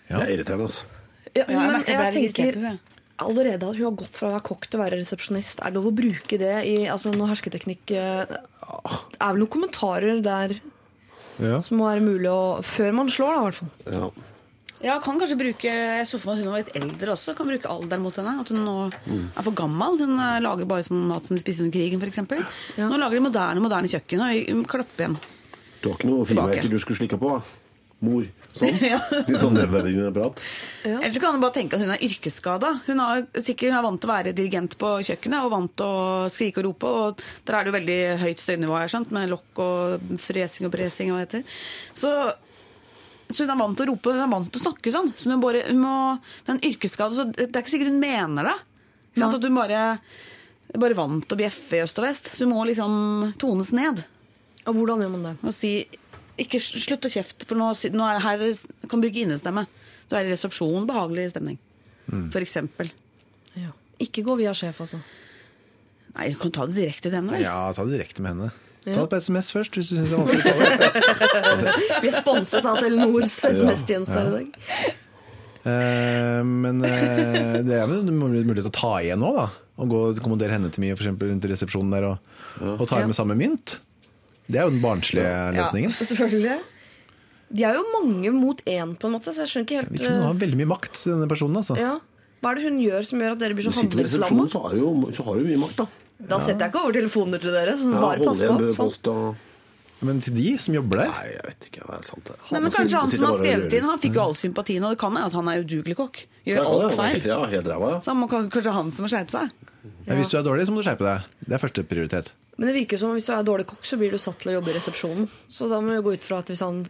Ja. 0.07 0.17
Det 0.19 0.23
er 0.23 0.33
irriterende, 0.37 0.69
altså. 0.69 0.89
Ja, 1.33 1.45
men 1.49 1.83
jeg 1.87 2.13
tenker 2.13 2.79
allerede 3.23 3.67
at 3.69 3.77
hun 3.79 3.85
har 3.87 3.95
gått 3.97 4.17
fra 4.17 4.29
å 4.29 4.33
være 4.35 4.45
kokk 4.47 4.67
til 4.69 4.79
å 4.79 4.83
være 4.83 4.99
resepsjonist. 4.99 5.61
Er 5.63 5.71
det 5.73 5.79
lov 5.79 5.89
å 5.89 5.95
bruke 5.95 6.37
det 6.41 6.53
i 6.69 6.75
altså, 6.91 7.11
noe 7.15 7.29
hersketeknikk? 7.31 7.91
eh, 7.91 8.23
Det 8.29 9.19
er 9.19 9.33
vel 9.33 9.41
noen 9.43 9.51
kommentarer 9.53 10.21
der 10.25 10.55
Ja. 11.41 11.57
som 11.63 11.79
må 11.79 11.87
være 11.89 12.03
mulig 12.03 12.29
å 12.29 12.61
Før 12.65 12.93
man 12.93 13.09
slår, 13.09 13.33
da, 13.33 13.39
i 13.39 13.47
hvert 13.47 13.59
fall. 13.61 13.73
Ja. 13.89 14.29
Ja, 14.83 14.97
kan 14.99 15.15
kanskje 15.15 15.37
bruke 15.39 15.71
Jeg 15.71 16.07
så 16.09 16.17
for 16.19 16.33
meg 16.33 16.41
at 16.41 16.43
hun 16.43 16.51
var 16.51 16.59
litt 16.59 16.73
eldre 16.75 17.13
også. 17.13 17.33
Kan 17.37 17.47
bruke 17.47 17.69
alderen 17.71 18.03
mot 18.03 18.17
henne. 18.19 18.33
At 18.43 18.49
hun 18.51 18.65
nå 18.67 18.75
er 18.91 19.45
for 19.45 19.55
gammel. 19.55 19.95
Hun 20.01 20.17
eh, 20.19 20.41
lager 20.43 20.67
bare 20.67 20.83
sånn 20.83 21.05
mat 21.07 21.23
som 21.23 21.37
de 21.37 21.43
spiste 21.43 21.63
under 21.63 21.71
krigen, 21.71 22.03
f.eks. 22.03 22.19
Ja. 22.75 22.89
Nå 22.91 22.99
lager 22.99 23.15
de 23.15 23.23
moderne, 23.23 23.63
moderne 23.63 23.87
kjøkken. 23.87 24.25
Og 24.27 24.67
klapper 24.67 25.05
igjen. 25.05 25.15
Du 25.79 25.87
har 25.87 25.95
ikke 25.95 26.09
noe 26.11 26.27
frimerker 26.27 26.67
du 26.71 26.75
skulle 26.83 26.99
slikke 26.99 27.19
på? 27.19 27.31
da? 27.37 27.62
Mor. 28.03 28.25
Sånn. 28.53 28.75
Ja. 28.93 28.99
Litt 29.25 29.39
sånn 29.41 29.55
nedverdigende 29.57 30.11
prat. 30.13 30.39
Ellers 30.85 31.15
så 31.15 31.21
kan 31.23 31.37
du 31.37 31.41
bare 31.41 31.55
tenke 31.55 31.77
at 31.77 31.83
hun 31.83 31.93
er 31.95 32.03
yrkesskada. 32.05 32.69
Hun 32.85 33.01
er 33.01 33.23
sikkert 33.41 33.71
hun 33.71 33.79
er 33.79 33.85
vant 33.87 34.01
til 34.03 34.11
å 34.11 34.13
være 34.13 34.33
dirigent 34.37 34.75
på 34.81 34.91
kjøkkenet 35.07 35.47
og 35.47 35.53
vant 35.53 35.73
til 35.79 35.89
å 35.89 36.29
skrike 36.33 36.61
og 36.61 36.67
rope. 36.67 36.91
Og 36.91 37.23
der 37.47 37.57
er 37.57 37.65
det 37.65 37.71
jo 37.71 37.77
veldig 37.79 37.99
høyt 38.21 38.43
støynivå 38.43 38.77
her, 38.77 38.91
sant? 38.93 39.13
med 39.13 39.31
lokk 39.31 39.63
og 39.63 40.13
fresing 40.21 40.67
og 40.69 40.75
presing. 40.75 41.09
og 41.13 41.17
hva 41.17 41.23
det 41.23 41.41
heter. 41.41 41.63
Så, 41.97 42.13
så 43.31 43.47
hun 43.47 43.55
er 43.55 43.61
vant 43.63 43.79
til 43.79 43.87
å 43.87 43.91
rope, 43.93 44.13
hun 44.13 44.25
er 44.27 44.31
vant 44.35 44.51
til 44.51 44.61
å 44.61 44.65
snakke 44.67 44.93
sånn. 44.93 45.09
Så 45.17 45.31
hun, 45.31 45.39
bare, 45.41 45.65
hun 45.71 45.81
må, 45.81 45.95
det 46.43 46.53
er 46.53 46.59
en 46.59 46.63
yrkesskade, 46.69 47.17
så 47.17 47.27
det 47.33 47.49
er 47.49 47.63
ikke 47.63 47.73
sikkert 47.73 47.93
hun 47.95 48.03
mener 48.03 48.51
det. 48.51 48.57
Ja. 49.17 49.31
At 49.31 49.49
hun 49.49 49.57
bare, 49.57 49.81
bare 50.77 50.97
vant 50.97 51.25
til 51.25 51.37
å 51.37 51.41
bjeffe 51.41 51.79
i 51.79 51.83
øst 51.87 51.97
og 52.01 52.05
vest. 52.05 52.33
Så 52.35 52.45
hun 52.45 52.53
må 52.53 52.69
liksom 52.69 53.33
tones 53.41 53.73
ned. 53.73 54.05
Og 54.63 54.77
hvordan 54.77 55.01
gjør 55.03 55.13
man 55.17 55.29
det? 55.31 55.35
Og 55.43 55.53
si 55.55 55.73
ikke 56.41 56.59
slutt 56.63 57.05
å 57.05 57.11
kjefte, 57.13 57.45
for 57.49 57.59
nå, 57.59 57.69
nå 57.93 58.07
er 58.09 58.23
her 58.23 58.43
kan 58.89 59.03
bygge 59.03 59.25
innestemme. 59.27 59.65
Du 60.09 60.15
er 60.17 60.25
i 60.27 60.33
resepsjonen, 60.33 60.87
behagelig 60.89 61.29
stemning. 61.33 61.59
For 62.33 62.41
eksempel. 62.43 62.89
Ja. 63.57 63.71
Ikke 64.03 64.23
gå 64.25 64.35
via 64.39 64.53
sjef, 64.57 64.81
altså. 64.83 64.99
Nei, 66.17 66.31
du 66.33 66.37
kan 66.41 66.51
ta 66.53 66.65
det 66.69 66.75
direkte 66.77 67.07
til 67.09 67.15
henne. 67.17 67.33
vel? 67.33 67.41
ja, 67.45 67.55
ta 67.73 67.85
det 67.87 67.95
direkte 67.95 68.21
med 68.25 68.35
henne. 68.35 68.51
Ta 68.83 68.97
det 69.05 69.09
på 69.13 69.19
SMS 69.23 69.53
først, 69.55 69.77
hvis 69.79 69.89
du 69.93 69.95
syns 69.95 70.11
det 70.11 70.17
er 70.17 70.25
vanskelig 70.25 70.43
å 70.43 70.57
ta 70.59 71.53
det. 71.61 71.73
Vi 72.03 72.09
er 72.11 72.17
sponset 72.19 72.67
av 72.67 72.81
Telenors 72.81 73.37
SMS-tjeneste 73.39 74.17
her 74.19 74.27
i 74.27 74.33
dag. 74.35 74.99
Eh, 75.63 76.41
men 76.43 76.83
eh, 76.83 77.61
det 77.63 77.77
er 77.79 77.87
vel 77.87 78.03
mulighet 78.11 78.59
til 78.65 78.71
å 78.73 78.75
ta 78.75 78.91
igjen 78.99 79.21
nå, 79.23 79.31
da. 79.37 79.47
Og 79.79 79.89
gå 79.89 80.01
og 80.11 80.19
kommandere 80.21 80.57
henne 80.57 80.69
til 80.73 80.83
mye, 80.83 80.97
f.eks. 80.97 81.07
rundt 81.23 81.47
i 81.47 81.51
resepsjonen 81.53 81.95
der, 81.95 82.09
og, 82.11 82.33
og 82.75 82.83
ta 82.91 82.99
Ja. 83.01 83.07
med 83.09 83.17
samme 83.17 83.37
mynt. 83.39 83.77
Det 84.47 84.59
er 84.59 84.67
jo 84.67 84.73
den 84.75 84.81
barnslige 84.83 85.33
løsningen. 85.55 85.93
Ja, 85.95 86.05
selvfølgelig. 86.09 86.57
De 87.53 87.63
er 87.69 87.77
jo 87.77 87.83
mange 87.93 88.31
mot 88.33 88.63
én, 88.65 88.95
på 88.97 89.07
en 89.07 89.13
måte, 89.15 89.31
så 89.31 89.45
jeg 89.45 89.51
skjønner 89.51 89.67
ikke 89.67 89.75
Jeg 89.75 89.83
helt 89.83 89.91
vet 89.93 90.01
ikke 90.01 90.13
hun 90.15 90.25
har 90.25 90.39
veldig 90.41 90.57
mye 90.63 90.71
makt, 90.73 90.99
denne 91.05 91.27
personen. 91.29 91.59
altså. 91.61 91.77
ja. 91.79 91.93
Hva 92.43 92.51
er 92.51 92.59
det 92.59 92.63
hun 92.67 92.79
gjør 92.83 93.05
som 93.07 93.21
gjør 93.23 93.35
at 93.37 93.39
dere 93.39 93.55
blir 93.55 93.63
så 93.63 93.71
handlingslamma? 93.77 94.45
så 94.51 94.59
har, 94.65 94.73
jo, 94.75 94.87
så 95.15 95.23
har 95.23 95.37
du 95.39 95.45
mye 95.47 95.61
makt, 95.61 95.77
da. 95.79 95.85
Da 96.27 96.39
setter 96.43 96.65
jeg 96.65 96.71
ikke 96.73 96.81
over 96.83 96.95
telefonene 96.97 97.39
til 97.39 97.55
dere, 97.55 97.77
Så 97.79 97.87
Ja, 97.87 98.01
bare 98.03 98.19
pass 98.27 98.41
på. 98.43 98.57
Sånn. 98.57 98.75
post 98.77 99.07
og 99.07 99.35
Men 100.03 100.19
til 100.19 100.35
de 100.35 100.57
som 100.59 100.75
jobber 100.75 100.99
der 100.99 101.07
Nei, 101.13 101.27
jeg 101.31 101.43
vet 101.47 101.67
ikke. 101.69 101.85
Det 101.87 101.95
er 101.95 102.03
sant, 102.09 102.25
det. 102.27 102.35
Nei, 102.51 102.59
men 102.65 102.71
kanskje 102.75 102.99
han 102.99 103.07
som 103.13 103.23
har 103.29 103.37
skrevet 103.39 103.73
inn, 103.77 103.87
han 103.87 104.01
fikk 104.03 104.17
jo 104.19 104.23
all 104.25 104.35
sympatien, 104.35 104.83
og 104.83 104.91
det 104.91 104.99
kan 104.99 105.15
hende 105.15 105.29
at 105.31 105.37
han 105.39 105.47
er 105.53 105.63
udugelig 105.63 105.95
kokk. 105.95 106.19
Gjør 106.43 106.59
ja, 106.59 106.65
alt 106.67 106.97
feil. 106.99 107.21
Ja, 107.31 107.39
helt 107.53 107.67
ræva, 107.71 107.91
ja. 107.95 107.99
Så 108.03 108.11
han 108.11 108.19
må, 108.19 108.27
kanskje 108.27 108.73
han 108.75 108.91
som 108.91 109.07
må 109.07 109.11
skjerpe 109.13 109.31
seg. 109.31 109.53
ja, 110.09 110.17
Hvis 110.19 110.33
du 110.33 110.37
er 110.41 110.43
dårlig, 110.43 110.67
så 110.67 110.75
må 110.75 110.83
du 110.83 110.87
skjerpe 110.89 111.07
deg. 111.07 111.31
Det 111.47 111.55
er 111.55 111.63
første 111.63 111.85
prioritet. 111.87 112.33
Men 112.57 112.67
det 112.69 112.75
virker 112.75 112.99
som 113.01 113.13
hvis 113.15 113.25
du 113.25 113.33
er 113.33 113.43
dårlig 113.47 113.65
kokk, 113.65 113.83
så 113.85 113.97
blir 113.97 114.11
du 114.13 114.17
satt 114.21 114.37
til 114.43 114.51
å 114.51 114.59
jobbe 114.59 114.69
i 114.69 114.77
resepsjonen. 114.77 115.27
Så 115.49 115.69
da 115.71 115.79
må 115.81 115.95
vi 115.95 116.03
gå 116.05 116.13
ut 116.13 116.23
fra 116.27 116.37
at 116.43 116.51
hvis 116.53 116.61
han 116.61 116.83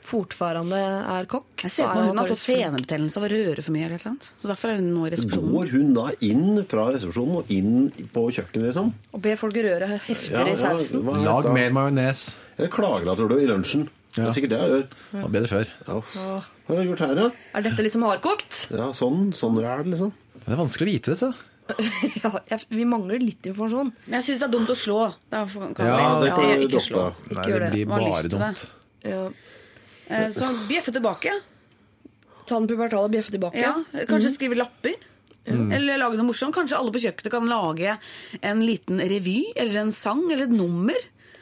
fortfarande 0.00 0.78
er 0.80 1.26
kokk 1.28 1.60
Jeg 1.66 1.72
ser 1.74 1.88
for 1.90 2.00
meg 2.00 2.08
hun 2.08 2.20
har 2.22 2.28
fått 2.30 2.40
senebetennelse 2.40 3.18
av 3.20 3.24
å 3.26 3.30
røre 3.30 3.62
for 3.64 3.74
mye. 3.74 3.84
eller 3.90 4.00
noe. 4.06 4.28
Så 4.40 4.48
derfor 4.48 4.70
er 4.72 4.78
hun 4.80 4.88
nå 4.94 5.06
i 5.06 5.10
resepsjonen. 5.12 5.50
Går 5.52 5.72
hun 5.74 5.90
da 5.98 6.06
inn 6.24 6.62
fra 6.70 6.86
resepsjonen 6.94 7.36
og 7.42 7.50
inn 7.52 7.90
på 8.14 8.24
kjøkkenet, 8.32 8.70
liksom? 8.70 8.92
Og 9.12 9.20
ber 9.26 9.36
folk 9.36 9.54
røre 9.60 9.90
heftigere 10.06 10.54
i 10.54 10.56
sausen. 10.56 11.02
hva 11.04 11.18
er 11.18 11.24
Lag 11.26 11.42
dette? 11.44 11.54
mer 11.58 11.70
majones. 11.76 12.24
Eller 12.58 12.72
klager 12.72 13.04
da, 13.10 13.14
tror 13.18 13.28
du, 13.28 13.36
i 13.40 13.46
lunsjen. 13.50 13.88
Det 14.14 14.24
Ja. 14.24 14.28
er 14.28 14.32
sikkert 14.34 14.50
det 14.50 14.58
jeg 14.58 14.70
gjør. 14.70 14.86
Det 15.12 15.22
var 15.22 15.28
bedre 15.36 15.48
før. 15.48 15.66
Ja, 15.86 15.94
uff. 16.00 16.14
Hva 16.16 16.42
har 16.74 16.76
jeg 16.84 16.88
gjort 16.90 16.98
her, 17.06 17.14
da? 17.14 17.30
Er 17.54 17.62
dette 17.62 17.82
litt 17.82 17.92
som 17.92 18.02
hardkokt? 18.02 18.70
Ja, 18.70 18.88
sånn, 18.96 19.32
sånn 19.34 19.58
er 19.62 19.82
det, 19.84 19.92
liksom. 19.92 20.12
Det 20.40 20.48
er 20.48 20.56
vanskelig 20.56 20.88
å 20.88 20.92
vite 20.92 21.10
det, 21.12 21.18
så. 21.18 21.34
Ja, 22.22 22.30
jeg, 22.50 22.60
vi 22.70 22.84
mangler 22.88 23.20
litt 23.22 23.46
informasjon. 23.50 23.92
Men 24.06 24.16
jeg 24.20 24.26
syns 24.28 24.42
det 24.42 24.48
er 24.48 24.52
dumt 24.56 24.72
å 24.72 24.76
slå. 24.78 24.98
Derfor 25.32 25.70
kan 25.76 25.86
Ja, 25.90 25.96
si. 25.96 26.24
det 26.24 26.32
kan 26.36 26.48
ja, 26.48 26.56
ikke 26.66 26.82
slå. 26.84 27.04
Nei, 27.30 27.36
Ikke 27.36 27.52
det 27.52 27.60
det. 27.60 27.70
blir 27.76 27.86
bare 27.90 28.32
dumt. 28.34 28.64
Ja. 29.06 29.22
Eh, 30.10 30.28
Så 30.34 30.48
bjeffe 30.68 30.92
tilbake. 30.96 31.36
Ta 32.46 32.58
den 32.58 32.66
pubertale 32.70 33.08
bjeffe 33.12 33.30
tilbake. 33.34 33.60
Ja, 33.62 33.76
kanskje 34.10 34.32
skrive 34.34 34.58
lapper. 34.58 34.96
Eller 35.50 35.96
lage 35.98 36.18
noe 36.18 36.28
morsomt. 36.28 36.54
Kanskje 36.54 36.76
alle 36.78 36.92
på 36.94 37.00
kjøkkenet 37.02 37.32
kan 37.32 37.46
lage 37.50 37.94
en 38.44 38.60
liten 38.66 39.00
revy 39.00 39.38
eller 39.56 39.80
en 39.84 39.92
sang 39.94 40.24
eller 40.30 40.44
et 40.48 40.52
nummer. 40.54 40.98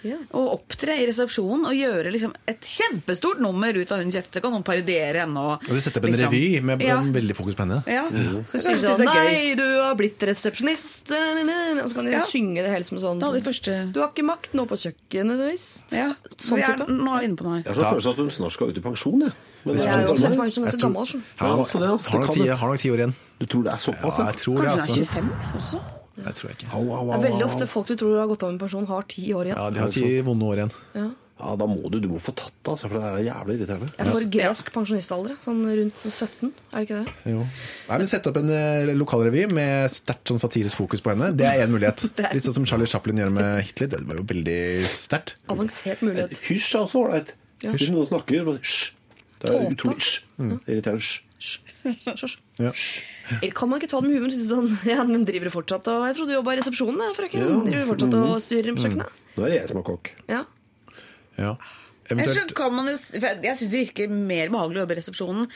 Ja. 0.06 0.16
Og 0.32 0.52
opptre 0.60 0.94
i 1.00 1.06
resepsjonen 1.08 1.66
og 1.66 1.74
gjøre 1.74 2.12
liksom 2.14 2.34
et 2.46 2.60
kjempestort 2.62 3.40
nummer 3.42 3.74
ut 3.74 3.90
av 3.92 3.98
hun 3.98 4.10
kjefter. 4.14 4.40
Kan 4.44 4.52
noen 4.54 4.62
parodiere 4.66 5.24
henne? 5.24 5.36
Og, 5.42 5.64
Og 5.68 5.74
de 5.74 5.80
setter 5.82 5.98
opp 5.98 6.04
en 6.06 6.12
liksom- 6.14 6.30
revy 6.32 6.62
med 6.62 6.82
ja. 6.82 7.00
veldig 7.02 7.34
fokus 7.36 7.54
på 7.58 7.64
henne. 7.66 7.82
Ja. 7.86 8.04
Så 8.08 8.62
Kanskje 8.62 8.74
de 8.80 8.86
sånn 8.86 8.98
det. 8.98 9.06
Nei, 9.06 9.54
du 9.58 9.64
har 9.82 9.94
blitt 9.98 10.18
resepsjonist. 10.22 11.10
Og 11.10 11.88
så 11.90 11.94
kan 11.94 12.04
de 12.04 12.12
Ja. 12.12 12.20
synge 12.20 12.62
det 12.62 12.70
helt 12.70 12.86
som 12.86 12.98
sånn 12.98 13.18
Da 13.20 13.32
de 13.32 13.40
første 13.40 13.92
Du 13.92 14.00
har 14.00 14.08
ikke 14.10 14.24
makt 14.24 14.52
nå 14.54 14.66
på 14.68 14.76
kjøkkenet, 14.78 15.50
visst. 15.50 15.82
ja. 15.90 16.14
Sånn 16.38 16.58
er, 16.58 16.76
type. 16.76 16.88
Nå 16.88 17.16
er 17.16 17.20
vi 17.20 17.24
inne 17.26 17.36
på 17.36 17.42
noe 17.44 17.56
her. 17.58 17.62
Jeg 17.64 17.74
har 17.74 17.82
sånn 17.82 17.92
følelse 17.94 18.06
av 18.06 18.12
at 18.12 18.16
hun 18.18 18.30
snart 18.30 18.52
skal 18.52 18.68
ut 18.68 18.76
i 18.78 18.80
pensjon, 18.80 19.20
jeg. 19.20 19.32
Men 19.64 19.76
Jeg 19.76 19.86
er 19.86 19.98
er 19.98 20.06
jo 20.06 20.36
meg 20.38 20.48
ut 20.48 20.54
som 20.54 20.64
ganske 20.64 20.80
gammel. 20.80 21.06
sånn. 21.06 21.22
Altså, 21.40 21.78
det, 21.80 21.88
altså, 21.88 22.08
Har 22.10 22.20
nok 22.20 22.34
ti, 22.34 22.40
det. 22.42 22.92
år 22.92 22.98
igjen. 22.98 23.14
Du 23.40 23.46
tror 23.46 23.62
det 23.64 23.72
er 23.72 23.78
såpass, 23.78 24.18
Ja, 24.18 24.26
jeg 24.26 24.36
tror 24.36 24.56
det, 24.62 24.68
Kanskje 24.68 24.78
er 24.78 25.02
altså. 25.02 25.06
25 25.06 25.30
også? 25.56 25.97
Jeg 26.24 26.34
tror 26.40 26.50
ikke. 26.56 26.68
Au, 26.74 26.82
au, 26.98 27.06
Det 27.12 27.16
er 27.20 27.24
veldig 27.30 27.46
ofte 27.46 27.66
folk 27.70 27.86
du 27.92 27.96
tror 28.00 28.18
har 28.18 28.28
gått 28.30 28.42
av 28.42 28.52
med 28.52 28.60
pensjon, 28.64 28.86
har 28.90 29.06
ti 29.08 29.28
år 29.32 29.48
igjen. 29.50 29.56
Ja, 29.58 29.70
de 29.70 29.80
har 29.84 29.88
ti 29.94 30.20
vonde 30.26 30.44
år 30.52 30.62
igjen. 30.62 30.72
Ja. 30.98 31.08
Ja, 31.38 31.52
da 31.54 31.68
må 31.70 31.86
du, 31.86 32.00
du 32.02 32.08
må 32.10 32.18
få 32.18 32.32
tatt 32.34 32.50
det, 32.66 32.72
altså, 32.72 32.88
for 32.90 32.98
det 32.98 33.10
er 33.12 33.20
jævlig 33.28 33.54
irriterende. 33.60 33.88
Jeg 33.94 34.10
får 34.10 34.24
gresk 34.34 34.70
pensjonistalder, 34.74 35.36
sånn 35.44 35.60
rundt 35.70 36.00
17. 36.00 36.48
Er 36.50 36.74
det 36.74 36.82
ikke 36.88 36.96
det? 37.04 37.12
Jo. 37.30 37.44
Nei, 37.92 37.98
men 38.02 38.08
Sett 38.10 38.26
opp 38.26 38.40
en 38.40 38.50
eh, 38.50 38.90
lokalrevy 38.98 39.44
med 39.54 39.86
sterkt 39.94 40.32
sånn 40.32 40.40
satirisk 40.42 40.80
fokus 40.80 40.98
på 41.04 41.12
henne. 41.14 41.28
Det 41.38 41.46
er 41.46 41.62
én 41.62 41.70
mulighet. 41.70 42.02
Er- 42.18 42.34
Litt 42.34 42.42
sånn 42.42 42.56
som 42.58 42.66
Charlie 42.66 42.90
Chaplin 42.90 43.22
gjør 43.22 43.30
med 43.38 43.62
Hitler. 43.68 43.92
Det 43.94 44.02
var 44.10 44.18
jo 44.18 44.26
veldig 44.34 44.58
sterkt. 44.90 45.36
Avansert 45.54 46.02
mulighet. 46.02 46.34
Hysj 46.48 46.74
er 46.74 46.80
også 46.88 47.04
ålreit. 47.04 47.30
Ja. 47.62 47.70
Hvis 47.78 47.86
noen 47.94 48.10
snakker, 48.10 48.42
bare 48.50 48.58
hysj. 48.58 48.90
Det 49.38 49.54
er 49.54 49.70
utrolig 49.70 50.02
hysj. 50.02 50.12
Irriterende 50.42 50.98
hysj. 50.98 51.14
Ja. 52.58 52.72
Eller 53.38 53.54
kan 53.54 53.70
man 53.70 53.78
ikke 53.78 53.90
ta 53.92 54.00
det 54.02 54.10
med 54.10 54.22
huet? 54.24 54.38
Sånn, 54.48 54.72
ja, 54.90 55.04
men 55.06 55.26
driver 55.28 55.46
du 55.46 55.54
fortsatt 55.54 55.90
og 55.92 56.06
Jeg 56.08 56.16
trodde 56.18 56.32
du 56.32 56.38
jobba 56.38 56.54
i 56.56 56.60
resepsjonen, 56.60 57.02
jeg, 57.06 57.16
frøken. 57.18 57.44
Ja. 57.44 57.58
Driver 57.68 57.84
du 57.84 57.90
fortsatt 57.92 58.16
og 58.18 58.32
styrer 58.42 58.74
på 58.74 58.86
kjøkkenet? 58.86 59.20
Nå 59.36 59.44
er 59.46 59.54
det 59.54 59.60
jeg 59.60 59.70
som 59.70 59.80
er 59.82 59.86
kokk. 59.86 60.10
Ja. 60.30 60.42
Ja. 61.38 61.52
Eventuelt 62.08 62.54
kan 62.56 62.72
man 62.72 62.88
jo, 62.88 62.96
jeg 62.96 63.20
synes 63.20 63.60
syns 63.60 63.70
det 63.70 63.80
virker 63.84 64.12
mer 64.12 64.50
behagelig 64.52 64.80
å 64.80 64.84
jobbe 64.84 64.94
i 64.96 64.98
resepsjonen. 64.98 65.48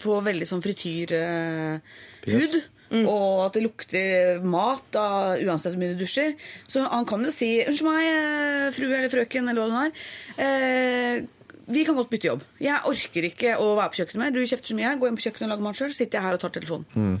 Få 0.00 0.20
veldig 0.24 0.48
sånn 0.48 0.62
frityrhud. 0.64 2.54
Og 2.90 3.44
at 3.44 3.54
det 3.54 3.62
lukter 3.62 4.40
mat 4.42 4.88
da, 4.94 5.36
uansett 5.44 5.74
hvor 5.74 5.82
mye 5.82 5.94
du 5.94 6.00
dusjer. 6.02 6.32
Så 6.66 6.82
han 6.88 7.06
kan 7.06 7.22
jo 7.22 7.30
si 7.34 7.60
'Unnskyld 7.62 7.86
meg, 7.86 8.06
eh, 8.08 8.70
frue 8.74 8.96
eller 8.96 9.12
frøken', 9.12 9.50
eller 9.50 9.60
hva 9.60 9.68
hun 9.70 9.84
er. 9.84 9.92
Eh, 10.40 11.22
vi 11.70 11.84
kan 11.86 11.96
godt 11.98 12.10
bytte 12.12 12.30
jobb. 12.32 12.44
Jeg 12.60 12.82
orker 12.90 13.30
ikke 13.30 13.56
å 13.62 13.72
være 13.78 13.90
på 13.94 14.00
kjøkkenet 14.02 14.22
mer. 14.24 14.30
Du 14.36 14.42
kjefter 14.44 14.72
så 14.74 14.78
mye. 14.78 14.94
Gå 15.00 15.08
inn 15.10 15.16
på 15.18 15.26
kjøkkenet 15.28 15.48
og 15.48 15.54
lag 15.56 15.66
mat 15.70 15.78
sjøl. 15.80 15.92
Sitter 15.94 16.18
jeg 16.20 16.26
her 16.28 16.38
og 16.38 16.40
tar 16.46 16.54
telefonen. 16.58 16.86
Mm. 16.96 17.18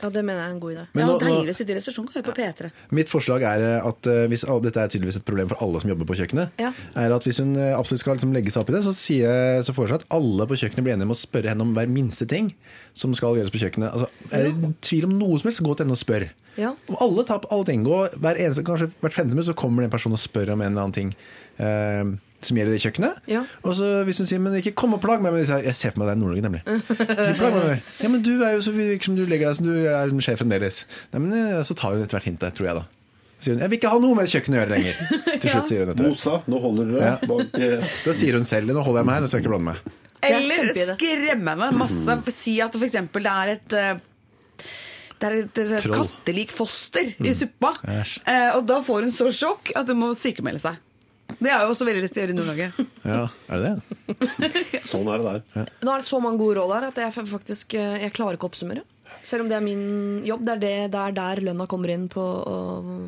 ja, 0.00 0.08
det 0.10 0.22
mener 0.24 0.38
jeg 0.40 0.48
er 0.48 0.52
en 0.54 0.60
god 0.62 0.72
idé. 0.72 0.82
Men 0.96 1.04
nå- 1.06 1.12
ja, 1.20 1.26
Deilig 1.28 1.52
å 1.52 1.56
sitte 1.58 1.70
i 1.74 1.76
resepsjon 1.76 2.06
Kan 2.08 2.16
høre 2.22 2.26
på 2.30 2.34
P3. 2.40 2.70
Mitt 2.96 3.10
forslag 3.12 3.42
er 3.44 3.60
eh, 3.66 3.86
at 3.86 4.06
eh, 4.08 4.22
hvis 4.32 4.42
alle, 4.48 4.62
dette 4.64 4.80
er 4.80 4.88
tydeligvis 4.90 5.18
et 5.20 5.26
problem 5.28 5.50
for 5.52 5.60
alle 5.62 5.82
som 5.82 5.90
jobber 5.92 6.08
på 6.08 6.16
kjøkkenet, 6.16 6.56
Ja. 6.58 6.70
er 6.96 7.12
at 7.12 7.26
hvis 7.28 7.38
hun 7.44 7.52
eh, 7.60 7.74
absolutt 7.76 8.00
skal 8.00 8.16
liksom 8.16 8.32
legge 8.34 8.50
seg 8.50 8.62
opp 8.64 8.72
i 8.72 8.76
det, 8.78 8.80
så, 8.88 8.94
sier, 8.96 9.60
så 9.62 9.74
foreslår 9.76 10.00
jeg 10.00 10.06
at 10.08 10.16
alle 10.16 10.46
på 10.48 10.58
kjøkkenet 10.62 10.86
blir 10.88 10.96
enige 10.96 11.06
om 11.10 11.14
å 11.14 11.18
spørre 11.20 11.52
henne 11.52 11.66
om 11.68 11.74
hver 11.76 11.92
minste 11.92 12.26
ting 12.32 12.48
som 12.96 13.12
skal 13.14 13.36
gjøres 13.36 13.52
på 13.52 13.60
kjøkkenet. 13.60 13.92
Altså, 13.92 14.08
er 14.32 14.48
det 14.48 14.72
tvil 14.88 15.06
om 15.10 15.14
noe 15.20 15.38
som 15.38 15.50
helst, 15.52 15.62
gå 15.62 15.76
til 15.76 15.84
henne 15.86 15.98
og 15.98 16.02
spør. 16.02 16.26
Ja. 16.56 16.72
Om 16.88 16.96
alle 17.04 17.26
tar 17.28 17.44
på 17.44 17.52
alle 17.54 17.68
ting, 17.68 17.84
og 17.86 18.16
hver 18.16 18.40
eneste, 18.40 18.64
kanskje 18.66 18.90
hvert 19.04 19.14
femte 19.20 19.36
minutt 19.36 19.46
så 19.52 19.54
kommer 19.60 19.84
det 19.84 19.90
en 19.92 19.94
person 19.98 20.16
og 20.16 20.24
spør 20.24 20.56
om 20.56 20.64
en 20.64 20.72
eller 20.72 20.88
annen 20.88 20.96
ting 20.96 21.12
eh, 21.60 22.16
som 22.42 22.56
gjelder 22.56 22.74
i 22.74 22.80
kjøkkenet. 22.80 23.18
Ja. 23.28 23.42
Og 23.64 23.74
så 23.76 24.04
hvis 24.08 24.18
hun 24.22 24.26
sier 24.26 24.38
'men 24.40 24.54
ikke 24.60 24.72
kom 24.74 24.94
og 24.94 25.00
plag 25.02 25.20
meg', 25.20 25.32
men 25.32 25.44
jeg 25.44 25.74
ser 25.76 25.90
for 25.92 26.00
meg 26.00 26.08
det 26.08 26.14
er 26.16 26.20
Nord-Norge, 26.20 26.42
nemlig. 26.46 26.62
Du 26.64 27.34
plager 27.40 27.68
meg. 27.68 27.82
Ja, 28.00 28.08
men 28.08 28.22
du 28.22 28.30
er 28.44 28.52
jo 28.56 28.60
så 28.64 28.72
virker 28.72 29.04
som 29.04 29.16
du 29.16 29.26
legger 29.26 29.48
deg 29.50 29.56
som 29.56 29.66
du 29.66 29.74
er 29.86 30.08
en 30.08 30.20
sjef 30.20 30.38
fremdeles. 30.40 30.84
Nei, 31.12 31.20
men 31.20 31.32
eh, 31.36 31.62
Så 31.62 31.74
tar 31.76 31.92
hun 31.92 32.02
etter 32.02 32.16
hvert 32.18 32.24
hintet, 32.30 32.54
tror 32.56 32.66
jeg 32.70 32.74
da. 32.80 32.84
Så 33.40 33.44
sier 33.44 33.54
hun 33.54 33.60
'jeg 33.60 33.70
vil 33.70 33.78
ikke 33.78 33.90
ha 33.92 33.98
noe 33.98 34.14
med 34.14 34.28
kjøkkenet 34.28 34.56
å 34.56 34.60
gjøre 34.60 34.74
lenger'. 34.76 34.96
Til 35.40 35.50
slutt 35.50 35.68
sier 35.68 35.84
hun 35.84 35.94
dette. 35.94 36.08
Mosa, 36.08 36.42
nå 36.48 36.60
holder 36.60 36.84
dere 36.92 37.04
Ja. 37.04 37.16
bak 37.26 37.58
eh, 37.60 37.88
Da 38.04 38.12
sier 38.12 38.32
hun 38.34 38.44
selv 38.44 38.68
'nå 38.72 38.82
holder 38.84 39.00
jeg 39.00 39.06
meg 39.06 39.14
her, 39.14 39.20
nå 39.20 39.26
skal 39.28 39.38
jeg 39.40 39.44
ikke 39.46 39.52
blande 39.54 39.70
meg'. 39.72 39.80
er 40.22 40.34
Eller 40.36 40.56
kjempeidé. 40.56 40.96
skremme 40.96 41.56
meg 41.56 41.72
masse. 41.76 42.32
Si 42.32 42.60
at 42.60 42.72
for 42.72 42.84
eksempel 42.86 43.22
det 43.22 43.32
er 43.32 43.48
et 43.56 43.72
eh, 43.72 43.98
det 45.20 45.28
er 45.28 45.34
et, 45.44 45.58
et 45.58 45.92
kattelik 45.92 46.50
foster 46.50 47.04
i 47.20 47.32
suppa. 47.36 47.74
Æsj. 47.84 48.20
Eh, 48.26 48.56
og 48.56 48.66
da 48.66 48.80
får 48.80 49.02
hun 49.04 49.10
så 49.12 49.28
sjokk 49.30 49.72
at 49.76 49.86
hun 49.88 49.98
må 50.00 50.14
sykemelde 50.16 50.60
seg. 50.60 50.76
Det 51.40 51.48
er 51.50 51.64
jo 51.64 51.72
også 51.72 51.86
veldig 51.88 52.02
lett 52.04 52.16
å 52.16 52.20
gjøre 52.22 52.34
i 52.34 52.38
Nord-Norge. 52.38 52.70
Ja, 53.10 53.22
er 53.48 53.62
det 53.62 53.70
det? 53.72 54.84
Sånn 54.92 55.08
er 55.08 55.22
det 55.22 55.34
der. 55.56 55.70
Nå 55.86 55.92
er 55.94 56.02
det 56.02 56.08
så 56.10 56.20
mange 56.22 56.38
gode 56.42 56.58
råd 56.60 56.74
her 56.76 56.88
at 56.90 56.98
jeg 57.00 57.14
faktisk 57.32 57.74
eh, 57.80 57.96
jeg 58.04 58.12
klarer 58.16 58.36
ikke 58.38 58.46
å 58.48 58.52
oppsummere. 58.52 58.84
Selv 59.26 59.42
om 59.44 59.48
det 59.50 59.56
er 59.58 59.64
min 59.64 60.22
jobb. 60.24 60.44
Det 60.46 60.52
er, 60.54 60.60
det, 60.62 60.72
det 60.94 61.00
er 61.00 61.14
der 61.16 61.40
lønna 61.48 61.66
kommer 61.68 61.90
inn 61.92 62.06
på, 62.12 62.22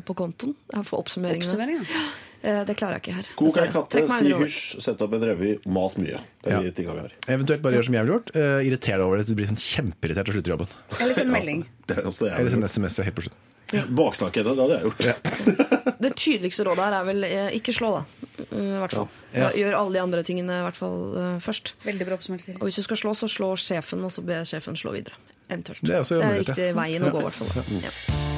på 0.05 0.15
kontoen. 0.19 0.51
For 0.83 0.99
oppsummeringene. 1.03 1.47
Oppsummeringen. 1.49 1.89
ja. 1.93 2.03
Det 2.43 2.73
klarer 2.75 2.97
jeg 2.97 3.03
ikke 3.05 3.13
her. 3.15 3.27
Kok 3.39 3.57
ei 3.61 3.69
katte, 3.71 4.01
si 4.19 4.31
hysj, 4.35 4.57
sett 4.83 4.99
opp 5.05 5.13
en 5.15 5.21
revy, 5.23 5.53
mas 5.71 5.93
mye. 5.95 6.17
Det 6.43 6.51
er 6.51 6.65
Ja. 6.67 6.73
tinga 6.75 6.91
vi 6.97 7.03
har. 7.05 7.13
Eventuelt 7.31 7.61
bare 7.63 7.77
gjør 7.77 7.85
som 7.87 7.95
jeg 7.95 8.03
ville 8.03 8.17
gjort. 8.17 8.31
Uh, 8.35 8.57
irriter 8.67 8.97
deg 8.99 9.03
over 9.05 9.15
det, 9.21 9.23
så 9.23 9.31
du 9.31 9.37
blir 9.39 9.47
sånn 9.47 9.61
kjempeirritert 9.63 10.27
og 10.27 10.35
slutter 10.35 10.51
jobben. 10.51 10.73
Eller 10.99 11.15
send 11.15 11.31
melding. 11.37 11.61
Jeg 11.87 12.03
Eller 12.03 12.51
send. 12.51 12.67
SMS 12.67 12.99
helt 13.07 13.15
på 13.15 13.23
slutten. 13.29 13.87
Baksnakke 13.95 14.43
henne, 14.43 14.57
det 14.59 14.65
hadde 14.65 14.75
jeg 14.75 14.91
gjort. 14.91 15.95
Det 16.03 16.11
tydeligste 16.19 16.67
rådet 16.67 16.83
her 16.89 16.97
er 16.99 17.07
vel 17.07 17.23
eh, 17.29 17.47
ikke 17.61 17.77
slå, 17.79 17.93
da. 18.01 18.22
Eh, 18.39 18.57
I 18.57 18.79
hvert 18.81 18.95
fall. 18.97 19.07
Ja. 19.35 19.51
Gjør 19.55 19.77
alle 19.79 19.95
de 19.97 20.01
andre 20.01 20.23
tingene 20.25 20.59
i 20.61 20.65
hvert 20.65 20.79
fall 20.79 20.99
eh, 21.19 21.37
først. 21.43 21.73
Veldig 21.85 22.07
bra 22.09 22.17
oppsummert, 22.17 22.47
Og 22.59 22.67
hvis 22.67 22.79
du 22.81 22.85
skal 22.85 22.99
slå, 23.03 23.13
så 23.17 23.29
slå 23.31 23.53
sjefen, 23.59 24.03
og 24.05 24.13
så 24.13 24.25
be 24.25 24.41
sjefen 24.47 24.77
slå 24.79 24.95
videre. 24.95 25.19
Eventuelt. 25.51 25.83
Det 25.83 25.95
er 25.97 26.03
det 26.07 26.19
er 26.19 26.23
ja. 26.23 26.41
riktig 26.41 26.69
veien 26.77 27.03
å 27.03 27.11
gå, 27.13 27.21
i 27.21 27.27
hvert 27.27 27.39
fall. 27.39 27.79
Ja. 27.83 27.91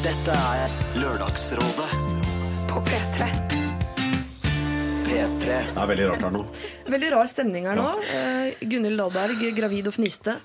Dette 0.06 0.38
er 0.38 0.74
Lørdagsrådet 1.00 1.90
På 2.70 2.82
P3. 2.86 3.30
P3. 5.06 5.46
Det 5.46 5.60
er 5.80 5.92
veldig 5.92 6.08
rart 6.12 6.26
her 6.26 6.34
nå. 6.34 6.46
Veldig 6.96 7.12
rar 7.14 7.30
stemning 7.32 7.70
her 7.70 7.78
nå. 7.80 7.92
Eh, 8.10 8.66
Gunhild 8.66 9.00
Dahlberg, 9.00 9.46
gravid 9.56 9.92
og 9.92 9.96
fniste. 9.96 10.40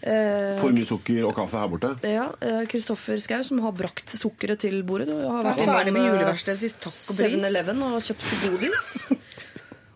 Eh, 0.00 0.56
For 0.60 0.72
mye 0.72 0.88
sukker 0.88 1.26
og 1.28 1.34
kaffe 1.36 1.60
her 1.60 1.68
borte. 1.72 1.90
Ja, 2.08 2.30
eh, 2.40 2.62
Kristoffer 2.70 3.20
Schou, 3.20 3.42
som 3.44 3.60
har 3.64 3.74
brakt 3.76 4.14
sukkeret 4.16 4.62
til 4.64 4.80
bordet. 4.86 5.10
Du 5.10 5.16
har 5.18 5.44
vært 5.44 5.60
Ferdig 5.60 5.92
med 5.92 6.06
eh, 6.06 6.12
juleverkstedet 6.14 6.62
sist. 6.62 6.80
Takk 6.80 6.96
og 7.12 7.20
pris. 7.20 7.36
7-Eleven 7.36 7.84
og 7.88 8.00
kjøpt 8.06 8.30
godis. 8.46 8.86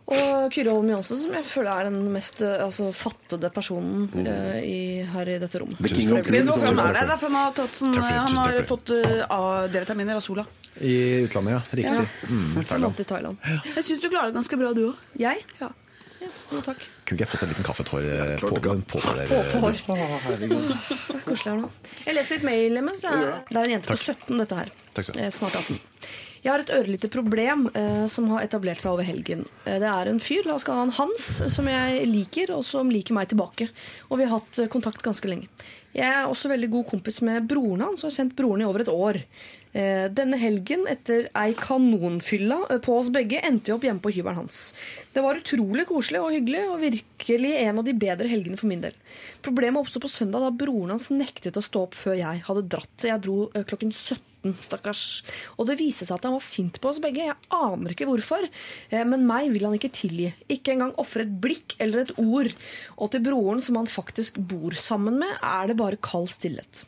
Og 0.05 0.51
Kyrre 0.53 0.73
Holm 0.75 0.91
Johansen, 0.93 1.17
som 1.17 1.33
jeg 1.33 1.47
føler 1.49 1.71
er 1.73 1.87
den 1.89 2.11
mest 2.13 2.43
eh, 2.45 2.59
altså, 2.61 2.91
fattede 2.93 3.49
personen 3.55 4.11
eh, 4.21 4.59
i, 4.61 4.81
her 5.15 5.31
i 5.33 5.39
dette 5.41 5.63
rommet. 5.63 5.79
The 5.81 5.95
Men 6.05 6.19
er 6.21 6.27
det? 6.29 7.07
Det 7.09 7.15
er 7.15 7.23
han 7.23 7.39
har, 7.39 7.55
tatt 7.57 7.79
sånn, 7.79 7.95
for 7.97 8.05
han 8.05 8.37
har 8.37 8.59
fått 8.69 8.93
uh, 8.93 9.23
A-D-vitaminer 9.33 10.21
av 10.21 10.27
sola. 10.27 10.45
I 10.85 11.25
utlandet, 11.25 11.55
ja. 11.57 11.63
Riktig. 11.81 12.05
Mm, 12.29 12.67
Thailand. 12.69 13.01
Thailand. 13.15 13.49
Ja. 13.49 13.63
Jeg 13.79 13.87
syns 13.89 14.05
du 14.05 14.11
klarer 14.11 14.29
det 14.29 14.37
ganske 14.43 14.61
bra, 14.61 14.75
du 14.77 14.83
òg. 14.91 15.09
Jeg? 15.25 15.41
Ja. 15.63 15.71
Ja, 16.21 16.31
jo, 16.53 16.61
takk. 16.69 16.85
Kunne 17.05 17.19
ikke 17.19 17.25
jeg 17.27 17.31
fått 17.35 17.43
en 17.45 17.51
liten 17.53 17.67
kaffetår 17.67 18.07
eh, 18.09 18.35
på 18.41 18.61
den 18.65 18.83
på 18.89 19.01
der? 19.05 19.27
Koselig 21.29 21.51
her 21.51 21.59
nå. 21.61 21.73
Jeg 22.07 22.17
leser 22.17 22.39
litt 22.39 22.47
mail 22.49 22.81
imens. 22.81 23.05
Det 23.05 23.59
er 23.59 23.65
en 23.65 23.75
jente 23.77 23.91
på 23.93 23.99
17, 24.01 24.39
dette 24.41 24.63
her. 24.63 24.73
Takk 24.97 25.09
skal 25.09 25.19
du. 25.19 25.25
Eh, 25.25 25.35
Snart 25.35 25.59
18. 25.61 25.83
Jeg 26.45 26.53
har 26.53 26.61
et 26.61 26.71
ørlite 26.77 27.09
problem 27.09 27.63
eh, 27.73 28.03
som 28.13 28.27
har 28.35 28.45
etablert 28.45 28.83
seg 28.83 28.93
over 28.93 29.07
helgen. 29.09 29.47
Eh, 29.65 29.79
det 29.81 29.89
er 29.89 30.11
en 30.11 30.21
fyr, 30.21 30.43
la 30.45 30.59
oss 30.59 30.67
kalle 30.69 30.83
han 30.83 30.93
Hans, 30.99 31.29
som 31.53 31.69
jeg 31.73 32.03
liker, 32.11 32.53
og 32.53 32.61
som 32.69 32.91
liker 32.93 33.17
meg 33.17 33.31
tilbake. 33.33 33.71
Og 34.11 34.21
vi 34.21 34.27
har 34.27 34.35
hatt 34.43 34.61
eh, 34.61 34.69
kontakt 34.73 35.01
ganske 35.07 35.31
lenge. 35.31 35.49
Jeg 35.97 36.05
er 36.05 36.29
også 36.29 36.51
veldig 36.53 36.69
god 36.75 36.89
kompis 36.91 37.23
med 37.25 37.49
broren 37.49 37.87
hans, 37.87 38.05
og 38.05 38.11
har 38.11 38.19
kjent 38.19 38.37
broren 38.37 38.61
i 38.61 38.69
over 38.69 38.85
et 38.85 38.93
år. 38.93 39.23
Eh, 39.75 40.07
denne 40.15 40.39
helgen, 40.39 40.85
etter 40.87 41.25
ei 41.35 41.51
kanonfylla 41.59 42.61
eh, 42.71 42.81
på 42.83 42.95
oss 42.95 43.09
begge, 43.15 43.41
endte 43.43 43.73
vi 43.73 43.75
opp 43.75 43.87
hjemme 43.89 44.03
på 44.05 44.13
hybelen 44.15 44.45
hans. 44.45 44.59
Det 45.11 45.23
var 45.25 45.41
utrolig 45.41 45.89
koselig 45.89 46.21
og 46.23 46.31
hyggelig, 46.31 46.61
og 46.71 46.85
virkelig 46.85 47.51
en 47.59 47.81
av 47.83 47.89
de 47.89 47.97
bedre 47.99 48.31
helgene 48.31 48.59
for 48.61 48.71
min 48.71 48.85
del. 48.85 48.95
Problemet 49.43 49.83
oppsto 49.83 49.99
på 50.05 50.11
søndag 50.13 50.45
da 50.45 50.53
broren 50.55 50.93
hans 50.95 51.09
nektet 51.11 51.59
å 51.59 51.65
stå 51.65 51.89
opp 51.89 51.99
før 51.99 52.15
jeg 52.21 52.45
hadde 52.47 52.63
dratt. 52.71 52.95
Jeg 53.03 53.25
dro 53.25 53.49
eh, 53.51 53.67
klokken 53.67 53.91
17 53.91 54.55
stakkars. 54.63 55.03
Og 55.59 55.67
det 55.67 55.81
viste 55.81 56.07
seg 56.07 56.21
at 56.21 56.29
han 56.29 56.37
var 56.37 56.47
sint 56.47 56.79
på 56.79 56.93
oss 56.93 57.03
begge. 57.03 57.27
Jeg 57.27 57.51
aner 57.59 57.97
ikke 57.97 58.07
hvorfor. 58.07 58.45
Men 58.93 59.25
meg 59.27 59.49
vil 59.55 59.65
han 59.65 59.75
ikke 59.75 59.89
tilgi. 59.97 60.29
Ikke 60.53 60.75
engang 60.75 60.93
ofre 61.01 61.25
et 61.25 61.33
blikk 61.41 61.75
eller 61.81 62.05
et 62.05 62.13
ord. 62.21 62.53
Og 63.01 63.09
til 63.11 63.25
broren 63.25 63.65
som 63.65 63.81
han 63.81 63.89
faktisk 63.89 64.37
bor 64.53 64.77
sammen 64.77 65.17
med, 65.23 65.33
er 65.41 65.73
det 65.73 65.79
bare 65.81 65.97
kald 65.97 66.29
stillhet. 66.29 66.85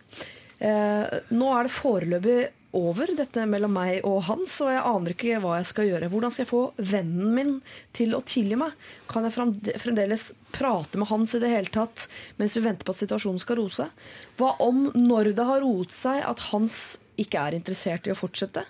Nå 0.61 1.49
er 1.57 1.65
det 1.65 1.73
foreløpig 1.73 2.37
over, 2.77 3.11
dette 3.19 3.45
mellom 3.49 3.73
meg 3.77 4.05
og 4.07 4.23
Hans, 4.27 4.59
og 4.65 4.73
jeg 4.73 4.83
aner 4.83 5.15
ikke 5.15 5.41
hva 5.43 5.57
jeg 5.59 5.69
skal 5.71 5.89
gjøre. 5.91 6.11
Hvordan 6.13 6.35
skal 6.35 6.45
jeg 6.45 6.51
få 6.51 6.63
vennen 6.93 7.35
min 7.37 7.53
til 7.97 8.17
å 8.17 8.23
tilgi 8.27 8.59
meg? 8.61 8.75
Kan 9.11 9.27
jeg 9.27 9.37
fremdeles 9.37 10.29
prate 10.55 11.01
med 11.01 11.11
Hans 11.11 11.37
i 11.37 11.43
det 11.43 11.53
hele 11.53 11.73
tatt 11.73 12.09
mens 12.41 12.57
vi 12.57 12.65
venter 12.67 12.87
på 12.87 12.95
at 12.97 13.03
situasjonen 13.03 13.43
skal 13.43 13.61
roe 13.61 13.73
seg? 13.73 14.07
Hva 14.41 14.55
om 14.65 14.89
når 14.97 15.33
det 15.39 15.49
har 15.49 15.63
roet 15.65 15.95
seg 15.95 16.23
at 16.27 16.49
Hans 16.51 16.97
ikke 17.21 17.41
er 17.41 17.57
interessert 17.57 18.09
i 18.09 18.13
å 18.13 18.19
fortsette? 18.19 18.67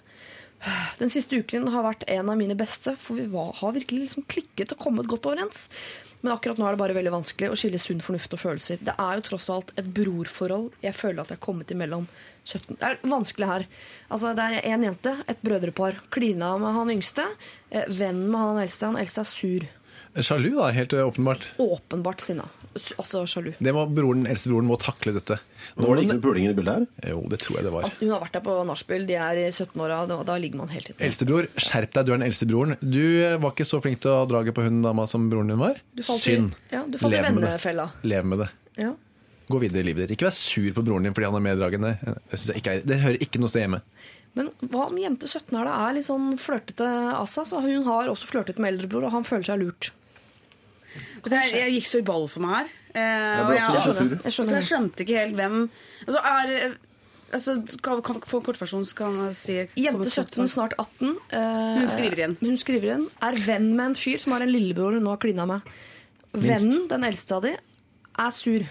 Den 0.99 1.11
siste 1.12 1.36
uken 1.36 1.68
har 1.70 1.84
vært 1.84 2.07
en 2.11 2.30
av 2.32 2.38
mine 2.38 2.57
beste, 2.59 2.94
for 2.99 3.18
vi 3.18 3.26
har 3.28 3.74
virkelig 3.76 4.07
liksom 4.07 4.24
klikket 4.30 4.72
og 4.72 4.80
kommet 4.82 5.09
godt 5.11 5.28
overens. 5.28 5.66
Men 6.27 6.35
akkurat 6.35 6.59
nå 6.59 6.64
er 6.66 6.74
det 6.74 6.81
bare 6.81 6.95
veldig 6.97 7.11
vanskelig 7.14 7.49
å 7.53 7.57
skille 7.59 7.79
sunn 7.79 8.01
fornuft 8.03 8.33
og 8.35 8.41
følelser. 8.43 8.81
Det 8.83 8.97
er 8.99 9.18
jo 9.20 9.22
tross 9.29 9.45
alt 9.55 9.68
et 9.79 9.87
brorforhold. 9.95 10.72
Jeg 10.83 10.97
føler 10.99 11.22
at 11.22 11.31
jeg 11.31 11.39
har 11.39 11.45
kommet 11.45 11.70
imellom 11.70 12.09
17 12.43 12.81
Det 12.81 12.89
er 12.89 12.99
vanskelig 13.07 13.51
her. 13.53 13.66
Altså, 14.11 14.33
det 14.35 14.47
er 14.49 14.66
én 14.72 14.83
jente, 14.89 15.12
et 15.31 15.45
brødrepar. 15.47 16.01
Klina 16.11 16.49
med 16.59 16.74
han 16.74 16.91
yngste. 16.97 17.29
vennen 17.70 17.95
venn 18.01 18.24
med 18.27 18.41
han 18.43 18.59
eldste. 18.64 18.91
Han 18.91 18.99
eldste 18.99 19.22
er 19.22 19.31
sur. 19.31 19.68
Sjalu, 20.18 20.51
da, 20.57 20.72
helt 20.74 20.99
eh, 20.99 21.07
åpenbart. 21.07 21.47
Åpenbart 21.62 22.27
sinna. 22.27 22.49
S- 22.77 22.93
Altså 23.01 23.22
sjalu. 23.29 23.51
Det 23.59 23.72
må 23.74 23.83
broren, 23.93 24.27
Eldstebroren 24.31 24.68
må 24.68 24.77
takle 24.81 25.12
dette. 25.16 25.39
Nå 25.77 25.87
var 25.89 25.97
det 25.99 26.05
ikke 26.07 26.16
noe 26.18 26.24
puling 26.27 26.47
i 26.51 26.55
bildet 26.59 26.74
her. 26.74 27.11
Jo, 27.14 27.22
det 27.33 27.39
tror 27.43 27.59
jeg 27.59 27.66
det 27.66 27.72
var. 27.74 27.89
Hun 28.01 28.11
har 28.14 28.20
vært 28.22 28.37
der 28.37 28.45
på 28.47 28.57
nachspiel. 28.68 29.07
De 29.09 29.16
er 29.27 29.41
i 29.43 29.47
17-åra. 29.51 30.03
Da, 30.11 30.18
da 30.29 30.37
ligger 30.43 30.61
man 30.62 30.68
hele 30.74 30.91
tiden. 30.91 31.01
Eldstebror, 31.09 31.49
skjerp 31.57 31.97
deg, 31.97 32.07
du 32.07 32.12
er 32.12 32.20
den 32.20 32.27
eldste 32.29 32.49
broren. 32.51 32.77
Du 32.85 33.01
eh, 33.24 33.37
var 33.43 33.55
ikke 33.57 33.66
så 33.68 33.81
flink 33.85 34.01
til 34.05 34.12
å 34.12 34.27
drage 34.31 34.55
på 34.57 34.64
hun 34.68 34.83
dama 34.85 35.07
som 35.11 35.27
broren 35.33 35.51
din 35.55 35.59
var. 35.61 35.81
Du 35.97 36.05
i- 36.05 36.18
Synd. 36.20 36.55
ja, 36.72 36.85
du 36.87 36.99
falt 37.01 37.12
Lev 37.16 37.24
det. 37.27 37.33
vennefella. 37.41 37.89
Lev 38.05 38.24
med 38.35 38.45
det. 38.45 38.51
Ja. 38.85 38.93
Gå 39.49 39.61
videre 39.62 39.81
i 39.85 39.87
livet 39.87 40.09
ditt. 40.09 40.16
Ikke 40.18 40.27
vær 40.31 40.35
sur 40.35 40.72
på 40.74 40.83
broren 40.85 41.05
din 41.07 41.14
fordi 41.14 41.29
han 41.31 41.37
er 41.39 41.45
meddragende. 41.49 41.93
Det, 42.03 42.39
synes 42.39 42.49
jeg 42.51 42.62
ikke 42.64 42.72
er, 42.77 42.81
det 42.93 43.01
hører 43.05 43.20
ikke 43.22 43.39
noe 43.43 43.49
sted 43.53 43.62
hjemme. 43.66 43.83
Men 44.37 44.51
hva 44.68 44.89
om 44.91 44.97
jente 45.01 45.24
17 45.31 45.55
her 45.57 45.64
da 45.64 45.77
er 45.89 45.95
litt 45.97 46.05
sånn 46.09 46.35
flørtete 46.37 46.89
av 47.14 47.24
seg? 47.31 47.47
Så 47.49 47.61
hun 47.64 47.87
har 47.87 48.11
også 48.12 48.27
flørtet 48.29 48.59
med 48.61 48.74
eldrebror, 48.74 49.07
og 49.09 49.14
han 49.14 49.24
føler 49.24 49.47
seg 49.49 49.62
lurt. 49.62 49.93
Jeg, 51.26 51.72
gikk 51.76 51.88
så 51.90 52.01
i 52.01 52.07
ball 52.07 52.26
for 52.30 52.44
meg 52.44 52.57
her. 52.59 52.72
Eh, 52.97 53.53
jeg, 53.53 53.61
jeg. 53.61 54.18
Jeg 54.24 54.34
skjønner 54.36 54.57
jeg 54.57 54.68
skjønte 54.70 55.05
ikke 55.05 55.18
helt 55.20 55.36
hvem 55.36 55.57
altså, 56.07 56.20
er, 56.22 56.76
altså, 57.36 57.57
Kan 57.84 58.01
kan 58.07 58.22
få 58.24 58.40
en 58.40 58.47
kortversjon, 58.47 58.86
så 58.88 58.97
kan 59.03 59.18
jeg 59.26 59.36
si 59.40 59.59
Jente 59.84 60.09
17, 60.12 60.49
snart 60.55 60.78
18. 60.80 61.12
eh, 61.30 61.76
Hun 61.82 61.92
skriver 61.92 62.22
igjen. 62.22 62.38
Hun 62.40 62.57
skriver 62.62 62.90
igjen. 62.90 63.07
Er 63.28 63.38
venn 63.47 63.70
med 63.74 63.92
en 63.92 63.99
fyr 63.99 64.22
som 64.22 64.36
har 64.36 64.47
en 64.47 64.53
lillebror 64.55 64.97
hun 64.97 65.05
nå 65.05 65.12
har 65.12 65.22
klina 65.22 65.47
med. 65.49 65.76
Vennen, 66.36 66.88
den 66.90 67.05
eldste 67.09 67.38
av 67.38 67.47
de, 67.47 67.55
er 68.26 68.34
sur. 68.36 68.66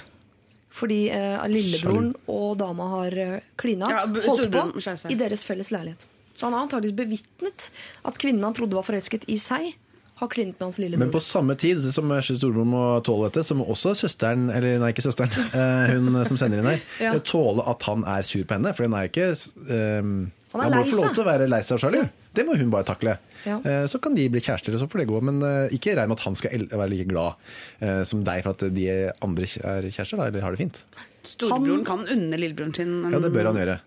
Fordi 0.75 1.05
eh, 1.13 1.45
lillebroren 1.47 2.09
og 2.27 2.57
dama 2.59 2.89
har 2.97 3.15
eh, 3.15 3.37
klina. 3.59 3.87
Ja, 3.93 4.03
holdt 4.27 4.51
på 4.51 4.65
i 5.13 5.15
deres 5.19 5.45
felles 5.47 5.71
leilighet. 5.71 6.03
Så 6.35 6.49
han 6.49 6.55
har 6.57 6.65
antakeligvis 6.65 6.97
bevitnet 6.97 7.69
at 8.03 8.17
kvinnen 8.19 8.43
han 8.43 8.55
trodde 8.57 8.75
var 8.75 8.83
forelsket 8.83 9.23
i 9.31 9.37
seg, 9.39 9.69
har 10.15 10.29
klinet 10.31 10.55
med 10.59 10.65
hans 10.69 10.77
Men 10.79 11.11
på 11.11 11.19
samme 11.23 11.55
tid 11.59 11.81
som 11.91 12.11
storebror 12.23 12.65
må 12.69 12.83
tåle 13.03 13.27
dette, 13.29 13.43
så 13.43 13.55
må 13.57 13.65
også 13.67 13.91
søsteren, 13.99 14.47
eller 14.53 14.79
nei, 14.79 14.93
ikke 14.93 15.03
søsteren, 15.03 15.31
eh, 15.59 15.91
hun 15.95 16.21
som 16.29 16.37
sender 16.39 16.61
inn 16.61 16.69
her, 16.71 16.79
Ja. 17.03 17.13
tåle 17.19 17.65
at 17.67 17.83
han 17.89 18.05
er 18.07 18.23
sur 18.27 18.43
på 18.47 18.55
henne. 18.55 18.71
For 18.77 18.87
hun 18.87 18.95
er 18.95 19.09
ikke 19.09 19.31
um, 19.67 20.31
Han 20.53 20.61
er 20.61 20.69
Han 20.69 20.77
må 20.79 20.85
få 20.87 21.01
lov 21.01 21.17
til 21.17 21.25
å 21.25 21.27
være 21.27 21.49
lei 21.51 21.59
seg 21.67 21.75
og 21.75 21.83
sjalu. 21.83 21.99
Det 22.35 22.43
må 22.47 22.55
hun 22.59 22.71
bare 22.71 22.87
takle. 22.87 23.17
Ja. 23.45 23.59
Eh, 23.63 23.85
Så 23.91 23.99
kan 24.03 24.15
de 24.15 24.25
bli 24.31 24.41
kjærester, 24.43 24.75
og 24.75 24.81
så 24.81 24.87
får 24.91 25.03
det 25.03 25.09
gå. 25.11 25.19
Men 25.23 25.43
eh, 25.43 25.75
ikke 25.75 25.95
regn 25.99 26.11
med 26.11 26.17
at 26.19 26.25
han 26.27 26.35
skal 26.39 26.65
være 26.71 26.89
like 26.91 27.07
glad 27.11 27.35
eh, 27.83 28.01
som 28.07 28.23
deg 28.27 28.43
for 28.47 28.55
at 28.55 28.65
de 28.75 28.87
andre 29.23 29.47
er 29.47 29.87
kjærester, 29.91 30.19
da, 30.19 30.27
eller 30.31 30.43
har 30.47 30.55
det 30.55 30.63
fint. 30.63 30.81
Storebroren 31.27 31.83
kan 31.87 32.03
unne 32.07 32.39
lillebroren 32.39 32.75
sin 32.75 32.91
en, 33.03 33.15
Ja, 33.15 33.19
det 33.23 33.31
bør 33.35 33.51
han 33.51 33.59
gjøre. 33.59 33.77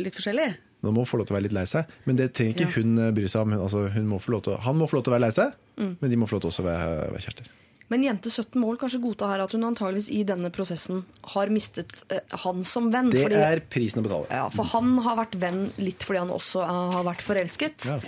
litt 0.00 0.14
forskjellig. 0.16 0.54
Nå 0.84 0.92
må 0.92 1.02
hun 1.02 1.08
få 1.10 1.18
lov 1.22 1.26
til 1.28 1.34
å 1.34 1.38
være 1.40 1.46
litt 1.48 1.56
lei 1.56 1.64
seg, 1.70 1.90
men 2.04 2.20
det 2.20 2.30
trenger 2.36 2.54
ikke 2.60 2.72
hun 2.78 2.98
eh, 3.00 3.10
bry 3.16 3.26
seg 3.32 3.42
om. 3.46 3.56
Altså, 3.64 3.86
hun 3.96 4.08
må 4.10 4.20
å, 4.20 4.56
han 4.68 4.76
må 4.78 4.86
få 4.90 4.98
lov 5.00 5.06
til 5.06 5.14
å 5.14 5.18
være 5.18 5.26
lei 5.26 5.34
seg, 5.34 5.60
Mm. 5.74 5.96
men 5.98 6.10
de 6.12 6.16
må 6.20 6.26
få 6.30 6.36
lov 6.36 6.42
til 6.44 6.50
også 6.52 6.62
å 6.62 6.66
være, 6.68 6.90
være 7.10 7.22
kjærester. 7.24 7.46
Men 7.90 8.04
jente 8.06 8.30
17 8.30 8.54
må 8.62 8.68
kanskje 8.78 9.00
godta 9.02 9.26
her 9.28 9.42
at 9.42 9.52
hun 9.56 9.66
antageligvis 9.66 10.06
i 10.14 10.20
denne 10.24 10.48
prosessen 10.54 11.00
har 11.34 11.50
mistet 11.52 12.04
eh, 12.14 12.20
han 12.44 12.62
som 12.64 12.86
venn. 12.94 13.10
Det 13.12 13.24
fordi, 13.26 13.40
er 13.42 13.60
prisen 13.74 14.00
å 14.00 14.04
betale. 14.06 14.28
ja, 14.30 14.44
For 14.54 14.70
han 14.70 14.94
har 15.04 15.18
vært 15.18 15.34
venn 15.42 15.64
litt 15.82 16.06
fordi 16.06 16.22
han 16.22 16.30
også 16.32 16.62
eh, 16.62 16.78
har 16.94 17.04
vært 17.10 17.24
forelsket. 17.26 17.88
Ja. 17.90 17.98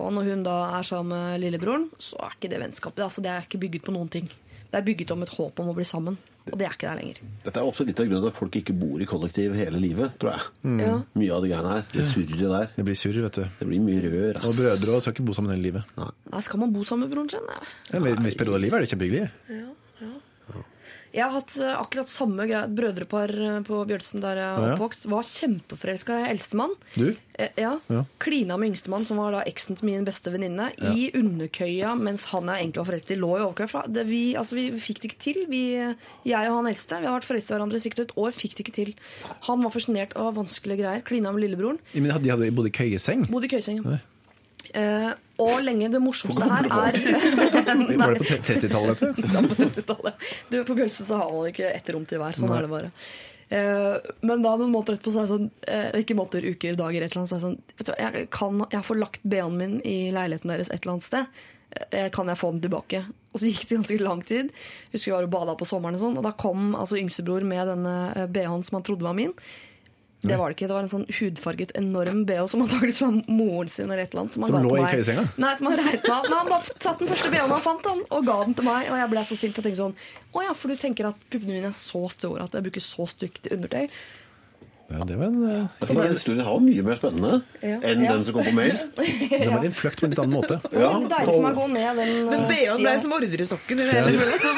Og 0.00 0.12
når 0.16 0.30
hun 0.32 0.42
da 0.46 0.56
er 0.78 0.86
sammen 0.88 1.12
med 1.12 1.42
lillebroren, 1.44 1.90
så 2.00 2.16
er 2.24 2.34
ikke 2.38 2.50
det 2.54 2.62
vennskapet. 2.62 3.04
Altså, 3.04 3.20
det 3.26 3.30
er 3.34 3.44
ikke 3.46 3.60
bygget 3.66 3.84
på 3.86 3.94
noen 3.94 4.08
ting. 4.16 4.30
Det 4.70 4.78
er 4.78 4.84
bygget 4.86 5.10
om 5.10 5.24
et 5.26 5.32
håp 5.34 5.60
om 5.62 5.70
å 5.72 5.74
bli 5.74 5.86
sammen. 5.86 6.18
Og 6.50 6.56
det 6.58 6.66
er 6.66 6.74
ikke 6.74 6.88
der 6.88 6.98
lenger. 6.98 7.18
Dette 7.44 7.60
er 7.60 7.68
også 7.68 7.84
litt 7.86 8.00
av 8.00 8.06
grunnen 8.08 8.24
til 8.24 8.32
at 8.32 8.38
folk 8.38 8.56
ikke 8.60 8.74
bor 8.78 9.02
i 9.02 9.06
kollektiv 9.08 9.54
hele 9.58 9.80
livet, 9.82 10.14
tror 10.22 10.32
jeg. 10.32 10.46
Mm. 10.66 10.78
Ja. 10.82 10.94
Mye 11.20 11.34
av 11.36 11.44
det 11.44 11.50
greiene 11.52 11.74
her. 11.74 11.84
Det 11.92 12.06
surret 12.10 12.40
der. 12.40 12.70
Det 12.76 12.86
blir 12.86 12.98
surr, 12.98 13.18
vet 13.26 13.40
du. 13.40 13.44
Det 13.60 13.68
blir 13.68 13.82
mye 13.84 14.00
rør. 14.06 14.40
Og 14.48 14.56
brødre 14.56 14.96
også 14.96 15.08
skal 15.08 15.16
ikke 15.18 15.26
bo 15.28 15.36
sammen 15.36 15.54
hele 15.54 15.66
livet. 15.68 15.92
Nei, 16.00 16.42
skal 16.46 16.62
man 16.62 16.72
bo 16.74 16.86
sammen 16.86 17.06
med 17.06 17.14
broren 17.14 17.30
sin? 17.34 17.44
Nei. 17.50 17.60
Ja, 17.92 18.00
en 18.00 18.26
viss 18.26 18.38
periode 18.40 18.58
av 18.58 18.64
livet 18.64 18.78
er 18.80 18.86
det 18.86 18.92
kjempehyggelig. 18.94 19.68
Jeg 21.10 21.24
har 21.26 21.32
hatt 21.34 21.56
eh, 21.58 21.72
akkurat 21.74 22.06
samme 22.10 22.44
greie. 22.46 22.68
Brødrepar 22.70 23.32
eh, 23.34 23.56
på 23.66 23.80
Bjølsen 23.88 24.22
der 24.22 24.38
jeg 24.38 24.46
er 24.46 24.60
Ja, 24.60 24.66
ja. 24.68 24.74
oppvokst. 24.76 25.08
Var 25.10 25.26
kjempeforelska 25.26 26.18
i 26.20 26.28
eldstemann. 26.30 26.74
Du? 26.94 27.08
Eh, 27.34 27.48
ja. 27.58 27.72
Ja. 27.90 28.04
Klina 28.22 28.54
med 28.60 28.70
yngstemann, 28.70 29.06
som 29.08 29.18
var 29.18 29.34
da 29.34 29.40
eksen 29.50 29.74
til 29.80 29.88
min 29.90 30.06
beste 30.06 30.30
venninne, 30.30 30.68
i 30.94 31.08
underkøya 31.18 31.96
mens 31.98 32.28
han 32.30 32.46
jeg 32.52 32.62
egentlig 32.68 32.82
var 32.84 32.90
forelsket 32.92 33.16
i, 33.16 33.18
lå 33.24 33.32
i 33.38 33.42
overkøya. 33.48 33.82
Det, 33.90 34.04
vi, 34.06 34.20
altså, 34.38 34.54
vi 34.60 34.68
fikk 34.86 35.02
det 35.02 35.10
ikke 35.10 35.22
til. 35.26 35.40
Vi, 35.50 35.62
jeg 36.30 36.52
og 36.52 36.60
han 36.60 36.70
eldste 36.70 37.00
vi 37.02 37.10
har 37.10 37.18
vært 37.18 37.26
forelsket 37.30 37.50
i 37.50 37.56
hverandre 37.58 37.82
sikkert 37.82 38.04
et 38.06 38.14
år. 38.22 38.36
Fikk 38.38 38.54
det 38.54 38.66
ikke 38.68 38.76
til. 38.78 38.94
Han 39.48 39.66
var 39.66 39.74
fascinert 39.74 40.14
av 40.20 40.38
vanskelige 40.38 40.84
greier. 40.84 41.02
Klina 41.10 41.34
med 41.34 41.42
lillebroren. 41.48 41.82
Men 41.98 42.14
de 42.22 42.30
hadde 42.36 42.52
bodd 42.54 42.70
i 42.70 42.76
køyeseng. 42.78 43.26
Bodde 43.32 43.50
i 43.50 43.54
køyeseng. 43.56 43.82
Eh, 44.70 45.10
og 45.40 45.64
lenge 45.64 45.88
det 45.92 46.02
morsomste 46.02 46.46
her 46.46 46.68
er 46.68 46.70
Var 48.00 48.14
det 48.14 48.20
på 48.20 48.28
30-tallet, 48.28 49.02
vet 49.02 49.18
du? 49.18 49.26
Ja, 49.34 49.42
på 49.42 49.56
30-tallet. 49.58 50.30
Du, 50.50 50.56
På 50.68 50.76
Bjølse 50.78 51.06
så 51.06 51.20
har 51.20 51.32
man 51.34 51.50
ikke 51.50 51.70
ett 51.72 51.90
rom 51.94 52.06
til 52.08 52.22
hver. 52.22 52.38
Sånn 52.38 52.52
er 52.54 52.66
det 52.66 52.72
bare. 52.72 52.90
Eh, 53.50 54.10
men 54.26 54.44
da 54.44 54.52
noen 54.54 54.70
måter 54.70 54.94
etterpå 54.94 55.10
så 55.10 55.22
er 55.22 55.26
det 55.26 55.32
sånn 55.32 55.48
eh, 55.66 56.02
Ikke 56.04 56.14
måter, 56.14 56.44
uker, 56.46 56.76
dager, 56.78 57.02
et 57.02 57.10
eller 57.10 57.24
annet. 57.24 57.32
Så 57.32 57.38
er 57.38 57.40
det 57.40 57.46
sånn, 57.48 57.56
vet 57.80 57.94
jeg, 57.98 58.26
kan, 58.34 58.66
jeg 58.70 58.86
får 58.86 59.00
lagt 59.00 59.24
BH-en 59.26 59.56
min 59.58 59.80
i 59.82 59.96
leiligheten 60.14 60.52
deres 60.54 60.70
et 60.70 60.78
eller 60.82 60.96
annet 60.96 61.08
sted. 61.08 61.40
Eh, 61.90 62.10
kan 62.14 62.30
jeg 62.30 62.38
få 62.38 62.52
den 62.54 62.62
tilbake? 62.66 63.04
Og 63.30 63.42
så 63.42 63.50
gikk 63.50 63.66
det 63.66 63.80
ganske 63.80 63.98
lang 64.02 64.22
tid. 64.26 64.54
Husker 64.92 65.10
vi 65.10 65.16
var 65.16 65.26
og 65.26 65.34
bada 65.34 65.56
på 65.58 65.68
sommeren, 65.68 65.98
og 65.98 66.02
sånn 66.02 66.18
Og 66.18 66.26
da 66.26 66.32
kom 66.34 66.72
altså 66.74 66.98
yngstebror 66.98 67.46
med 67.46 67.68
denne 67.70 67.96
eh, 68.14 68.30
BH-en 68.30 68.64
som 68.66 68.80
han 68.80 68.86
trodde 68.86 69.06
var 69.06 69.18
min. 69.18 69.34
Det 70.20 70.36
var 70.36 70.50
det 70.50 70.56
ikke. 70.58 70.66
Det 70.68 70.74
var 70.76 70.84
en 70.84 70.90
sånn 70.92 71.06
hudfarget 71.16 71.70
enorm 71.80 72.24
BH 72.28 72.42
som 72.52 72.60
antakeligvis 72.66 73.00
var 73.00 73.14
moren 73.32 73.70
sin. 73.72 73.86
eller 73.88 74.02
et 74.04 74.12
eller 74.12 74.26
annet 74.26 74.34
Som, 74.36 74.42
han 74.44 74.52
Som 74.52 74.66
lå 74.68 74.76
i 74.76 74.82
køyesenga? 74.92 75.24
Nei, 75.40 75.52
som 75.56 75.68
han 75.70 75.78
reit 75.80 76.04
meg. 76.04 76.26
Men 76.28 76.36
han 76.36 76.50
bare 76.50 76.74
tatt 76.84 76.98
den 77.00 77.08
første 77.08 77.30
BH-en 77.32 77.54
han 77.54 77.64
fant, 77.64 77.88
han, 77.88 78.02
og 78.10 78.26
ga 78.28 78.36
den 78.44 78.56
til 78.58 78.68
meg. 78.68 78.90
Og 78.92 78.98
jeg 79.00 79.12
ble 79.14 79.22
så 79.30 79.38
sint 79.40 79.60
og 79.62 79.64
tenkte 79.64 79.80
sånn 79.80 79.94
Å 80.36 80.42
ja, 80.44 80.52
for 80.52 80.68
du 80.68 80.76
tenker 80.82 81.08
at 81.08 81.24
puppene 81.32 81.56
mine 81.56 81.70
er 81.72 81.78
så 81.78 82.02
store 82.12 82.44
at 82.44 82.58
jeg 82.58 82.66
bruker 82.68 82.84
så 82.84 83.08
stygt 83.08 83.48
undertøy. 83.54 83.88
Ja, 84.90 85.04
det 85.06 85.14
var 85.20 85.26
en, 85.30 85.42
eh, 85.46 85.66
Jeg 85.86 85.96
Den 85.96 86.14
historien 86.16 86.40
her 86.42 86.50
var 86.50 86.62
mye 86.64 86.82
mer 86.82 86.96
spennende 86.98 87.42
Ja. 87.62 87.76
enn 87.86 88.00
Ja. 88.02 88.12
den 88.12 88.24
som 88.26 88.34
kom 88.34 88.42
på 88.48 88.52
mail. 88.56 88.72
det 89.30 89.46
var 89.46 89.64
en 89.64 89.72
fløkt 89.78 90.00
på 90.00 90.04
en 90.08 90.10
litt 90.10 90.18
annen 90.18 90.34
måte. 90.34 90.56
Det 90.66 90.80
var 90.82 90.96
ikke 90.98 91.12
deilig 91.12 91.30
for 91.30 91.42
meg 91.44 91.52
å 91.54 91.60
gå 91.60 91.66
ned 91.70 91.96
den 92.00 92.10
Men 92.26 92.40
eh, 92.40 92.48
BH-en 92.50 92.76
ble 92.80 92.90
stien. 92.90 93.02
som 93.04 93.12
ordresokken. 93.14 93.76
under 93.78 93.94
hele 93.94 94.10
følelsen. 94.18 94.56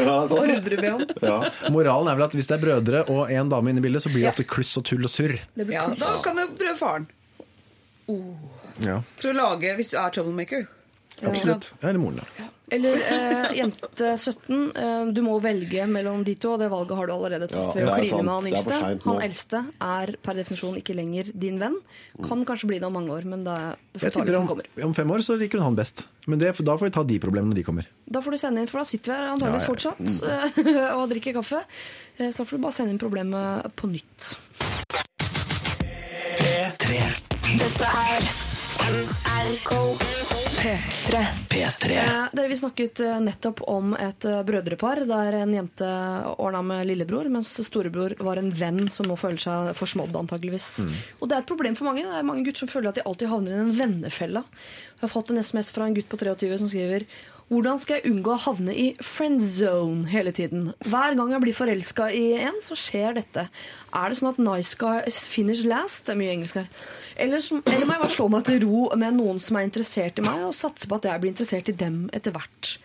Ja, 0.00 0.16
sånn. 0.30 0.40
Ordre-BH-en. 0.40 1.04
ja. 1.22 1.38
Moralen 1.76 2.08
er 2.08 2.16
vel 2.16 2.24
at 2.30 2.32
hvis 2.38 2.48
det 2.50 2.56
er 2.56 2.64
brødre 2.64 3.04
og 3.12 3.30
en 3.30 3.48
dame 3.52 3.68
inne 3.74 3.82
i 3.82 3.84
bildet, 3.84 4.02
så 4.06 4.08
blir 4.12 4.24
det 4.24 4.32
ofte 4.32 4.46
kluss 4.48 4.72
og 4.80 4.84
tull 4.88 5.04
og 5.04 5.12
surr. 5.12 5.36
Det 5.56 5.66
blir 5.68 5.76
ja, 5.76 5.86
da 6.00 6.16
kan 6.24 6.36
du 6.40 6.46
prøve 6.60 6.76
faren. 6.80 7.06
Ja, 8.80 9.02
For 9.20 9.30
å 9.30 9.36
lage, 9.36 9.76
hvis 9.76 9.90
du 9.92 9.98
er 10.00 10.10
troublemaker. 10.10 10.64
Absolutt. 11.28 11.72
Ja, 11.82 11.88
eller 11.88 12.00
moren, 12.00 12.20
ja. 12.38 12.48
Eller 12.70 13.00
eh, 13.02 13.48
jente 13.58 14.12
17. 14.16 14.72
Eh, 14.78 15.06
du 15.10 15.18
må 15.26 15.32
velge 15.42 15.88
mellom 15.90 16.20
de 16.22 16.36
to, 16.38 16.52
og 16.54 16.60
det 16.62 16.68
valget 16.70 16.94
har 17.00 17.08
du 17.08 17.12
allerede 17.16 17.48
tatt 17.50 17.74
Ja, 17.74 17.82
ved 17.82 17.88
å 17.90 17.96
kline 17.96 18.10
sant. 18.12 18.22
med 18.22 18.30
han 18.30 18.46
er 18.46 18.50
yngste. 18.52 19.00
Han 19.08 19.18
eldste 19.24 19.62
er 19.82 20.12
per 20.22 20.34
definisjon 20.38 20.76
ikke 20.78 20.94
lenger 20.94 21.32
din 21.34 21.58
venn. 21.58 21.74
Kan 22.22 22.44
kanskje 22.46 22.68
bli 22.70 22.78
det 22.78 22.86
om 22.86 22.94
mange 22.94 23.10
år, 23.10 23.26
men 23.26 23.42
det, 23.42 23.56
får 23.98 24.14
ta 24.14 24.22
det 24.28 24.36
som 24.36 24.46
kommer. 24.46 24.68
om 24.86 24.94
fem 24.94 25.10
år 25.10 25.24
så 25.26 25.34
liker 25.40 25.58
hun 25.58 25.66
han 25.72 25.78
best. 25.80 26.04
Men 26.30 26.38
det, 26.38 26.52
da 26.62 26.76
får 26.78 26.86
vi 26.86 26.94
ta 26.94 27.02
de 27.10 27.18
problemene 27.18 27.50
når 27.50 27.58
de 27.58 27.64
kommer. 27.66 27.88
Da 28.06 28.22
får 28.22 28.30
du 28.30 28.38
sende 28.38 28.62
inn, 28.62 28.70
for 28.70 28.84
da 28.84 28.86
sitter 28.92 29.10
vi 29.10 29.18
her 29.18 29.32
antakeligvis 29.34 29.66
Ja, 29.66 29.66
ja. 29.66 29.72
fortsatt 29.74 30.62
eh, 30.70 30.94
og 31.00 31.08
drikker 31.10 31.34
kaffe. 31.40 31.64
Eh, 32.20 32.30
Så 32.30 32.44
da 32.44 32.46
får 32.52 32.54
du 32.54 32.62
bare 32.68 32.76
sende 32.78 32.94
inn 32.94 33.02
problemet 33.02 33.74
på 33.74 33.90
nytt. 33.90 34.30
Dette 37.50 37.90
er 37.90 38.49
NRK 38.80 39.72
P3. 40.60 41.26
P3. 41.48 41.90
Eh, 41.90 42.26
Dere, 42.32 42.48
Vi 42.48 42.56
snakket 42.56 43.00
eh, 43.00 43.18
nettopp 43.20 43.60
om 43.68 43.92
et 43.96 44.24
eh, 44.24 44.40
brødrepar 44.46 45.02
der 45.08 45.36
en 45.42 45.52
jente 45.52 45.88
ordna 46.40 46.62
med 46.64 46.88
lillebror, 46.88 47.28
mens 47.32 47.52
storebror 47.66 48.14
var 48.24 48.40
en 48.40 48.48
venn 48.56 48.88
som 48.92 49.08
nå 49.08 49.16
føler 49.20 49.40
seg 49.42 49.72
forsmådd, 49.76 50.16
antageligvis. 50.22 50.68
Og 51.20 51.28
det 51.28 51.36
er 51.36 51.44
et 51.44 51.50
problem 51.50 51.76
for 51.76 51.90
mange. 51.90 52.06
Det 52.08 52.20
er 52.22 52.28
mange 52.30 52.44
gutter 52.46 52.64
som 52.64 52.72
føler 52.72 52.92
at 52.92 53.00
de 53.00 53.04
alltid 53.08 53.32
havner 53.32 53.56
i 53.56 53.60
en 53.66 53.74
vennefelle. 53.76 54.44
Jeg 54.96 55.04
har 55.04 55.12
fått 55.12 55.32
en 55.32 55.40
SMS 55.44 55.72
fra 55.76 55.88
en 55.88 55.96
gutt 55.96 56.08
på 56.12 56.20
23 56.20 56.60
som 56.62 56.72
skriver 56.72 57.04
hvordan 57.50 57.80
skal 57.82 57.98
jeg 57.98 58.12
unngå 58.12 58.30
å 58.30 58.42
havne 58.44 58.74
i 58.78 58.84
friend 59.02 59.42
zone 59.42 60.06
hele 60.12 60.30
tiden? 60.30 60.68
Hver 60.86 61.16
gang 61.18 61.32
jeg 61.34 61.42
blir 61.42 61.56
forelska 61.58 62.06
i 62.14 62.28
en, 62.38 62.60
så 62.62 62.78
skjer 62.78 63.16
dette. 63.18 63.48
Er 63.90 64.06
det 64.06 64.20
sånn 64.20 64.30
at 64.30 64.38
nice 64.38 64.78
guys 64.78 65.24
finish 65.26 65.64
last? 65.66 66.04
Det 66.06 66.14
er 66.14 66.20
mye 66.20 66.36
engelsk 66.36 66.60
her. 66.60 66.68
Eller, 67.18 67.42
eller 67.42 67.88
må 67.88 67.96
jeg 67.96 68.04
bare 68.04 68.14
slå 68.14 68.28
meg 68.30 68.46
til 68.46 68.62
ro 68.62 68.84
med 69.02 69.18
noen 69.18 69.42
som 69.42 69.58
er 69.58 69.66
interessert 69.66 70.22
i 70.22 70.26
meg, 70.28 70.46
og 70.46 70.54
satse 70.54 70.86
på 70.86 71.00
at 71.00 71.10
jeg 71.10 71.24
blir 71.24 71.34
interessert 71.34 71.72
i 71.72 71.78
dem 71.82 72.04
etter 72.14 72.36
hvert? 72.38 72.76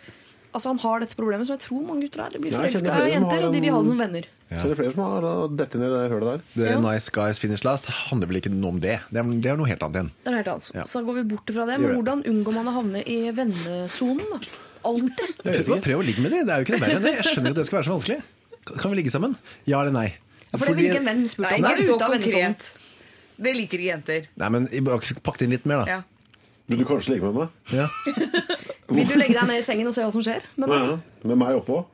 Altså 0.56 0.72
Han 0.72 0.78
har 0.80 1.02
dette 1.04 1.16
problemet 1.18 1.48
som 1.48 1.56
jeg 1.58 1.62
tror 1.66 1.82
mange 1.84 2.06
gutter 2.06 2.22
har. 2.24 2.32
De 2.32 2.40
blir 2.40 2.54
Ja, 2.54 2.62
jeg 2.64 2.78
forelska 2.78 2.96
i 3.04 3.12
jenter, 3.12 3.36
har 3.36 3.46
og 3.48 3.52
de 3.52 3.60
vil 3.60 3.74
ha 3.74 3.80
det 3.82 3.90
som 3.92 3.98
venner. 4.00 4.28
Så 4.46 4.62
det 4.62 4.72
er 4.72 4.78
flere 4.78 4.94
som 4.94 5.02
har 5.04 5.26
dette 5.58 5.80
ned 5.82 5.90
i 5.90 5.96
det 5.96 6.10
hølet 6.14 6.28
der. 6.30 6.44
Det 6.54 6.68
Ja. 6.70 6.76
Nice 6.80 7.12
Guys 7.12 7.40
Finish 7.42 7.64
Last 7.66 7.90
handler 7.90 8.30
vel 8.30 8.38
ikke 8.40 8.52
noe 8.54 8.72
om 8.72 8.78
det. 8.80 9.00
Det 9.10 9.20
er, 9.20 9.32
det 9.42 9.50
er 9.52 9.58
noe 9.60 9.68
helt 9.68 9.82
annet 9.84 9.98
igjen. 10.00 10.10
Det 10.22 10.30
er 10.30 10.36
noe 10.36 10.40
helt 10.40 10.52
annet. 10.54 10.70
Ja. 10.78 10.84
Så 10.88 11.02
da 11.02 11.08
går 11.10 11.18
vi 11.18 11.24
bort 11.34 11.52
fra 11.58 11.66
det. 11.68 11.76
Men 11.80 11.90
det. 11.90 11.96
hvordan 11.98 12.24
unngår 12.32 12.56
man 12.56 12.70
å 12.70 12.74
havne 12.78 13.02
i 13.04 13.18
vennesonen? 13.36 14.32
da? 14.32 14.40
Alltid. 14.86 15.36
Prøv, 15.42 15.80
prøv 15.82 16.00
å 16.00 16.06
ligge 16.06 16.22
med 16.22 16.32
dem. 16.32 16.46
Det 16.46 16.54
er 16.54 16.62
jo 16.62 16.66
ikke 16.68 16.76
noe 16.78 16.84
verre 16.86 16.98
enn 17.00 17.06
det. 17.08 17.14
Jeg 17.18 17.34
skjønner 17.34 17.50
jo 17.50 17.56
at 17.56 17.60
det 17.60 17.66
skal 17.68 17.80
være 17.80 17.88
så 17.90 17.96
vanskelig. 17.98 18.18
Kan 18.72 18.90
vi 18.92 18.96
ligge 19.02 19.12
sammen? 19.14 19.36
Ja 19.66 19.82
eller 19.82 19.94
nei? 19.94 20.08
Ja, 20.46 20.58
for 20.58 20.70
det 20.70 20.76
vil 20.78 20.92
ikke 20.92 21.02
en 21.02 21.10
venn 21.10 21.24
spurt 21.28 21.50
om. 21.50 21.62
det 21.62 21.70
er 21.70 21.80
ikke 21.82 21.90
så 21.90 21.98
konkret. 22.06 22.68
Det 23.36 23.52
liker 23.52 23.82
ikke 23.82 23.90
jenter. 23.92 24.28
Nei, 24.40 24.48
men 24.54 24.68
pakk 25.26 25.40
det 25.40 25.48
inn 25.48 25.56
litt 25.58 25.66
mer, 25.68 25.82
da. 25.84 25.98
Ja. 25.98 26.15
Vil 26.66 26.80
du 26.80 26.84
kanskje 26.88 27.14
ligge 27.14 27.28
med 27.30 27.36
meg? 27.38 27.48
Ja. 27.70 27.86
Vil 28.96 29.06
du 29.06 29.14
legge 29.18 29.36
deg 29.38 29.46
ned 29.50 29.60
i 29.60 29.64
sengen 29.66 29.86
og 29.90 29.94
se 29.94 30.02
hva 30.02 30.12
som 30.14 30.22
skjer? 30.24 30.46
Men, 30.58 30.72
Ja, 30.74 30.96
med 31.30 31.38
meg 31.38 31.58
oppå? 31.60 31.84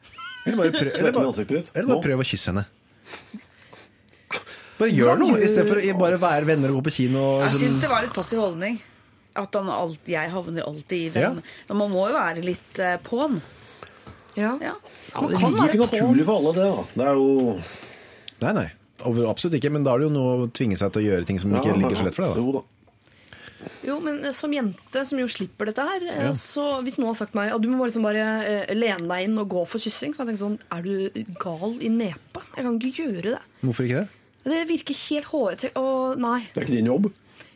Eller 0.47 0.59
bare 0.59 0.73
prøv, 0.75 0.89
eller 0.99 1.13
bare, 1.15 1.45
eller 1.77 1.89
bare 1.93 2.05
prøv 2.05 2.23
å 2.25 2.27
kysse 2.27 2.51
henne. 2.51 2.65
Bare 4.81 4.91
gjør 4.91 5.21
noe, 5.21 5.37
i 5.39 5.47
stedet 5.51 5.69
for 5.69 5.79
å 5.79 5.99
bare 6.01 6.19
være 6.19 6.49
venner 6.49 6.73
og 6.73 6.81
gå 6.81 6.87
på 6.89 6.95
kino. 6.97 7.21
Og 7.23 7.45
Jeg 7.45 7.53
sånn. 7.55 7.63
syns 7.67 7.85
det 7.85 7.91
var 7.93 8.03
litt 8.07 8.17
passiv 8.17 8.41
holdning. 8.43 8.81
At 9.39 9.55
han 9.57 9.69
alt, 9.73 10.09
jeg 10.11 10.29
havner 10.33 10.67
alltid 10.69 11.07
i 11.07 11.13
den. 11.15 11.39
Men 11.69 11.79
man 11.85 11.93
må 11.93 12.09
jo 12.11 12.17
være 12.19 12.43
litt 12.45 12.81
uh, 12.83 12.97
på'n. 13.07 13.39
ja. 14.37 14.57
Ja. 14.61 14.75
Ja, 15.13 15.23
det 15.29 15.39
ligger 15.39 15.57
jo 15.61 15.69
ikke 15.69 15.85
naturlig 15.87 16.27
for 16.27 16.41
alle, 16.41 16.53
det. 16.57 16.69
da. 16.73 16.85
Det 16.97 17.07
er 17.13 17.21
jo 17.21 17.59
Nei, 18.43 18.53
nei. 18.59 18.69
Absolutt 19.03 19.55
ikke, 19.59 19.71
men 19.75 19.85
da 19.87 19.95
er 19.95 20.03
det 20.03 20.09
jo 20.09 20.15
noe 20.15 20.35
å 20.35 20.51
tvinge 20.55 20.77
seg 20.79 20.91
til 20.95 21.03
å 21.03 21.07
gjøre 21.11 21.27
ting 21.29 21.39
som 21.43 21.53
ikke 21.55 21.75
ligger 21.79 22.01
så 22.01 22.07
lett 22.09 22.17
for 22.19 22.27
deg. 22.27 22.35
Da. 22.35 22.43
Jo 22.43 22.55
da. 22.59 22.63
Jo, 23.87 23.99
men 24.03 24.21
eh, 24.25 24.35
som 24.37 24.53
jente 24.55 25.05
som 25.09 25.19
jo 25.21 25.27
slipper 25.31 25.71
dette 25.71 25.85
her, 25.87 26.05
eh, 26.11 26.23
Ja. 26.29 26.33
så 26.39 26.81
hvis 26.87 26.99
noen 27.01 27.13
har 27.13 27.19
sagt 27.23 27.35
meg 27.39 27.53
at 27.55 27.63
du 27.63 27.69
må 27.73 27.87
liksom 27.89 28.05
bare 28.07 28.27
eh, 28.45 28.75
lene 28.75 29.07
deg 29.11 29.29
inn 29.29 29.39
og 29.43 29.49
gå 29.53 29.65
for 29.71 29.83
kyssing, 29.83 30.15
så 30.15 30.23
har 30.23 30.31
jeg 30.31 30.37
tenkt 30.37 30.45
sånn 30.45 30.59
Er 30.73 30.83
du 30.83 31.35
gal 31.43 31.79
i 31.81 31.89
nepa? 31.93 32.45
Jeg 32.57 32.65
kan 32.69 32.79
ikke 32.81 33.07
gjøre 33.07 33.25
det. 33.37 33.41
Hvorfor 33.63 33.89
ikke 33.89 34.05
det? 34.05 34.09
Det 34.43 34.63
virker 34.73 34.97
helt 35.09 35.29
hårete. 35.31 35.69
Og 35.79 36.17
nei. 36.19 36.41
Det 36.53 36.63
er 36.63 36.65
ikke 36.67 36.79
din 36.81 36.89
jobb. 36.91 37.11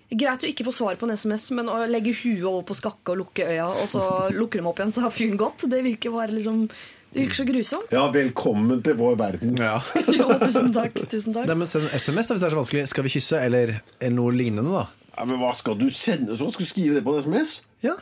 Greit 0.06 0.44
å 0.46 0.46
ikke 0.46 0.62
få 0.68 0.70
svar 0.70 0.94
på 1.00 1.08
en 1.08 1.16
SMS, 1.18 1.48
men 1.58 1.66
å 1.66 1.80
legge 1.90 2.12
huet 2.14 2.44
over 2.46 2.62
på 2.68 2.76
skakke 2.78 3.10
og 3.10 3.24
lukke 3.24 3.42
øya, 3.48 3.64
og 3.72 3.88
så 3.90 4.02
lukker 4.38 4.62
de 4.62 4.68
opp 4.70 4.78
igjen, 4.78 4.92
så 4.94 5.02
har 5.02 5.10
fyren 5.10 5.34
gått, 5.40 5.64
det 5.66 5.80
virker 5.82 6.14
bare 6.14 6.30
liksom 6.30 6.60
Det 6.68 7.24
virker 7.24 7.40
så 7.40 7.46
grusomt. 7.48 7.90
Ja, 7.96 8.04
velkommen 8.14 8.84
til 8.86 8.94
vår 9.00 9.16
verden. 9.18 9.56
Ja. 9.58 9.80
Jo, 10.14 10.28
tusen 10.38 10.70
takk. 10.74 10.94
Tusen 11.10 11.34
takk. 11.34 11.48
Nei, 11.50 11.56
men 11.58 11.66
Send 11.70 11.88
SMS 11.90 12.28
da, 12.30 12.36
hvis 12.36 12.44
det 12.44 12.46
er 12.50 12.54
så 12.54 12.60
vanskelig. 12.60 12.84
Skal 12.92 13.06
vi 13.08 13.12
kysse, 13.16 13.40
eller, 13.48 13.74
eller 13.98 14.14
noe 14.20 14.34
lignende, 14.36 14.70
da? 14.70 14.86
Ja, 15.16 15.24
men 15.24 15.40
hva 15.40 15.52
skal 15.56 15.78
du 15.80 15.86
sende 15.94 16.36
så? 16.36 16.50
Skal 16.52 16.66
du 16.66 16.70
skrive 16.70 16.98
det 16.98 17.04
på 17.06 17.14
en 17.16 17.24
SMS? 17.24 17.60
Ja. 17.84 17.94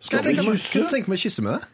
Skal 0.00 0.22
du 0.22 0.30
vi 0.30 0.36
kysse? 0.36 0.70
kunne 0.72 0.92
tenke 0.92 1.10
meg 1.10 1.18
å 1.18 1.24
kysse 1.24 1.42
med 1.42 1.56
deg. 1.56 1.72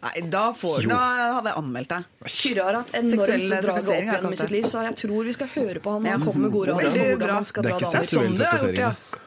Nei, 0.00 0.20
da, 0.32 0.46
får, 0.56 0.86
da 0.88 0.98
hadde 1.36 1.50
jeg 1.50 1.60
anmeldt 1.60 1.90
deg. 1.92 2.04
Kyrre 2.32 2.66
har 2.66 2.78
hatt 2.78 2.94
enormt 2.96 3.50
drag 3.52 3.80
opp 3.80 4.06
gjennom 4.08 4.32
i 4.32 4.38
sitt 4.40 4.52
liv, 4.54 4.68
så 4.72 4.84
jeg 4.86 4.96
tror 5.02 5.26
vi 5.28 5.34
skal 5.36 5.50
høre 5.54 5.82
på 5.84 5.92
han 5.92 6.06
når 6.06 6.14
han 6.14 6.24
kommer 6.24 6.46
med 6.46 6.54
gode 6.54 6.76
råd 6.76 6.86
Det 6.86 7.02
er 7.66 7.74
ikke 7.74 7.90
seksuell 7.92 8.30
Sånn 8.30 8.38
trakassering. 8.40 9.19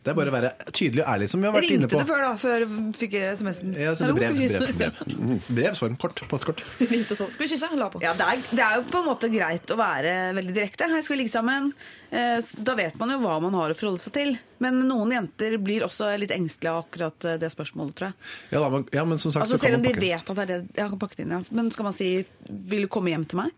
Det 0.00 0.08
er 0.08 0.16
bare 0.16 0.30
å 0.30 0.32
være 0.32 0.50
tydelig 0.72 1.02
og 1.02 1.08
ærlig, 1.12 1.26
som 1.28 1.42
vi 1.42 1.44
har 1.44 1.52
vært 1.52 1.66
inne 1.74 1.88
på. 1.90 1.98
Ringte 1.98 2.06
du 2.06 2.08
før, 2.08 2.22
da? 2.24 2.28
Før 2.40 2.62
jeg 2.62 2.92
fikk 2.96 3.14
SMS-en? 3.20 3.74
Ja, 3.76 3.90
så 3.92 4.06
det 4.08 4.14
brev, 4.16 4.38
brev, 4.38 4.78
brev. 4.78 5.48
Brevsform. 5.58 5.96
Kort. 6.00 6.22
Postkort. 6.30 6.62
Skal 6.64 7.42
vi 7.42 7.48
kysse? 7.50 7.68
La 7.76 7.90
på. 7.92 8.00
Ja, 8.00 8.14
det 8.16 8.24
er, 8.24 8.40
det 8.48 8.62
er 8.64 8.78
jo 8.78 8.86
på 8.88 9.02
en 9.02 9.08
måte 9.10 9.28
greit 9.28 9.74
å 9.74 9.76
være 9.76 10.14
veldig 10.38 10.54
direkte. 10.56 10.88
Her 10.88 11.04
skal 11.04 11.16
vi 11.16 11.20
ligge 11.20 11.34
sammen. 11.34 11.68
Eh, 12.08 12.40
Da 12.64 12.78
vet 12.78 12.96
man 13.02 13.12
jo 13.12 13.18
hva 13.26 13.36
man 13.44 13.58
har 13.58 13.74
å 13.74 13.76
forholde 13.76 14.00
seg 14.00 14.16
til. 14.16 14.32
Men 14.64 14.80
noen 14.88 15.12
jenter 15.18 15.58
blir 15.60 15.84
også 15.84 16.08
litt 16.22 16.32
engstelige 16.32 16.72
av 16.72 16.80
akkurat 16.86 17.28
eh, 17.28 17.36
det 17.44 17.52
spørsmålet, 17.52 17.98
tror 18.00 18.08
jeg. 18.08 18.30
Ja, 18.54 18.64
da, 18.64 18.70
men, 18.72 18.88
ja, 18.96 19.04
men 19.12 19.20
som 19.20 19.36
sagt, 19.36 19.44
Altså 19.44 19.58
så 19.58 19.66
kan 19.66 19.68
Selv 19.68 19.82
om 19.82 19.84
de 19.84 19.92
vet 20.00 20.32
at 20.32 20.40
det 20.40 20.46
er 20.46 20.50
det 20.54 20.80
Jeg 20.80 20.86
har 20.86 20.96
pakke 21.04 21.20
det 21.20 21.26
inn, 21.28 21.36
ja. 21.36 21.42
Men 21.60 21.68
skal 21.76 21.90
man 21.90 21.98
si 22.00 22.08
'vil 22.48 22.88
du 22.88 22.92
komme 22.96 23.12
hjem 23.12 23.28
til 23.28 23.42
meg'? 23.44 23.52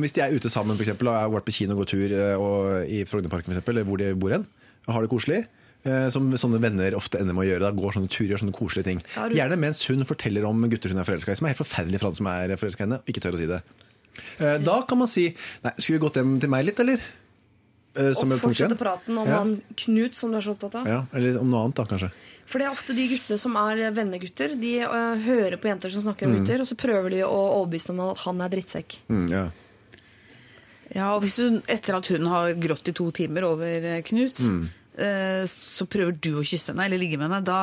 Hvis 0.00 0.16
de 0.16 0.24
er 0.24 0.32
ute 0.32 0.48
sammen, 0.48 0.76
for 0.80 0.86
eksempel, 0.86 1.12
og 1.12 1.20
har 1.20 1.28
vært 1.28 1.44
på 1.44 1.52
kino 1.60 1.76
og 1.76 1.84
går 1.84 1.92
tur 1.92 2.08
eh, 2.16 2.34
og 2.40 2.88
i 2.88 3.04
Frognerparken, 3.04 3.52
eller 3.52 3.84
hvor 3.84 3.98
de 4.00 4.14
bor 4.16 4.32
hen, 4.32 4.46
og 4.86 4.94
har 4.94 5.02
det 5.04 5.10
koselig, 5.12 5.44
som 5.84 6.30
sånne 6.36 6.60
venner 6.60 6.94
ofte 6.98 7.18
ender 7.20 7.32
med 7.34 7.46
å 7.46 7.48
gjøre, 7.48 7.60
da 7.60 7.70
går 7.72 7.92
sånne 7.94 8.08
turer, 8.10 8.32
gjør 8.34 8.40
sånne 8.42 8.56
koselige 8.56 8.84
ting. 8.84 9.02
Ja, 9.16 9.28
du- 9.28 9.34
Gjerne 9.36 9.58
mens 9.58 9.82
hun 9.88 10.04
forteller 10.04 10.44
om 10.44 10.68
gutter 10.68 10.88
hun 10.90 10.98
er 10.98 11.04
forelska 11.04 11.32
i, 11.32 11.36
som 11.36 11.46
er 11.46 11.54
helt 11.54 11.62
forferdelig 11.62 12.00
for 12.00 12.08
han 12.10 12.14
som 12.18 12.26
er 12.26 12.56
forelska 12.56 12.80
i 12.80 12.86
henne, 12.86 12.98
og 12.98 13.06
ikke 13.06 13.20
tør 13.22 13.32
å 13.34 13.38
si 13.38 13.46
det. 13.46 13.62
Eh, 14.40 14.58
Da 14.58 14.82
kan 14.82 14.98
man 14.98 15.08
si 15.08 15.34
Nei, 15.64 15.72
skulle 15.78 15.98
vi 16.00 16.04
gått 16.08 16.14
hjem 16.18 16.40
til 16.40 16.50
meg 16.50 16.64
litt, 16.66 16.80
eller? 16.80 16.98
Eh, 17.96 18.12
Som 18.14 18.30
Og 18.32 18.38
fortsette 18.40 18.76
praten 18.76 19.16
om 19.18 19.26
Ja. 19.26 19.38
han 19.38 19.62
Knut, 19.76 20.14
som 20.14 20.30
du 20.30 20.36
er 20.36 20.40
så 20.42 20.54
opptatt 20.56 20.74
av. 20.74 20.86
Ja, 20.86 21.06
eller 21.14 21.38
om 21.40 21.48
noe 21.50 21.64
annet, 21.64 21.74
da, 21.76 21.84
kanskje. 21.84 22.10
For 22.46 22.58
det 22.58 22.66
er 22.66 22.70
ofte 22.72 22.94
de 22.96 23.06
guttene 23.08 23.38
som 23.38 23.56
er 23.56 23.90
vennegutter. 23.92 24.58
De 24.60 24.80
uh, 24.82 25.16
hører 25.16 25.56
på 25.58 25.68
jenter 25.68 25.90
som 25.90 26.02
snakker 26.02 26.26
om 26.26 26.32
Mm. 26.34 26.44
gutter, 26.46 26.60
og 26.60 26.66
så 26.66 26.76
prøver 26.76 27.10
de 27.10 27.20
å 27.22 27.64
overbevise 27.66 27.86
dem 27.88 28.00
om 28.00 28.10
at 28.10 28.18
han 28.18 28.40
er 28.40 28.48
drittsekk. 28.48 28.98
Mm, 29.10 29.30
ja. 29.30 29.50
Ja, 30.94 31.14
og 31.14 31.22
hvis 31.22 31.36
hun, 31.36 31.62
Etter 31.68 31.96
at 31.98 32.06
hun 32.06 32.24
har 32.26 32.54
grått 32.54 32.88
i 32.88 32.92
to 32.92 33.10
timer 33.12 33.44
over 33.44 33.66
eh, 33.66 34.00
Knut, 34.02 34.40
eh, 34.40 34.68
så 35.48 35.86
prøver 35.90 36.16
du 36.20 36.30
å 36.40 36.44
kysse 36.46 36.72
henne 36.72 36.86
eller 36.88 36.98
ligge 36.98 37.18
med 37.20 37.28
henne, 37.30 37.42
da 37.46 37.58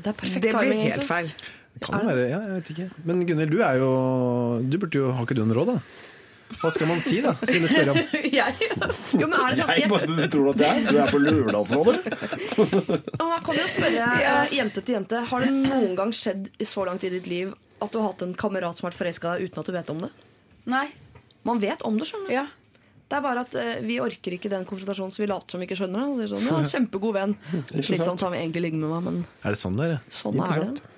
Det 0.00 0.06
er 0.06 0.14
perfekt 0.16 0.42
Det 0.46 0.52
blir 0.54 0.72
helt 0.72 0.84
egentlig. 0.94 1.08
feil. 1.08 1.32
Det 1.74 1.82
kan 1.86 2.06
være, 2.06 2.28
ja, 2.30 2.38
jeg 2.46 2.54
vet 2.58 2.70
ikke. 2.74 2.86
Men 3.06 3.20
Gunhild, 3.28 3.50
du 3.52 3.60
er 3.62 3.76
jo 3.78 3.90
Du 4.66 4.78
burde 4.82 4.98
jo 4.98 5.10
Har 5.14 5.22
ikke 5.26 5.36
du 5.38 5.42
en 5.44 5.52
råd, 5.54 5.74
da? 5.74 5.80
Hva 6.60 6.70
skal 6.74 6.88
man 6.90 6.98
si, 7.04 7.20
da? 7.22 7.30
Skulle 7.38 7.68
jeg 7.68 7.70
spørre 7.70 7.92
om. 7.94 7.98
Jeg 8.40 8.54
Jo, 9.20 9.26
men 9.30 9.36
er 9.38 9.52
det 9.52 9.58
sånn, 9.60 9.70
Jeg 9.70 9.84
jeg, 9.84 9.90
bare 9.92 10.28
tror 10.32 10.42
du 10.42 10.50
at 10.50 10.64
jeg 10.64 10.80
er? 10.80 10.88
Du 10.90 10.96
er 10.98 11.12
på 11.12 11.20
Lørdagsrådet? 11.22 11.98
man 13.20 13.44
kan 13.46 13.60
jo 13.60 13.66
spørre 13.70 14.08
øh, 14.18 14.54
jente 14.56 14.82
til 14.82 14.96
jente 14.96 15.20
Har 15.30 15.44
det 15.46 15.52
noen 15.54 15.94
gang 16.00 16.10
skjedd 16.16 16.48
i 16.58 16.66
så 16.66 16.84
langt 16.88 17.06
i 17.06 17.12
ditt 17.12 17.28
liv 17.30 17.52
at 17.80 17.94
du 17.94 18.00
har 18.02 18.10
hatt 18.10 18.24
en 18.26 18.34
kamerat 18.36 18.76
som 18.76 18.84
har 18.84 18.90
vært 18.92 18.98
forelska 18.98 19.36
uten 19.40 19.62
at 19.62 19.68
du 19.70 19.72
vet 19.72 19.88
om 19.94 20.02
det? 20.04 20.10
Nei. 20.68 20.88
Man 21.48 21.62
vet 21.62 21.80
om 21.86 21.96
det, 21.96 22.04
skjønner 22.10 22.28
du. 22.28 22.34
Ja. 22.34 22.42
Det 23.10 23.18
er 23.18 23.22
bare 23.24 23.42
at 23.42 23.54
øh, 23.58 23.72
vi 23.82 23.96
orker 23.98 24.36
ikke 24.36 24.50
den 24.52 24.62
konfrontasjonen, 24.68 25.10
så 25.10 25.24
vi 25.24 25.26
later 25.26 25.56
som 25.56 25.62
vi 25.62 25.66
ikke 25.66 25.80
skjønner 25.80 25.98
det. 25.98 26.08
Og 26.12 26.20
sier 26.20 26.30
sånn, 26.30 26.46
ja, 26.46 26.62
kjempegod 26.76 27.16
venn. 27.16 27.36
Slitsomt, 27.82 28.22
han 28.22 28.34
vil 28.36 28.42
egentlig 28.44 28.62
ligge 28.68 28.78
med 28.78 28.92
meg, 28.94 29.02
men 29.08 29.20
Er 29.42 29.56
det 29.56 29.60
sånn 29.62 29.78
det 29.80 29.88
er? 29.88 29.94
ja? 29.96 30.00
sånn 30.14 30.42
er 30.46 30.64
det. 30.68 30.96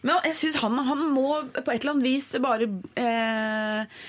Men 0.00 0.16
jeg 0.30 0.36
syns 0.38 0.60
han, 0.62 0.78
han 0.86 1.00
må 1.12 1.26
på 1.58 1.72
et 1.74 1.82
eller 1.82 1.92
annet 1.92 2.06
vis 2.06 2.28
bare 2.40 2.68
eh, 3.02 4.04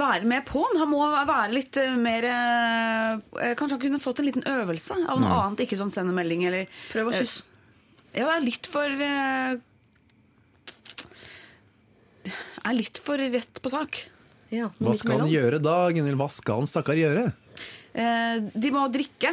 være 0.00 0.26
med 0.32 0.42
på 0.48 0.64
den. 0.66 0.80
Han 0.80 0.90
må 0.90 1.02
være 1.12 1.52
litt 1.52 1.76
eh, 1.78 1.92
mer 2.00 2.26
eh, 2.26 3.52
Kanskje 3.58 3.76
han 3.76 3.82
kunne 3.84 4.00
fått 4.02 4.22
en 4.22 4.26
liten 4.30 4.46
øvelse 4.48 4.96
av 5.12 5.20
noe 5.22 5.36
annet. 5.44 5.62
Ikke 5.66 5.78
sånn 5.78 5.92
send 5.94 6.10
en 6.10 6.16
melding 6.18 6.42
eller 6.48 6.66
Prøv 6.90 7.12
å 7.12 7.14
eh, 7.14 7.20
kysse. 7.22 7.44
Ja, 8.16 8.26
det 8.26 8.34
er 8.34 8.44
litt 8.48 8.66
for 8.68 9.04
eh, 9.06 9.52
Er 12.66 12.76
litt 12.76 12.98
for 13.04 13.22
rett 13.22 13.62
på 13.62 13.72
sak. 13.72 14.02
Ja, 14.52 14.68
Hva 14.78 14.92
skal 14.98 15.22
han 15.24 15.30
gjøre 15.32 15.58
da, 15.64 15.76
Gunhild? 15.96 16.18
Hva 16.20 16.28
skal 16.30 16.60
han 16.60 16.68
stakkar 16.68 16.98
gjøre? 17.00 17.24
Eh, 17.96 18.42
de 18.52 18.70
må 18.74 18.84
drikke. 18.92 19.32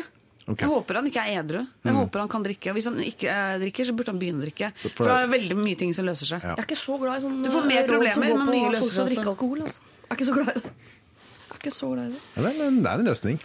Okay. 0.49 0.63
Jeg 0.65 0.71
håper 0.71 0.97
han 0.97 1.05
ikke 1.11 1.21
er 1.27 1.41
edru. 1.43 1.59
Jeg 1.85 1.93
håper 1.93 2.23
han 2.23 2.29
kan 2.31 2.45
drikke. 2.45 2.71
Og 2.71 2.77
hvis 2.79 2.87
han 2.89 2.95
ikke 3.03 3.27
eh, 3.29 3.57
drikker, 3.61 3.85
så 3.85 3.93
burde 3.99 4.09
han 4.13 4.21
begynne 4.21 4.41
å 4.41 4.45
drikke. 4.47 4.71
For- 4.81 4.95
For 5.03 5.11
det 5.11 5.17
er 5.27 5.33
veldig 5.35 5.57
mye 5.59 5.77
ting 5.77 5.91
som 5.93 6.07
løser 6.07 6.25
seg. 6.31 6.41
Ja. 6.47 6.55
Jeg 6.55 6.63
er 6.63 6.69
ikke 6.69 6.79
så 6.79 6.95
glad 7.03 7.19
i 7.19 7.25
sånn 7.27 7.35
Du 7.45 7.51
får 7.53 7.67
mer 7.69 7.83
eh, 7.83 7.89
problemer, 7.91 8.23
men 8.23 8.47
på 8.47 8.55
mye 8.55 8.71
løser 8.73 8.95
seg 8.95 9.11
Drikke 9.13 9.33
alkohol. 9.35 9.61
Altså. 9.67 9.81
Jeg 9.99 10.09
er 10.09 10.17
ikke 10.17 10.29
så 10.31 10.37
glad 10.39 10.49
i 10.49 10.63
det. 10.63 10.73
Jeg 10.73 11.53
er 11.53 11.61
ikke 11.61 11.75
så 11.77 11.91
glad 11.93 12.07
i 12.07 12.15
det. 12.15 12.23
Ja, 12.33 12.41
det, 12.47 12.49
er 12.55 12.65
en, 12.71 12.79
det 12.87 12.89
er 12.95 13.03
en 13.03 13.11
løsning. 13.11 13.39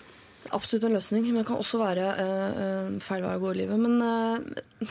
Absolutt 0.54 0.84
en 0.88 0.94
løsning, 0.96 1.26
men 1.32 1.42
det 1.42 1.46
kan 1.50 1.60
også 1.60 1.78
være 1.82 2.08
eh, 2.24 2.64
en 2.86 2.98
feil 3.04 3.22
vei 3.26 3.34
å 3.36 3.42
gå 3.42 3.52
i 3.52 3.58
livet. 3.64 3.84
Men 3.84 3.94
eh, 4.08 4.88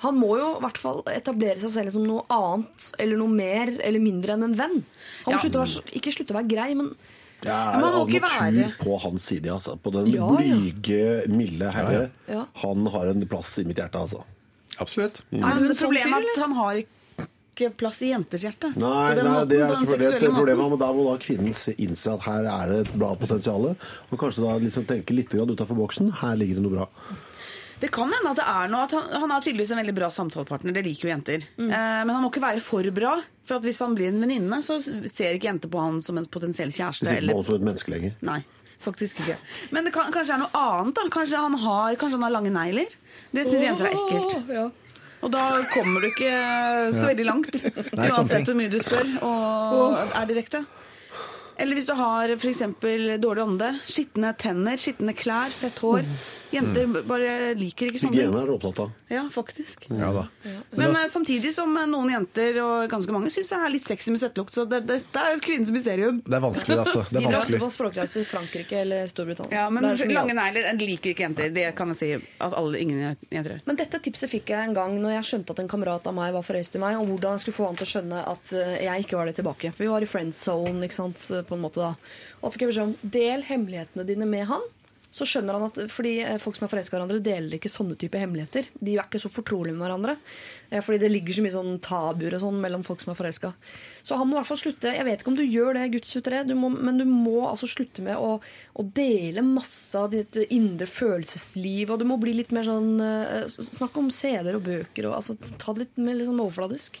han 0.00 0.14
må 0.18 0.36
jo 0.38 0.48
i 0.56 0.60
hvert 0.64 0.78
fall 0.78 1.02
etablere 1.12 1.60
seg 1.62 1.70
selv 1.74 1.90
som 1.94 2.04
noe 2.06 2.24
annet 2.30 2.90
eller 2.98 3.16
noe 3.20 3.28
mer 3.28 3.72
eller 3.82 4.00
mindre 4.00 4.34
enn 4.36 4.44
en 4.48 4.54
venn. 4.58 4.82
Han 5.24 5.32
må 5.32 5.36
Ja. 5.36 5.38
slutte 5.44 5.58
å 5.58 5.64
være, 5.66 5.94
ikke 6.00 6.12
slutte 6.14 6.34
å 6.34 6.38
være 6.40 6.48
grei, 6.48 6.74
men 6.76 6.94
Jeg 7.42 7.52
er 7.54 7.82
av 7.84 8.10
natur 8.10 8.72
på 8.82 9.00
hans 9.00 9.22
side. 9.22 9.46
Altså. 9.46 9.76
På 9.78 9.92
den 9.92 10.06
Ja, 10.10 10.26
ja. 10.42 10.56
milde 11.28 11.70
herre. 11.70 12.10
Ja. 12.28 12.46
Han 12.64 12.86
har 12.86 13.06
en 13.06 13.26
plass 13.28 13.58
i 13.58 13.64
mitt 13.64 13.76
hjerte, 13.78 13.94
altså. 13.94 14.24
Absolutt. 14.80 15.22
er 15.32 15.38
Men 15.40 15.58
hun 15.58 15.68
det 15.68 15.76
sånn 15.76 15.86
problemet 15.88 16.24
er 16.24 16.30
at 16.34 16.42
han 16.42 16.52
har 16.52 16.74
ikke 16.82 17.76
plass 17.76 18.02
i 18.02 18.10
jenters 18.12 18.42
hjerte. 18.42 18.68
Nei, 18.76 19.10
på 19.10 19.14
den 19.16 19.24
nei 19.24 19.32
måten, 19.34 19.48
det 19.48 19.60
er 19.60 19.74
selvfølgelig 19.74 20.28
et 20.28 20.34
problem. 20.34 20.58
Men 20.70 20.78
da 20.78 20.92
må 20.92 21.04
da 21.12 21.16
kvinnen 21.18 21.54
se- 21.54 21.74
innse 21.78 22.12
at 22.14 22.20
her 22.22 22.44
er 22.46 22.72
det 22.72 22.86
et 22.88 22.98
bra 22.98 23.14
potensial. 23.16 23.76
Og 24.12 24.18
kanskje 24.18 24.42
da 24.46 24.58
liksom 24.58 24.84
tenke 24.86 25.10
litt 25.14 25.30
utafor 25.30 25.74
boksen. 25.76 26.12
Her 26.12 26.36
ligger 26.36 26.54
det 26.56 26.62
noe 26.62 26.70
bra. 26.76 26.86
Det 27.80 27.90
kan 27.94 28.10
hende 28.10 28.32
at 28.32 28.38
det 28.40 28.46
er 28.50 28.70
noe 28.72 28.86
at 28.88 28.94
han, 28.96 29.10
han 29.22 29.32
er 29.34 29.44
tydeligvis 29.44 29.72
en 29.74 29.80
veldig 29.80 29.94
bra 29.94 30.08
samtalepartner. 30.10 30.74
Det 30.74 30.82
liker 30.86 31.08
jo 31.08 31.12
jenter. 31.12 31.44
Mm. 31.56 31.68
Eh, 31.70 31.98
men 32.08 32.10
han 32.10 32.24
må 32.24 32.30
ikke 32.32 32.42
være 32.42 32.62
for 32.64 32.88
bra. 32.94 33.14
For 33.46 33.60
at 33.60 33.68
hvis 33.68 33.78
han 33.84 33.94
blir 33.96 34.10
en 34.10 34.20
venninne, 34.24 34.58
så 34.66 34.80
ser 34.82 35.38
ikke 35.38 35.50
jenter 35.50 35.70
på 35.72 35.82
han 35.82 36.00
som 36.04 36.18
en 36.18 36.26
potensiell 36.26 36.72
kjæreste. 36.74 37.06
Det 37.06 37.14
sitter 37.14 37.22
Eller... 37.22 37.46
som 37.46 37.58
et 37.60 37.68
menneske 37.70 37.94
lenger. 37.94 38.16
Nei, 38.26 38.40
faktisk 38.82 39.22
ikke. 39.22 39.38
Men 39.76 39.86
det 39.86 39.94
kan, 39.94 40.10
kanskje 40.14 40.36
er 40.36 40.42
noe 40.42 40.64
annet. 40.64 40.98
da 40.98 41.06
Kanskje 41.14 41.44
han 41.46 41.56
har, 41.62 41.94
kanskje 42.02 42.18
han 42.18 42.26
har 42.26 42.34
lange 42.34 42.52
negler. 42.54 42.98
Det 43.30 43.46
syns 43.46 43.68
jenter 43.70 43.92
er 43.92 44.02
ekkelt. 44.02 44.52
Ja. 44.58 44.66
Og 45.18 45.32
da 45.34 45.44
kommer 45.72 46.02
du 46.02 46.10
ikke 46.12 46.34
så 46.94 47.06
veldig 47.08 47.24
langt. 47.26 47.56
Nei. 47.98 48.10
Uansett 48.10 48.46
hvor 48.46 48.58
mye 48.58 48.70
du 48.70 48.78
spør 48.82 49.16
og 49.26 49.98
er 50.14 50.28
direkte. 50.30 50.62
Eller 51.58 51.74
hvis 51.74 51.88
du 51.88 51.94
har 51.98 52.30
f.eks. 52.36 52.60
dårlig 53.18 53.42
ånde, 53.42 53.72
skitne 53.82 54.30
tenner, 54.38 54.78
skitne 54.78 55.14
klær, 55.18 55.50
fett 55.50 55.80
hår. 55.82 56.06
Jenter 56.52 56.86
bare 57.04 57.54
liker 57.58 57.90
ikke 57.90 58.00
sånne 58.00 58.14
ting. 58.16 58.28
Hygiene 58.28 58.40
er 58.42 58.46
du 58.48 58.52
opptatt 58.54 58.78
av. 58.80 58.92
Ja, 59.12 59.22
faktisk. 59.32 59.84
Ja 59.92 60.08
da. 60.16 60.22
Men 60.78 60.94
eh, 60.96 61.06
samtidig 61.12 61.50
som 61.54 61.74
eh, 61.76 61.84
noen 61.90 62.08
jenter 62.14 62.56
og 62.62 62.86
ganske 62.92 63.12
mange 63.12 63.28
syns 63.34 63.50
det 63.52 63.58
er 63.58 63.72
litt 63.74 63.84
sexy 63.88 64.12
med 64.14 64.22
svettelukt. 64.22 64.54
Så 64.56 64.64
det- 64.68 64.82
dette 64.88 65.24
er 65.32 65.42
kvinnens 65.44 65.70
mysterium. 65.74 66.22
Det 66.24 66.38
er 66.38 66.44
vanskelig, 66.44 66.78
altså. 66.84 67.02
Det 67.10 67.18
De 67.18 67.24
er 67.24 67.28
drar 67.30 67.38
vanskelig. 67.42 67.60
på 67.60 67.70
språkreise 67.74 68.12
til 68.16 68.24
Frankrike 68.30 68.80
eller 68.80 69.10
Storbritannia. 69.12 69.52
Ja, 69.60 69.66
Men 69.70 69.82
Der 69.82 69.90
er 69.90 69.96
det 69.96 70.02
så 70.04 70.08
mye 70.08 70.18
lange 70.22 70.38
negler 70.40 70.70
eh, 70.72 70.80
liker 70.80 71.12
ikke 71.14 71.26
jenter. 71.26 71.50
Det 71.58 71.66
kan 71.76 71.92
jeg 71.94 72.00
si 72.00 72.10
at 72.16 72.56
alle, 72.62 72.80
ingen 72.80 73.02
jenter 73.04 73.52
gjør. 73.58 73.60
Men 73.68 73.76
dette 73.82 74.00
tipset 74.08 74.30
fikk 74.32 74.54
jeg 74.54 74.70
en 74.70 74.74
gang 74.78 74.96
når 75.02 75.18
jeg 75.18 75.28
skjønte 75.32 75.52
at 75.56 75.62
en 75.64 75.68
kamerat 75.68 76.06
av 76.08 76.16
meg 76.16 76.32
var 76.32 76.42
forelsket 76.48 76.80
i 76.80 76.84
meg, 76.86 76.96
og 77.02 77.12
hvordan 77.12 77.36
jeg 77.36 77.44
skulle 77.46 77.58
få 77.60 77.68
han 77.68 77.76
til 77.82 77.88
å 77.88 77.92
skjønne 77.92 78.24
at 78.32 78.52
eh, 78.56 78.74
jeg 78.88 79.04
ikke 79.04 79.20
var 79.20 79.28
det 79.28 79.36
tilbake. 79.42 79.72
For 79.76 79.84
vi 79.84 79.92
var 79.92 80.02
i 80.02 80.10
friend 80.10 80.32
zone, 80.34 80.80
ikke 80.88 80.98
sant, 81.02 81.20
på 81.48 81.54
en 81.58 81.64
måte 81.66 81.84
da. 81.84 81.92
Og 82.40 82.48
da 82.48 82.54
fikk 82.56 82.64
jeg 82.66 82.72
beskjed 82.72 82.88
om 82.88 82.96
del 83.20 83.44
hemmelighetene 83.52 84.08
dine 84.08 84.26
med 84.28 84.48
han. 84.48 84.64
Så 85.08 85.24
skjønner 85.24 85.56
han 85.56 85.70
at 85.70 85.78
fordi 85.88 86.18
eh, 86.20 86.36
folk 86.42 86.58
som 86.58 86.66
er 86.66 86.70
forelska 86.72 86.92
i 86.92 86.98
hverandre, 86.98 87.20
deler 87.24 87.56
ikke 87.56 87.70
sånne 87.72 87.96
type 88.00 88.20
hemmeligheter. 88.20 88.66
De 88.76 88.92
er 88.92 89.06
ikke 89.06 89.20
så 89.22 89.30
fortrolige 89.32 89.72
med 89.72 89.86
hverandre. 89.86 90.16
Eh, 90.68 90.82
Fordi 90.84 91.00
det 91.00 91.08
ligger 91.10 91.38
så 91.38 91.44
mye 91.46 91.54
sånn 91.54 91.78
tabuer 91.84 92.36
og 92.36 92.42
sånn 92.44 92.60
mellom 92.60 92.84
folk 92.84 93.00
som 93.00 93.14
er 93.14 93.18
forelska. 93.18 93.52
Så 94.04 94.18
han 94.20 94.28
må 94.28 94.36
i 94.36 94.40
hvert 94.40 94.50
fall 94.50 94.60
slutte. 94.60 94.92
Jeg 94.92 95.08
vet 95.08 95.24
ikke 95.24 95.32
om 95.32 95.40
du 95.40 95.46
gjør 95.46 95.78
det, 95.78 95.86
guttsutere, 95.96 96.44
men 96.52 97.00
du 97.00 97.06
må 97.08 97.38
altså 97.48 97.70
slutte 97.70 98.04
med 98.04 98.20
å, 98.20 98.36
å 98.38 98.86
dele 99.00 99.44
masse 99.46 99.96
av 99.96 100.12
ditt 100.12 100.36
indre 100.48 100.88
følelsesliv. 100.90 101.88
Og 101.94 102.02
du 102.02 102.08
må 102.08 102.20
bli 102.20 102.36
litt 102.36 102.52
mer 102.52 102.68
sånn 102.68 102.98
eh, 103.00 103.46
Snakk 103.48 103.96
om 104.00 104.12
CD-er 104.12 104.58
og 104.58 104.66
bøker 104.68 105.08
og 105.08 105.18
altså, 105.22 105.38
ta 105.60 105.72
det 105.72 105.86
litt 105.86 106.02
mer 106.04 106.20
liksom 106.20 106.42
overfladisk. 106.44 107.00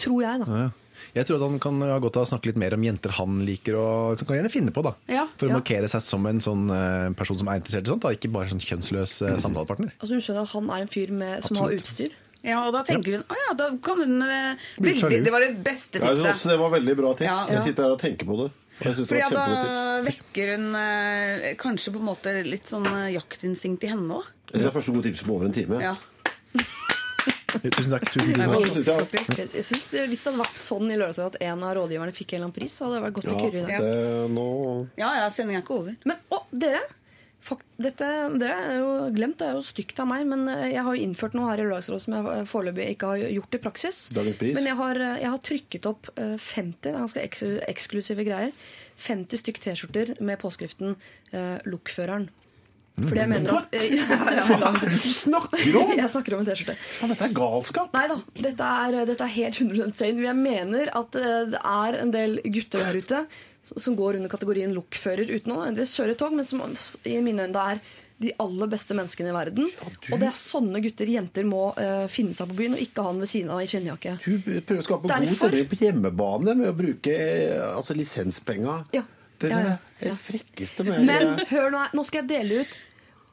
Tror 0.00 0.24
jeg, 0.24 0.40
da. 0.40 0.48
Ja, 0.48 0.62
ja. 0.70 0.78
Jeg 1.14 1.26
tror 1.28 1.38
at 1.40 1.44
han 1.48 1.58
kan 1.62 1.80
ha 1.84 1.98
godt 2.02 2.16
av 2.20 2.26
å 2.26 2.30
snakke 2.32 2.50
litt 2.52 2.60
mer 2.60 2.74
om 2.76 2.84
jenter 2.86 3.14
han 3.18 3.40
liker, 3.46 3.76
og 3.78 4.18
som 4.20 4.28
kan 4.28 4.38
gjerne 4.38 4.52
finne 4.52 4.72
på, 4.74 4.84
da. 4.86 4.94
Ja, 5.12 5.26
For 5.36 5.48
å 5.48 5.52
ja. 5.52 5.58
markere 5.60 5.90
seg 5.92 6.04
som 6.06 6.26
en 6.30 6.40
sånn 6.44 6.66
eh, 6.72 7.10
person 7.18 7.38
som 7.40 7.50
er 7.52 7.60
interessert 7.60 7.88
i 7.88 7.92
sånt, 7.92 8.04
da. 8.06 8.12
ikke 8.16 8.30
bare 8.32 8.50
sånn 8.52 8.62
kjønnsløs 8.62 9.16
eh, 9.26 9.38
samtalepartner. 9.42 9.94
Altså 10.02 10.16
Hun 10.16 10.24
skjønner 10.24 10.46
at 10.48 10.54
han 10.56 10.70
er 10.76 10.84
en 10.86 10.92
fyr 10.92 11.12
med, 11.22 11.46
som 11.46 11.60
har 11.62 11.76
utstyr. 11.76 12.18
Ja, 12.42 12.58
og 12.66 12.72
da 12.74 12.80
tenker 12.82 13.20
hun 13.20 13.20
Å 13.30 13.36
ja, 13.38 13.52
da 13.54 13.68
kan 13.86 14.00
hun 14.02 14.16
eh, 14.26 14.64
veldig. 14.82 15.20
Det 15.22 15.30
var 15.30 15.44
det 15.46 15.52
beste 15.62 16.00
Ja, 16.02 16.08
tipset. 16.10 16.26
også 16.32 16.50
det 16.50 16.56
var 16.58 16.72
veldig 16.74 16.96
bra 16.98 17.12
tips. 17.14 17.28
Ja. 17.30 17.54
Jeg 17.54 17.68
sitter 17.68 17.86
her 17.86 17.94
og 17.94 18.00
tenker 18.02 18.26
på 18.26 18.38
det. 18.40 18.48
Fordi 18.82 19.20
var 19.20 19.36
da 19.36 20.00
vekker 20.02 20.54
hun 20.56 20.64
eh, 20.80 21.44
kanskje 21.60 21.92
på 21.94 22.00
en 22.02 22.08
måte 22.08 22.32
litt 22.42 22.66
sånn 22.66 22.88
jaktinstinkt 23.14 23.86
i 23.86 23.92
henne 23.92 24.18
òg. 24.18 24.32
Det 24.50 24.64
er 24.66 24.74
første 24.74 24.90
gode 24.96 25.06
tipset 25.06 25.28
på 25.28 25.36
over 25.38 25.46
en 25.46 25.54
time. 25.54 25.78
Ja. 25.84 25.94
Tusen 27.60 27.92
takk. 27.92 28.08
tusen, 28.12 28.32
tusen 28.32 28.84
takk. 28.86 29.12
jeg. 29.36 29.48
synes, 29.52 29.84
Hvis 29.92 30.24
det 30.24 30.30
hadde 30.30 30.40
vært 30.40 30.56
sånn 30.62 30.88
i 30.88 30.96
Lørdagsrådet 30.96 31.36
at 31.36 31.46
en 31.50 31.62
av 31.68 31.76
rådgiverne 31.78 32.16
fikk 32.16 32.32
en 32.32 32.38
eller 32.38 32.48
annen 32.48 32.56
pris, 32.56 32.72
så 32.78 32.86
hadde 32.88 32.98
det 32.98 33.04
vært 33.08 33.18
godt 33.20 33.28
å 33.28 33.36
Ja, 33.36 33.44
kurre 33.44 33.60
i 33.60 33.68
det. 33.68 33.78
det, 33.84 34.26
nå 34.32 34.48
ja, 34.96 35.12
ja, 35.20 35.28
sendinga 35.32 35.60
er 35.60 35.64
ikke 35.66 35.78
over. 35.82 35.96
Men 36.08 36.20
å, 36.32 36.42
dere! 36.52 36.82
Fakt, 37.42 37.64
dette 37.82 38.06
det 38.38 38.48
er 38.54 38.76
jo 38.78 38.90
glemt, 39.16 39.40
det 39.40 39.48
er 39.48 39.56
jo 39.56 39.64
stygt 39.66 39.98
av 39.98 40.06
meg, 40.06 40.22
men 40.30 40.44
eh, 40.46 40.68
jeg 40.76 40.84
har 40.86 40.94
jo 40.94 41.02
innført 41.08 41.34
noe 41.34 41.48
her 41.50 41.58
i 41.58 41.64
Lørdagsrådet 41.66 42.04
som 42.04 42.14
jeg 42.14 42.28
eh, 42.36 42.44
foreløpig 42.46 42.84
ikke 42.94 43.08
har 43.10 43.24
gjort 43.34 43.56
i 43.58 43.60
praksis. 43.64 43.98
Pris. 44.14 44.54
Men 44.54 44.68
jeg 44.70 44.76
har, 44.78 45.00
eh, 45.02 45.16
jeg 45.24 45.32
har 45.32 45.40
trykket 45.48 45.88
opp 45.90 46.06
eh, 46.14 46.36
50, 46.38 46.76
det 46.86 46.92
er 46.92 47.00
ganske 47.00 47.24
eks 47.24 47.42
eksklusive 47.66 48.28
greier, 48.28 48.54
50 49.08 49.42
stykk 49.42 49.58
T-skjorter 49.64 50.14
med 50.22 50.38
påskriften 50.38 50.94
eh, 51.34 51.58
'Lokføreren'. 51.66 52.28
Fordi 52.92 53.22
jeg 53.22 53.30
mener 53.30 53.54
at 53.56 53.72
ja, 53.78 54.16
ja, 54.36 54.42
er 54.44 54.74
det 54.82 54.90
du 54.92 55.06
snakker 55.16 55.78
om? 55.80 55.92
Jeg 56.02 56.10
snakker 56.12 56.36
om 56.36 56.42
en 56.42 56.48
T-skjorte. 56.50 56.74
Dette 57.12 57.24
er 57.24 57.32
galskap. 57.38 57.94
Nei 57.96 58.04
da, 58.10 58.18
dette 58.36 58.74
er, 58.82 58.98
dette 59.08 59.24
er 59.24 59.32
helt 59.38 59.62
100 59.62 59.96
sane. 59.96 60.26
Jeg 60.26 60.38
mener 60.38 60.92
at 61.00 61.16
eh, 61.16 61.38
det 61.54 61.62
er 61.72 61.98
en 62.02 62.12
del 62.12 62.36
gutter 62.44 62.84
der 62.84 63.00
ute 63.00 63.24
som 63.72 63.96
går 63.96 64.18
under 64.18 64.28
kategorien 64.28 64.74
lokfører 64.76 65.30
uten 65.30 65.54
å 65.54 65.62
nødvendigvis 65.62 65.96
kjøre 65.96 66.16
tog, 66.20 66.34
men 66.36 66.44
som 66.44 66.60
i 67.08 67.16
mine 67.24 67.46
øyne 67.48 67.66
er 67.72 67.82
de 68.22 68.30
aller 68.42 68.68
beste 68.70 68.94
menneskene 68.94 69.32
i 69.32 69.34
verden. 69.34 69.70
Og 70.12 70.20
det 70.20 70.28
er 70.28 70.36
sånne 70.36 70.82
gutter 70.84 71.08
jenter 71.10 71.46
må 71.48 71.70
uh, 71.74 72.04
finne 72.12 72.36
seg 72.36 72.52
på 72.52 72.58
byen 72.60 72.76
og 72.76 72.84
ikke 72.84 73.02
ha 73.02 73.10
han 73.10 73.22
ved 73.22 73.30
siden 73.32 73.50
av 73.54 73.62
i 73.64 73.70
skinnjakke. 73.70 74.14
Du 74.22 74.36
prøver 74.60 74.82
å 74.82 74.86
skape 74.86 75.08
god 75.08 75.32
stemning 75.32 75.70
på 75.72 75.80
hjemmebane 75.80 76.54
med 76.60 76.70
å 76.70 76.76
bruke 76.76 77.16
eh, 77.16 77.56
altså, 77.72 77.96
lisenspenga. 77.98 78.78
Ja. 78.94 79.06
Det 79.42 79.52
er 79.58 79.66
ja, 79.72 79.76
det 80.12 80.16
frekkeste 80.22 80.86
med 80.86 81.04
Men 81.08 81.34
hør 81.50 81.70
nå, 81.74 81.82
nå 81.98 82.04
skal 82.08 82.22
jeg 82.22 82.30
dele 82.32 82.62
ut 82.62 82.78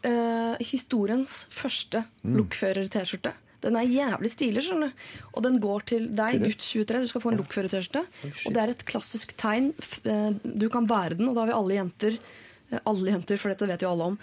uh, 0.08 0.56
historiens 0.64 1.36
første 1.54 2.04
lokfører-T-skjorte. 2.24 3.34
Den 3.60 3.76
er 3.76 3.90
jævlig 3.92 4.30
stilig, 4.32 4.62
skjønner 4.64 4.92
du. 4.94 5.08
Og 5.36 5.44
den 5.44 5.58
går 5.60 5.84
til 5.92 6.06
deg, 6.16 6.38
gutt 6.46 6.62
23. 6.64 7.02
Du 7.04 7.10
skal 7.12 7.24
få 7.26 7.34
en 7.34 7.42
lokfører-T-skjorte. 7.42 8.06
Og 8.48 8.54
det 8.56 8.62
er 8.62 8.72
et 8.72 8.86
klassisk 8.88 9.34
tegn. 9.40 9.74
Eh, 10.08 10.30
Du 10.48 10.70
kan 10.72 10.88
bære 10.88 11.18
den, 11.20 11.28
og 11.28 11.36
da 11.36 11.44
har 11.44 11.52
vi 11.52 11.58
alle 11.58 11.76
jenter 11.82 12.16
eh, 12.16 12.80
Alle 12.88 13.12
jenter, 13.12 13.42
for 13.42 13.52
dette 13.52 13.68
vet 13.68 13.84
jo 13.84 13.90
alle 13.92 14.14
om. 14.14 14.18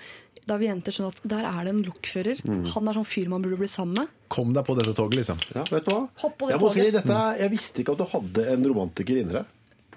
Da 0.46 0.56
vi 0.56 0.68
jenter 0.70 0.94
sånn 0.94 1.10
at 1.10 1.20
der 1.26 1.44
er 1.44 1.66
det 1.66 1.74
en 1.74 1.82
lokfører. 1.84 2.40
Han 2.72 2.88
er 2.88 2.96
sånn 2.96 3.08
fyr 3.10 3.28
man 3.28 3.42
burde 3.44 3.58
bli 3.60 3.68
sammen 3.68 3.98
med. 4.00 4.12
Kom 4.32 4.52
deg 4.56 4.64
på 4.64 4.76
dette 4.78 4.94
toget, 4.96 5.18
liksom. 5.20 5.40
Ja, 5.52 5.64
vet 5.68 5.84
du 5.84 5.90
hva? 5.92 6.04
Hopp 6.22 6.36
på 6.38 6.48
det 6.48 6.54
jeg, 6.54 6.62
toget. 6.62 6.78
si, 6.86 6.94
dette, 6.96 7.18
jeg 7.42 7.52
visste 7.52 7.82
ikke 7.82 7.96
at 7.96 8.00
du 8.00 8.06
hadde 8.14 8.44
en 8.54 8.64
romantiker 8.70 9.18
inni 9.20 9.36
deg. 9.36 9.52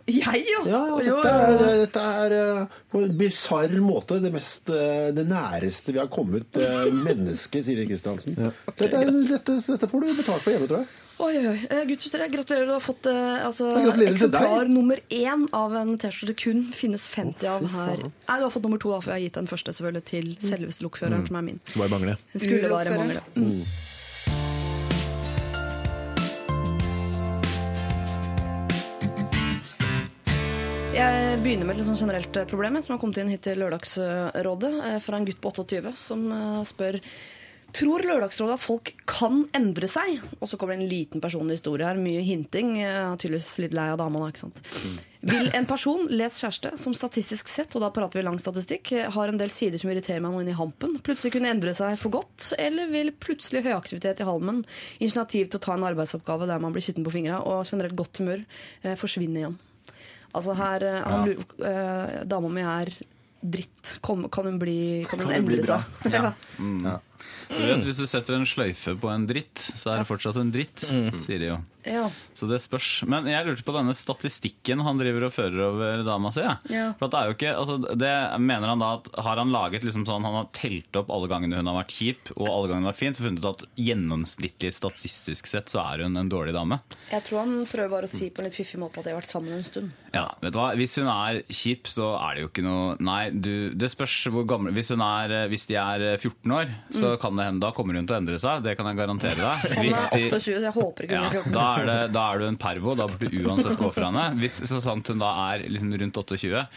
Jeg, 0.09 0.43
jo! 0.49 0.63
Ja, 0.69 0.79
ja, 0.89 0.99
dette 1.05 1.33
er, 1.33 1.75
dette 1.83 2.05
er 2.23 2.37
eh, 2.39 2.77
på 2.91 3.03
en 3.05 3.17
bisarr 3.19 3.75
måte 3.83 4.17
det, 4.23 4.31
mest, 4.33 4.69
eh, 4.73 5.09
det 5.15 5.27
næreste 5.29 5.93
vi 5.93 6.01
har 6.01 6.09
kommet 6.11 6.57
eh, 6.57 6.87
mennesket, 6.93 7.67
Siri 7.67 7.85
Kristiansen. 7.89 8.37
Dette, 8.39 8.89
Okay, 8.89 9.05
dette, 9.29 9.59
dette 9.67 9.89
får 9.91 10.05
du 10.07 10.17
betalt 10.17 10.43
for 10.45 10.55
hjemme, 10.55 10.69
tror 10.71 10.83
jeg. 10.83 11.05
Oi, 11.19 11.33
oi, 11.35 11.47
oi. 11.51 11.57
Eh, 11.67 11.81
Gutt 11.89 11.99
23, 12.05 12.27
gratulerer. 12.31 12.65
Du 12.69 12.71
har 12.77 12.83
fått 12.83 13.07
eh, 13.11 13.45
altså, 13.45 13.67
Ja, 13.75 13.91
eksemplar 14.07 14.69
nummer 14.71 15.01
én 15.11 15.45
av 15.51 15.75
en 15.75 15.97
T-skjorte. 15.99 16.35
Kun 16.39 16.61
finnes 16.71 17.09
50 17.11 17.49
av 17.51 17.65
her. 17.73 18.05
Nei, 18.07 18.37
du 18.39 18.45
har 18.45 18.53
fått 18.53 18.63
nummer 18.63 18.79
to, 18.79 18.93
da, 18.93 19.01
for 19.03 19.11
jeg 19.11 19.17
har 19.17 19.25
gitt 19.27 19.39
den 19.41 19.49
første 19.51 19.75
selvfølgelig 19.75 20.05
til 20.07 20.29
selveste 20.39 20.85
lokføreren, 20.87 21.27
som 21.27 21.41
er 21.41 21.47
min. 21.49 21.59
Bare 21.75 21.91
mangle. 21.91 22.15
Den 22.33 22.45
skulle 22.45 22.71
bare 22.71 22.95
mangle. 22.95 23.23
Mm. 23.35 23.65
Jeg 30.99 31.37
begynner 31.39 31.69
med 31.69 31.77
et 31.79 31.85
sånn 31.87 31.95
generelt 31.95 32.35
eh, 32.35 32.47
problem 32.49 32.75
som 32.83 32.91
har 32.91 32.99
kommet 32.99 33.21
inn 33.21 33.29
hit 33.31 33.45
til 33.45 33.61
Lørdagsrådet 33.61 34.71
eh, 34.83 34.97
fra 34.99 35.15
en 35.15 35.27
gutt 35.29 35.37
på 35.39 35.51
28 35.55 35.93
som 35.95 36.25
eh, 36.35 36.63
spør 36.67 36.97
Tror 37.77 38.03
Lørdagsrådet 38.03 38.55
at 38.57 38.63
folk 38.63 38.91
kan 39.07 39.43
endre 39.55 39.87
seg? 39.87 40.17
Og 40.41 40.49
så 40.49 40.57
kommer 40.57 40.75
det 40.75 40.81
en 40.81 40.89
liten 40.89 41.21
personlig 41.21 41.59
historie 41.59 41.85
her. 41.85 42.01
Mye 42.01 42.23
hinting. 42.25 42.73
Jeg 42.81 42.89
er 42.89 43.19
tydeligvis 43.21 43.61
litt 43.61 43.77
lei 43.77 43.85
av 43.93 43.99
damene. 44.01 44.31
ikke 44.33 44.41
sant? 44.41 44.59
Vil 45.29 45.51
en 45.53 45.69
person, 45.69 46.01
les 46.09 46.41
kjæreste, 46.41 46.73
som 46.81 46.97
statistisk 46.97 47.53
sett, 47.53 47.77
og 47.77 47.85
da 47.85 47.91
prater 47.93 48.19
vi 48.19 48.25
lang 48.25 48.41
statistikk, 48.41 48.89
har 49.13 49.29
en 49.29 49.37
del 49.37 49.53
sider 49.53 49.79
som 49.79 49.93
irriterer 49.93 50.25
meg 50.25 50.33
nå 50.33 50.41
inni 50.41 50.57
hampen, 50.57 50.97
plutselig 51.05 51.35
kunne 51.37 51.53
endre 51.53 51.77
seg 51.77 51.93
for 52.01 52.17
godt, 52.17 52.55
eller 52.57 52.89
vil 52.89 53.13
plutselig 53.21 53.67
høyaktivitet 53.69 54.25
i 54.25 54.29
halmen, 54.33 54.65
initiativ 54.97 55.53
til 55.53 55.61
å 55.61 55.65
ta 55.69 55.77
en 55.77 55.89
arbeidsoppgave 55.93 56.49
der 56.49 56.65
man 56.65 56.73
blir 56.73 56.89
skitten 56.89 57.05
på 57.05 57.13
fingra, 57.19 57.43
og 57.45 57.69
generelt 57.69 57.99
godt 58.01 58.23
humør, 58.23 58.47
forsvinne 58.97 59.45
igjen? 59.45 59.59
Altså 60.35 60.53
her, 60.53 60.83
eh, 60.85 61.03
han 61.03 61.27
lurer, 61.27 61.45
eh, 61.69 62.23
Dama 62.29 62.49
mi 62.53 62.61
er 62.61 62.91
dritt. 63.41 63.99
Kan, 64.03 64.27
kan 64.29 64.45
hun 64.45 64.59
bli 64.59 65.05
Kan 65.09 65.19
hun 65.23 65.29
Kan 65.31 65.37
endre 65.41 65.61
bra? 65.65 65.79
Ja, 66.13 66.33
Ja. 66.59 66.97
Du 67.49 67.57
vet, 67.59 67.83
Hvis 67.87 68.01
du 68.01 68.07
setter 68.09 68.37
en 68.37 68.47
sløyfe 68.47 68.95
på 68.99 69.11
en 69.11 69.27
dritt, 69.29 69.59
så 69.75 69.93
er 69.93 70.01
det 70.03 70.09
fortsatt 70.09 70.39
en 70.41 70.53
dritt, 70.53 70.85
sier 70.85 71.41
de 71.41 71.53
jo. 71.53 71.59
Ja. 71.87 72.09
Så 72.33 72.47
det 72.49 72.59
spørs. 72.61 73.03
Men 73.09 73.27
jeg 73.29 73.45
lurte 73.47 73.63
på 73.65 73.73
denne 73.75 73.95
statistikken 73.95 74.83
han 74.83 74.99
driver 74.99 75.27
og 75.29 75.33
fører 75.33 75.61
over 75.69 76.03
dama 76.05 76.31
si. 76.35 76.43
jeg. 76.43 76.73
Ja. 76.75 76.89
For 76.99 77.07
at 77.07 77.13
det 77.13 77.19
er 77.19 77.29
jo 77.29 77.37
ikke, 77.37 77.53
altså 77.55 77.77
det 77.99 78.11
Mener 78.49 78.71
han 78.73 78.81
da 78.83 78.89
at 78.97 79.07
har 79.23 79.39
han 79.39 79.53
laget 79.53 79.85
liksom 79.85 80.05
sånn, 80.07 80.25
han 80.25 80.37
har 80.41 80.49
telt 80.55 80.95
opp 80.99 81.11
alle 81.13 81.29
gangene 81.31 81.59
hun 81.59 81.69
har 81.69 81.79
vært 81.79 81.95
kjip 81.95 82.31
og 82.35 82.47
alle 82.47 82.69
gangene 82.69 82.83
hun 82.83 82.89
har 82.89 82.95
vært 82.95 83.01
fint, 83.01 83.19
og 83.19 83.27
funnet 83.27 83.43
ut 83.43 83.49
at 83.49 83.65
gjennomsnittlig 83.79 84.71
statistisk 84.75 85.49
sett 85.49 85.71
så 85.71 85.81
er 85.85 86.05
hun 86.05 86.19
en 86.19 86.31
dårlig 86.31 86.55
dame? 86.55 86.79
Jeg 87.11 87.25
tror 87.27 87.43
han 87.43 87.55
prøver 87.69 87.93
bare 87.93 88.09
å 88.09 88.11
si 88.11 88.29
på 88.29 88.41
en 88.43 88.49
litt 88.49 88.57
fiffig 88.57 88.79
måte 88.81 89.01
at 89.01 89.07
de 89.07 89.13
har 89.13 89.21
vært 89.21 89.31
sammen 89.31 89.55
en 89.55 89.65
stund. 89.65 89.93
Ja, 90.13 90.25
vet 90.41 90.55
du 90.55 90.59
hva? 90.59 90.71
Hvis 90.77 90.97
hun 90.99 91.09
er 91.11 91.41
kjip, 91.53 91.89
så 91.91 92.11
er 92.17 92.35
det 92.35 92.43
jo 92.43 92.49
ikke 92.49 92.65
noe 92.65 92.95
Nei, 93.05 93.29
du, 93.29 93.69
det 93.77 93.91
spørs 93.93 94.15
hvor 94.33 94.47
gammel 94.49 94.73
Hvis, 94.73 94.89
hun 94.89 95.03
er, 95.05 95.33
hvis 95.51 95.67
de 95.69 95.77
er 95.77 96.05
14 96.17 96.55
år, 96.55 96.71
så 96.95 97.08
kan 97.17 97.35
det 97.35 97.45
hende 97.47 97.59
da 97.63 97.71
kommer 97.75 97.95
hun 97.97 98.05
til 98.07 98.15
å 98.15 98.19
endre 98.19 98.37
seg. 98.39 98.63
Det 98.63 98.75
kan 98.77 98.85
jeg 98.91 98.97
garantere 98.99 99.35
deg. 99.39 99.65
Hvis 99.79 99.97
er 99.97 100.15
de- 100.15 100.29
28, 100.29 100.39
så 100.45 100.61
jeg 100.67 100.73
håper 100.77 101.03
ikke 101.07 101.17
ja, 101.17 101.23
hun 101.23 101.31
14. 101.31 101.51
da, 101.55 101.65
er 101.79 101.85
det, 101.89 101.97
da 102.13 102.23
er 102.33 102.39
du 102.39 102.45
en 102.47 102.57
pervo. 102.57 102.95
Da 102.99 103.07
burde 103.07 103.31
du 103.31 103.49
uansett 103.49 103.77
gå 103.79 103.91
for 103.93 104.05
henne. 104.09 104.25
Hvis 104.39 104.61
så 104.69 104.81
sant 104.81 105.07
hun 105.13 105.19
da 105.19 105.31
er 105.53 105.65
liksom 105.69 105.91
rundt 106.03 106.21
28, 106.21 106.67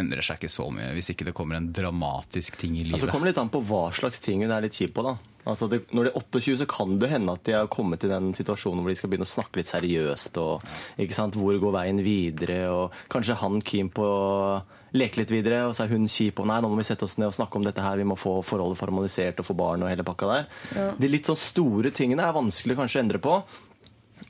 endrer 0.00 0.22
seg 0.22 0.38
ikke 0.38 0.52
så 0.52 0.68
mye. 0.70 0.92
Hvis 0.94 1.10
ikke 1.14 1.24
det 1.30 1.34
kommer 1.34 1.56
en 1.56 1.72
dramatisk 1.72 2.56
ting 2.60 2.76
i 2.76 2.84
Altså, 2.84 2.92
livet. 2.92 3.08
det 3.08 3.14
kommer 3.16 3.26
litt 3.32 3.38
an 3.42 3.48
på 3.50 3.62
hva 3.66 3.88
slags 3.96 4.20
ting 4.22 4.42
hun 4.44 4.50
er 4.54 4.62
litt 4.62 4.76
kjip 4.78 4.94
på. 4.94 5.02
da. 5.02 5.16
Altså, 5.48 5.66
det, 5.72 5.80
når 5.96 6.04
de 6.04 6.10
er 6.10 6.18
28, 6.20 6.58
så 6.60 6.66
kan 6.68 6.98
det 7.00 7.08
hende 7.10 7.32
at 7.32 7.42
de 7.48 7.52
har 7.56 7.66
kommet 7.72 7.98
til 8.02 8.10
den 8.12 8.34
situasjonen 8.36 8.82
hvor 8.84 8.90
de 8.92 8.96
skal 9.00 9.08
begynne 9.10 9.24
å 9.26 9.30
snakke 9.34 9.56
litt 9.56 9.70
seriøst. 9.72 10.36
og 10.38 10.62
ikke 11.00 11.16
sant, 11.16 11.34
Hvor 11.34 11.56
går 11.58 11.72
veien 11.72 12.02
videre? 12.04 12.68
og 12.68 12.92
Kanskje 13.08 13.38
han 13.40 13.58
keen 13.64 13.88
på 13.88 14.04
leke 14.96 15.20
litt 15.22 15.32
videre, 15.32 15.62
og 15.68 15.74
så 15.76 15.84
er 15.84 15.94
hun 15.94 16.08
kjip 16.10 16.40
og 16.42 16.48
nei, 16.50 16.58
nå 16.62 16.70
må 16.70 16.80
vi 16.80 16.86
sette 16.88 17.06
oss 17.06 17.16
ned 17.20 17.30
og 17.30 17.36
snakke 17.36 17.60
om 17.60 17.66
dette 17.66 17.82
her, 17.84 17.98
vi 18.00 18.06
må 18.08 18.16
få 18.18 18.40
forholdet 18.46 18.80
formalisert 18.80 19.42
og 19.42 19.46
få 19.46 19.56
barn 19.58 19.84
og 19.84 19.92
hele 19.92 20.06
pakka 20.06 20.30
der. 20.30 20.46
De 20.98 21.10
litt 21.10 21.30
sånn 21.30 21.38
store 21.38 21.92
tingene 21.94 22.26
er 22.26 22.36
vanskelig 22.36 22.78
kanskje 22.78 23.00
å 23.00 23.04
endre 23.04 23.22
på. 23.22 23.36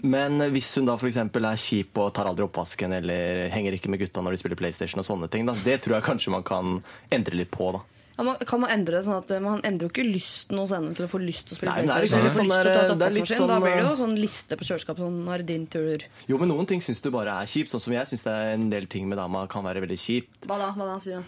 Men 0.06 0.40
hvis 0.54 0.70
hun 0.78 0.86
da 0.88 0.94
f.eks. 0.96 1.18
er 1.20 1.60
kjip 1.60 1.98
og 2.00 2.12
tar 2.16 2.28
aldri 2.30 2.46
oppvasken 2.46 2.94
eller 3.00 3.50
henger 3.52 3.76
ikke 3.76 3.90
med 3.92 4.00
gutta 4.00 4.22
når 4.24 4.36
de 4.36 4.42
spiller 4.42 4.60
PlayStation 4.60 5.02
og 5.02 5.08
sånne 5.08 5.28
ting, 5.32 5.44
da, 5.48 5.56
det 5.64 5.80
tror 5.84 5.98
jeg 5.98 6.06
kanskje 6.06 6.32
man 6.32 6.46
kan 6.46 6.78
endre 7.12 7.40
litt 7.42 7.50
på. 7.52 7.72
da. 7.76 7.82
Man, 8.26 8.36
kan 8.46 8.60
man 8.60 8.70
endre 8.74 8.98
det 9.00 9.06
sånn 9.06 9.18
at 9.22 9.30
Man 9.42 9.60
endrer 9.64 9.88
jo 9.88 9.92
ikke 9.92 10.04
lysten 10.06 10.58
hos 10.60 10.70
henne 10.74 10.94
til 10.96 11.06
å 11.06 11.10
få 11.10 11.20
lyst 11.22 11.46
til 11.48 11.54
å 11.54 11.58
spille 11.60 11.74
Nei, 11.74 11.84
PlayStation. 11.86 12.00
liksom 12.00 12.20
Eller 12.20 12.30
få 12.30 12.40
sånn 12.40 12.48
der- 12.50 12.60
er 12.60 12.74
litt 12.74 12.94
oppvaskmaskin. 12.94 13.46
Da 13.46 13.54
sånn, 13.54 13.62
blir 13.64 13.74
det 13.76 13.84
jo 13.84 13.92
eh, 13.92 14.00
sånn 14.02 14.16
liste 14.20 14.56
på 14.60 14.66
kjøleskapet. 14.68 15.04
Sånn, 15.06 15.20
nå 15.24 15.34
er 15.34 15.42
din 15.50 15.66
tur. 15.66 16.04
Jo, 16.28 16.38
men 16.38 16.48
noen 16.52 16.66
ting 16.66 16.80
syns 16.80 17.00
du 17.00 17.10
bare 17.10 17.36
er 17.42 17.46
kjipt. 17.46 17.70
Sånn 17.72 17.80
som 17.80 17.92
jeg 17.94 18.06
syns 18.10 18.26
en 18.30 18.68
del 18.70 18.86
ting 18.86 19.08
med 19.08 19.18
dama 19.18 19.46
kan 19.46 19.64
være 19.64 19.80
veldig 19.86 19.98
kjipt. 19.98 20.46
Hva 20.46 20.58
da? 20.58 20.72
Hva 20.72 20.86
da? 20.94 20.98
Si 21.00 21.10
det. 21.10 21.22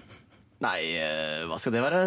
Nei, 0.63 0.79
eh, 0.95 1.43
hva 1.51 1.59
skal 1.59 1.73
det 1.75 1.83
være? 1.83 2.03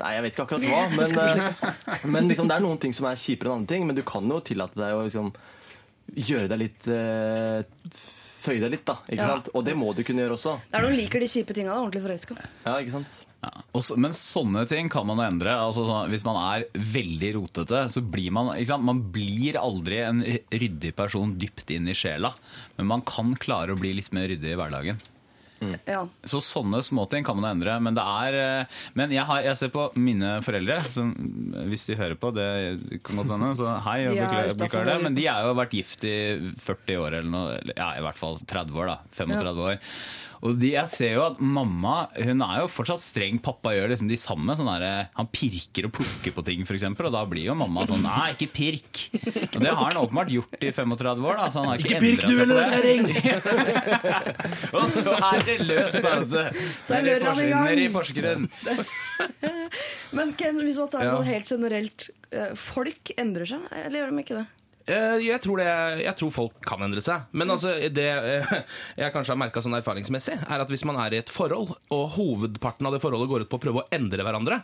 Nei, 0.00 0.12
jeg 0.16 0.22
vet 0.24 0.34
ikke 0.34 0.46
akkurat 0.48 0.64
hva. 0.66 0.80
Men, 0.98 1.18
eh, 1.18 2.06
men 2.10 2.28
liksom, 2.28 2.48
det 2.48 2.56
er 2.56 2.64
noen 2.64 2.80
ting 2.82 2.92
som 2.96 3.06
er 3.06 3.14
kjipere 3.14 3.46
enn 3.52 3.60
andre 3.62 3.74
ting. 3.76 3.86
Men 3.86 3.94
du 3.94 4.02
kan 4.02 4.26
jo 4.28 4.40
tillate 4.40 4.74
deg 4.74 4.94
å 4.96 5.04
liksom 5.06 5.32
gjøre 6.16 6.48
deg 6.50 6.58
litt 6.58 6.88
eh, 6.90 7.62
Føye 8.40 8.60
deg 8.62 8.70
litt, 8.72 8.84
da. 8.88 8.94
Ikke 9.06 9.20
Ja. 9.20 9.26
sant? 9.34 9.50
Og 9.54 9.64
det 9.66 9.74
må 9.76 9.90
du 9.94 10.02
kunne 10.02 10.22
gjøre 10.24 10.32
også. 10.38 10.54
Det 10.70 10.78
er 10.78 10.86
noen 10.86 10.96
liker 10.96 11.20
de 11.20 11.26
kjipe 11.28 11.52
tinga. 11.54 11.74
Ordentlig 11.76 12.00
forelska. 12.06 12.36
Ja, 12.64 12.78
ikke 12.80 12.94
sant? 12.94 13.18
Ja, 13.42 13.50
men 13.96 14.12
sånne 14.16 14.66
ting 14.68 14.88
kan 14.92 15.06
man 15.06 15.20
endre. 15.20 15.52
Altså, 15.60 15.84
sånn, 15.88 16.08
hvis 16.12 16.24
man 16.24 16.36
er 16.40 16.64
veldig 16.74 17.34
rotete, 17.36 17.84
så 17.92 18.00
blir 18.04 18.30
man 18.32 18.50
ikke 18.56 18.72
sant? 18.72 18.84
Man 18.84 19.02
blir 19.12 19.56
aldri 19.60 20.00
en 20.06 20.22
ryddig 20.50 20.94
person 20.96 21.36
dypt 21.38 21.70
inn 21.70 21.88
i 21.88 21.92
sjela. 21.96 22.32
Men 22.78 22.86
man 22.86 23.02
kan 23.02 23.34
klare 23.36 23.72
å 23.76 23.78
bli 23.80 23.94
litt 23.94 24.12
mer 24.12 24.28
ryddig 24.28 24.52
i 24.52 24.56
hverdagen. 24.56 25.00
Ja. 25.84 26.04
Så 26.24 26.40
sånne 26.44 26.80
småting 26.84 27.24
kan 27.26 27.36
man 27.36 27.50
endre. 27.50 27.74
Men 27.84 27.96
det 27.98 28.04
er 28.04 28.38
eh, 28.40 28.78
Men 28.96 29.12
jeg, 29.12 29.24
har, 29.28 29.42
jeg 29.44 29.58
ser 29.60 29.72
på 29.74 29.88
mine 30.00 30.38
foreldre, 30.46 30.78
som, 30.94 31.12
hvis 31.70 31.84
de 31.90 31.98
hører 32.00 32.16
på, 32.20 32.32
det 32.36 32.48
kan 33.04 33.20
godt 33.20 33.34
hende, 33.34 33.52
så 33.58 33.76
hei, 33.84 33.98
og 34.08 34.16
De 34.16 34.22
er 34.22 34.30
beklager, 34.30 34.58
beklager 34.64 34.90
det. 34.92 34.98
Men 35.04 35.18
de 35.18 35.28
har 35.28 35.44
jo 35.46 35.58
vært 35.60 35.76
gift 35.76 36.08
i 36.08 36.16
40 36.64 37.04
år 37.04 37.20
eller 37.20 37.30
noe. 37.30 37.60
Ja, 37.74 37.92
i 37.98 38.04
hvert 38.06 38.20
fall 38.20 38.40
30 38.44 38.80
år, 38.80 38.94
da. 38.94 38.98
35 39.20 39.64
år. 39.68 39.80
Og 40.40 40.56
de, 40.56 40.70
jeg 40.72 40.88
ser 40.88 41.10
jo 41.18 41.24
at 41.26 41.40
mamma 41.40 42.06
hun 42.16 42.40
er 42.46 42.62
jo 42.62 42.68
fortsatt 42.72 43.02
streng. 43.02 43.40
Pappa 43.44 43.74
gjør 43.76 43.92
liksom 43.92 44.08
de 44.08 44.16
samme. 44.20 44.54
Sånn 44.56 44.70
der, 44.72 45.10
han 45.16 45.28
pirker 45.32 45.88
og 45.90 45.94
plukker 45.98 46.34
på 46.36 46.44
ting, 46.46 46.62
f.eks. 46.64 46.86
Og 46.88 47.10
da 47.12 47.24
blir 47.28 47.50
jo 47.50 47.56
mamma 47.58 47.84
sånn 47.88 48.04
Nei, 48.06 48.30
ikke 48.32 48.48
pirk. 48.54 49.02
Og 49.20 49.58
det 49.60 49.68
har 49.68 49.82
han 49.84 50.00
åpenbart 50.00 50.32
gjort 50.32 50.64
i 50.64 50.72
35 50.72 51.28
år. 51.28 51.40
da 51.42 51.48
Så 51.52 51.60
han 51.60 51.68
har 51.72 51.84
ikke, 51.84 52.00
pirk, 52.00 52.24
endret 52.24 52.30
du, 52.30 52.36
på 52.40 53.56
det. 53.60 53.80
og 54.80 54.86
så 54.94 55.16
er 55.18 55.44
det 55.50 55.58
løst, 55.66 56.00
da. 56.00 56.46
Så 56.86 56.96
er 56.96 57.10
i 57.10 57.18
røra 57.20 57.74
i 57.76 57.90
Porsgrunn. 57.92 58.48
Men 60.16 60.32
Ken, 60.38 60.62
hvis 60.64 60.80
man 60.80 60.88
tar 60.92 61.04
det 61.04 61.12
sånn 61.12 61.28
helt 61.28 61.50
generelt 61.50 62.08
eh, 62.32 62.54
Folk 62.58 63.12
endrer 63.20 63.48
seg, 63.52 63.68
eller 63.84 64.02
gjør 64.02 64.14
de 64.14 64.24
ikke 64.24 64.38
det? 64.40 64.46
Eh, 64.90 65.16
Jeg 65.28 65.40
tror, 65.44 65.60
det, 65.62 65.68
jeg 66.04 66.16
tror 66.18 66.32
folk 66.34 66.58
kan 66.66 66.82
endre 66.86 67.02
seg. 67.04 67.28
Men 67.36 67.52
altså, 67.54 67.72
det 67.94 68.06
eh, 68.10 68.52
jeg 69.00 69.14
kanskje 69.14 69.34
har 69.34 69.40
merka 69.40 69.62
sånn 69.64 69.76
erfaringsmessig, 69.78 70.36
er 70.42 70.64
at 70.64 70.72
hvis 70.72 70.84
man 70.88 70.98
er 71.04 71.14
i 71.16 71.22
et 71.22 71.30
forhold, 71.32 71.72
og 71.94 72.04
hovedparten 72.16 72.88
av 72.90 72.96
det 72.96 73.02
forholdet 73.04 73.30
går 73.30 73.46
ut 73.46 73.52
på 73.52 73.60
å 73.60 73.64
prøve 73.68 73.84
å 73.84 73.88
endre 73.94 74.26
hverandre, 74.26 74.62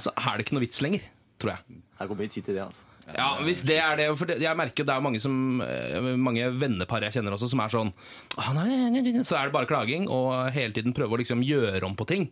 så 0.00 0.14
er 0.16 0.36
det 0.40 0.46
ikke 0.46 0.56
noe 0.58 0.64
vits 0.66 0.82
lenger. 0.84 1.04
Tror 1.36 1.52
jeg. 1.52 1.80
Her 2.00 2.08
går 2.08 2.16
mye 2.22 2.32
tid 2.32 2.46
til 2.48 2.56
det, 2.56 2.62
altså. 2.64 2.86
Ja, 3.14 3.26
hvis 3.46 3.60
det 3.62 3.76
er 3.78 3.98
det, 4.00 4.06
for 4.18 4.32
jeg 4.34 4.58
merker 4.58 4.86
det 4.88 4.94
er 4.96 5.02
mange, 5.04 5.20
som, 5.22 5.60
eh, 5.62 6.00
mange 6.18 6.48
vennepar 6.58 7.04
jeg 7.06 7.14
kjenner 7.18 7.36
også, 7.36 7.52
som 7.52 7.60
er 7.62 7.70
sånn 7.70 7.92
«Ah, 8.34 8.48
nei, 8.56 8.64
nei, 8.66 8.88
nei, 8.96 9.12
nei», 9.14 9.22
Så 9.22 9.36
er 9.38 9.46
det 9.46 9.54
bare 9.54 9.68
klaging, 9.70 10.08
og 10.10 10.48
hele 10.56 10.74
tiden 10.74 10.96
prøve 10.96 11.14
å 11.14 11.20
liksom 11.20 11.44
gjøre 11.46 11.84
om 11.86 11.94
på 11.94 12.08
ting 12.10 12.26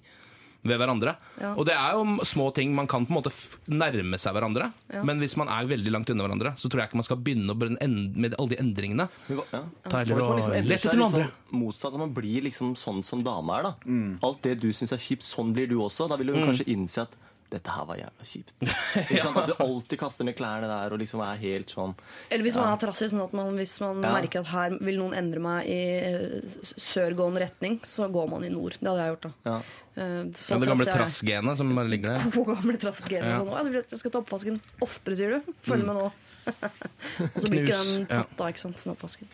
ved 0.64 0.78
hverandre. 0.80 1.16
Ja. 1.40 1.54
Og 1.54 1.66
det 1.66 1.74
er 1.76 1.92
jo 1.92 2.24
små 2.24 2.52
ting 2.54 2.74
man 2.74 2.86
kan 2.86 3.04
på 3.06 3.12
en 3.12 3.18
måte 3.22 3.32
nærme 3.68 4.18
seg 4.18 4.32
hverandre, 4.34 4.72
Ja. 4.92 5.02
men 5.04 5.18
hvis 5.20 5.36
man 5.36 5.48
er 5.48 5.66
veldig 5.68 5.92
langt 5.92 6.10
unna 6.10 6.24
hverandre, 6.26 6.54
så 6.56 6.68
tror 6.70 6.80
jeg 6.80 6.88
ikke 6.90 7.00
man 7.00 7.04
skal 7.04 7.16
begynne 7.18 7.50
å 7.52 7.58
brenne 7.58 7.78
end- 7.80 8.16
med 8.16 8.34
alle 8.38 8.48
de 8.48 8.56
endringene. 8.56 9.08
Ja. 9.28 9.62
Ta 9.88 9.98
heller 9.98 10.20
Og 10.20 10.38
liksom 10.38 10.52
lete 10.52 10.80
seg 10.80 10.90
etter 10.90 10.96
noen 10.98 11.12
andre. 11.14 11.28
liksom 11.28 11.60
motsatt, 11.60 11.92
at 11.92 11.98
man 11.98 12.14
blir 12.14 12.42
liksom 12.42 12.74
sånn 12.74 13.02
som 13.04 13.22
dame 13.22 13.50
er, 13.58 13.62
da. 13.62 13.74
Alt 14.22 14.42
det 14.42 14.60
du 14.60 14.68
syns 14.72 14.92
er 14.92 14.96
kjipt, 14.98 15.22
sånn 15.22 15.52
blir 15.54 15.68
du 15.68 15.76
også. 15.78 16.08
Da 16.08 16.16
vil 16.16 16.26
du 16.28 16.32
Mm. 16.34 16.46
kanskje 16.48 16.66
innse 16.66 16.98
at 17.02 17.10
dette 17.54 17.72
her 17.74 17.86
var 17.88 17.98
jævla 18.00 18.26
kjipt. 18.28 18.54
Ikke 19.04 19.22
sant? 19.24 19.38
At 19.40 19.50
du 19.52 19.54
alltid 19.64 20.00
kaster 20.00 20.26
ned 20.28 20.36
klærne 20.38 20.68
der 20.70 20.94
og 20.96 21.00
liksom 21.00 21.22
er 21.24 21.38
helt 21.40 21.72
sånn 21.72 21.94
Eller 22.28 22.44
hvis 22.46 22.58
man 22.60 22.72
er 22.72 22.80
trassig, 22.82 23.08
sånn 23.12 23.22
at 23.24 23.34
man, 23.38 23.52
hvis 23.58 23.76
man 23.82 24.02
Ja. 24.04 24.12
merker 24.18 24.42
at 24.44 24.50
her 24.52 24.76
vil 24.80 24.98
noen 25.00 25.14
endre 25.18 25.42
meg 25.44 25.70
i 25.70 25.78
eh, 26.10 26.58
sørgående 26.74 27.44
retning, 27.46 27.78
så 27.86 28.10
går 28.12 28.28
man 28.34 28.44
i 28.46 28.50
nord. 28.52 28.76
Det 28.80 28.90
hadde 28.90 29.06
jeg 29.06 29.14
gjort, 29.14 29.28
da. 29.28 29.32
Ja. 29.50 29.56
Eh, 29.94 30.18
så 30.34 30.54
Ja, 30.56 30.60
det 30.64 30.70
gamle 30.72 30.88
trassgenet 30.90 31.62
som 31.62 31.72
bare 31.78 31.92
ligger 31.94 32.14
der. 32.16 32.28
Gode 32.36 32.58
gamle 32.58 32.80
trassgener. 32.82 33.30
Ja. 33.32 33.40
Sånn, 33.40 33.54
«Å, 33.54 33.86
jeg 33.94 34.02
skal 34.02 34.14
ta 34.14 34.22
oppvasken 34.24 34.60
oftere, 34.84 35.18
sier 35.22 35.36
du. 35.38 35.54
Følg 35.70 35.86
med 35.88 35.98
nå. 36.02 36.10
Og 36.44 37.38
så 37.40 37.48
blir 37.48 37.64
ikke 37.64 37.80
den 37.88 38.04
tatt 38.10 38.36
av, 38.36 38.50
ikke 38.52 38.64
sant, 38.66 38.82
oppvasken. 38.92 39.30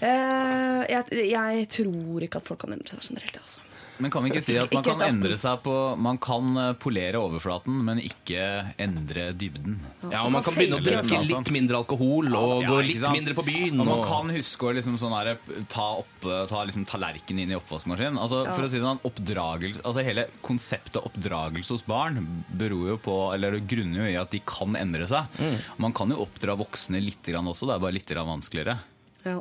Eh, 0.00 0.82
jeg, 0.92 1.28
jeg 1.32 1.68
tror 1.72 2.24
ikke 2.26 2.40
at 2.42 2.48
folk 2.48 2.60
kan 2.64 2.74
endre 2.76 2.88
seg 2.92 3.10
generelt, 3.10 3.38
altså. 3.40 3.62
Men 4.02 4.12
kan 4.12 4.24
vi 4.24 4.30
ikke 4.32 4.42
si 4.44 4.56
at 4.60 4.72
man 4.74 4.84
kan 4.84 5.02
endre 5.06 5.36
seg 5.40 5.60
på 5.64 5.74
Man 6.02 6.18
kan 6.22 6.50
eh, 6.60 6.72
polere 6.80 7.20
overflaten, 7.22 7.78
men 7.86 8.00
ikke 8.02 8.42
endre 8.82 9.30
dybden? 9.38 9.78
Ja, 10.10 10.24
og 10.24 10.32
man 10.34 10.44
kan 10.46 10.56
begynne 10.56 10.80
å 10.80 10.84
drikke 10.84 11.20
litt 11.24 11.52
mindre 11.54 11.80
alkohol 11.80 12.30
og 12.36 12.66
gå 12.66 12.80
litt 12.86 13.06
mindre 13.14 13.36
på 13.38 13.46
byen. 13.46 13.80
Og 13.82 13.88
man 13.88 14.04
kan 14.06 14.32
huske 14.34 14.68
å 14.68 14.74
liksom 14.76 14.98
sånn 15.00 15.14
her, 15.16 15.32
ta, 15.72 15.88
opp, 16.02 16.28
ta 16.50 16.64
liksom 16.68 16.86
tallerkenen 16.88 17.46
inn 17.46 17.54
i 17.54 17.58
oppvaskmaskinen. 17.58 18.20
Altså, 18.20 18.44
For 18.52 18.66
å 18.66 18.70
si 18.70 18.80
det 18.80 18.86
sånn, 18.86 19.02
oppdragelse, 19.06 19.82
altså 19.82 20.04
Hele 20.06 20.28
konseptet 20.44 21.00
oppdragelse 21.02 21.74
hos 21.74 21.82
barn 21.88 22.20
beror 22.56 22.92
jo 22.92 23.00
på, 23.02 23.16
eller 23.34 23.58
grunner 23.66 24.04
jo 24.04 24.12
i 24.12 24.20
at 24.20 24.30
de 24.34 24.42
kan 24.46 24.76
endre 24.78 25.08
seg. 25.10 25.26
Mm. 25.40 25.58
Man 25.82 25.96
kan 25.96 26.12
jo 26.12 26.22
oppdra 26.26 26.54
voksne 26.58 27.00
litt 27.02 27.26
grann 27.26 27.48
også, 27.50 27.68
det 27.68 27.76
er 27.76 27.84
bare 27.88 27.98
litt 27.98 28.10
grann 28.10 28.28
vanskeligere. 28.30 28.78
Ja. 29.26 29.40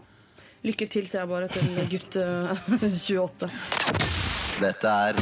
Lykke 0.66 0.88
til, 0.90 1.06
sier 1.06 1.22
jeg 1.22 1.30
bare 1.30 1.50
til 1.52 1.68
gutt 1.92 2.18
eh, 2.18 2.70
28. 2.90 4.25
Dette 4.56 4.88
er 4.88 5.18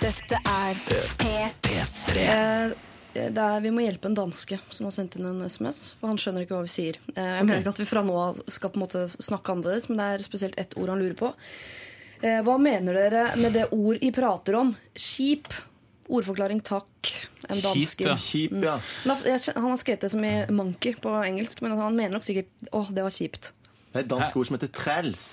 Dette 0.00 0.38
er 0.40 0.78
P3. 1.20 1.74
Eh, 2.16 2.72
det 3.14 3.38
er, 3.38 3.60
vi 3.62 3.72
må 3.74 3.84
hjelpe 3.84 4.08
en 4.08 4.16
danske 4.16 4.56
som 4.72 4.88
har 4.88 4.94
sendt 4.94 5.18
inn 5.18 5.26
en 5.28 5.44
SMS, 5.44 5.94
for 6.00 6.10
han 6.10 6.18
skjønner 6.20 6.46
ikke 6.46 6.56
hva 6.56 6.64
vi 6.64 6.72
sier. 6.72 6.98
Jeg 7.12 7.20
jeg 7.20 7.44
mener 7.46 7.60
ikke 7.60 7.74
at 7.76 7.82
vi 7.82 7.86
fra 7.90 8.02
nå 8.06 8.16
av 8.18 8.40
skal 8.50 8.72
på 8.72 8.80
en 8.80 8.84
måte 8.86 9.04
snakke 9.12 9.52
annerledes, 9.52 9.90
men 9.90 10.00
det 10.00 10.08
er 10.08 10.26
spesielt 10.26 10.58
ett 10.60 10.74
ord 10.80 10.94
han 10.94 11.04
lurer 11.04 11.16
på. 11.20 11.30
Eh, 12.24 12.40
hva 12.46 12.56
mener 12.58 12.96
dere 12.96 13.24
med 13.36 13.52
det 13.58 13.68
ord 13.76 14.00
I 14.00 14.10
prater 14.14 14.58
om? 14.62 14.72
Skip. 14.96 15.52
Ordforklaring 16.08 16.60
takk. 16.64 17.12
En 17.48 17.60
danske. 17.60 18.00
Kjip, 18.00 18.08
ja. 18.08 18.16
Kjip, 18.20 18.58
ja. 18.64 18.78
Han 19.60 19.70
har 19.70 19.80
skrevet 19.80 20.08
det 20.08 20.12
som 20.12 20.24
i 20.24 20.34
monkey 20.52 20.96
på 21.00 21.12
engelsk, 21.20 21.60
men 21.64 21.76
han 21.76 21.96
mener 21.96 22.16
nok 22.16 22.24
sikkert 22.26 22.72
åh, 22.72 22.88
det 22.92 23.04
var 23.04 23.12
kjipt. 23.12 23.52
Det 23.92 24.00
er 24.00 24.06
et 24.08 24.10
dansk 24.10 24.36
ord 24.40 24.48
som 24.48 24.56
heter 24.56 24.72
træls. 24.74 25.26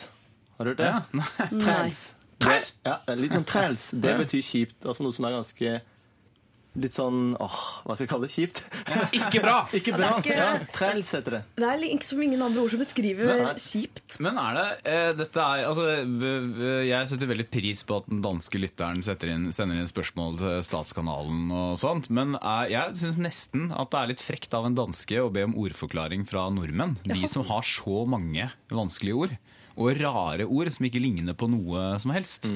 Har 0.61 0.69
du 0.69 0.73
hørt 0.75 0.81
det? 0.83 0.89
Ja. 0.93 1.49
Træls. 1.65 2.01
Det- 2.41 2.73
Ja, 2.85 2.99
litt 3.17 3.33
sånn 3.37 3.45
træls. 3.45 3.89
Det 3.93 4.15
betyr 4.23 4.41
kjipt. 4.45 4.77
Altså 4.85 5.03
noe 5.05 5.13
som 5.17 5.25
er 5.29 5.39
ganske 5.41 5.79
Litt 6.79 6.93
sånn 6.95 7.33
åh, 7.35 7.55
hva 7.83 7.97
skal 7.97 8.05
jeg 8.05 8.09
kalle 8.13 8.27
det? 8.29 8.31
Kjipt? 8.31 8.59
Ikke 9.11 9.41
bra! 9.43 9.57
Ikke 9.75 9.91
bra. 9.97 10.11
ikke- 10.21 10.37
Ja, 10.37 10.45
træls 10.71 11.09
heter 11.11 11.33
det. 11.35 11.41
Det 11.59 11.65
er 11.67 11.81
liksom 11.81 12.21
ingen 12.23 12.41
andre 12.45 12.61
ord 12.63 12.71
som 12.71 12.79
beskriver 12.79 13.27
Men- 13.27 13.59
kjipt. 13.59 14.15
Men 14.23 14.37
er 14.39 14.53
det 14.55 14.67
eh, 14.87 15.11
dette 15.19 15.35
er, 15.43 15.65
altså, 15.67 15.83
Jeg 16.87 17.09
setter 17.11 17.27
veldig 17.27 17.47
pris 17.51 17.83
på 17.83 17.97
at 17.99 18.07
den 18.07 18.21
danske 18.23 18.55
lytteren 18.63 19.01
inn, 19.03 19.51
sender 19.51 19.81
inn 19.81 19.91
spørsmål 19.91 20.37
til 20.39 20.63
Statskanalen 20.63 21.51
og 21.51 21.75
sånt, 21.77 22.07
men 22.09 22.37
er, 22.39 22.69
jeg 22.71 22.95
syns 23.03 23.19
nesten 23.19 23.67
at 23.75 23.91
det 23.91 23.99
er 23.99 24.07
litt 24.13 24.23
frekt 24.23 24.53
av 24.55 24.65
en 24.65 24.73
danske 24.79 25.19
å 25.19 25.27
be 25.29 25.43
om 25.43 25.53
ordforklaring 25.59 26.23
fra 26.25 26.47
nordmenn. 26.55 26.95
De 27.03 27.27
som 27.27 27.43
har 27.51 27.67
så 27.67 28.05
mange 28.07 28.47
vanskelige 28.71 29.19
ord. 29.27 29.37
Og 29.77 29.95
rare 30.01 30.45
ord 30.45 30.71
som 30.75 30.85
ikke 30.85 30.99
ligner 31.01 31.33
på 31.37 31.47
noe 31.49 31.97
som 32.01 32.11
helst. 32.15 32.47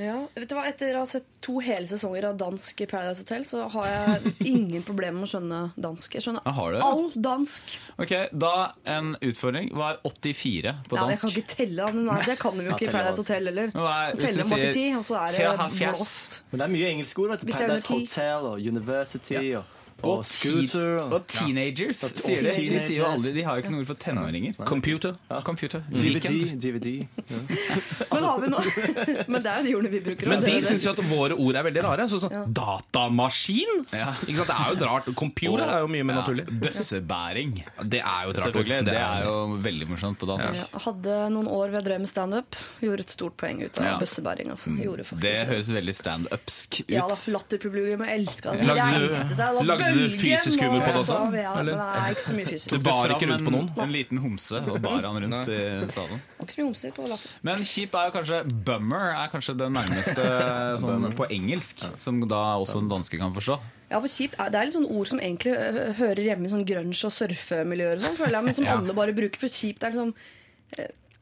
Ja, 0.00 0.14
vet 0.34 0.48
du 0.48 0.54
hva? 0.56 0.62
Etter 0.70 0.94
å 0.96 1.02
ha 1.02 1.08
sett 1.08 1.26
to 1.44 1.58
hele 1.60 1.84
sesonger 1.86 2.24
av 2.30 2.38
dansk 2.40 2.78
Paradise 2.88 3.20
Hotel, 3.20 3.42
så 3.44 3.66
har 3.74 3.90
jeg 3.90 4.32
ingen 4.48 4.82
problemer 4.86 5.18
med 5.20 5.28
å 5.28 5.32
skjønne 5.34 5.58
dansk. 5.76 6.14
Jeg 6.16 6.24
skjønner 6.24 6.46
Ja, 6.48 6.54
har 6.56 6.78
all 6.86 7.10
dansk. 7.12 7.74
Ok, 8.00 8.14
Da 8.32 8.52
en 8.88 9.12
utfordring. 9.20 9.68
Hva 9.76 9.90
er 9.92 10.00
84 10.08 10.72
på 10.88 10.96
dansk? 10.96 10.96
Ja, 10.96 11.10
jeg 11.12 11.20
kan 11.20 11.34
ikke 11.36 11.56
telle, 11.58 11.90
men 11.92 12.08
nei, 12.08 12.18
det 12.24 12.38
kan 12.40 12.56
vi 12.56 12.64
jo 12.64 12.72
ikke 12.72 12.88
i 12.88 12.94
Paradise. 12.96 13.20
Hotel 13.20 13.50
heller. 13.52 13.68
Er- 13.68 14.16
Telle 14.22 14.46
om 14.46 14.50
bak 14.56 14.58
i 14.58 14.62
sier 14.64 14.72
tid, 14.80 14.96
og 14.96 15.04
så 15.04 15.20
er 15.20 15.36
det 15.36 15.68
blåst. 15.76 16.40
Men 16.50 16.58
det 16.58 16.66
er 16.70 16.72
mye 16.78 16.90
engelske 16.94 17.26
ord. 17.26 17.36
Paradise. 17.52 17.92
Hotel 17.92 18.50
og 18.54 18.66
University 18.72 19.54
og, 19.60 19.64
og, 20.02 20.18
Og, 20.18 20.24
Scooter. 20.26 20.98
Og, 21.02 21.12
og 21.12 21.26
teenagers, 21.30 22.02
Ja. 22.02 22.08
sier 22.14 22.42
de. 22.42 22.52
De 22.72 22.80
sier 22.86 22.98
jo 22.98 23.06
aldri 23.06 23.32
De 23.36 23.42
har 23.46 23.56
jo 23.58 23.62
ikke 23.64 23.72
noe 23.74 23.80
ord 23.84 23.86
for 23.92 23.94
tenåringer. 24.02 24.56
Computer. 24.66 25.16
Ja, 25.30 25.40
computer. 25.46 25.82
DVD. 25.90 26.56
DVD. 26.58 27.06
Ja. 27.30 27.40
Men, 28.12 28.24
har 28.24 28.40
vi 28.42 28.48
noe? 28.52 28.62
men 29.32 29.42
det 29.42 29.50
er 29.50 29.62
jo 29.62 29.64
de 29.66 29.74
ordene 29.78 29.90
vi 29.92 30.00
bruker. 30.04 30.28
Men 30.28 30.42
de 30.44 30.52
det 30.52 30.64
syns 30.66 30.84
jo 30.86 30.92
at 30.92 31.00
våre 31.08 31.36
ord 31.40 31.56
er 31.58 31.64
veldig 31.66 31.82
rare. 31.86 32.06
Sånn 32.12 32.20
sånn 32.26 32.52
datamaskin! 32.54 33.84
Ja. 33.96 34.12
Ikke 34.26 34.42
sant? 34.42 34.50
Det 34.50 34.56
er 34.56 34.68
jo 34.68 34.76
et 34.76 34.84
rart. 34.86 35.08
Computer 35.18 35.64
er 35.64 35.80
jo 35.84 35.88
mye 35.92 36.04
mer 36.06 36.18
Ja, 36.18 36.20
naturlig. 36.22 36.44
Bøssebæring. 36.62 37.54
Det 37.88 38.00
er 38.02 38.26
jo 38.26 38.34
et 38.34 38.40
rart 38.42 38.56
ord. 38.60 38.72
Det 38.90 38.96
er 38.98 39.24
jo 39.26 39.36
veldig 39.64 39.88
morsomt 39.90 40.18
på 40.20 40.28
dansk. 40.28 40.58
Jeg 40.60 40.82
hadde 40.86 41.16
noen 41.34 41.48
år 41.52 41.72
ved 41.72 41.78
jeg 41.80 41.88
drev 41.88 42.02
med 42.04 42.12
standup. 42.12 42.58
Gjorde 42.84 43.06
et 43.06 43.14
stort 43.16 43.36
poeng 43.40 43.62
ut 43.64 43.78
av 43.80 43.84
Ja. 43.86 43.94
bøssebæring. 44.02 44.50
Altså. 44.54 44.74
Gjorde 44.82 45.04
faktisk 45.08 45.22
Det 45.22 45.46
høres 45.52 45.72
veldig 45.78 45.94
standupsk 45.96 46.80
ut. 46.82 46.90
Ja 46.92 47.06
da, 47.08 47.16
Latterpublikum 47.32 48.04
elska 48.06 48.52
det. 48.58 48.68
Reiste 48.68 49.36
seg. 49.38 49.58
Det 49.62 49.66
var 49.72 49.78
bølgen, 49.92 50.18
fysisk 50.22 50.60
humor 50.60 50.80
på 50.80 50.86
det 50.86 50.96
og- 50.96 51.08
også, 51.08 51.34
Ja, 51.42 51.52
eller? 51.60 51.76
Nei, 51.76 52.10
ikke 52.12 52.24
så 52.26 52.34
mye 52.36 52.46
fysisk. 52.46 52.68
Du 52.70 52.76
Det 52.76 52.84
bar 52.84 53.08
ikke 53.14 53.28
rundt 53.30 53.44
på 53.44 53.52
noen? 53.52 53.68
en 53.84 53.92
liten 53.92 54.18
homse 54.18 54.56
og 54.62 54.80
bar 54.82 55.00
han 55.02 55.22
rundt 55.22 55.48
i 55.48 55.60
salen. 55.92 56.20
var 56.38 56.46
ikke 56.46 56.54
så 56.54 56.58
mye 56.62 56.68
homser 56.70 56.92
på 56.96 57.08
latter. 57.08 57.30
Men 57.42 57.58
kjip 57.58 57.94
er 57.94 58.10
jo 58.10 58.14
kanskje 58.18 58.64
Bummer 58.64 59.06
er 59.16 59.28
kanskje 59.32 59.56
det 59.58 59.68
nærmeste 59.72 60.26
sånn, 60.82 61.14
på 61.16 61.28
engelsk, 61.30 61.84
som 61.98 62.20
da 62.28 62.42
også 62.58 62.78
en 62.82 62.88
danske 62.88 63.18
kan 63.18 63.32
forstå. 63.34 63.60
Ja, 63.90 64.00
for 64.00 64.08
kjipt 64.08 64.34
er, 64.40 64.48
Det 64.48 64.54
er 64.60 64.64
litt 64.64 64.74
sånn 64.74 64.88
ord 64.90 65.06
som 65.06 65.18
egentlig 65.20 65.52
hører 65.98 66.22
hjemme 66.24 66.46
i 66.46 66.48
sånn 66.48 66.64
grunge- 66.64 67.04
og 67.04 67.12
surfemiljøer, 67.12 67.96
og 67.96 68.00
sånn, 68.06 68.16
føler 68.16 68.32
jeg, 68.40 68.44
men 68.44 68.54
som 68.54 68.66
alle 68.66 68.94
bare 68.94 69.12
bruker. 69.12 69.36
For 69.36 69.48
kjipt 69.48 69.82
er 69.84 69.90
liksom 69.92 70.14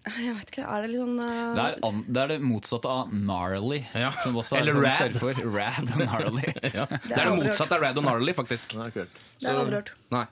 Jeg 0.24 0.32
vet 0.32 0.48
ikke, 0.50 0.62
er 0.64 0.80
det 0.84 0.88
litt 0.94 1.00
sånn 1.02 1.18
uh... 1.20 1.54
Det 1.54 1.64
er, 1.66 1.74
an, 1.84 1.98
det 2.08 2.20
er 2.22 2.30
det 2.32 2.36
motsatte 2.40 2.88
av 2.88 3.10
gnarly, 3.12 3.80
Ja. 3.92 4.08
som 4.22 4.38
også 4.40 4.56
Eller 4.56 4.72
er 4.72 4.78
sånn 4.80 4.86
rad. 4.86 5.18
surfer. 5.20 5.40
Rad 5.52 5.90
og 5.92 6.00
gnarly. 6.00 6.44
Ja. 6.78 6.86
Det 6.88 7.00
det, 7.10 7.18
er 7.18 7.28
det 7.28 7.34
motsatte 7.36 7.76
av 7.76 7.84
rad 7.84 8.00
og 8.00 8.06
gnarly, 8.06 8.32
faktisk. 8.38 8.72
Det 8.72 8.80
har 8.80 8.94
jeg 8.96 9.58
aldri 9.60 9.76
hørt. 9.76 9.92
Nei, 10.10 10.22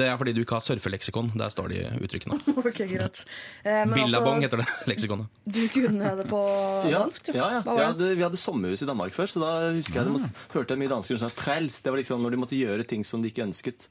Det 0.00 0.08
er 0.08 0.16
fordi 0.22 0.32
du 0.36 0.40
ikke 0.46 0.56
har 0.58 0.64
surfeleksikon. 0.64 1.28
Der 1.38 1.52
står 1.52 1.68
de 1.74 1.82
uttrykkene. 2.08 2.40
Ok, 2.56 2.80
greit. 2.90 3.22
Eh, 3.68 3.84
Billabong 3.92 4.40
altså, 4.40 4.48
heter 4.48 4.64
det 4.64 4.90
leksikonet. 4.94 5.28
du 5.44 5.60
kunne 5.76 6.14
det 6.22 6.26
på 6.32 6.42
Ja, 6.90 7.04
dansk, 7.04 7.28
ja, 7.36 7.50
ja. 7.58 7.62
Vi, 7.68 7.76
det? 7.78 7.86
hadde, 7.92 8.10
vi 8.16 8.26
hadde 8.26 8.40
sommerhus 8.40 8.82
i 8.82 8.88
Danmark 8.88 9.12
før, 9.16 9.28
så 9.30 9.42
da 9.44 9.52
husker 9.76 10.00
jeg 10.00 10.08
det 10.08 10.16
må, 10.16 10.24
hørte 10.56 10.72
jeg 10.74 10.82
mye 10.86 10.94
dansker 10.96 11.20
som 11.20 11.28
sa 11.28 11.36
træls. 11.36 11.82
Det 11.84 11.92
var 11.92 12.00
liksom 12.00 12.24
når 12.24 12.32
de 12.36 12.40
måtte 12.46 12.58
gjøre 12.58 12.88
ting 12.88 13.04
som 13.06 13.20
de 13.22 13.28
ikke 13.28 13.44
ønsket. 13.44 13.90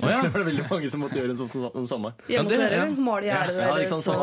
Det 0.00 0.30
var 0.32 0.38
det 0.38 0.46
veldig 0.50 0.64
mange 0.70 0.90
som 0.90 1.00
måtte 1.04 1.18
gjøre 1.20 1.34
sånn 1.36 1.70
om 1.74 1.86
sommeren. 1.86 2.14
Hjemme 2.30 2.48
hos 2.50 2.58
dere, 2.58 2.76
ja. 2.76 2.84
Male 2.96 3.24
gjerdet 3.28 3.54
Ja, 3.54 3.60
deres? 3.60 3.80
liksom 3.84 4.00
sånn, 4.06 4.20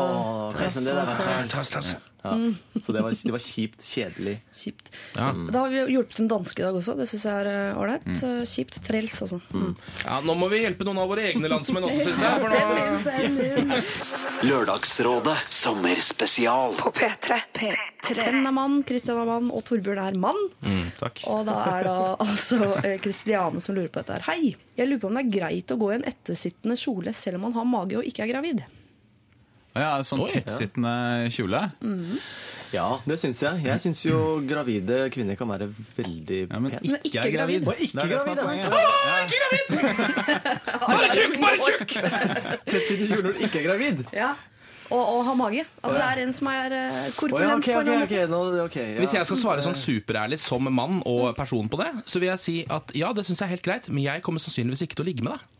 Ja. 2.22 2.34
Så 2.82 2.92
det 2.92 3.02
var, 3.04 3.14
det 3.14 3.32
var 3.34 3.42
kjipt, 3.42 3.84
kjedelig. 3.86 4.36
Kjipt. 4.54 4.90
Ja. 5.14 5.30
Da 5.52 5.64
har 5.64 5.72
vi 5.72 5.84
hjulpet 5.94 6.22
en 6.22 6.30
danske 6.30 6.62
i 6.62 6.66
dag 6.66 6.78
også. 6.80 6.96
Det 6.98 7.06
syns 7.10 7.26
jeg 7.28 7.44
er 7.44 7.50
øh, 7.52 7.82
ålreit. 7.82 8.08
Mm. 8.08 8.46
Kjipt. 8.48 8.80
Trels, 8.88 9.20
altså. 9.26 9.40
Mm. 9.54 9.74
Ja, 10.04 10.18
Nå 10.26 10.34
må 10.38 10.48
vi 10.52 10.62
hjelpe 10.64 10.86
noen 10.88 11.02
av 11.02 11.10
våre 11.10 11.28
egne 11.30 11.50
landsmenn 11.52 11.86
også, 11.88 12.08
syns 12.08 12.24
jeg. 12.24 12.40
For 12.42 13.28
nå... 13.36 14.48
Lørdagsrådet 14.48 15.36
sommerspesial. 15.60 16.74
På 16.78 16.92
P3. 16.94 17.40
P3. 17.54 17.76
Ken 18.08 18.46
er 18.46 18.54
mann, 18.54 18.80
er 18.86 19.20
og 19.50 19.62
Torbjørn 19.66 20.00
er 20.00 20.18
mann. 20.18 20.38
Mm, 20.62 20.90
takk. 21.00 21.22
Og 21.28 21.44
da 21.48 21.58
er 21.74 21.86
da 21.88 21.96
altså 22.22 22.58
eh, 22.82 22.96
Kristiane 23.02 23.62
som 23.62 23.76
lurer 23.76 23.90
på 23.92 24.02
dette 24.02 24.18
her. 24.18 24.26
Hei! 24.30 24.54
Jeg 24.78 24.86
lurer 24.88 25.02
på 25.02 25.10
om 25.10 25.18
det 25.18 25.24
er 25.26 25.34
greit 25.34 25.74
å 25.74 25.78
gå 25.80 25.90
i 25.92 25.98
en 25.98 26.06
ettersittende 26.08 26.78
kjole 26.78 27.14
selv 27.16 27.40
om 27.40 27.48
man 27.48 27.56
har 27.58 27.66
mage 27.68 27.98
og 27.98 28.06
ikke 28.06 28.24
er 28.26 28.32
gravid. 28.32 28.62
Ja, 29.78 29.90
sånn 30.06 30.24
tettsittende 30.30 30.92
kjole. 31.34 31.62
Ja, 32.68 32.86
det 33.08 33.16
syns 33.22 33.38
jeg. 33.40 33.62
Jeg 33.64 33.80
syns 33.80 34.02
jo 34.04 34.18
gravide 34.44 35.06
kvinner 35.14 35.38
kan 35.40 35.48
være 35.48 35.70
veldig 35.96 36.40
Ja, 36.50 36.58
men 36.60 36.74
pene. 36.74 36.82
ikke, 36.84 37.00
ikke 37.08 37.22
er 37.22 37.32
gravid. 37.32 37.62
gravid. 37.64 37.68
Og 37.68 37.74
ikke 37.80 37.94
Det 37.96 38.02
er 38.02 38.08
det 38.08 38.14
er 38.14 38.24
gravid, 38.24 38.42
poenget. 38.44 38.68
ja. 38.68 38.76
Ja. 39.08 39.24
Bare 40.88 41.08
tjukk, 41.14 41.38
bare 41.40 41.58
tjukk! 41.64 41.96
Tettsittende 42.68 43.08
kjole 43.08 43.22
når 43.24 43.32
du 43.38 43.42
ikke 43.48 43.58
er 43.62 43.66
gravid? 43.70 44.04
Ja. 44.16 44.30
Og, 44.88 45.00
og 45.04 45.18
ha 45.26 45.32
mage. 45.36 45.64
Altså, 45.84 45.98
det 45.98 46.04
er 46.08 46.20
en 46.24 46.30
som 46.32 46.48
er 46.48 46.74
Å 46.78 46.84
korpulent 47.18 47.44
ja, 47.44 47.56
okay, 47.58 47.74
okay, 47.76 47.76
en 47.76 47.76
ok, 47.76 47.82
eller 47.82 47.92
annen 47.92 48.04
ok. 48.04 48.12
måte. 48.14 48.28
Nå, 48.32 48.62
ok, 48.64 48.76
ja. 48.80 49.00
Hvis 49.02 49.16
jeg 49.18 49.28
skal 49.28 49.40
svare 49.42 49.64
sånn 49.66 49.76
superærlig 49.76 50.38
som 50.40 50.64
mann 50.72 51.02
og 51.08 51.34
person 51.36 51.68
på 51.68 51.80
det, 51.82 51.90
så 52.08 52.20
vil 52.22 52.30
jeg 52.32 52.40
si 52.44 52.54
at 52.72 52.94
ja, 52.96 53.10
det 53.16 53.26
syns 53.28 53.42
jeg 53.42 53.48
er 53.50 53.54
helt 53.56 53.66
greit, 53.68 53.88
men 53.92 54.04
jeg 54.06 54.24
kommer 54.24 54.40
sannsynligvis 54.44 54.86
ikke 54.86 54.96
til 55.00 55.04
å 55.04 55.08
ligge 55.10 55.24
med 55.26 55.36
deg. 55.36 55.54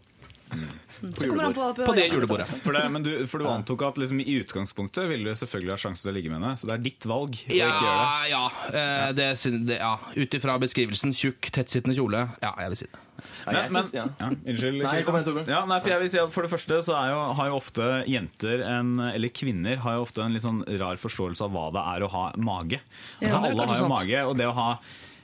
Det 1.00 1.28
kommer 1.28 1.44
an 1.44 1.54
på, 1.54 1.66
På 1.86 1.92
det 1.94 2.08
julebordet. 2.10 2.46
For, 2.64 2.74
det, 2.74 2.80
men 2.90 3.04
du, 3.06 3.10
for 3.30 3.38
du 3.42 3.46
antok 3.46 3.82
at 3.86 3.98
liksom, 4.02 4.18
i 4.24 4.38
utgangspunktet 4.40 5.06
ville 5.10 5.30
du 5.30 5.38
selvfølgelig 5.38 5.74
ha 5.76 5.80
sjanse 5.84 6.02
til 6.02 6.10
å 6.10 6.14
ligge 6.16 6.32
med 6.32 6.40
henne. 6.40 6.56
Så 6.58 6.66
det 6.66 6.74
er 6.74 6.82
ditt 6.88 7.06
valg 7.06 7.36
å 7.38 7.54
Ja, 7.54 7.68
ikke 7.70 7.84
gjøre 7.86 8.06
det. 8.08 8.30
ja. 8.32 8.40
eh, 8.72 9.10
det, 9.18 9.28
det, 9.68 9.76
ja. 9.78 9.92
Ut 10.18 10.34
ifra 10.40 10.56
beskrivelsen 10.64 11.14
tjukk, 11.14 11.52
tettsittende 11.54 11.94
kjole. 11.98 12.24
Ja, 12.42 12.54
jeg 12.64 12.74
vil 12.74 12.80
si 12.82 12.88
det. 12.90 13.04
Men, 13.46 13.54
men, 13.54 13.82
synes- 13.82 13.94
ja. 13.98 14.04
ja, 14.20 14.26
unnskyld. 14.34 14.82
Nei, 14.84 14.98
kom 15.06 15.16
igjen, 15.18 15.48
Ja, 15.50 15.64
nei, 15.66 15.78
for 15.82 15.90
jeg 15.94 16.02
vil 16.04 16.10
si 16.12 16.20
at 16.22 16.34
for 16.34 16.46
det 16.46 16.52
første 16.52 16.76
så 16.86 16.94
er 16.98 17.08
jo, 17.14 17.22
har 17.40 17.48
jo 17.50 17.56
ofte 17.58 17.88
jenter, 18.10 18.62
en, 18.66 18.92
eller 19.10 19.32
kvinner, 19.34 19.80
har 19.82 19.98
jo 19.98 20.04
ofte 20.06 20.22
en 20.26 20.34
litt 20.34 20.44
sånn 20.46 20.60
rar 20.82 20.98
forståelse 21.02 21.46
av 21.46 21.54
hva 21.54 21.64
det 21.74 21.82
er 21.96 22.06
å 22.06 22.10
ha 22.14 22.24
mage. 22.38 22.78
Altså, 23.18 23.34
Ja, 23.34 23.40
alle 23.50 23.66
har 23.66 23.74
jo 23.74 23.84
sant. 23.86 23.94
mage, 23.94 24.22
og 24.26 24.38
det 24.38 24.46
å 24.50 24.54
ha 24.58 24.68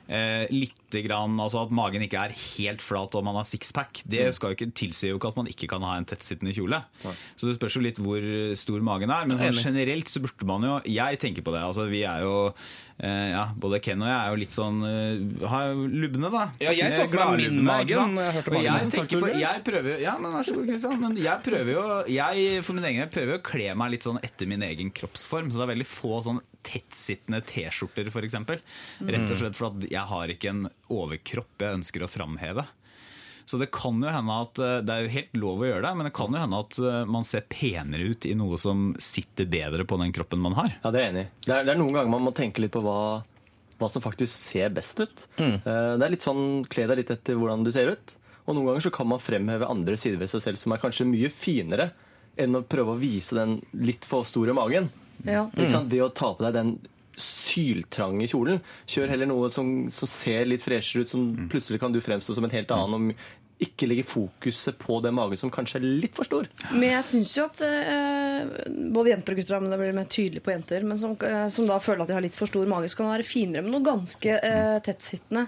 Eh, 0.05 0.45
litt 0.53 0.93
grann, 1.07 1.39
altså 1.41 1.63
At 1.65 1.71
magen 1.73 2.03
ikke 2.05 2.27
er 2.27 2.35
helt 2.37 2.83
flat 2.85 3.15
og 3.17 3.25
man 3.25 3.39
har 3.39 3.47
sixpack, 3.49 4.03
det 4.05 4.27
skal 4.37 4.53
jo 4.53 4.59
ikke, 4.59 4.69
tilsier 4.77 5.15
jo 5.15 5.19
ikke 5.19 5.31
at 5.33 5.39
man 5.41 5.49
ikke 5.49 5.69
kan 5.71 5.85
ha 5.87 5.95
en 5.97 6.05
tettsittende 6.09 6.53
kjole. 6.57 6.83
Så 7.41 7.49
det 7.49 7.57
spørs 7.57 7.79
jo 7.79 7.85
litt 7.85 8.01
hvor 8.03 8.25
stor 8.61 8.85
magen 8.85 9.13
er. 9.15 9.25
Men 9.31 9.41
sånn 9.41 9.63
generelt 9.65 10.13
så 10.13 10.21
burde 10.25 10.49
man 10.49 10.67
jo 10.67 10.75
Jeg 10.91 11.21
tenker 11.23 11.45
på 11.47 11.55
det. 11.55 11.63
altså 11.65 11.87
Vi 11.89 12.03
er 12.05 12.25
jo 12.25 12.35
eh, 12.53 13.31
ja, 13.33 13.47
Både 13.57 13.81
Ken 13.85 14.03
og 14.05 14.11
jeg 14.11 14.17
er 14.19 14.35
jo 14.35 14.41
litt 14.43 14.55
sånn 14.55 14.83
uh, 14.85 15.49
har 15.51 15.73
lubne, 15.73 16.31
da. 16.35 16.45
Ja, 16.61 16.75
jeg 16.77 16.99
så 16.99 17.09
for 17.09 17.33
meg 17.33 17.47
min 17.47 17.65
mage 17.65 17.95
jeg 17.95 18.65
jeg 18.69 18.91
tenker 18.93 19.25
på 19.25 19.33
Jeg 19.41 19.65
prøver 19.67 20.03
Ja, 20.05 20.19
men 20.21 20.37
vær 20.37 20.47
så 20.47 20.57
god, 20.59 20.69
Kristian. 20.69 21.01
Men 21.01 21.17
jeg 21.21 21.45
prøver 21.47 21.73
jo 21.79 21.87
Jeg 22.13 22.65
for 22.67 22.77
min 22.77 22.91
egen 22.93 23.15
prøver 23.15 23.37
jo 23.37 23.41
å 23.41 23.47
kle 23.47 23.71
meg 23.79 23.97
litt 23.97 24.05
sånn 24.07 24.21
etter 24.25 24.51
min 24.51 24.65
egen 24.69 24.93
kroppsform. 24.95 25.49
Så 25.49 25.63
det 25.63 25.67
er 25.67 25.73
veldig 25.75 25.89
få 25.89 26.21
sånn 26.29 26.45
tettsittende 26.67 27.43
T-skjorter, 27.49 28.09
f.eks. 28.11 28.39
Rett 29.05 29.31
og 29.31 29.39
slett 29.41 29.59
for 29.59 29.71
at 29.71 29.85
jeg 29.91 30.07
har 30.11 30.33
ikke 30.35 30.51
en 30.55 30.65
overkropp 30.93 31.63
jeg 31.65 31.79
ønsker 31.81 32.05
å 32.07 32.11
framheve. 32.11 32.65
Så 33.45 33.59
det 33.61 33.69
kan 33.77 33.99
jo 34.01 34.09
hende 34.09 34.35
at 34.41 34.57
eh, 34.65 34.79
Det 34.81 34.93
er 34.95 35.03
jo 35.05 35.11
helt 35.13 35.35
lov 35.37 35.61
å 35.61 35.67
gjøre 35.69 35.83
det, 35.85 35.91
men 35.99 36.07
det 36.09 36.15
kan 36.17 36.33
jo 36.33 36.41
hende 36.41 36.61
at 36.65 36.79
eh, 36.81 37.03
man 37.13 37.27
ser 37.29 37.45
penere 37.53 38.07
ut 38.15 38.25
i 38.25 38.33
noe 38.41 38.57
som 38.57 38.87
sitter 39.05 39.45
bedre 39.53 39.85
på 39.85 39.99
den 40.01 40.15
kroppen 40.17 40.41
man 40.41 40.57
har. 40.57 40.73
Ja, 40.81 40.93
det 40.95 41.03
er 41.03 41.05
jeg 41.05 41.13
enig 41.13 41.25
i. 41.27 41.31
Det 41.45 41.53
er, 41.59 41.67
det 41.69 41.75
er 41.75 41.81
noen 41.83 41.93
ganger 41.99 42.15
man 42.15 42.25
må 42.25 42.33
tenke 42.37 42.65
litt 42.65 42.73
på 42.73 42.81
hva, 42.87 42.97
hva 43.83 43.91
som 43.93 44.01
faktisk 44.05 44.33
ser 44.33 44.73
best 44.73 45.03
ut. 45.05 45.27
Mm. 45.37 45.59
Eh, 45.61 45.93
Det 46.01 46.07
er 46.09 46.15
litt 46.17 46.25
sånn, 46.25 46.45
Kle 46.73 46.89
deg 46.89 47.03
litt 47.03 47.13
etter 47.19 47.37
hvordan 47.37 47.67
du 47.69 47.73
ser 47.77 47.93
ut. 47.93 48.17
Og 48.47 48.57
noen 48.57 48.71
ganger 48.71 48.87
så 48.89 48.95
kan 48.97 49.13
man 49.13 49.21
fremheve 49.25 49.69
andre 49.69 50.01
sider 50.01 50.21
ved 50.25 50.33
seg 50.33 50.41
selv 50.49 50.61
som 50.65 50.73
er 50.73 50.81
kanskje 50.81 51.07
mye 51.09 51.29
finere 51.33 51.91
enn 52.41 52.57
å 52.59 52.65
prøve 52.67 52.97
å 52.97 52.99
vise 52.99 53.37
den 53.37 53.59
litt 53.77 54.09
for 54.09 54.25
store 54.29 54.57
magen. 54.57 54.89
Ja. 55.25 55.47
Ikke 55.57 55.71
sant? 55.71 55.89
Det 55.91 56.01
å 56.05 56.11
ta 56.13 56.33
på 56.35 56.45
deg 56.45 56.55
den 56.55 56.75
syltrange 57.17 58.27
kjolen. 58.31 58.61
Kjør 58.91 59.13
heller 59.15 59.29
noe 59.31 59.51
som, 59.55 59.69
som 59.95 60.11
ser 60.11 60.47
litt 60.51 60.65
freshere 60.65 61.05
ut, 61.05 61.11
som 61.13 61.49
plutselig 61.53 61.81
kan 61.83 61.95
du 61.95 62.01
fremstå 62.03 62.35
som 62.37 62.45
en 62.47 62.55
helt 62.55 62.73
annen. 62.75 62.95
om 62.95 63.43
ikke 63.65 63.87
legge 63.87 64.03
fokuset 64.05 64.75
på 64.83 64.97
den 65.01 65.15
magen 65.15 65.39
som 65.39 65.49
kanskje 65.55 65.79
er 65.79 65.85
litt 66.03 66.17
for 66.19 66.27
stor. 66.27 66.49
Men 66.75 66.89
jeg 66.91 67.05
syns 67.07 67.31
jo 67.39 67.45
at 67.47 67.63
eh, 67.65 68.51
både 68.93 69.13
jenter 69.13 69.37
og 69.37 69.39
gutter 69.41 69.63
men 69.63 69.71
det 69.73 69.79
blir 69.79 69.95
mer 69.97 70.09
tydelig 70.11 70.43
på 70.45 70.53
jenter, 70.53 70.83
men 70.85 70.99
som, 71.01 71.15
eh, 71.23 71.47
som 71.55 71.69
da 71.71 71.79
føler 71.81 72.03
at 72.03 72.11
de 72.11 72.17
har 72.19 72.27
litt 72.27 72.35
for 72.37 72.51
stor 72.51 72.67
mage, 72.69 72.91
så 72.91 72.99
kan 72.99 73.07
det 73.09 73.15
være 73.21 73.29
finere 73.31 73.63
med 73.65 73.77
noe 73.77 73.87
ganske 73.87 74.35
eh, 74.43 74.75
tettsittende. 74.85 75.47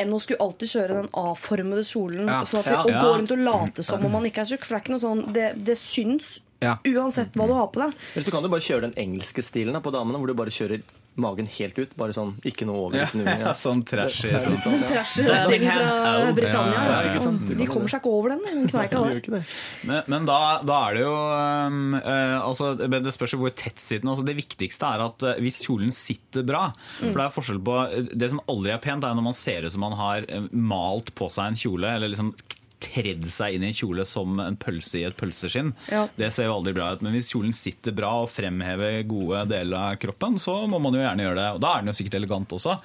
Enn 0.00 0.12
å 0.14 0.20
skulle 0.22 0.42
alltid 0.42 0.72
kjøre 0.74 0.98
den 1.00 1.08
A-formede 1.22 1.86
kjolen 1.86 2.28
Ja. 2.28 2.42
sånn 2.50 2.60
at 2.64 2.68
det, 2.68 2.74
Ja. 2.76 2.82
og 2.82 2.90
Ja. 2.92 3.00
gå 3.06 3.14
rundt 3.14 3.34
og 3.38 3.44
late 3.46 3.86
som 3.86 4.04
om 4.04 4.12
man 4.18 4.26
ikke 4.28 4.42
er 4.42 4.50
tjukk. 4.50 4.64
For 4.66 4.74
det 4.74 4.80
er 4.80 4.84
ikke 4.84 4.94
noe 4.98 5.06
sånn 5.06 5.32
Det, 5.32 5.48
det 5.70 5.78
syns 5.78 6.40
Ja. 6.60 6.76
uansett 6.84 7.36
hva 7.38 7.46
du 7.48 7.54
har 7.56 7.68
på 7.72 7.80
deg. 7.86 7.94
Eller 8.14 8.26
så 8.26 8.32
kan 8.34 8.44
du 8.44 8.50
bare 8.52 8.64
kjøre 8.64 8.88
den 8.90 8.96
engelske 9.00 9.44
stilen 9.44 9.76
da, 9.76 9.80
på 9.84 9.92
damene, 9.94 10.20
hvor 10.20 10.28
du 10.28 10.36
bare 10.36 10.52
kjører 10.52 10.82
magen 11.20 11.48
helt 11.50 11.76
ut. 11.76 11.90
Bare 11.98 12.14
sånn, 12.14 12.36
ikke 12.46 12.64
noe 12.68 12.84
over, 12.86 13.00
ikke 13.02 13.18
noe. 13.20 13.32
Ja, 13.42 13.52
sånn 13.58 13.80
trashy. 13.84 14.28
Det 14.30 14.40
Sånn. 14.44 14.58
sånn, 14.62 14.76
ja. 14.84 14.90
Trashy-stilen 15.00 15.64
fra 15.66 16.34
Britannia. 16.36 16.84
Ja, 16.86 17.00
ja? 17.16 17.32
De 17.50 17.66
kommer 17.68 17.90
seg 17.92 18.00
ikke 18.00 18.12
over 18.14 18.34
den. 18.34 18.44
Den 18.46 18.70
kneika 18.70 19.02
der. 19.34 19.50
Men, 19.88 20.04
men 20.14 20.28
da, 20.28 20.38
da 20.64 20.78
er 20.86 20.96
det 21.00 21.02
jo 21.02 21.16
um, 21.16 21.80
uh, 21.98 22.36
altså, 22.46 22.70
Det 22.78 23.14
spørs 23.16 23.34
hvor 23.40 23.52
tettsittende. 23.56 24.14
Altså, 24.14 24.26
det 24.28 24.36
viktigste 24.38 24.92
er 24.94 25.04
at 25.08 25.26
uh, 25.26 25.34
hvis 25.42 25.60
kjolen 25.66 25.92
sitter 25.96 26.46
bra 26.46 26.66
For 27.00 27.16
det 27.16 27.26
er 27.26 27.34
forskjell 27.34 27.60
på 27.66 27.76
Det 28.14 28.30
som 28.32 28.44
aldri 28.52 28.76
er 28.76 28.80
pent, 28.84 29.04
er 29.04 29.16
når 29.18 29.28
man 29.32 29.36
ser 29.36 29.66
ut 29.66 29.74
som 29.74 29.82
man 29.84 29.96
har 29.98 30.24
eh, 30.30 30.46
malt 30.52 31.12
på 31.18 31.28
seg 31.32 31.50
en 31.50 31.58
kjole. 31.58 31.96
Eller 31.98 32.12
liksom 32.14 32.32
tredd 32.80 33.26
seg 33.30 33.56
inn 33.56 33.64
i 33.66 33.70
en 33.70 33.76
kjole 33.76 34.06
som 34.08 34.40
en 34.42 34.56
pølse 34.60 35.00
i 35.00 35.04
et 35.08 35.16
pølseskinn. 35.18 35.72
Ja. 35.92 36.06
Det 36.16 36.30
ser 36.34 36.48
jo 36.48 36.56
aldri 36.58 36.74
bra 36.76 36.90
ut. 36.94 37.04
Men 37.04 37.14
hvis 37.16 37.30
kjolen 37.32 37.54
sitter 37.56 37.94
bra 37.96 38.12
og 38.24 38.30
fremhever 38.32 39.02
gode 39.08 39.44
deler 39.52 39.78
av 39.92 39.98
kroppen, 40.02 40.38
så 40.42 40.56
må 40.70 40.80
man 40.82 40.96
jo 40.96 41.02
gjerne 41.04 41.26
gjøre 41.26 41.40
det. 41.40 41.48
Og 41.56 41.62
da 41.64 41.74
er 41.74 41.84
den 41.84 41.92
jo 41.92 41.96
sikkert 42.00 42.18
elegant 42.20 42.56
også. 42.56 42.78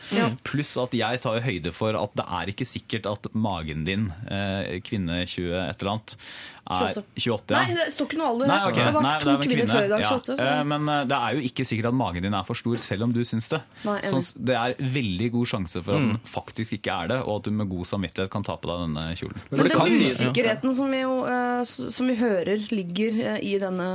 Pluss 0.45 0.75
at 0.81 0.97
jeg 0.97 1.21
tar 1.23 1.39
jo 1.39 1.45
høyde 1.45 1.75
for 1.75 1.99
at 1.99 2.17
det 2.19 2.27
er 2.39 2.51
ikke 2.53 2.67
sikkert 2.69 3.09
at 3.09 3.31
magen 3.35 3.85
din, 3.87 4.09
eh, 4.29 4.77
kvinne 4.85 5.23
20 5.25 5.55
et 5.55 5.81
eller 5.81 5.95
annet, 5.95 6.17
28. 6.65 7.03
28 7.13 7.53
ja. 7.53 7.59
Nei, 7.61 7.75
det 7.77 7.83
står 7.93 8.07
ikke 8.09 8.17
noe 8.17 8.29
alder. 8.31 8.49
Nei, 8.49 8.57
okay. 8.65 8.79
Det 8.79 8.85
har 8.85 8.95
vært 8.95 9.21
to 9.21 9.29
er 9.29 9.41
kvinner 9.43 9.67
før 9.69 9.83
i 9.85 9.91
dag. 9.91 10.01
Ja. 10.01 10.13
28, 10.15 10.37
så. 10.39 10.47
Eh, 10.49 10.61
Men 10.71 10.89
eh, 10.89 11.01
det 11.11 11.19
er 11.19 11.37
jo 11.37 11.43
ikke 11.49 11.65
sikkert 11.69 11.89
at 11.91 11.97
magen 11.99 12.25
din 12.25 12.37
er 12.39 12.47
for 12.47 12.57
stor, 12.57 12.81
selv 12.81 13.05
om 13.05 13.13
du 13.13 13.21
syns 13.27 13.49
det. 13.53 13.61
Nei. 13.85 13.99
Så 14.09 14.21
det 14.49 14.57
er 14.57 14.75
veldig 14.97 15.29
god 15.37 15.51
sjanse 15.53 15.83
for 15.85 15.93
at 15.99 16.07
den 16.07 16.19
faktisk 16.31 16.77
ikke 16.79 16.97
er 17.03 17.13
det, 17.13 17.19
og 17.21 17.37
at 17.37 17.49
du 17.49 17.59
med 17.61 17.69
god 17.69 17.89
samvittighet 17.91 18.33
kan 18.33 18.47
ta 18.47 18.57
på 18.57 18.71
deg 18.71 18.83
denne 18.87 19.05
kjolen. 19.21 19.45
Men 19.51 19.61
det 19.61 19.69
den 19.69 19.77
kan 19.77 19.93
sies, 19.93 20.01
ja. 20.01 20.15
usikkerheten 20.25 20.77
som, 20.79 20.93
vi 20.95 21.03
jo, 21.03 21.15
eh, 21.29 21.73
som 21.99 22.09
vi 22.09 22.19
hører 22.23 22.69
ligger 22.73 23.21
i 23.37 23.57
denne 23.61 23.89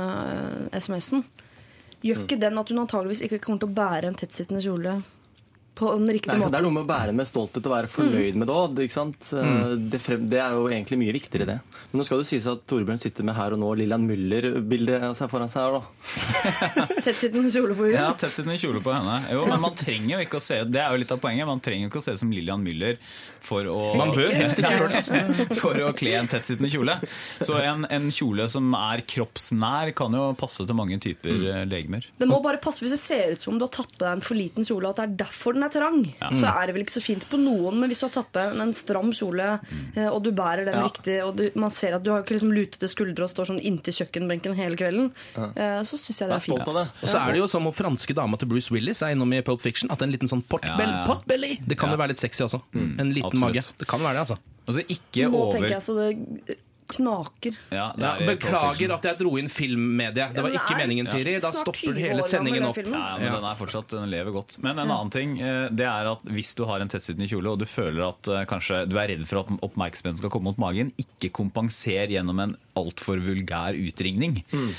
SMS-en, 0.79 1.25
gjør 2.01 2.23
ikke 2.23 2.39
den 2.41 2.57
at 2.57 2.71
hun 2.71 2.85
antageligvis 2.85 3.27
ikke 3.27 3.43
kommer 3.43 3.61
til 3.61 3.69
å 3.73 3.75
bære 3.77 4.09
en 4.09 4.17
tettsittende 4.17 4.63
kjole 4.63 5.01
på 5.75 5.91
den 5.95 6.09
riktige 6.11 6.35
måten. 6.37 6.51
det 6.51 6.59
er 6.59 6.65
noe 6.65 6.75
med 6.75 6.83
å 6.83 6.89
bære 6.89 7.13
med 7.15 7.27
stolthet 7.29 7.65
og 7.65 7.73
være 7.73 7.89
fornøyd 7.91 8.37
med 8.39 8.49
det 8.49 8.55
òg. 8.55 8.75
Det, 8.75 10.01
det 10.29 10.39
er 10.43 10.55
jo 10.57 10.65
egentlig 10.67 10.99
mye 10.99 11.15
viktigere, 11.15 11.47
det. 11.47 11.57
Men 11.91 12.01
nå 12.01 12.05
skal 12.07 12.21
det 12.21 12.27
sies 12.29 12.47
at 12.51 12.65
Torbjørn 12.69 12.99
sitter 13.01 13.25
med 13.27 13.37
her 13.37 13.55
og 13.55 13.61
nå 13.61 13.71
Lillian 13.79 14.05
Müller-bildet 14.07 15.21
foran 15.31 15.51
seg 15.51 15.63
her, 15.63 15.79
da. 15.79 15.83
Tettsittende 17.07 17.51
kjole 17.53 17.77
på 17.77 17.87
henne. 17.87 17.97
Ja, 17.97 18.11
tettsittende 18.19 18.57
kjole 18.61 18.83
på 18.83 18.93
henne. 18.93 19.17
Jo, 19.31 19.45
men 19.49 19.63
man 19.63 19.77
trenger 19.79 20.17
jo 20.17 20.21
ikke 20.25 20.41
å 20.41 20.43
se 20.43 20.61
Det 20.67 20.81
er 20.81 20.93
jo 20.93 21.01
litt 21.01 21.13
av 21.15 21.21
poenget. 21.23 21.47
Man 21.49 21.63
trenger 21.63 21.87
jo 21.87 21.91
ikke 21.91 22.01
å 22.01 22.05
se 22.05 22.15
ut 22.15 22.21
som 22.23 22.33
Lillian 22.35 22.63
Müller 22.65 22.99
for 23.41 23.67
å 23.71 23.79
Man 23.97 24.13
bør 24.13 24.35
helst 24.37 24.59
ikke 24.61 24.73
gjøre 24.75 24.89
det. 24.91 25.01
altså. 25.01 25.47
For 25.61 25.81
å 25.87 25.91
kle 25.97 26.15
en 26.19 26.29
tettsittende 26.31 26.71
kjole. 26.73 26.97
Så 27.39 27.57
en, 27.61 27.87
en 27.89 28.11
kjole 28.13 28.47
som 28.51 28.69
er 28.77 29.05
kroppsnær, 29.07 29.93
kan 29.97 30.13
jo 30.17 30.27
passe 30.39 30.65
til 30.67 30.77
mange 30.77 30.99
typer 31.01 31.33
mm. 31.33 31.71
legemer. 31.71 32.05
Det 32.19 32.29
må 32.29 32.41
bare 32.43 32.61
passe 32.61 32.83
Hvis 32.83 32.95
det 32.95 33.01
ser 33.01 33.35
ut 33.35 33.43
som 33.43 33.55
om 33.55 33.61
du 33.61 33.65
har 33.65 33.73
tatt 33.73 33.95
på 33.95 34.03
deg 34.03 34.19
en 34.19 34.25
for 34.25 34.37
liten 34.37 34.67
kjole, 34.67 34.91
at 34.91 34.99
det 34.99 35.07
er 35.07 35.17
derfor 35.25 35.57
den 35.57 35.60
er 35.63 35.69
trang, 35.73 36.01
så 36.37 36.47
er 36.61 36.67
det 36.67 36.75
vel 36.75 36.83
ikke 36.83 36.95
så 36.97 37.01
fint 37.03 37.23
på 37.29 37.37
noen. 37.39 37.79
Men 37.79 37.89
hvis 37.89 37.99
du 38.01 38.05
har 38.07 38.13
tatt 38.15 38.31
på 38.31 38.39
en 38.61 38.73
stram 38.73 39.11
kjole, 39.13 39.59
eh, 39.95 40.07
og 40.09 40.23
du 40.23 40.31
bærer 40.31 40.65
den 40.65 40.75
Ja. 40.75 40.83
riktig, 40.87 41.17
og 41.25 41.35
du, 41.37 41.49
man 41.55 41.69
ser 41.71 41.95
at 41.95 42.03
du 42.03 42.11
har 42.11 42.21
ikke 42.23 42.35
liksom 42.37 42.51
lutete 42.53 42.87
skuldre 42.89 43.23
og 43.23 43.29
står 43.33 43.45
sånn 43.51 43.61
inntil 43.61 43.93
kjøkkenbenken 43.93 44.55
hele 44.55 44.75
kvelden, 44.75 45.11
eh, 45.37 45.81
så 45.83 45.95
syns 45.99 46.19
jeg 46.19 46.27
det 46.29 46.33
er 46.33 46.35
er 46.35 46.39
fint. 46.39 46.65
det. 46.65 46.87
Og 47.03 47.09
så 47.09 47.17
er 47.27 47.31
det 47.33 47.37
jo 47.43 47.47
som 47.47 47.63
hun 47.63 47.73
franske 47.73 48.13
dama 48.15 48.37
til 48.37 48.47
Bruce 48.47 48.71
Willis 48.71 49.01
er 49.01 49.13
innom 49.15 49.31
i 49.33 49.41
Pulp 49.41 49.61
Fiction, 49.61 49.89
at 49.91 50.01
en 50.01 50.11
liten 50.11 50.27
sånn 50.29 50.43
potbelly, 50.43 51.05
Ja, 51.05 51.05
ja. 51.07 51.55
Det 51.67 51.77
kan 51.77 51.89
jo 51.89 51.95
Ja. 51.97 52.01
være 52.05 52.09
litt 52.09 52.19
sexy 52.19 52.43
også. 52.43 52.61
En 52.73 53.11
liten 53.13 53.25
absolutt. 53.31 53.39
mage. 53.55 53.73
Det 53.77 53.87
kan 53.87 53.99
være 53.99 54.13
det, 54.13 54.19
altså. 54.29 54.37
Altså 54.67 54.81
ikke 54.87 55.29
Nå 55.31 55.33
over 55.37 55.53
tenker 55.57 55.69
jeg 55.69 55.81
så 55.81 55.93
det 55.97 56.57
knaker. 56.95 57.57
Ja, 57.71 57.87
Ja, 57.97 58.11
er 58.15 58.27
beklager 58.35 58.93
at 58.95 59.07
jeg 59.09 59.19
dro 59.19 59.35
inn 59.39 59.49
filmmediet. 59.51 60.35
Det 60.35 60.43
var 60.45 60.55
ikke 60.55 60.77
meningen, 60.79 61.09
Siri. 61.11 61.37
Da 61.43 61.51
stopper 61.53 61.99
hele 61.99 62.23
sendingen 62.27 62.67
opp. 62.69 62.77
Ja, 62.81 63.17
men 63.19 63.33
den 63.37 63.47
er 63.51 63.59
fortsatt, 63.59 63.89
den 63.95 64.09
lever 64.11 64.31
godt. 64.35 64.57
Men 64.63 64.79
en 64.79 64.89
annen 64.91 65.11
ting, 65.13 65.37
eh, 65.41 65.67
det 65.71 65.87
er 65.87 66.11
at 66.13 66.25
hvis 66.31 66.53
du 66.57 66.65
har 66.69 66.83
en 66.83 66.91
tettsittende 66.91 67.29
kjole, 67.31 67.53
og 67.55 67.59
du 67.61 67.65
føler 67.69 68.07
at 68.09 68.27
eh, 68.31 68.45
kanskje 68.49 68.83
du 68.89 68.97
er 68.99 69.11
redd 69.13 69.25
for 69.29 69.43
at 69.43 69.53
oppmerksomheten 69.61 70.21
skal 70.21 70.33
komme 70.33 70.51
mot 70.51 70.61
magen, 70.61 70.91
ikke 71.01 71.31
kompenser 71.41 72.11
gjennom 72.11 72.39
en 72.43 72.55
altfor 72.81 73.21
vulgær 73.23 73.77
utringning. 73.77 74.41
Mm. 74.51 74.71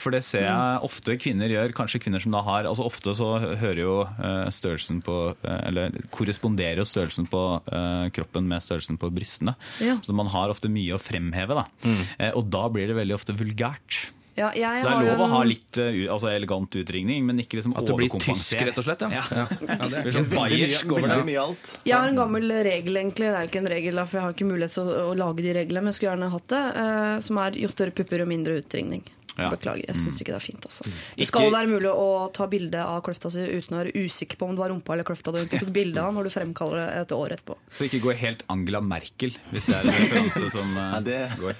For 0.00 0.14
det 0.14 0.22
ser 0.26 0.46
jeg 0.46 0.82
ofte 0.86 1.16
kvinner 1.20 1.52
gjør, 1.52 1.74
kanskje 1.76 2.00
kvinner 2.02 2.22
som 2.22 2.34
da 2.34 2.42
har 2.46 2.68
altså 2.68 2.86
Ofte 2.88 3.14
så 3.16 3.30
hører 3.60 3.80
jo 3.82 3.96
eh, 4.06 4.48
størrelsen 4.54 5.02
på 5.04 5.16
eh, 5.36 5.60
Eller 5.68 5.96
korresponderer 6.14 6.80
jo 6.80 6.88
størrelsen 6.88 7.28
på 7.30 7.42
eh, 7.66 8.06
kroppen 8.16 8.48
med 8.48 8.64
størrelsen 8.64 8.98
på 9.00 9.10
brystene. 9.14 9.56
Ja. 9.84 9.98
Så 10.04 10.16
man 10.16 10.30
har 10.32 10.52
ofte 10.52 10.70
mye 10.72 10.96
å 10.96 11.02
fremheve, 11.02 11.58
da. 11.58 11.66
Mm. 11.84 12.04
Og 12.38 12.48
da 12.52 12.64
blir 12.72 12.88
det 12.90 12.96
veldig 12.98 13.16
ofte 13.16 13.36
vulgært. 13.36 14.08
Ja, 14.38 14.50
jeg 14.54 14.78
Så 14.80 14.86
det 14.86 14.92
er 14.92 14.96
har 14.96 15.08
lov 15.08 15.24
å 15.24 15.28
ha 15.32 15.40
litt 15.48 15.78
eh, 15.82 15.98
altså 16.14 16.30
elegant 16.30 16.78
utringning, 16.78 17.26
men 17.26 17.42
ikke 17.42 17.58
liksom 17.58 17.74
At 17.78 17.88
du 17.88 17.94
blir 17.98 18.12
tysk, 18.22 18.54
rett 18.68 18.78
og 18.78 18.86
slett. 18.86 19.04
Ja. 19.08 19.10
Ja. 19.10 19.26
Ja. 19.42 19.46
Ja, 19.74 19.90
det 19.90 20.02
er 20.04 20.16
sånn 20.18 20.30
bayersk 20.32 20.94
over 20.94 21.10
det. 21.10 21.36
Jeg 21.84 21.96
har 21.96 22.08
en 22.08 22.22
gammel 22.22 22.48
regel, 22.70 23.02
egentlig. 23.02 23.28
Det 23.28 23.34
er 23.34 23.46
jo 23.46 23.52
ikke 23.52 23.62
en 23.64 23.70
regel, 23.74 23.98
da, 24.00 24.06
for 24.08 24.20
jeg 24.20 24.26
har 24.28 24.38
ikke 24.38 24.50
mulighet 24.54 24.78
til 24.78 24.88
å, 24.88 24.96
å 25.10 25.14
lage 25.18 25.44
de 25.44 25.54
reglene, 25.58 25.84
men 25.84 25.92
jeg 25.92 26.00
skulle 26.00 26.14
gjerne 26.14 26.32
hatt 26.38 26.48
det. 26.54 26.64
Uh, 26.78 27.14
som 27.28 27.44
er 27.44 27.58
jo 27.66 27.70
større 27.72 27.94
pupper, 27.98 28.24
jo 28.24 28.28
mindre 28.30 28.58
utringning. 28.62 29.02
Ja. 29.38 29.52
Beklager, 29.52 29.84
jeg 29.86 29.94
syns 29.94 30.16
ikke 30.18 30.32
det 30.34 30.38
er 30.40 30.42
fint. 30.42 30.64
Altså. 30.66 30.82
Det 30.82 30.90
Mm. 30.90 31.02
Ikke- 31.22 31.26
skal 31.28 31.50
være 31.54 31.68
mulig 31.70 31.90
å 31.94 32.32
ta 32.34 32.46
bilde 32.50 32.80
av 32.82 33.02
kløfta 33.06 33.30
si 33.30 33.38
uten 33.38 33.76
å 33.76 33.84
være 33.84 33.92
usikker 33.94 34.36
på 34.36 34.48
om 34.48 34.56
det 34.56 34.58
var 34.58 34.70
rumpa 34.72 34.92
eller 34.96 35.04
kløfta 35.06 35.30
du 35.32 35.46
tok 35.46 35.70
bilde 35.72 36.02
av 36.02 36.12
når 36.12 36.24
du 36.26 36.30
fremkaller 36.34 36.82
det 36.82 36.96
et 37.04 37.12
år 37.14 37.36
etterpå. 37.36 37.54
Så 37.70 37.86
ikke 37.86 38.02
gå 38.02 38.16
helt 38.18 38.42
Angela 38.50 38.80
Merkel, 38.80 39.36
hvis 39.52 39.66
det 39.70 39.76
er 39.76 39.86
en 39.86 39.94
referanse 40.02 40.50
som 40.50 40.74
uh, 40.74 40.94
ja, 40.96 41.00
det 41.06 41.20
går. 41.38 41.54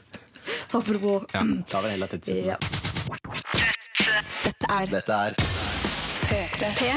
Apropos 0.72 1.26
tar 1.30 1.82
vel 1.82 1.90
heller 1.96 2.06
tettsiden. 2.06 2.52
ja. 2.52 2.58
Dette 4.50 4.66
er 4.70 4.86
Dette 4.90 5.16
er 5.18 5.34
P3. 6.30 6.90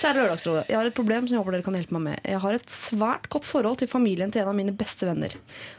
Kjære 0.00 0.16
Lørdagsrådet, 0.16 0.64
jeg 0.72 0.74
har 0.74 0.88
et 0.88 0.96
problem 0.96 1.26
som 1.28 1.36
jeg 1.36 1.42
håper 1.42 1.54
dere 1.54 1.64
kan 1.66 1.76
hjelpe 1.78 1.94
meg 1.94 2.02
med. 2.08 2.22
Jeg 2.26 2.40
har 2.42 2.56
et 2.56 2.72
svært 2.72 3.28
godt 3.30 3.46
forhold 3.46 3.78
til 3.78 3.90
familien 3.90 4.32
til 4.34 4.42
en 4.42 4.50
av 4.50 4.56
mine 4.58 4.74
beste 4.74 5.06
venner. 5.06 5.36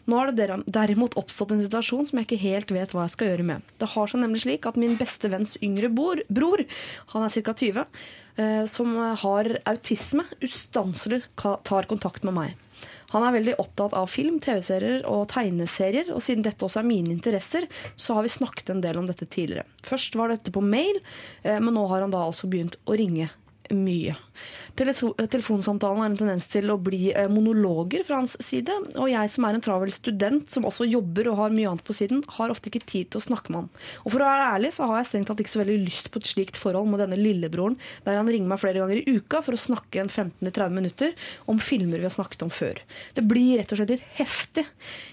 Nå 0.07 0.19
har 0.19 0.31
det 0.31 0.47
derimot 0.71 1.17
oppstått 1.19 1.51
en 1.51 1.63
situasjon 1.65 2.07
som 2.07 2.21
jeg 2.21 2.29
ikke 2.29 2.39
helt 2.45 2.71
vet 2.71 2.95
hva 2.95 3.03
jeg 3.07 3.15
skal 3.17 3.31
gjøre 3.33 3.47
med. 3.49 3.73
Det 3.81 3.91
har 3.91 4.11
seg 4.11 4.23
nemlig 4.23 4.45
slik 4.45 4.69
at 4.69 4.79
min 4.79 4.95
beste 4.99 5.31
venns 5.33 5.57
yngre 5.59 5.91
bror, 5.91 6.23
bror 6.31 6.63
han 7.11 7.27
er 7.27 7.35
ca. 7.35 7.57
20, 7.59 7.83
eh, 8.39 8.63
som 8.71 8.95
har 9.25 9.51
autisme, 9.73 10.23
ustanselig 10.47 11.25
tar 11.35 11.91
kontakt 11.91 12.23
med 12.23 12.37
meg. 12.37 12.70
Han 13.11 13.25
er 13.27 13.35
veldig 13.35 13.57
opptatt 13.61 13.95
av 13.97 14.07
film, 14.11 14.39
TV-serier 14.43 15.05
og 15.09 15.27
tegneserier, 15.33 16.11
og 16.15 16.23
siden 16.23 16.45
dette 16.45 16.65
også 16.67 16.81
er 16.81 16.87
mine 16.87 17.11
interesser, 17.13 17.67
så 17.99 18.15
har 18.17 18.25
vi 18.25 18.33
snakket 18.33 18.71
en 18.73 18.83
del 18.83 19.01
om 19.01 19.09
dette 19.09 19.27
tidligere. 19.27 19.67
Først 19.87 20.15
var 20.19 20.31
dette 20.31 20.53
på 20.53 20.63
mail, 20.63 21.01
eh, 21.43 21.59
men 21.59 21.75
nå 21.75 21.85
har 21.91 22.05
han 22.05 22.13
da 22.13 22.23
altså 22.27 22.49
begynt 22.51 22.79
å 22.87 22.97
ringe 22.97 23.29
mye. 23.71 24.15
Teleso- 24.77 25.13
Telefonsamtalen 25.19 25.99
har 26.01 26.09
en 26.09 26.17
tendens 26.17 26.47
til 26.51 26.71
å 26.71 26.77
bli 26.81 27.11
eh, 27.11 27.29
monologer 27.31 28.05
fra 28.07 28.21
hans 28.21 28.37
side, 28.43 28.73
og 28.95 29.09
jeg 29.11 29.31
som 29.33 29.47
er 29.47 29.57
en 29.57 29.63
travel 29.63 29.91
student 29.93 30.47
som 30.51 30.67
også 30.67 30.87
jobber 30.87 31.29
og 31.31 31.39
har 31.41 31.55
mye 31.55 31.69
annet 31.71 31.85
på 31.87 31.95
siden, 31.95 32.23
har 32.37 32.53
ofte 32.53 32.71
ikke 32.71 32.83
tid 32.85 33.11
til 33.11 33.21
å 33.21 33.25
snakke 33.25 33.51
med 33.51 33.63
han. 33.63 33.69
Og 34.05 34.15
for 34.15 34.23
å 34.23 34.29
være 34.29 34.49
ærlig 34.55 34.73
så 34.77 34.87
har 34.89 35.01
jeg 35.01 35.11
strengt 35.11 35.31
tatt 35.31 35.43
ikke 35.43 35.53
så 35.55 35.63
veldig 35.63 35.77
lyst 35.83 36.11
på 36.13 36.21
et 36.21 36.31
slikt 36.31 36.59
forhold 36.59 36.89
med 36.91 37.03
denne 37.03 37.19
lillebroren, 37.19 37.77
der 38.07 38.19
han 38.19 38.31
ringer 38.31 38.53
meg 38.53 38.63
flere 38.63 38.81
ganger 38.81 39.01
i 39.01 39.17
uka 39.19 39.43
for 39.45 39.57
å 39.57 39.61
snakke 39.61 40.03
en 40.03 40.11
15-30 40.11 40.75
minutter 40.77 41.15
om 41.51 41.61
filmer 41.61 42.01
vi 42.01 42.07
har 42.07 42.15
snakket 42.15 42.45
om 42.47 42.53
før. 42.53 42.81
Det 43.17 43.25
blir 43.27 43.59
rett 43.59 43.73
og 43.73 43.81
slett 43.81 43.95
litt 43.97 44.11
heftig. 44.19 44.67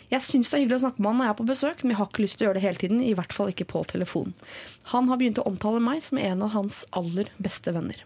Jeg 0.09 0.24
syns 0.24 0.49
det 0.49 0.57
er 0.57 0.62
hyggelig 0.65 0.78
å 0.78 0.85
snakke 0.86 1.03
med 1.03 1.11
han 1.11 1.19
når 1.20 1.27
jeg 1.27 1.35
er 1.35 1.40
på 1.40 1.49
besøk, 1.51 1.82
men 1.82 1.93
jeg 1.93 2.01
har 2.01 2.11
ikke 2.11 2.24
lyst 2.24 2.39
til 2.39 2.47
å 2.47 2.49
gjøre 2.49 2.61
det 2.61 2.65
hele 2.65 2.82
tiden, 2.82 3.01
i 3.05 3.15
hvert 3.19 3.35
fall 3.36 3.53
ikke 3.53 3.69
på 3.69 3.85
telefon. 3.90 4.35
Han 4.95 5.11
har 5.11 5.20
begynt 5.20 5.40
å 5.43 5.49
omtale 5.51 5.82
meg 5.85 6.01
som 6.07 6.20
en 6.23 6.45
av 6.47 6.55
hans 6.55 6.85
aller 6.97 7.28
beste 7.43 7.74
venner. 7.77 8.01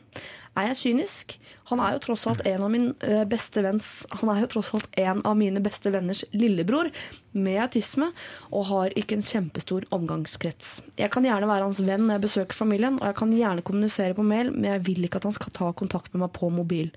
Er 0.52 0.68
jeg 0.68 0.80
kynisk? 0.82 1.38
Han 1.70 1.80
er 1.80 1.94
jo 1.94 2.02
tross 2.04 2.26
alt 2.28 2.42
en 2.44 2.64
av, 2.66 2.70
min, 2.70 2.90
eh, 3.00 3.22
beste 3.24 3.62
venns, 3.64 4.04
han 4.10 4.28
er 4.28 4.42
jo 4.42 4.50
tross 4.52 4.74
alt 4.76 4.88
en 5.00 5.22
av 5.24 5.36
mine 5.38 5.62
beste 5.64 5.88
venners 5.94 6.24
lillebror 6.36 6.90
med 7.32 7.60
autisme 7.64 8.10
og 8.50 8.66
har 8.68 8.92
ikke 8.92 9.16
en 9.16 9.24
kjempestor 9.24 9.86
omgangskrets. 9.96 10.82
Jeg 11.00 11.08
kan 11.14 11.24
gjerne 11.24 11.48
være 11.48 11.64
hans 11.64 11.80
venn 11.80 12.04
når 12.04 12.18
jeg 12.18 12.26
besøker 12.26 12.58
familien, 12.58 12.98
og 13.00 13.06
jeg 13.08 13.16
kan 13.22 13.32
gjerne 13.32 13.64
kommunisere 13.64 14.16
på 14.18 14.26
mail, 14.26 14.52
men 14.52 14.74
jeg 14.74 14.84
vil 14.90 15.06
ikke 15.08 15.22
at 15.22 15.30
han 15.30 15.38
skal 15.38 15.54
ta 15.56 15.70
kontakt 15.72 16.12
med 16.12 16.26
meg 16.26 16.34
på 16.36 16.50
mobil. 16.52 16.92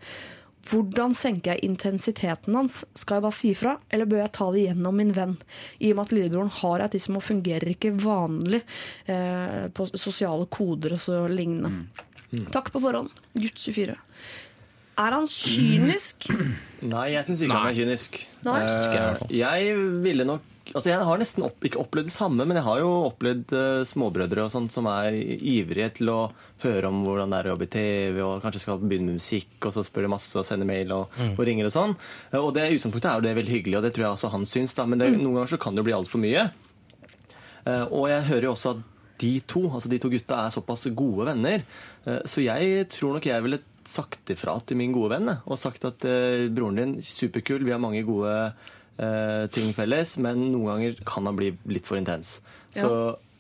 Hvordan 0.66 1.14
senker 1.16 1.54
jeg 1.54 1.68
intensiteten 1.68 2.56
hans? 2.58 2.82
Skal 2.98 3.20
jeg 3.20 3.26
bare 3.28 3.38
si 3.38 3.52
fra, 3.56 3.76
eller 3.94 4.10
bør 4.10 4.24
jeg 4.24 4.34
ta 4.36 4.48
det 4.52 4.64
gjennom 4.66 4.98
min 4.98 5.14
venn? 5.16 5.38
I 5.80 5.94
og 5.94 6.00
med 6.00 6.08
at 6.08 6.16
lillebroren 6.18 6.52
har 6.58 6.84
autisme 6.88 7.22
og 7.22 7.28
fungerer 7.28 7.70
ikke 7.72 7.94
vanlig 8.02 8.64
eh, 9.06 9.70
på 9.70 9.88
sosiale 9.94 10.50
koder 10.52 10.98
og 10.98 11.04
så 11.06 11.22
lignende. 11.30 11.86
Takk 12.54 12.72
på 12.74 12.82
forhånd. 12.84 13.14
Gutt 13.38 13.60
24. 13.62 13.96
Er 14.96 15.12
han 15.12 15.26
kynisk? 15.28 16.28
Nei, 16.96 17.08
jeg 17.16 17.28
syns 17.28 17.42
ikke 17.44 17.56
han 17.60 17.70
er 17.72 17.76
kynisk. 17.76 18.20
Nei. 18.48 18.60
Eh, 18.64 18.76
jeg, 18.96 19.16
fall. 19.22 19.34
jeg 19.44 19.80
ville 20.06 20.28
nok 20.28 20.52
Altså, 20.66 20.90
Jeg 20.90 21.06
har 21.06 21.20
nesten 21.22 21.44
opp, 21.46 21.62
ikke 21.68 21.78
opplevd 21.78 22.08
det 22.10 22.14
samme, 22.16 22.42
men 22.42 22.58
jeg 22.58 22.66
har 22.66 22.80
jo 22.82 22.88
opplevd 23.06 23.52
uh, 23.54 23.84
småbrødre 23.86 24.48
og 24.48 24.50
sånt 24.50 24.74
som 24.74 24.88
er 24.90 25.14
ivrige 25.14 25.92
til 26.00 26.10
å 26.10 26.16
høre 26.64 26.90
om 26.90 27.04
hvordan 27.06 27.30
det 27.30 27.38
er 27.38 27.46
å 27.46 27.52
jobbe 27.54 27.68
i 27.68 27.70
TV, 27.76 28.18
og 28.26 28.42
kanskje 28.42 28.64
skal 28.64 28.82
begynne 28.82 29.12
med 29.12 29.20
musikk, 29.20 29.54
og 29.62 29.76
så 29.76 29.84
spør 29.86 30.08
de 30.08 30.12
masse 30.16 30.34
og 30.42 30.48
sender 30.50 30.66
mail 30.66 30.90
og, 30.96 31.14
og 31.28 31.44
ringer 31.46 31.70
og 31.70 31.76
sånn. 31.76 31.94
Uh, 32.34 32.40
Og 32.42 32.50
det 32.58 32.66
utgangspunktet 32.72 33.12
er 33.12 33.20
jo 33.22 33.26
det 33.28 33.36
veldig 33.38 33.54
hyggelig, 33.60 33.78
og 33.78 33.86
det 33.86 33.94
tror 33.94 34.08
jeg 34.08 34.18
også 34.18 34.34
han 34.34 34.50
syns, 34.56 34.74
da, 34.80 34.88
men 34.90 35.04
det, 35.04 35.12
noen 35.20 35.38
ganger 35.38 35.54
så 35.54 35.62
kan 35.62 35.78
det 35.78 35.84
jo 35.86 35.88
bli 35.92 35.98
altfor 36.00 36.24
mye. 36.26 36.48
Eh, 37.66 37.86
Og 37.86 38.10
jeg 38.10 38.26
hører 38.32 38.50
jo 38.50 38.56
også 38.58 38.74
at 38.74 38.84
de 39.22 39.34
to, 39.48 39.66
altså 39.70 39.92
de 39.92 40.00
to 40.02 40.12
gutta 40.12 40.42
er 40.44 40.54
såpass 40.54 40.88
gode 40.96 41.30
venner, 41.30 41.66
eh, 42.06 42.22
så 42.28 42.44
jeg 42.44 42.88
tror 42.94 43.18
nok 43.18 43.30
jeg 43.30 43.46
ville 43.46 43.62
sagt 43.86 44.34
ifra 44.34 44.58
til 44.66 44.80
min 44.80 44.94
gode 44.96 45.16
venn, 45.16 45.36
og 45.46 45.60
sagt 45.62 45.86
at 45.88 46.06
eh, 46.10 46.48
broren 46.54 46.80
din, 46.80 46.96
superkul, 47.06 47.66
vi 47.66 47.74
har 47.74 47.82
mange 47.82 48.04
gode 48.08 48.34
eh, 48.98 49.46
ting 49.54 49.72
felles, 49.78 50.18
men 50.24 50.50
noen 50.52 50.72
ganger 50.74 51.06
kan 51.08 51.30
han 51.30 51.38
bli 51.38 51.54
litt 51.72 51.88
for 51.88 52.00
intens. 52.00 52.40
Så 52.76 52.92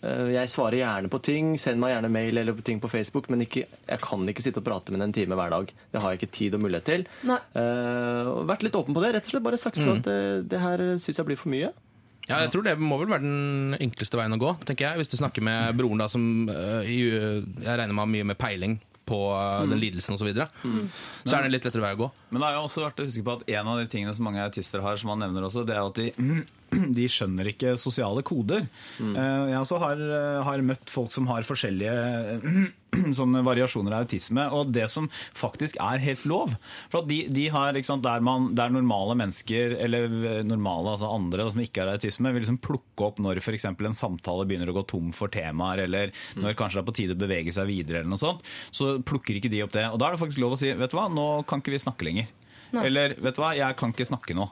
eh, 0.06 0.32
jeg 0.36 0.52
svarer 0.54 0.80
gjerne 0.82 1.12
på 1.12 1.22
ting, 1.26 1.56
send 1.62 1.82
meg 1.82 1.96
gjerne 1.96 2.14
mail 2.14 2.42
eller 2.42 2.62
ting 2.66 2.82
på 2.84 2.92
Facebook, 2.92 3.30
men 3.34 3.46
ikke, 3.46 3.66
jeg 3.66 4.04
kan 4.04 4.28
ikke 4.32 4.46
sitte 4.46 4.62
og 4.62 4.68
prate 4.68 4.94
med 4.94 5.02
ham 5.02 5.10
en 5.10 5.18
time 5.18 5.40
hver 5.40 5.56
dag. 5.56 5.74
Det 5.92 6.04
har 6.04 6.14
jeg 6.14 6.22
ikke 6.22 6.36
tid 6.40 6.60
og 6.60 6.66
mulighet 6.68 6.90
til. 6.92 7.08
Eh, 7.26 8.36
vært 8.52 8.68
litt 8.68 8.78
åpen 8.80 8.98
på 8.98 9.04
det, 9.04 9.16
rett 9.18 9.30
og 9.30 9.36
slett 9.36 9.50
bare 9.50 9.62
sagt 9.62 9.82
mm. 9.82 9.92
at 9.96 10.08
det, 10.08 10.22
det 10.54 10.62
her 10.64 10.88
syns 11.02 11.22
jeg 11.22 11.32
blir 11.32 11.42
for 11.42 11.54
mye. 11.54 11.74
Ja, 12.26 12.40
jeg 12.42 12.52
tror 12.54 12.66
det 12.66 12.74
må 12.82 12.98
vel 13.02 13.12
være 13.12 13.22
den 13.22 13.78
enkleste 13.78 14.18
veien 14.18 14.34
å 14.34 14.42
gå, 14.42 14.56
tenker 14.66 14.88
jeg. 14.88 15.02
Hvis 15.02 15.12
du 15.14 15.20
snakker 15.20 15.46
med 15.46 15.78
broren 15.78 16.02
da, 16.02 16.10
som 16.10 16.50
øh, 16.50 16.88
jeg 16.90 17.44
regner 17.62 17.94
med 17.94 18.02
har 18.02 18.12
mye 18.16 18.30
med 18.32 18.40
peiling 18.42 18.80
på 19.06 19.20
øh, 19.30 19.68
den 19.70 19.78
lidelsen 19.78 20.16
osv., 20.16 20.24
så, 20.24 20.28
videre, 20.32 20.48
så 21.22 21.36
er 21.36 21.44
det 21.46 21.52
en 21.52 21.54
litt 21.54 21.68
lettere 21.68 21.86
vei 21.86 21.94
å 21.94 22.00
gå. 22.00 22.10
Men 22.34 22.42
det 22.42 22.50
er 22.50 22.58
jo 22.58 22.64
også 22.66 22.86
verdt 22.88 23.04
å 23.04 23.06
huske 23.06 23.26
på 23.28 23.36
at 23.38 23.52
en 23.60 23.70
av 23.70 23.82
de 23.82 23.90
tingene 23.92 24.16
som 24.18 24.26
mange 24.26 24.42
autister 24.42 24.82
har, 24.82 24.98
som 24.98 25.14
han 25.14 25.22
nevner 25.22 25.46
også, 25.46 25.66
det 25.70 25.78
er 25.78 25.84
at 25.84 26.02
de, 26.02 26.08
de 26.98 27.10
skjønner 27.12 27.52
ikke 27.52 27.76
sosiale 27.80 28.24
koder. 28.26 28.66
Mm. 29.00 29.14
Jeg 29.52 29.60
også 29.62 29.82
har, 29.82 30.02
eh, 30.02 30.42
har 30.48 30.66
møtt 30.66 30.92
folk 30.92 31.14
som 31.16 31.30
har 31.32 31.48
forskjellige 31.48 32.72
sånne 33.20 33.42
variasjoner 33.46 33.94
av 33.94 34.06
autisme, 34.06 34.46
og 34.56 34.72
det 34.76 34.88
som 34.92 35.10
faktisk 35.36 35.80
er 35.84 36.04
helt 36.04 36.26
lov. 36.30 36.56
For 36.92 37.02
at 37.02 37.10
de, 37.10 37.24
de 37.34 37.48
har, 37.54 37.76
ikke 37.76 37.90
sant, 37.90 38.06
der, 38.06 38.24
man, 38.26 38.52
der 38.58 38.74
normale 38.74 39.18
mennesker, 39.20 39.76
eller 39.86 40.08
normale, 40.48 40.96
altså 40.96 41.12
andre 41.12 41.50
som 41.52 41.64
ikke 41.64 41.84
har 41.84 41.96
autisme, 41.96 42.32
vil 42.32 42.46
liksom 42.46 42.62
plukke 42.64 43.10
opp 43.10 43.22
når 43.24 43.42
f.eks. 43.44 43.68
en 43.72 43.98
samtale 43.98 44.48
begynner 44.48 44.72
å 44.72 44.78
gå 44.80 44.86
tom 44.92 45.12
for 45.16 45.32
temaer, 45.34 45.86
eller 45.86 46.16
når 46.40 46.58
kanskje 46.60 46.80
det 46.80 46.86
er 46.86 46.90
på 46.90 46.98
tide 47.02 47.18
å 47.18 47.24
bevege 47.26 47.56
seg 47.56 47.70
videre, 47.70 48.02
eller 48.02 48.14
noe 48.16 48.22
sånt, 48.22 48.46
så 48.76 48.96
plukker 49.06 49.40
ikke 49.40 49.52
de 49.52 49.64
opp 49.66 49.76
det. 49.76 49.88
Og 49.92 50.00
da 50.02 50.10
er 50.10 50.16
det 50.16 50.24
faktisk 50.24 50.44
lov 50.44 50.56
å 50.56 50.62
si, 50.62 50.72
vet 50.76 50.92
du 50.92 51.00
hva, 51.00 51.10
nå 51.12 51.30
kan 51.50 51.64
ikke 51.64 51.76
vi 51.76 51.84
snakke 51.84 52.08
lenger. 52.08 52.32
Eller, 52.76 53.14
vet 53.22 53.38
du 53.38 53.44
hva, 53.44 53.54
jeg 53.56 53.78
kan 53.80 53.94
ikke 53.94 54.08
snakke 54.10 54.36
nå. 54.38 54.50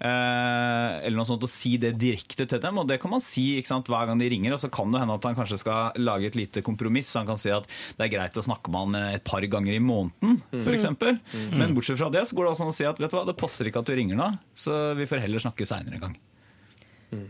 Eh, 0.00 0.92
eller 1.04 1.18
noe 1.18 1.28
sånt, 1.28 1.42
og 1.44 1.52
si 1.52 1.74
det 1.80 1.92
direkte 2.00 2.46
til 2.48 2.60
dem. 2.62 2.78
Og 2.80 2.86
det 2.88 2.96
kan 3.02 3.12
man 3.12 3.20
si 3.20 3.58
ikke 3.60 3.68
sant, 3.68 3.90
hver 3.92 4.08
gang 4.08 4.20
de 4.20 4.30
ringer. 4.32 4.54
Og 4.56 4.62
så 4.62 4.70
kan 4.72 4.92
det 4.94 5.02
hende 5.02 5.16
at 5.18 5.26
han 5.28 5.36
kanskje 5.36 5.60
skal 5.60 6.00
lage 6.00 6.30
et 6.30 6.38
lite 6.38 6.64
kompromiss. 6.64 7.12
Han 7.20 7.28
kan 7.28 7.40
si 7.40 7.52
at 7.52 7.68
det 7.98 8.06
er 8.06 8.14
greit 8.14 8.40
å 8.40 8.46
snakke 8.46 8.72
med 8.72 8.96
han 8.96 9.10
et 9.18 9.26
par 9.28 9.44
ganger 9.44 9.76
i 9.76 9.82
måneden, 9.82 10.40
f.eks. 10.54 10.72
eksempel 10.80 11.18
Men 11.52 11.74
bortsett 11.76 12.00
fra 12.00 12.08
det 12.12 12.22
så 12.28 12.36
går 12.36 12.46
det 12.46 12.52
også 12.54 12.64
an 12.64 12.72
å 12.72 12.76
si 12.78 12.86
at 12.88 13.00
vet 13.02 13.12
du 13.12 13.18
hva, 13.18 13.26
det 13.28 13.36
passer 13.40 13.68
ikke 13.68 13.82
at 13.82 13.90
du 13.90 13.94
ringer 13.96 14.16
nå, 14.16 14.30
så 14.56 14.78
vi 14.96 15.08
får 15.10 15.24
heller 15.26 15.42
snakke 15.42 15.68
seinere 15.68 15.98
en 15.98 16.04
gang. 16.06 16.16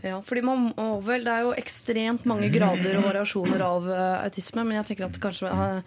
Ja, 0.05 0.19
fordi 0.23 0.43
man 0.45 0.67
må 0.77 0.87
vel, 1.03 1.25
Det 1.25 1.33
er 1.33 1.45
jo 1.47 1.53
ekstremt 1.57 2.25
mange 2.29 2.51
grader 2.53 2.99
og 2.99 3.07
variasjoner 3.09 3.63
av 3.65 3.87
eh, 3.89 4.17
autisme, 4.27 4.63
men 4.63 4.77
jeg 4.77 4.91
tenker 4.91 5.07
at 5.09 5.19
kanskje 5.23 5.51
han, 5.51 5.81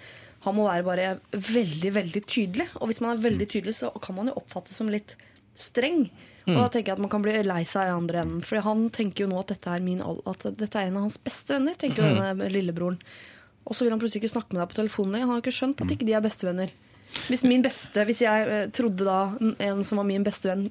han 0.45 0.57
må 0.57 0.67
være 0.67 0.87
bare 0.89 1.11
veldig 1.33 1.93
veldig 1.95 2.25
tydelig. 2.27 2.69
Og 2.81 2.91
hvis 2.91 3.01
man 3.05 3.15
er 3.15 3.25
veldig 3.25 3.49
tydelig, 3.55 3.79
så 3.79 3.93
kan 4.03 4.19
man 4.19 4.33
jo 4.33 4.39
oppfattes 4.43 4.83
som 4.83 4.91
litt 4.93 5.15
streng. 5.55 6.09
Og 6.45 6.59
da 6.59 6.67
tenker 6.69 6.93
jeg 6.93 6.99
at 6.99 7.03
man 7.05 7.13
kan 7.13 7.23
bli 7.25 7.35
lei 7.47 7.63
seg 7.69 7.89
i 7.89 7.95
andre 7.95 8.21
enden. 8.21 8.43
For 8.45 8.61
han 8.65 8.89
tenker 8.93 9.25
jo 9.25 9.31
nå 9.31 9.39
at 9.41 9.55
dette 9.55 9.71
er, 9.73 9.85
min, 9.85 10.03
at 10.05 10.45
dette 10.45 10.77
er 10.77 10.91
en 10.91 10.99
av 11.01 11.07
hans 11.07 11.17
beste 11.25 11.57
venner. 11.57 11.77
tenker 11.81 12.05
jo 12.05 12.11
denne 12.19 12.51
lillebroren. 12.53 12.99
Og 13.65 13.77
så 13.77 13.87
vil 13.87 13.95
han 13.95 14.03
plutselig 14.03 14.25
ikke 14.25 14.35
snakke 14.35 14.53
med 14.53 14.61
deg 14.61 14.73
på 14.75 14.81
telefonen 14.83 15.17
lenger. 15.17 15.29
Han 15.29 15.33
har 15.33 15.41
jo 15.41 15.47
ikke 15.47 15.59
skjønt 15.59 15.81
at 15.81 15.95
ikke 15.95 16.09
de 16.09 16.17
er 16.19 16.25
bestevenner. 16.25 16.75
Hvis 17.31 17.45
min 17.47 17.65
beste, 17.65 18.05
hvis 18.05 18.21
jeg 18.25 18.49
eh, 18.51 18.67
trodde 18.75 19.07
da 19.07 19.19
en 19.41 19.85
som 19.87 20.01
var 20.01 20.09
min 20.09 20.25
bestevenn, 20.27 20.67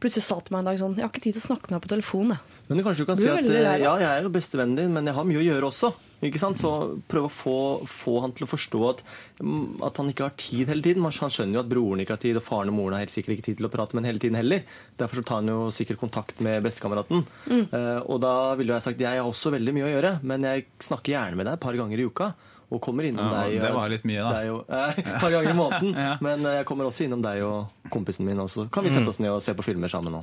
plutselig 0.00 0.24
sa 0.24 0.38
til 0.40 0.54
meg 0.54 0.62
en 0.62 0.68
dag 0.70 0.78
sånn 0.80 0.94
Jeg 0.96 1.04
har 1.04 1.12
ikke 1.12 1.24
tid 1.24 1.36
til 1.36 1.42
å 1.42 1.48
snakke 1.50 1.68
med 1.68 1.76
deg 1.76 1.84
på 1.84 1.92
telefonen, 1.92 2.36
jeg. 2.36 2.60
Men 2.66 2.82
kanskje 2.86 3.04
du 3.04 3.08
kan 3.08 3.18
du 3.18 3.22
si 3.22 3.30
at 3.30 3.46
eh, 3.46 3.78
ja, 3.82 3.92
jeg 4.00 4.08
er 4.10 4.24
jo 4.24 4.32
bestevennen 4.32 4.78
din, 4.78 4.94
men 4.94 5.06
jeg 5.06 5.16
har 5.18 5.28
mye 5.28 5.42
å 5.42 5.46
gjøre 5.46 5.68
også. 5.70 5.92
Ikke 6.24 6.40
sant? 6.40 6.56
Så 6.56 6.70
prøv 7.10 7.26
å 7.26 7.30
få, 7.32 7.54
få 7.84 8.14
han 8.24 8.32
til 8.32 8.46
å 8.46 8.48
forstå 8.48 8.78
at, 8.88 9.02
mm, 9.42 9.82
at 9.84 9.98
han 10.00 10.08
ikke 10.08 10.24
har 10.24 10.34
tid 10.40 10.70
hele 10.72 10.80
tiden. 10.82 11.04
Han 11.04 11.12
skjønner 11.12 11.58
jo 11.58 11.60
at 11.60 11.68
broren 11.68 12.00
ikke 12.00 12.16
har 12.16 12.22
tid, 12.22 12.38
og 12.40 12.42
faren 12.46 12.72
og 12.72 12.78
moren 12.78 12.96
har 12.96 13.04
helt 13.04 13.12
sikkert 13.12 13.36
ikke 13.36 13.44
tid 13.50 13.58
til 13.60 13.68
å 13.68 13.72
prate 13.74 13.92
med 13.94 14.02
han 14.04 14.10
hele 14.14 14.22
tiden 14.22 14.38
heller. 14.40 14.64
Derfor 14.96 15.20
så 15.20 15.26
tar 15.28 15.42
han 15.42 15.52
jo 15.52 15.68
sikkert 15.76 16.00
kontakt 16.00 16.40
med 16.40 16.62
bestekameraten. 16.64 17.26
Mm. 17.50 17.66
Uh, 17.68 18.00
og 18.08 18.20
da 18.24 18.54
ville 18.56 18.72
jo 18.72 18.78
jeg 18.78 18.86
sagt 18.88 19.00
jeg 19.04 19.20
har 19.20 19.28
også 19.28 19.52
veldig 19.52 19.74
mye 19.76 19.88
å 19.90 19.92
gjøre, 19.92 20.12
men 20.24 20.48
jeg 20.48 20.66
snakker 20.88 21.12
gjerne 21.18 21.36
med 21.36 21.46
deg 21.50 21.58
et 21.58 21.64
par 21.68 21.76
ganger 21.76 22.00
i 22.00 22.08
uka. 22.08 22.30
Og 22.66 22.80
kommer 22.82 23.06
innom 23.06 23.28
Ja, 23.30 23.44
deg 23.44 23.60
det 23.62 23.68
var 23.76 23.92
litt 23.92 24.02
mye, 24.08 24.22
da. 24.24 24.30
deg 24.40 24.48
og- 24.50 24.70
eh, 24.74 24.96
Et 24.98 25.20
par 25.22 25.30
ganger 25.30 25.50
i 25.52 25.54
måneden. 25.54 25.92
Ja. 26.06 26.16
Men 26.20 26.40
eh, 26.48 26.56
jeg 26.58 26.66
kommer 26.66 26.88
også 26.88 27.04
innom 27.04 27.22
deg 27.22 27.44
og 27.46 27.68
kompisen 27.94 28.24
min, 28.26 28.40
og 28.42 28.48
så 28.50 28.64
kan 28.74 28.82
vi 28.82 28.90
sette 28.90 29.12
oss 29.12 29.20
ned 29.22 29.30
og 29.30 29.42
se 29.44 29.54
på 29.54 29.62
filmer 29.62 29.92
sammen. 29.92 30.16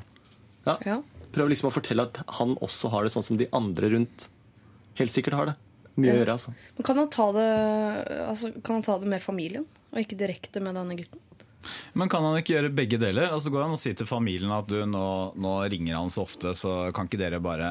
Ja. 0.67 0.75
Ja. 0.83 0.97
Prøv 1.31 1.47
liksom 1.53 1.69
å 1.69 1.73
fortelle 1.73 2.03
at 2.09 2.19
han 2.41 2.57
også 2.59 2.89
har 2.91 3.05
det 3.07 3.13
sånn 3.13 3.23
som 3.23 3.37
de 3.39 3.47
andre 3.55 3.93
rundt 3.95 4.27
helt 4.99 5.13
sikkert 5.13 5.37
har 5.39 5.45
det. 5.53 5.55
Mye 5.95 6.13
å 6.13 6.17
gjøre, 6.23 6.33
altså. 6.39 6.53
Men 6.77 6.85
kan 6.87 6.97
han, 6.97 7.09
ta 7.13 7.27
det, 7.35 7.47
altså, 8.25 8.49
kan 8.63 8.79
han 8.79 8.85
ta 8.87 8.97
det 8.99 9.09
med 9.13 9.21
familien, 9.21 9.67
og 9.93 9.99
ikke 10.01 10.17
direkte 10.17 10.61
med 10.63 10.73
denne 10.79 10.97
gutten? 10.97 11.21
Men 11.95 12.09
kan 12.11 12.25
han 12.25 12.35
ikke 12.41 12.57
gjøre 12.57 12.73
begge 12.75 12.97
deler? 12.99 13.29
Altså 13.31 13.47
Går 13.53 13.61
han 13.63 13.71
og 13.71 13.79
sier 13.79 13.95
til 13.95 14.07
familien 14.09 14.51
at 14.51 14.67
du, 14.67 14.81
nå, 14.89 15.03
nå 15.39 15.51
ringer 15.71 15.95
han 15.95 16.09
så 16.11 16.25
ofte, 16.25 16.51
så 16.59 16.89
kan 16.91 17.07
ikke 17.07 17.21
dere 17.21 17.39
bare 17.39 17.69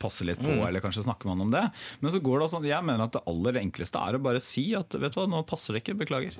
passe 0.00 0.24
litt 0.24 0.40
på, 0.40 0.48
Mm. 0.48 0.62
eller 0.68 0.80
kanskje 0.80 1.04
snakke 1.04 1.26
med 1.28 1.34
han 1.36 1.44
om 1.44 1.52
det? 1.52 1.64
Men 2.00 2.14
så 2.14 2.22
går 2.24 2.40
det 2.40 2.48
sånn, 2.54 2.64
jeg 2.70 2.86
mener 2.88 3.04
at 3.04 3.12
det 3.18 3.24
aller 3.28 3.60
enkleste 3.60 4.00
er 4.00 4.16
å 4.16 4.22
bare 4.24 4.40
si 4.40 4.70
at 4.78 4.96
vet 4.96 5.12
du 5.12 5.20
hva, 5.20 5.26
nå 5.28 5.42
passer 5.44 5.74
det 5.76 5.82
ikke, 5.84 5.98
beklager. 6.06 6.38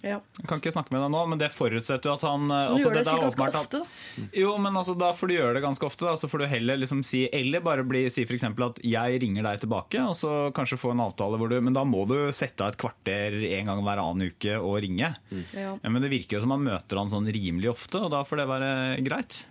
Ja. 0.00 0.18
Jeg 0.38 0.48
kan 0.48 0.60
ikke 0.62 0.72
snakke 0.72 0.94
med 0.94 1.02
deg 1.04 1.10
nå, 1.12 1.22
men 1.28 1.40
det 1.40 1.50
forutsetter 1.52 2.08
jo 2.08 2.14
at 2.16 2.24
han 2.24 2.46
altså, 2.48 2.88
gjør 2.88 2.96
det 2.96 3.02
er 3.04 3.22
ganske 3.24 3.48
ofte, 3.60 3.80
da. 3.82 4.28
Jo, 4.36 4.54
men 4.62 4.78
altså, 4.80 4.94
da 4.98 5.10
får 5.16 5.30
du 5.30 5.34
gjøre 5.34 5.54
det 5.58 5.62
ganske 5.64 5.86
ofte. 5.86 6.06
Da. 6.08 6.14
Så 6.20 6.30
får 6.32 6.44
du 6.44 6.46
heller 6.54 6.80
liksom 6.80 7.02
si 7.06 7.26
Eller 7.36 7.64
bare 7.64 7.84
bli, 7.86 8.06
si 8.12 8.24
f.eks. 8.24 8.46
at 8.48 8.80
jeg 8.86 9.20
ringer 9.22 9.46
deg 9.46 9.62
tilbake, 9.66 10.00
og 10.08 10.16
så 10.16 10.32
kanskje 10.56 10.80
få 10.80 10.94
en 10.94 11.04
avtale 11.04 11.40
hvor 11.40 11.52
du 11.52 11.58
Men 11.60 11.76
da 11.76 11.84
må 11.88 12.06
du 12.08 12.16
sette 12.36 12.64
av 12.64 12.72
et 12.72 12.80
kvarter 12.80 13.36
en 13.60 13.72
gang 13.72 13.84
hver 13.84 14.02
annen 14.02 14.32
uke 14.32 14.56
og 14.56 14.80
ringe. 14.84 15.12
Ja. 15.52 15.76
Ja, 15.76 15.88
men 15.92 16.00
det 16.02 16.12
virker 16.12 16.38
jo 16.38 16.44
som 16.44 16.54
man 16.54 16.64
møter 16.64 17.00
han 17.00 17.12
sånn 17.12 17.28
rimelig 17.30 17.72
ofte, 17.74 18.00
og 18.00 18.12
da 18.14 18.24
får 18.26 18.42
det 18.42 18.50
være 18.50 18.70
greit. 19.06 19.42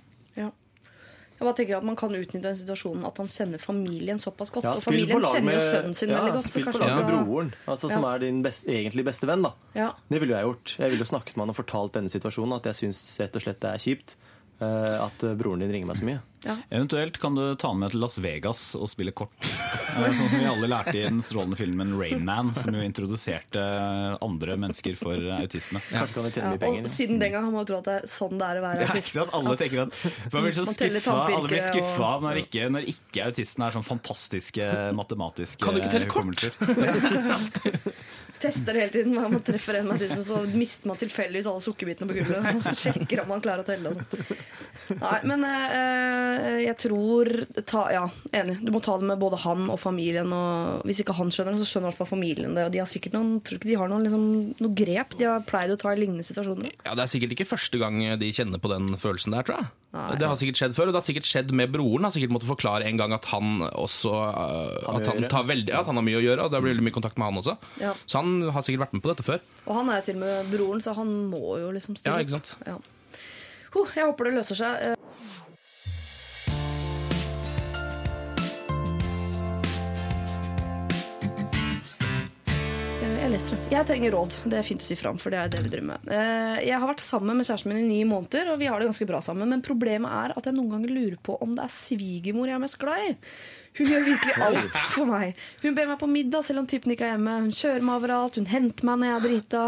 Jeg 1.39 1.47
bare 1.47 1.55
tenker 1.55 1.77
at 1.77 1.85
Man 1.87 1.95
kan 1.99 2.15
utnytte 2.15 2.43
den 2.43 2.57
situasjonen 2.59 3.05
at 3.07 3.19
han 3.21 3.29
sender 3.31 3.61
familien 3.63 4.19
såpass 4.19 4.51
godt. 4.51 4.67
Ja, 4.67 4.73
og 4.75 4.83
familien 4.83 5.23
sender 5.23 5.55
jo 5.55 5.61
sønnen 5.69 5.95
sin 5.95 6.11
ja, 6.11 6.19
veldig 6.19 6.33
godt. 6.35 6.49
Spill 6.51 6.67
på 6.67 6.81
lag 6.81 6.95
med 6.97 7.07
broren, 7.09 7.53
altså, 7.65 7.91
som 7.93 8.07
er 8.09 8.25
din 8.25 8.41
best, 8.43 8.67
egentlig 8.67 9.05
beste 9.07 9.29
venn. 9.29 9.45
da. 9.47 9.53
Ja. 9.77 9.93
Det 10.11 10.19
ville 10.19 10.35
jeg 10.35 10.49
gjort. 10.49 10.75
Jeg 10.83 10.93
ville 10.93 11.07
jo 11.07 11.11
snakket 11.13 11.37
med 11.37 11.47
han 11.47 11.53
og 11.55 11.59
fortalt 11.61 11.95
denne 11.95 12.11
situasjonen, 12.11 12.57
at 12.59 12.67
jeg 12.67 12.81
syns 12.83 12.99
rett 13.23 13.39
og 13.39 13.45
slett 13.45 13.63
det 13.63 13.71
er 13.71 13.85
kjipt 13.85 14.17
at 14.65 15.23
eh, 15.23 15.35
broren 15.39 15.59
din 15.63 15.71
ringer 15.71 15.87
meg 15.87 15.97
så 15.99 16.05
mye. 16.09 16.19
Eventuelt 16.71 17.17
kan 17.19 17.35
du 17.35 17.41
ta 17.59 17.67
han 17.67 17.79
med 17.81 17.91
til 17.91 17.99
Las 17.99 18.15
Vegas 18.23 18.61
og 18.79 18.87
spille 18.87 19.11
kort. 19.11 19.31
Eh, 19.43 20.13
Sånn 20.15 20.29
som 20.31 20.39
vi 20.39 20.45
alle 20.47 20.67
lærte 20.71 20.93
i 20.95 21.01
den 21.03 21.19
strålende 21.25 21.57
filmen 21.59 21.91
Rain 21.99 22.21
Man, 22.23 22.53
som 22.55 22.71
jo 22.75 22.79
introduserte 22.85 23.59
andre 24.23 24.55
mennesker 24.61 24.95
for 24.95 25.15
autisme. 25.35 25.81
Kanskje 25.89 26.13
kan 26.15 26.23
vi 26.23 26.31
tjene 26.31 26.45
Ja, 26.45 26.51
mye 26.55 26.61
penger. 26.63 26.83
og 26.87 26.93
siden 26.93 27.19
den 27.19 27.31
gang 27.35 27.43
har 27.43 27.51
man 27.51 27.65
trodd 27.67 27.83
at 27.83 27.89
det 27.89 27.97
er 28.03 28.07
sånn 28.13 28.37
det 28.39 28.47
er 28.47 28.61
å 28.61 28.63
være 28.63 28.79
Det 28.79 28.85
er 28.87 28.93
autist. 28.93 29.09
ikke 29.09 29.17
sånn 29.19 29.27
at 29.27 29.35
alle 29.39 29.57
tenker 29.59 29.81
at 29.83 30.33
Man 30.33 30.43
blir 30.47 30.55
så 30.55 30.65
skuffa 30.69 31.17
alle 31.27 31.47
blir 31.49 31.65
skuffa 31.67 32.09
og- 32.15 32.23
når 32.29 32.35
ikke, 32.45 32.69
når 32.77 32.83
ikke 32.93 33.25
autisten 33.27 33.63
er 33.67 33.71
sånn 33.75 33.87
fantastiske 33.89 34.69
matematiske 34.95 35.59
Kan 35.65 35.73
du 35.75 35.81
ikke 35.81 35.91
telle 35.91 36.07
kort? 36.07 36.39
Tester 38.39 38.77
hele 38.79 38.91
tiden. 38.93 39.15
Man 39.15 39.41
treffer 39.45 39.79
en 39.81 39.91
autisme, 39.93 40.21
så 40.23 40.39
mister 40.53 40.87
man 40.91 40.99
tilfeldigvis 40.99 41.47
alle 41.51 41.63
sukkerbitene 41.63 42.07
på 42.09 42.17
gulvet. 42.19 42.69
Sjekker 42.79 43.23
om 43.23 43.33
man 43.33 43.43
klarer 43.43 43.65
å 43.65 43.67
telle. 43.67 43.91
og. 43.91 44.33
Nei, 44.99 45.17
men 45.29 45.43
eh, 45.45 46.59
jeg 46.65 46.77
tror 46.85 47.31
ta, 47.67 47.83
Ja, 47.93 48.05
enig. 48.35 48.59
Du 48.65 48.71
må 48.73 48.81
ta 48.85 48.95
det 49.01 49.09
med 49.09 49.19
både 49.21 49.41
han 49.43 49.67
og 49.69 49.79
familien. 49.81 50.31
Og 50.33 50.85
hvis 50.87 51.03
ikke 51.03 51.17
han 51.19 51.33
skjønner 51.33 51.57
det, 51.57 51.63
så 51.63 51.69
skjønner 51.69 51.89
i 51.89 51.91
hvert 51.91 52.01
fall 52.03 52.11
familien 52.15 52.55
det. 52.57 52.67
Og 52.69 52.73
de 52.75 52.81
har 52.83 52.89
sikkert 52.89 53.17
noen, 53.17 53.35
tror 53.45 53.59
ikke 53.59 53.71
de 53.71 53.79
har 53.81 53.91
noen, 53.91 54.07
liksom, 54.07 54.25
noen 54.61 54.77
grep 54.79 55.17
de 55.19 55.27
har 55.29 55.45
pleid 55.49 55.75
å 55.75 55.79
ta 55.81 55.93
i 55.93 55.99
lignende 55.99 56.25
situasjoner. 56.27 56.73
Ja, 56.85 56.95
Det 56.95 57.05
er 57.05 57.13
sikkert 57.13 57.35
ikke 57.35 57.49
første 57.51 57.81
gang 57.81 57.99
de 58.19 58.33
kjenner 58.35 58.61
på 58.63 58.71
den 58.71 58.93
følelsen 58.99 59.35
der, 59.35 59.45
tror 59.47 59.61
jeg. 59.61 59.71
Nei. 59.89 60.19
Det 60.21 60.27
har 60.29 60.37
sikkert 60.37 60.59
skjedd 60.59 60.75
før, 60.77 60.89
og 60.89 60.93
det 60.93 60.99
har 60.99 61.05
sikkert 61.07 61.25
skjedd 61.25 61.51
med 61.57 61.71
broren. 61.73 62.05
Har 62.05 62.13
sikkert 62.13 62.33
måttet 62.35 62.51
forklare 62.51 62.85
en 62.85 62.99
gang 62.99 63.15
at 63.15 63.25
han 63.31 63.63
også 63.65 64.11
uh, 64.13 64.75
at, 64.93 65.07
han 65.09 65.25
tar 65.31 65.47
veldig, 65.49 65.73
ja, 65.73 65.81
at 65.81 65.89
han 65.89 65.97
har 65.97 66.05
mye 66.05 66.19
å 66.19 66.21
gjøre, 66.21 66.45
og 66.45 66.53
det 66.53 66.61
blir 66.61 66.75
veldig 66.75 66.85
mye 66.85 66.97
kontakt 66.99 67.17
med 67.17 67.31
han 67.31 67.41
også. 67.41 67.55
Ja. 67.81 67.95
Så 68.05 68.21
han 68.21 68.51
har 68.53 68.65
sikkert 68.67 68.85
vært 68.85 68.93
med 68.97 69.05
på 69.05 69.09
dette 69.09 69.25
før. 69.25 69.41
Og 69.65 69.73
han 69.79 69.89
er 69.95 70.05
til 70.05 70.19
og 70.19 70.23
med 70.27 70.53
broren, 70.53 70.85
så 70.85 70.93
han 70.99 71.15
må 71.31 71.57
jo 71.63 71.73
liksom 71.73 71.97
stille 71.97 72.13
Ja, 72.13 72.21
ikke 72.21 72.37
sant? 72.37 72.53
Ja. 72.69 72.77
Huh, 73.73 73.89
jeg 73.97 74.05
håper 74.05 74.29
det 74.29 74.37
løser 74.37 74.61
seg. 74.61 74.93
Jeg 83.29 83.35
leser 83.37 83.59
det. 83.59 83.65
Jeg 83.69 83.85
trenger 83.85 84.13
råd. 84.15 84.35
Det 84.49 84.57
er 84.57 84.65
fint 84.65 84.81
å 84.81 84.85
si 84.87 84.95
fram, 84.97 85.17
for 85.21 85.29
det 85.29 85.37
er 85.37 85.49
det 85.53 85.59
vi 85.61 85.81
med. 85.85 86.07
Eh, 86.09 86.65
Jeg 86.65 86.79
har 86.81 86.89
vært 86.89 87.03
sammen 87.05 87.37
med 87.37 87.45
kjæresten 87.45 87.69
min 87.69 87.83
i 87.83 87.85
ni 87.85 87.99
måneder, 88.09 88.49
og 88.49 88.57
vi 88.57 88.65
har 88.65 88.79
det 88.81 88.87
ganske 88.89 89.05
bra 89.05 89.19
sammen. 89.21 89.51
Men 89.53 89.61
problemet 89.61 90.09
er 90.09 90.33
at 90.33 90.47
jeg 90.49 90.55
noen 90.57 90.71
ganger 90.73 90.89
lurer 90.89 91.19
på 91.21 91.35
om 91.37 91.53
det 91.53 91.61
er 91.61 91.69
svigermor 91.69 92.49
jeg 92.49 92.57
er 92.57 92.63
mest 92.63 92.79
glad 92.81 93.05
i. 93.05 93.11
Hun 93.77 93.87
gjør 93.87 94.03
virkelig 94.09 94.33
alt 94.43 94.77
for 94.95 95.05
meg. 95.07 95.37
Hun 95.61 95.75
ber 95.77 95.87
meg 95.91 95.99
på 96.01 96.07
middag 96.11 96.43
selv 96.47 96.59
om 96.63 96.67
typen 96.67 96.91
ikke 96.95 97.05
er 97.07 97.13
hjemme. 97.15 97.35
Hun 97.45 97.51
kjører 97.55 97.85
meg 97.85 97.99
overalt, 98.01 98.35
hun 98.41 98.49
henter 98.49 98.87
meg 98.89 98.97
når 98.99 99.07
jeg 99.11 99.15
er 99.19 99.25
drita. 99.27 99.61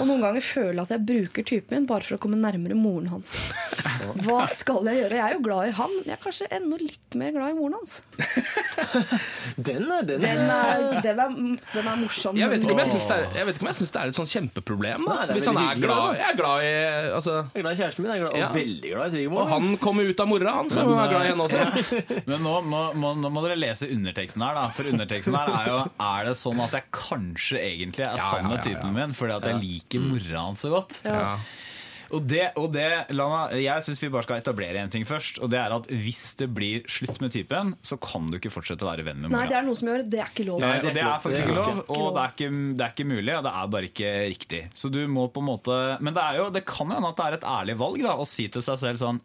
Og 0.00 0.04
noen 0.10 0.20
ganger 0.24 0.44
føler 0.44 0.74
jeg 0.74 0.84
at 0.88 0.94
jeg 0.96 1.04
bruker 1.08 1.46
typen 1.48 1.78
min 1.78 1.86
bare 1.88 2.04
for 2.08 2.18
å 2.18 2.20
komme 2.24 2.36
nærmere 2.40 2.76
moren 2.76 3.08
hans. 3.14 3.32
Hva 4.26 4.42
skal 4.52 4.84
jeg 4.90 5.00
gjøre? 5.04 5.16
Jeg 5.20 5.24
er 5.24 5.36
jo 5.38 5.42
glad 5.46 5.68
i 5.70 5.74
han, 5.78 5.94
men 6.00 6.10
jeg 6.10 6.16
er 6.18 6.22
kanskje 6.26 6.50
enda 6.58 6.76
litt 6.82 7.16
mer 7.20 7.32
glad 7.36 7.54
i 7.54 7.56
moren 7.58 7.78
hans. 7.78 8.00
Den 9.56 9.86
er 9.92 10.02
den. 10.06 10.20
Den 10.24 10.44
er, 10.50 11.00
den 11.04 11.20
er, 11.20 11.32
den 11.72 11.88
er 11.88 11.96
morsom. 12.00 12.36
Jeg 12.38 12.50
vet 12.50 12.64
ikke 12.64 12.74
om 12.76 12.82
jeg 12.82 12.90
syns 12.94 13.08
det, 13.10 13.16
er- 13.16 13.38
jeg 13.38 13.46
vet 13.48 13.56
ikke 13.58 13.64
om 13.66 13.70
jeg 13.70 13.78
syns 13.80 13.92
det 13.94 14.00
er 14.02 14.12
et 14.12 14.18
sånn 14.18 14.30
kjempeproblem. 14.34 15.04
Da. 15.08 15.16
Er 15.24 15.32
Hvis 15.38 15.48
han 15.50 15.58
er 15.62 15.80
glad. 15.80 16.18
Jeg 16.18 16.28
er 16.32 16.38
glad 16.38 16.64
i 16.64 16.72
altså, 17.14 17.34
Jeg 17.54 17.60
er 17.60 17.66
glad 17.66 17.72
i 17.72 17.80
kjæresten 17.82 18.04
min, 18.04 18.10
jeg 18.12 18.20
er 18.20 18.24
glad, 18.26 18.38
Ja. 18.40 18.48
og 18.48 18.54
veldig 18.58 18.90
glad 18.94 19.06
i 19.06 19.14
svigermor. 19.16 19.40
Og 19.44 19.48
han 19.54 19.76
kommer 19.78 20.10
ut 20.10 20.20
av 20.20 20.28
mora, 20.30 20.54
han, 20.58 20.70
så 20.70 20.84
hun 20.84 20.98
er 20.98 21.08
glad 21.12 21.24
i 21.24 21.30
henne 21.32 21.44
også. 21.48 22.22
Men 22.26 22.42
nå 22.44 22.54
må, 22.68 22.82
må, 22.94 23.14
nå 23.22 23.30
må 23.34 23.44
dere 23.46 23.53
lese 23.60 23.88
underteksten 23.94 24.42
her, 24.44 24.54
da. 24.58 24.68
For 24.76 24.88
underteksten 24.90 25.36
her 25.38 25.52
er 25.58 25.68
jo 25.70 25.78
Er 26.06 26.24
det 26.30 26.36
sånn 26.40 26.60
at 26.64 26.72
jeg 26.78 26.88
kanskje 26.94 27.60
egentlig 27.60 28.06
er 28.06 28.16
Ja, 28.18 28.30
sammen 28.30 28.50
ja, 28.50 28.56
med 28.56 28.58
ja, 28.58 28.72
ja. 28.72 28.80
typen 28.80 28.94
min 28.98 29.14
fordi 29.16 29.36
at 29.36 29.48
jeg 29.50 29.62
liker 29.62 30.04
mora 30.08 30.46
hans 30.48 30.64
så 30.64 30.72
godt? 30.74 31.00
Ja. 31.04 31.36
Og 32.12 32.26
det, 32.28 32.44
og 32.60 32.70
det 32.74 32.88
Lana, 33.14 33.46
Jeg 33.56 33.84
syns 33.86 34.02
vi 34.02 34.10
bare 34.12 34.26
skal 34.26 34.42
etablere 34.42 34.82
en 34.82 34.92
ting 34.92 35.06
først. 35.08 35.40
Og 35.42 35.50
det 35.52 35.60
er 35.60 35.74
at 35.76 35.88
Hvis 35.88 36.34
det 36.40 36.50
blir 36.54 36.84
slutt 36.90 37.20
med 37.24 37.32
typen, 37.34 37.74
så 37.84 37.98
kan 38.00 38.28
du 38.30 38.38
ikke 38.38 38.52
fortsette 38.52 38.84
å 38.84 38.90
være 38.90 39.06
venn 39.06 39.22
med 39.22 39.30
mora. 39.30 39.44
Nei, 39.44 39.50
det 39.52 39.58
er 39.60 39.68
noe 39.68 39.78
som 39.78 39.90
gjør 39.90 40.04
det. 40.04 40.20
Er 40.20 40.32
ikke 40.32 40.48
lov. 40.48 40.62
Nei, 40.64 40.74
det 40.84 40.90
er 40.90 40.90
og 40.90 40.94
det 40.98 41.04
er 41.04 41.24
faktisk 41.24 41.40
er 41.40 41.48
ikke 41.48 41.58
lov, 41.60 41.82
og 41.88 42.08
det 42.16 42.24
er 42.24 42.34
ikke, 42.34 42.50
det 42.74 42.86
er 42.86 42.94
ikke 42.96 43.08
mulig, 43.10 43.34
og 43.34 43.46
det 43.46 43.54
er 43.54 43.72
bare 43.76 43.90
ikke 43.90 44.12
riktig. 44.34 44.62
Så 44.74 44.90
du 44.92 45.00
må 45.10 45.28
på 45.34 45.42
en 45.42 45.48
måte 45.48 45.78
Men 46.00 46.16
det, 46.16 46.22
er 46.22 46.40
jo, 46.42 46.48
det 46.54 46.64
kan 46.68 46.90
hende 46.92 47.10
at 47.10 47.20
det 47.20 47.28
er 47.28 47.38
et 47.38 47.48
ærlig 47.54 47.78
valg 47.80 48.04
da, 48.04 48.16
å 48.18 48.28
si 48.28 48.48
til 48.52 48.64
seg 48.64 48.80
selv 48.80 49.00
sånn 49.02 49.22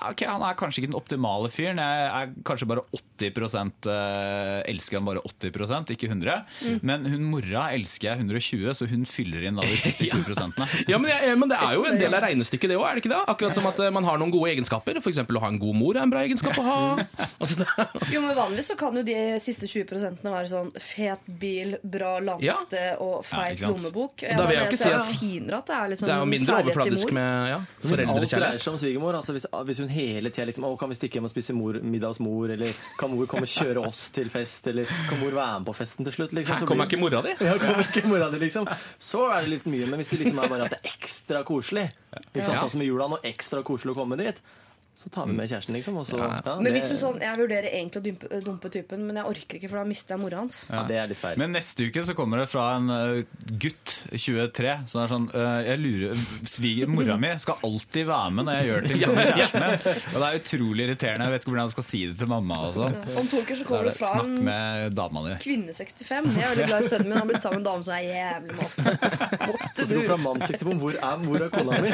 Ok, 0.00 0.22
han 0.24 0.40
er 0.40 0.56
kanskje 0.56 0.80
ikke 0.80 0.88
den 0.88 0.96
optimale 0.96 1.50
fyren. 1.52 1.76
Jeg 1.76 2.04
er 2.08 2.30
kanskje 2.48 2.68
bare 2.70 2.84
80 2.96 3.90
eh, 3.92 4.62
elsker 4.72 4.96
han 4.96 5.08
bare 5.10 5.20
80% 5.28 5.92
ikke 5.94 6.08
100 6.08 6.38
Mm. 6.60 6.78
Men 6.86 7.04
hun 7.08 7.24
mora 7.30 7.66
elsker 7.74 8.10
jeg 8.10 8.22
120, 8.24 8.72
så 8.76 8.86
hun 8.90 9.04
fyller 9.08 9.44
inn 9.48 9.58
da 9.58 9.64
de 9.66 9.76
siste 9.80 10.06
20 10.08 10.24
prosentene. 10.26 10.66
Ja, 10.88 10.98
men, 11.00 11.10
jeg, 11.12 11.36
men 11.40 11.50
det 11.52 11.58
er 11.60 11.76
jo 11.76 11.84
en 11.88 11.98
del 12.00 12.09
av 12.18 12.22
regnestykket, 12.26 12.68
det 12.72 12.76
òg, 12.78 12.84
er 12.90 12.94
det 12.98 13.02
ikke 13.04 13.12
det? 13.14 13.20
Akkurat 13.32 13.54
som 13.54 13.66
at 13.70 13.78
eh, 13.80 13.90
man 13.94 14.04
har 14.04 14.18
noen 14.18 14.30
gode 14.34 14.50
egenskaper. 14.52 14.96
F.eks. 15.00 15.18
å 15.22 15.40
ha 15.44 15.48
en 15.52 15.58
god 15.62 15.76
mor 15.76 15.96
er 15.96 16.02
en 16.02 16.10
bra 16.12 16.22
egenskap 16.26 16.58
å 16.58 16.64
ha. 16.66 16.78
Altså, 17.40 17.64
Jo, 18.12 18.20
men 18.20 18.34
Vanligvis 18.36 18.68
så 18.72 18.76
kan 18.76 18.96
jo 18.96 19.02
de 19.06 19.14
siste 19.40 19.64
20% 19.70 20.20
være 20.26 20.48
sånn 20.50 20.70
fet 20.82 21.22
bil, 21.40 21.76
bra 21.82 22.18
landsted 22.20 22.98
og 23.00 23.20
Ja, 23.20 23.26
feit 23.30 23.54
ikke 23.56 23.62
sant. 23.64 23.78
lommebok. 23.80 24.24
Da 24.26 24.46
vil 24.48 24.56
jeg 24.58 24.66
ikke 24.68 24.80
si 24.82 24.88
det 24.90 24.98
at- 24.98 25.14
finere 25.20 25.58
at 25.62 25.66
det 25.70 25.76
er 25.76 25.88
liksom 25.94 26.06
det 26.10 26.14
er 26.14 26.20
jo 26.20 26.28
mindre 26.34 26.58
overfladisk 26.64 27.12
med 27.16 27.48
ja, 27.50 27.58
Hvis 27.80 27.90
alt 27.90 27.96
dreier 27.96 28.10
foreldrekjærlighet. 28.10 28.64
seg 28.64 28.72
om 28.74 28.78
svigermor, 28.82 29.14
altså 29.20 29.32
hvis, 29.36 29.46
hvis 29.70 29.78
hun 29.84 29.88
hele 29.94 30.30
tida 30.34 30.46
liksom, 30.50 30.64
å, 30.68 30.74
kan 30.80 30.88
vi 30.92 30.98
stikke 30.98 31.18
hjem 31.20 31.28
og 31.30 31.32
spise 31.32 31.56
mor, 31.56 31.78
middag 31.80 32.12
hos 32.14 32.20
mor, 32.20 32.50
eller 32.52 32.74
kan 33.00 33.10
mor 33.14 33.26
komme 33.30 33.48
og 33.48 33.52
kjøre 33.54 33.86
oss 33.88 34.02
til 34.16 34.28
fest, 34.32 34.66
eller 34.70 34.84
kan 35.08 35.18
mor 35.22 35.32
være 35.38 35.58
med 35.62 35.66
på 35.70 35.76
festen 35.80 36.04
til 36.08 36.12
slutt? 36.18 36.32
Liksom, 36.36 36.56
Her 36.60 36.66
kommer 36.66 36.84
blir- 36.86 36.98
ikke 36.98 37.00
mora 37.06 37.22
di? 37.24 37.32
Ja, 37.48 37.56
kommer 37.62 37.84
ikke 37.88 38.04
mora 38.10 38.28
di, 38.32 38.38
liksom. 38.44 38.68
Så 39.00 39.24
er 39.32 39.40
det 39.46 39.54
litt 39.56 39.66
mye. 39.70 39.86
Men 39.90 40.00
hvis 40.02 40.10
det 40.12 40.20
liksom 40.24 40.42
er 40.44 40.48
bare 40.52 40.66
at 40.68 40.74
det 40.76 40.80
er 40.82 40.90
ekstra 40.92 41.40
koselig? 41.48 41.86
Ja. 42.09 42.09
Sånn 42.60 42.72
som 42.74 42.82
i 42.82 42.88
jula 42.88 43.08
noe 43.10 43.22
ekstra 43.26 43.62
koselig 43.66 43.94
å 43.94 44.00
komme 44.00 44.18
dit, 44.20 44.40
så 45.00 45.08
tar 45.14 45.26
vi 45.30 45.32
med 45.32 45.48
kjæresten, 45.48 45.72
liksom. 45.78 45.96
Og 45.96 46.04
så, 46.06 46.18
ja, 46.20 46.56
Men 46.60 46.74
hvis 46.76 46.88
du 46.90 46.96
sånn, 47.00 47.18
Jeg 47.24 47.38
vurderer 47.38 47.70
egentlig 47.72 48.00
å 48.00 48.04
dumpe, 48.04 48.40
dumpe 48.44 48.68
typen, 48.74 49.06
men 49.08 49.16
jeg 49.16 49.24
orker 49.30 49.56
ikke, 49.56 49.70
for 49.72 49.80
da 49.80 49.84
mister 49.88 50.14
jeg 50.14 50.20
mora 50.20 50.36
hans. 50.42 50.58
ja, 50.68 50.82
det 50.88 50.96
er 51.00 51.06
litt 51.08 51.20
feil. 51.20 51.38
Men 51.40 51.54
neste 51.56 51.86
uke 51.88 52.04
så 52.04 52.12
kommer 52.18 52.42
det 52.42 52.48
fra 52.52 52.66
en 52.76 52.90
gutt, 53.62 53.94
23, 54.12 54.74
som 54.90 55.00
er 55.02 55.08
sånn 55.14 55.26
Jeg 55.32 55.78
lurer 55.80 56.20
Sviger 56.50 56.86
mora 56.90 57.16
mi 57.20 57.30
skal 57.40 57.56
alltid 57.64 58.06
være 58.10 58.30
med 58.36 58.44
når 58.50 58.58
jeg 58.60 58.68
gjør 58.70 58.86
ting 58.90 59.00
sammen 59.00 59.16
med 59.20 59.32
kjæresten 59.40 59.64
min. 59.64 60.04
Og 60.10 60.18
det 60.20 60.26
er 60.28 60.38
utrolig 60.40 60.84
irriterende. 60.88 61.24
Jeg 61.28 61.32
vet 61.34 61.40
ikke 61.44 61.52
hvordan 61.54 61.68
jeg 61.70 61.74
skal 61.76 61.86
si 61.88 62.00
det 62.10 62.16
til 62.20 62.30
mamma 62.34 62.60
og 62.68 62.74
sånn. 62.76 62.96
Om 63.20 63.30
to 63.32 63.40
uker 63.44 63.56
så 63.60 63.64
kommer 63.70 63.80
er 63.80 63.88
det 63.88 63.94
det 63.94 63.98
fra 64.00 64.10
Snakk 64.10 64.24
en 64.26 64.44
med 64.50 64.94
dama 65.00 65.24
di. 65.26 65.34
kvinne 65.46 65.72
65. 65.76 66.30
Jeg 66.36 66.44
er 66.44 66.52
veldig 66.54 66.68
glad 66.70 66.80
i 66.84 66.90
sønnen 66.92 67.08
min. 67.08 67.16
Han 67.16 67.24
har 67.24 67.30
blitt 67.32 67.44
sammen 67.46 67.56
med 67.56 67.64
en 67.64 67.70
dame 67.70 67.82
som 67.88 67.94
er 67.96 68.04
jævlig 68.10 68.54
masete. 68.60 68.92
Måtte 69.48 69.80
Så 69.80 69.94
går 69.94 70.02
du 70.02 70.10
fra 70.10 70.20
mann 70.26 70.40
65, 70.44 70.78
hvor 70.84 70.94
er 71.00 71.24
mor 71.24 71.46
og 71.46 71.50
kona 71.56 71.72
mi? 71.80 71.90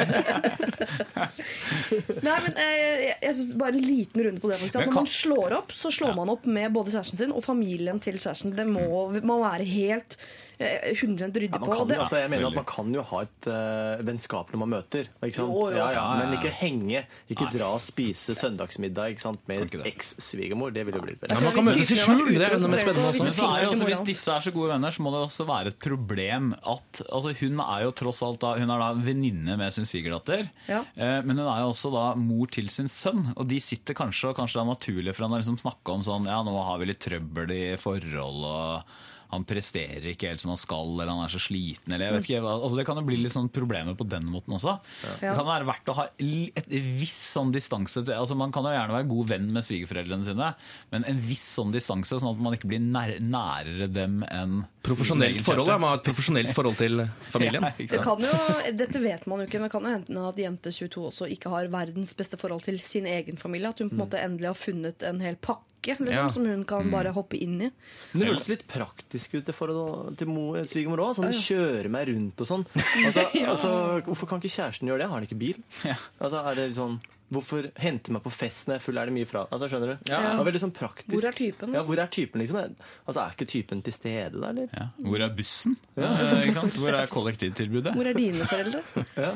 Nei, 2.27 2.37
men 2.43 2.57
eh, 2.57 2.96
jeg, 3.01 3.15
jeg 3.23 3.37
synes 3.37 3.53
Bare 3.59 3.75
en 3.75 3.85
liten 3.85 4.25
runde 4.25 4.41
på 4.41 4.49
det. 4.51 4.59
faktisk 4.61 4.81
at 4.81 4.89
Når 4.89 4.97
man 4.99 5.07
slår 5.11 5.55
opp, 5.59 5.71
så 5.75 5.91
slår 5.93 6.17
man 6.17 6.33
opp 6.33 6.45
med 6.45 6.73
både 6.75 6.93
kjæresten 6.95 7.21
sin 7.21 7.31
og 7.35 7.45
familien 7.45 8.01
til 8.03 8.19
kjæresten. 8.19 8.55
Det 8.57 8.67
må 8.67 9.07
man 9.13 9.43
være 9.45 9.67
helt 9.67 10.17
100 10.59 11.29
ryddig 11.37 11.53
Ja, 11.53 11.59
man 11.61 11.69
på. 11.69 11.75
kan 11.77 11.87
det, 11.91 11.97
altså, 12.01 12.17
jeg 12.21 12.29
mener 12.33 12.47
at 12.49 12.55
man 12.57 12.65
kan 12.65 12.87
jo 12.95 13.01
ha 13.05 13.19
et 13.27 13.47
uh, 13.51 14.03
vennskap 14.07 14.49
når 14.53 14.61
man 14.63 14.71
møter. 14.73 15.09
Ikke 15.21 15.35
sant? 15.37 15.51
Jo, 15.53 15.67
jo. 15.69 15.75
Ja, 15.77 15.77
ja, 15.77 15.91
Ja, 15.93 16.05
ja, 16.17 16.25
men 16.25 16.33
ikke 16.39 16.51
henge. 16.61 17.03
Ikke 17.29 17.47
dra 17.53 17.67
og 17.75 17.81
spise 17.85 18.33
søndagsmiddag 18.37 19.13
ikke 19.13 19.21
sant? 19.21 19.43
med 19.47 19.69
eks-svigermor. 19.85 20.73
Det 20.73 20.85
ville 20.87 21.01
blitt 21.03 21.21
Ja, 21.27 21.35
veldig 21.35 21.45
man 21.45 21.53
kan 21.59 21.67
møtes 21.69 21.91
i 21.93 21.99
skjul. 21.99 22.23
Det 22.33 22.41
er 22.47 22.55
enda 22.57 22.69
trenger 22.71 22.83
spennende 22.87 23.11
også. 23.13 23.33
så 23.37 23.49
er 23.53 23.67
også, 23.69 23.87
hvis 23.91 24.03
disse 24.09 24.33
er 24.33 24.45
så 24.47 24.53
gode 24.55 24.71
venner, 24.73 24.91
så 24.97 25.05
må 25.05 25.13
det 25.13 25.21
også 25.27 25.47
være 25.47 25.73
et 25.73 25.79
problem 25.83 26.53
at 26.57 27.01
altså 27.07 27.33
Hun 27.37 27.59
er 27.61 27.83
jo 27.85 27.91
tross 28.01 28.21
alt 28.25 28.39
da, 28.41 28.55
hun 28.57 28.69
er 28.73 28.81
da 28.81 28.89
venninne 29.05 29.57
med 29.61 29.73
sin 29.73 29.85
svigerdatter, 29.85 30.49
Ja. 30.67 30.81
eh, 30.95 31.21
men 31.21 31.37
hun 31.37 31.45
er 31.47 31.61
jo 31.61 31.69
også 31.73 31.91
da 31.93 32.05
mor 32.17 32.47
til 32.49 32.69
sin 32.73 32.87
sønn. 32.89 33.33
Og 33.37 33.47
de 33.47 33.59
sitter 33.61 33.93
kanskje, 33.93 34.29
og 34.31 34.37
kanskje 34.41 34.57
det 34.57 34.63
er 34.65 34.71
naturlig 34.73 35.13
for 35.15 35.27
henne 35.27 35.37
å 35.37 35.41
liksom 35.43 35.59
snakke 35.61 35.93
om 35.93 36.01
sånn 36.01 36.25
Ja, 36.25 36.41
nå 36.43 36.55
har 36.65 36.79
vi 36.81 36.85
litt 36.89 36.99
trøbbel 37.03 37.51
i 37.53 37.75
forhold, 37.77 38.41
og 38.47 38.83
han 39.31 39.43
presterer 39.47 40.05
ikke 40.13 40.29
helt 40.31 40.43
som 40.43 40.53
han 40.53 40.59
skal, 40.59 40.93
eller 40.95 41.11
han 41.11 41.25
er 41.25 41.33
så 41.33 41.41
sliten, 41.41 41.91
eller 41.91 42.07
jeg 42.07 42.15
vet 42.15 42.27
ikke. 42.29 42.41
Altså, 42.47 42.77
det 42.79 42.85
kan 42.87 42.99
jo 43.01 43.05
bli 43.09 43.17
litt 43.19 43.33
sånn 43.33 43.49
problemer 43.53 43.97
på 43.99 44.07
den 44.07 44.27
måten 44.31 44.55
også. 44.55 44.77
Det 45.19 45.33
kan 45.35 45.47
være 45.49 45.67
verdt 45.67 45.91
å 45.91 45.97
ha 45.97 46.05
et 46.15 46.69
viss 46.71 47.17
sånn 47.33 47.51
distanse 47.55 48.03
til 48.07 48.15
altså 48.15 48.37
Man 48.39 48.53
kan 48.55 48.65
jo 48.67 48.71
gjerne 48.71 48.95
være 48.95 49.09
god 49.09 49.31
venn 49.33 49.49
med 49.53 49.65
svigerforeldrene 49.67 50.27
sine, 50.27 50.51
men 50.93 51.07
en 51.11 51.21
viss 51.27 51.43
sånn 51.57 51.73
distanse, 51.75 52.19
sånn 52.21 52.33
at 52.33 52.43
man 52.47 52.55
ikke 52.55 52.71
blir 52.71 52.83
nær, 52.83 53.17
nærere 53.23 53.89
dem 53.91 54.21
enn 54.31 54.63
Profesjonelt 54.87 55.41
forhold, 55.43 55.67
ja. 55.67 55.75
Man 55.81 55.91
har 55.91 55.99
et 55.99 56.05
profesjonelt 56.07 56.53
forhold 56.55 56.77
til 56.79 57.01
familien. 57.33 57.65
Ja, 57.67 57.87
Det 57.91 58.03
kan 58.05 58.23
jo, 58.23 58.33
dette 58.79 59.01
vet 59.03 59.27
man 59.27 59.41
jo 59.43 59.49
ikke, 59.49 59.59
men 59.59 59.67
det 59.67 59.73
kan 59.75 59.87
jo 59.87 59.95
hende 59.97 60.27
at 60.29 60.39
jente 60.39 60.71
22 60.71 61.07
også 61.11 61.27
ikke 61.35 61.51
har 61.51 61.67
verdens 61.73 62.13
beste 62.15 62.39
forhold 62.39 62.63
til 62.63 62.79
sin 62.79 63.09
egen 63.11 63.35
familie. 63.41 63.73
At 63.73 63.83
hun 63.83 63.91
på 63.91 63.97
en 63.97 64.05
måte 64.05 64.21
endelig 64.23 64.53
har 64.53 64.59
funnet 64.61 65.03
en 65.03 65.19
hel 65.23 65.35
pakke 65.35 65.65
liksom, 65.83 66.07
Ja. 66.11 66.27
som 66.29 66.45
hun 66.45 66.63
kan 66.65 66.89
bare 66.91 67.13
hoppe 67.13 67.37
inn 67.39 67.61
i. 67.61 67.71
Men 68.13 68.19
det 68.19 68.27
høres 68.29 68.49
litt 68.49 68.67
praktisk 68.67 69.33
ut 69.35 69.45
til 69.45 70.27
mo- 70.27 70.55
svigermor 70.65 70.97
òg. 70.99 71.15
Sånn 71.15 71.31
kjøre 71.31 71.89
meg 71.89 72.07
rundt 72.09 72.41
og 72.41 72.47
sånn. 72.47 72.65
Altså, 73.05 73.23
altså, 73.51 74.01
hvorfor 74.05 74.27
kan 74.27 74.39
ikke 74.41 74.55
kjæresten 74.57 74.87
gjøre 74.87 74.99
det? 74.99 75.07
Har 75.07 75.19
han 75.19 75.27
ikke 75.27 75.37
bil? 75.39 75.61
Ja. 75.83 75.95
Altså, 76.19 76.43
er 76.51 76.55
det 76.55 76.71
sånn 76.75 76.99
Hvorfor 77.29 77.65
hente 77.75 78.07
meg 78.15 78.21
på 78.23 78.31
fest 78.31 78.67
når 78.69 78.77
jeg 78.77 78.79
er 78.79 78.83
full? 78.85 78.97
Er 78.97 79.05
det 79.09 79.13
mye 79.17 79.27
fra 79.27 79.41
Altså, 79.51 79.67
skjønner 79.67 79.89
du? 79.99 80.05
Ja. 80.07 80.19
Det 80.31 80.37
var 80.39 80.45
veldig 80.47 80.61
sånn 80.63 80.71
praktisk. 80.71 81.11
Hvor 81.11 81.25
er 81.27 81.35
typen, 81.35 81.73
Ja, 81.73 81.79
altså? 81.81 81.87
hvor 81.89 81.99
er 81.99 82.07
typen, 82.07 82.39
liksom? 82.39 82.75
Altså, 83.03 83.19
Er 83.19 83.33
ikke 83.35 83.47
typen 83.51 83.81
til 83.83 83.93
stede 83.93 84.31
der, 84.39 84.47
eller? 84.47 84.69
Ja. 84.71 84.85
Hvor 85.03 85.19
er 85.25 85.33
bussen? 85.35 85.75
Ja. 85.97 86.13
ikke 86.39 86.53
sant? 86.55 86.73
Hvor 86.79 86.95
er 86.95 87.07
kollektivtilbudet? 87.11 87.93
Hvor 87.99 88.07
er 88.07 88.13
dine 88.15 88.47
foreldre? 88.47 88.79
Ja. 89.17 89.33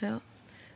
Ja. 0.00 0.14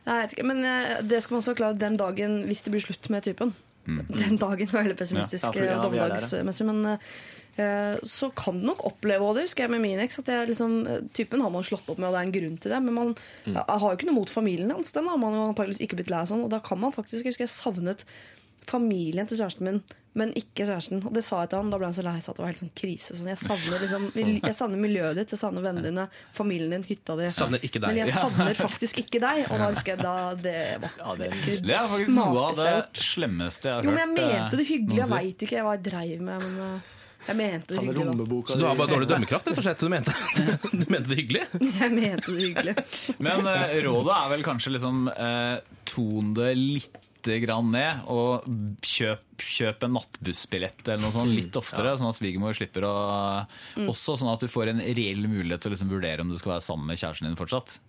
Nei, 0.05 0.13
jeg 0.19 0.21
vet 0.29 0.35
ikke, 0.37 0.45
men 0.45 0.63
eh, 0.63 1.01
det 1.09 1.23
skal 1.23 1.35
man 1.35 1.41
også 1.41 1.55
klare 1.57 1.77
den 1.81 1.97
dagen 1.97 2.37
hvis 2.45 2.61
det 2.61 2.71
blir 2.75 2.85
slutt 2.85 3.09
med 3.09 3.23
typen. 3.25 3.55
Den 3.85 4.39
dagen 4.39 4.69
var 4.71 4.83
veldig 4.83 4.97
pessimistisk 4.99 5.55
Ja, 5.55 5.65
ja, 5.65 5.77
dommedagsmessig, 5.83 6.65
men 6.67 6.85
uh, 6.93 7.95
så 8.07 8.29
kan 8.37 8.59
du 8.59 8.67
nok 8.69 8.83
oppleve, 8.87 9.25
og 9.25 9.37
det 9.37 9.47
husker 9.47 9.65
jeg 9.65 9.73
med 9.73 9.83
min 9.83 10.01
eks, 10.03 10.21
at 10.21 10.31
jeg 10.31 10.49
liksom, 10.51 10.75
eh, 10.87 11.01
typen 11.15 11.43
har 11.43 11.51
man 11.51 11.65
slått 11.65 11.89
opp 11.91 11.99
med, 11.99 12.07
og 12.07 12.15
det 12.15 12.21
er 12.21 12.27
en 12.29 12.35
grunn 12.37 12.57
til 12.61 12.71
det. 12.75 12.81
Men 12.85 12.95
man 12.95 13.13
mm. 13.45 13.57
har 13.67 13.87
jo 13.87 13.97
ikke 13.97 14.07
noe 14.11 14.19
mot 14.21 14.31
familien 14.31 14.71
hans. 14.71 14.93
Den 14.95 15.09
har 15.11 15.19
man 15.19 15.35
jo 15.35 15.47
antakeligvis 15.49 15.81
ikke 15.83 15.99
blitt 15.99 16.13
lei 16.13 16.21
av 16.23 16.29
sånn. 16.31 16.45
Og 16.45 16.53
da 16.53 16.61
kan 16.63 16.79
man 16.79 16.95
faktisk, 16.95 17.25
jeg 17.25 17.33
husker 17.33 17.47
jeg 17.47 17.51
savnet 17.51 18.05
familien 18.69 19.29
til 19.29 19.39
kjæresten 19.39 19.65
min, 19.65 19.79
men 20.17 20.31
ikke 20.37 20.65
kjæresten. 20.65 21.01
Og 21.05 21.13
det 21.15 21.23
sa 21.25 21.43
jeg 21.43 21.51
til 21.51 21.61
han, 21.61 21.71
da 21.71 21.79
ble 21.79 21.89
han 21.89 21.95
så 21.95 22.03
lei 22.05 22.15
seg 22.19 22.33
at 22.33 22.39
det 22.39 22.43
var 22.43 22.51
helt 22.51 22.61
sånn 22.61 22.73
krise. 22.81 23.15
Sånn, 23.17 23.29
jeg, 23.31 23.39
savner 23.41 23.83
liksom, 23.85 24.05
jeg 24.49 24.57
savner 24.57 24.83
miljøet 24.83 25.19
ditt, 25.19 25.33
jeg 25.35 25.41
savner 25.41 25.65
vennene 25.65 25.85
dine, 25.85 26.05
familien 26.35 26.75
din, 26.75 26.85
hytta 26.89 27.17
di. 27.19 27.31
Savner 27.33 27.65
ikke 27.65 27.81
deg. 27.81 27.89
Men 27.89 28.01
jeg 28.03 28.15
savner 28.15 28.59
faktisk 28.65 29.01
ikke 29.03 29.23
deg. 29.23 29.43
Og 29.47 29.63
da 29.63 29.71
husker 29.73 29.95
jeg 29.95 30.03
da 30.03 30.15
det 30.39 30.59
var 30.83 30.95
Ja, 31.01 31.17
det 31.19 31.33
Det 31.65 31.75
er 31.75 31.91
faktisk 31.95 32.15
noe 32.17 32.45
av 32.45 32.61
det 32.61 33.03
slemmeste 33.05 33.69
jeg 33.69 33.79
har 33.79 33.89
Jo, 33.89 33.97
men 33.97 34.05
jeg 34.05 34.15
mente 34.15 34.61
det 34.61 34.69
hyggelig. 34.69 35.03
Jeg 35.03 35.13
veit 35.13 35.45
ikke 35.49 35.67
hva 35.67 35.75
jeg 35.77 35.85
dreiv 35.89 36.23
med, 36.29 36.47
men 36.47 36.79
uh, 36.79 36.95
jeg 37.27 37.35
mente 37.35 37.75
det 37.75 37.83
hyggelig. 37.83 38.39
Så 38.49 38.57
du 38.57 38.65
har 38.65 38.79
bare 38.79 38.93
dårlig 38.95 39.09
dømmekraft, 39.11 39.51
rett 39.51 39.61
og 39.61 39.67
slett? 39.67 39.83
Du 39.83 39.91
mente, 39.91 40.15
du 40.79 40.87
mente 40.87 41.05
det 41.11 41.19
hyggelig? 41.19 41.45
Jeg 41.59 41.91
mente 41.93 42.33
det 42.33 42.47
hyggelig. 42.47 42.75
Men 43.21 43.45
uh, 43.45 43.77
rådet 43.85 44.15
er 44.15 44.33
vel 44.33 44.47
kanskje 44.47 44.73
liksom 44.77 45.05
uh, 45.11 45.59
ton 45.89 46.33
det 46.37 46.55
litt 46.57 47.05
grann 47.43 47.71
ned, 47.73 48.05
og 48.11 48.45
kjøp, 48.85 49.43
kjøp 49.43 49.83
en 49.85 49.95
nattbussbillett 49.97 50.87
eller 50.87 51.03
noe 51.03 51.15
sånt 51.15 51.33
litt 51.35 51.59
oftere, 51.59 51.95
sånn 51.99 52.11
at 52.11 52.17
svigermor 52.19 52.55
slipper 52.57 52.87
å 52.87 52.95
Også 53.89 54.17
sånn 54.19 54.31
at 54.31 54.43
du 54.43 54.49
får 54.51 54.73
en 54.73 54.81
reell 54.83 55.25
mulighet 55.27 55.63
til 55.63 55.71
å 55.71 55.75
liksom 55.75 55.91
vurdere 55.91 56.25
om 56.25 56.31
du 56.31 56.37
skal 56.39 56.55
være 56.55 56.65
sammen 56.65 56.89
med 56.89 57.01
kjæresten 57.01 57.29
din 57.29 57.39
fortsatt. 57.39 57.79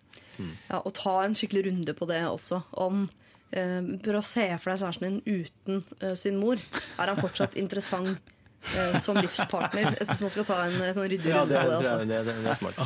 Ja, 0.40 0.80
og 0.80 0.92
ta 0.96 1.20
en 1.24 1.36
skikkelig 1.36 1.66
runde 1.68 1.94
på 1.96 2.08
det 2.10 2.20
også. 2.26 2.62
Om 2.80 3.04
uh, 3.06 3.80
Prøv 4.04 4.20
å 4.20 4.26
se 4.26 4.46
for 4.56 4.72
deg 4.72 4.82
kjæresten 4.82 5.06
din 5.06 5.40
uten 5.44 5.82
eh, 6.00 6.16
sin 6.18 6.38
mor. 6.40 6.60
Er 6.98 7.12
han 7.12 7.20
fortsatt 7.20 7.58
interessant 7.62 8.14
eh, 8.16 8.39
som 9.00 9.16
livspartner? 9.16 9.94
Jeg 9.98 10.06
syns 10.10 10.20
man 10.26 10.32
skal 10.34 10.44
ta 10.48 10.58
en 10.66 10.76
eh, 10.82 10.92
sånn 10.96 11.08
ryddig 11.10 11.32
runde 11.34 11.48
det, 11.54 11.60
på 11.60 11.64
er- 11.64 11.70
det. 11.70 11.76
Altså. 11.78 11.94
er- 12.00 12.24
det, 12.28 12.36
det 12.44 12.56
smart. 12.60 12.84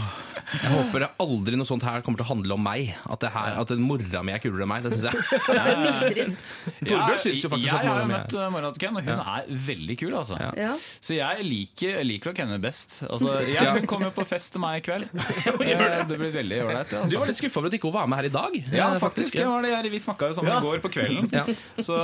Jeg 0.54 0.70
håper 0.70 1.04
aldri 1.24 1.56
noe 1.58 1.66
sånt 1.66 1.82
her 1.82 2.02
kommer 2.04 2.20
til 2.20 2.26
å 2.26 2.30
handle 2.30 2.54
om 2.54 2.62
meg. 2.62 2.92
At, 3.10 3.20
det 3.24 3.30
her, 3.34 3.56
at 3.62 3.70
mora 3.80 4.20
mi 4.22 4.34
er 4.36 4.42
kulere 4.44 4.66
enn 4.66 4.70
meg. 4.70 4.84
Det 4.84 4.92
syns 4.94 5.06
jeg. 5.08 5.14
Det 5.54 5.60
er 5.60 6.12
trist. 6.12 6.50
Torbjørn 6.84 7.20
syns 7.24 7.42
jo 7.44 7.50
faktisk 7.52 7.70
jeg, 7.70 7.74
at 7.74 7.84
jeg 7.84 7.90
har 7.90 7.96
er 7.96 8.04
Jeg 8.04 8.04
har 8.04 8.10
møtt 8.12 8.36
eh, 8.38 8.50
mora 8.54 8.70
til 8.74 8.82
Ken, 8.84 8.98
og 9.00 9.08
hun 9.08 9.22
er 9.34 9.48
veldig 9.68 9.96
kul, 10.02 10.14
altså. 10.20 10.38
Ja. 10.60 10.74
Så 11.02 11.16
jeg 11.18 11.46
liker, 11.48 11.98
liker 12.06 12.30
nok 12.30 12.42
henne 12.44 12.58
best. 12.62 12.96
Altså, 13.08 13.34
jeg, 13.48 13.72
hun 13.80 13.88
kommer 13.94 14.14
på 14.14 14.26
fest 14.28 14.52
til 14.54 14.62
meg 14.62 14.78
i 14.82 14.84
kveld. 14.86 15.08
det. 15.18 16.18
blir 16.20 16.34
veldig 16.38 16.60
ålreit. 16.68 16.78
Altså. 16.84 16.94
Du 16.94 17.02
Altså. 17.04 17.18
var 17.24 17.30
litt 17.32 17.40
skuffa 17.40 17.60
over 17.60 17.70
at 17.72 17.76
ikke 17.78 17.88
hun 17.90 17.96
var 17.98 18.08
med 18.12 18.20
her 18.20 18.28
i 18.28 18.34
dag. 18.34 18.56
Ja, 18.74 18.88
eh, 18.94 19.00
faktisk. 19.02 19.36
Det 19.40 19.46
var 19.48 19.64
det 19.64 19.72
jeg, 19.74 19.92
vi 19.94 20.02
snakka 20.06 20.30
jo 20.30 20.38
sammen 20.38 20.54
i 20.54 20.64
går 20.68 20.82
på 20.84 20.92
kvelden. 20.94 21.28
Ja. 21.34 21.44
Så, 21.80 21.98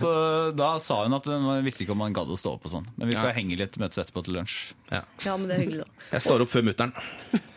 så 0.00 0.10
da 0.56 0.72
sa 0.82 1.02
hun 1.04 1.16
at 1.20 1.28
hun 1.30 1.48
visste 1.66 1.84
ikke 1.84 1.94
om 1.94 2.02
han 2.06 2.16
gadd 2.16 2.32
å 2.32 2.38
stå 2.38 2.56
opp 2.56 2.66
og 2.68 2.74
sånn. 2.78 2.88
Men 3.04 3.12
vi 3.12 3.18
skal 3.20 3.30
Ja. 3.30 3.36
henge 3.36 3.58
litt, 3.60 3.76
møtes 3.82 4.00
etterpå 4.00 4.24
til 4.24 4.38
lunsj. 4.38 4.56
Ja. 4.90 5.02
ja, 5.26 5.36
men 5.36 5.48
det 5.50 5.58
er 5.58 5.62
hyggelig, 5.66 5.84
da. 5.84 6.08
Jeg 6.16 6.24
står 6.24 6.44
opp 6.46 6.50
før 6.54 6.64
mutter'n. 6.70 6.92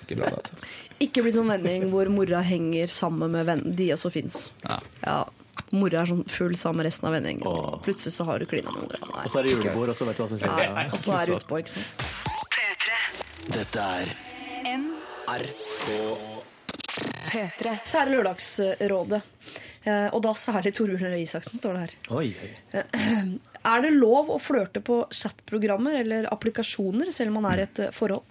Ikke 0.04 0.18
bra, 0.20 0.30
det. 0.36 0.62
Ikke 1.08 1.22
bli 1.24 1.32
sånn 1.36 1.48
vending 1.52 1.88
hvor 1.94 2.10
mora 2.10 2.40
henger 2.44 2.88
sammen 2.92 3.32
med 3.32 3.46
venn 3.48 3.64
de 3.78 3.92
også 3.96 4.10
fins. 4.12 4.50
Ja. 4.68 4.80
Ja. 5.06 5.18
Mora 5.74 6.02
er 6.04 6.10
sånn 6.10 6.24
full 6.32 6.54
sammen 6.60 6.82
med 6.84 6.88
resten 6.90 7.08
av 7.10 7.14
vennegjengen. 7.18 7.48
Og 7.50 7.82
Plutselig 7.86 8.14
så 8.16 8.26
har 8.28 8.40
du 8.40 8.46
klina 8.50 8.72
med 8.76 8.84
mora. 8.88 9.00
Nei. 9.14 9.24
Og 9.26 9.32
så 9.34 9.40
er 9.40 9.48
det 9.48 9.52
julebord, 9.56 9.90
og 9.94 9.98
så 10.00 10.06
vet 10.08 10.18
du 10.20 10.24
hva 10.24 10.30
som 10.32 10.40
skjer. 10.42 10.54
Nei. 10.58 10.68
Ja. 10.86 10.92
Og 10.94 11.00
så 11.04 11.16
er 11.18 11.26
det 11.32 11.38
utpå, 11.42 11.60
ikke 11.64 11.74
sant. 11.76 11.96
Dette 13.58 13.80
er 14.02 14.12
NRK 14.78 15.86
P3. 17.28 17.74
Kjære 17.88 18.12
Lørdagsrådet, 18.16 19.22
og 20.14 20.22
da 20.26 20.34
særlig 20.38 20.74
Torbjørn 20.76 21.14
Røe 21.14 21.22
Isaksen, 21.22 21.60
står 21.62 21.78
det 21.78 21.84
her. 21.86 21.94
Oi, 22.18 22.32
oi. 22.34 22.82
Er 23.68 23.84
det 23.84 23.92
lov 23.98 24.30
å 24.32 24.40
flørte 24.40 24.80
på 24.86 25.02
chatprogrammer 25.12 26.00
eller 26.00 26.28
applikasjoner 26.32 27.12
selv 27.16 27.34
om 27.34 27.42
man 27.42 27.52
er 27.52 27.64
i 27.64 27.66
et 27.66 27.82
eh, 27.84 27.94
forhold? 27.96 28.24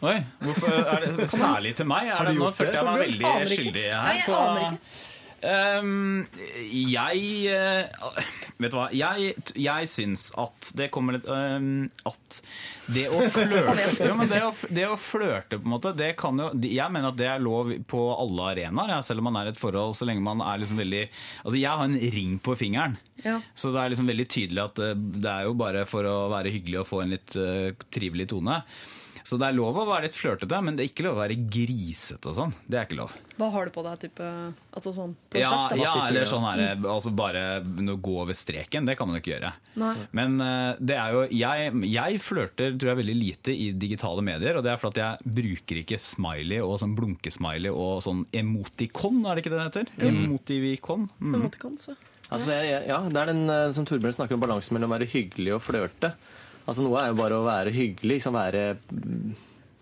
Oi, 0.00 0.16
hvorfor 0.40 0.72
er 0.78 1.04
det 1.04 1.26
særlig 1.28 1.74
til 1.76 1.88
meg? 1.90 2.08
Er 2.08 2.30
det, 2.30 2.36
nå 2.38 2.48
følte 2.56 2.78
jeg 2.78 2.86
meg 2.86 3.02
veldig 3.02 3.32
skyldig 3.50 3.82
Nei, 3.90 4.14
jeg 4.22 4.32
aner 4.32 4.62
ikke. 4.70 4.78
Ehm, 5.40 6.26
jeg 6.68 7.20
uh, 7.48 8.18
Vet 8.60 8.74
du 8.74 8.76
hva? 8.76 8.90
Jeg, 8.92 9.32
jeg 9.56 9.88
syns 9.88 10.26
at 10.36 10.68
det 10.76 10.90
kommer 10.92 11.16
litt 11.16 11.24
um, 11.24 11.86
At 12.04 12.40
det 12.92 13.06
å 13.08 13.22
flørte 13.32 14.04
ja, 14.04 14.16
det, 14.28 14.42
å, 14.44 14.50
det 14.68 14.84
å 14.90 14.98
flørte, 15.00 15.56
på 15.56 15.64
en 15.64 15.72
måte, 15.72 15.94
det 15.96 16.10
kan 16.20 16.36
jo 16.42 16.50
Jeg 16.66 16.92
mener 16.92 17.14
at 17.14 17.20
det 17.20 17.30
er 17.30 17.40
lov 17.40 17.72
på 17.88 18.02
alle 18.12 18.50
arenaer, 18.52 18.96
ja, 18.96 19.00
selv 19.06 19.22
om 19.22 19.30
man 19.30 19.40
er 19.40 19.48
i 19.48 19.54
et 19.54 19.60
forhold, 19.60 19.96
så 19.96 20.08
lenge 20.08 20.24
man 20.26 20.44
er 20.44 20.60
liksom 20.60 20.80
veldig 20.82 21.04
Altså, 21.06 21.56
jeg 21.56 21.70
har 21.70 21.86
en 21.86 21.98
ring 22.12 22.36
på 22.42 22.54
fingeren. 22.58 22.98
Ja. 23.24 23.38
Så 23.56 23.72
det 23.72 23.80
er 23.80 23.92
liksom 23.92 24.08
veldig 24.10 24.26
tydelig 24.32 24.64
at 24.64 24.80
det, 24.80 24.90
det 25.24 25.30
er 25.30 25.48
jo 25.48 25.56
bare 25.58 25.86
for 25.88 26.06
å 26.08 26.16
være 26.32 26.52
hyggelig 26.52 26.82
og 26.82 26.88
få 26.90 27.04
en 27.04 27.14
litt 27.14 27.36
uh, 27.40 27.70
trivelig 27.94 28.28
tone. 28.34 28.60
Så 29.30 29.38
det 29.38 29.46
er 29.46 29.54
lov 29.54 29.76
å 29.78 29.84
være 29.86 30.08
litt 30.08 30.16
flørtete, 30.18 30.58
men 30.66 30.74
det 30.74 30.82
er 30.82 30.88
ikke 30.90 31.04
lov 31.06 31.14
å 31.14 31.20
være 31.22 31.36
grisete 31.54 32.32
og 32.32 32.34
sånn. 32.34 32.54
Det 32.66 32.80
er 32.80 32.88
ikke 32.88 32.98
lov. 32.98 33.12
Hva 33.38 33.50
har 33.54 33.68
du 33.68 33.72
på 33.76 33.84
deg? 33.86 34.00
Type, 34.02 34.30
altså 34.74 34.92
sånn 34.96 35.12
prosjekt? 35.30 35.76
Ja, 35.78 35.84
ja 35.84 36.08
eller 36.08 36.26
sånn 36.26 36.42
her, 36.48 36.62
Mm. 36.74 36.88
altså 36.90 37.12
bare 37.14 37.42
gå 38.02 38.16
over 38.24 38.34
streken, 38.34 38.86
det 38.90 38.96
kan 38.98 39.06
man 39.08 39.20
ikke 39.20 39.36
gjøre. 39.36 39.52
Nei. 39.78 39.92
Men 40.18 40.34
eh, 40.42 40.74
det 40.82 40.96
er 40.98 41.14
jo, 41.14 41.22
jeg, 41.30 41.72
jeg 41.94 42.20
flørter 42.26 42.74
tror 42.74 42.90
jeg 42.92 43.00
veldig 43.04 43.16
lite 43.20 43.54
i 43.54 43.70
digitale 43.72 44.24
medier, 44.26 44.58
og 44.58 44.66
det 44.66 44.72
er 44.74 44.82
fordi 44.82 45.04
jeg 45.04 45.34
bruker 45.38 45.80
ikke 45.84 46.00
smiley 46.02 46.58
og 46.64 46.80
sånn 46.82 46.96
blunkesmiley 46.98 47.70
og 47.70 48.02
sånn 48.02 48.24
emotikon, 48.34 49.22
er 49.30 49.38
det 49.38 49.44
ikke 49.46 49.54
det 49.54 49.60
det 49.62 49.68
heter? 49.70 49.94
Emotivikon 50.10 51.08
Mm. 51.20 51.34
Emotikon, 51.38 51.76
ja. 51.88 51.94
Altså, 52.30 52.54
ja, 52.86 52.98
det 53.10 53.18
er 53.18 53.26
den 53.32 53.48
eh, 53.50 53.72
som 53.74 53.84
Torbjørn 53.86 54.14
snakker 54.14 54.36
om 54.36 54.42
balansen 54.42 54.76
mellom 54.76 54.92
å 54.92 54.98
være 54.98 55.08
hyggelig 55.10 55.54
og 55.56 55.62
flørte. 55.66 56.12
Altså, 56.70 56.84
noe 56.86 57.00
er 57.02 57.10
jo 57.10 57.18
bare 57.18 57.38
å 57.40 57.46
være 57.46 57.72
hyggelig, 57.74 58.12
liksom 58.20 58.36
være 58.38 58.64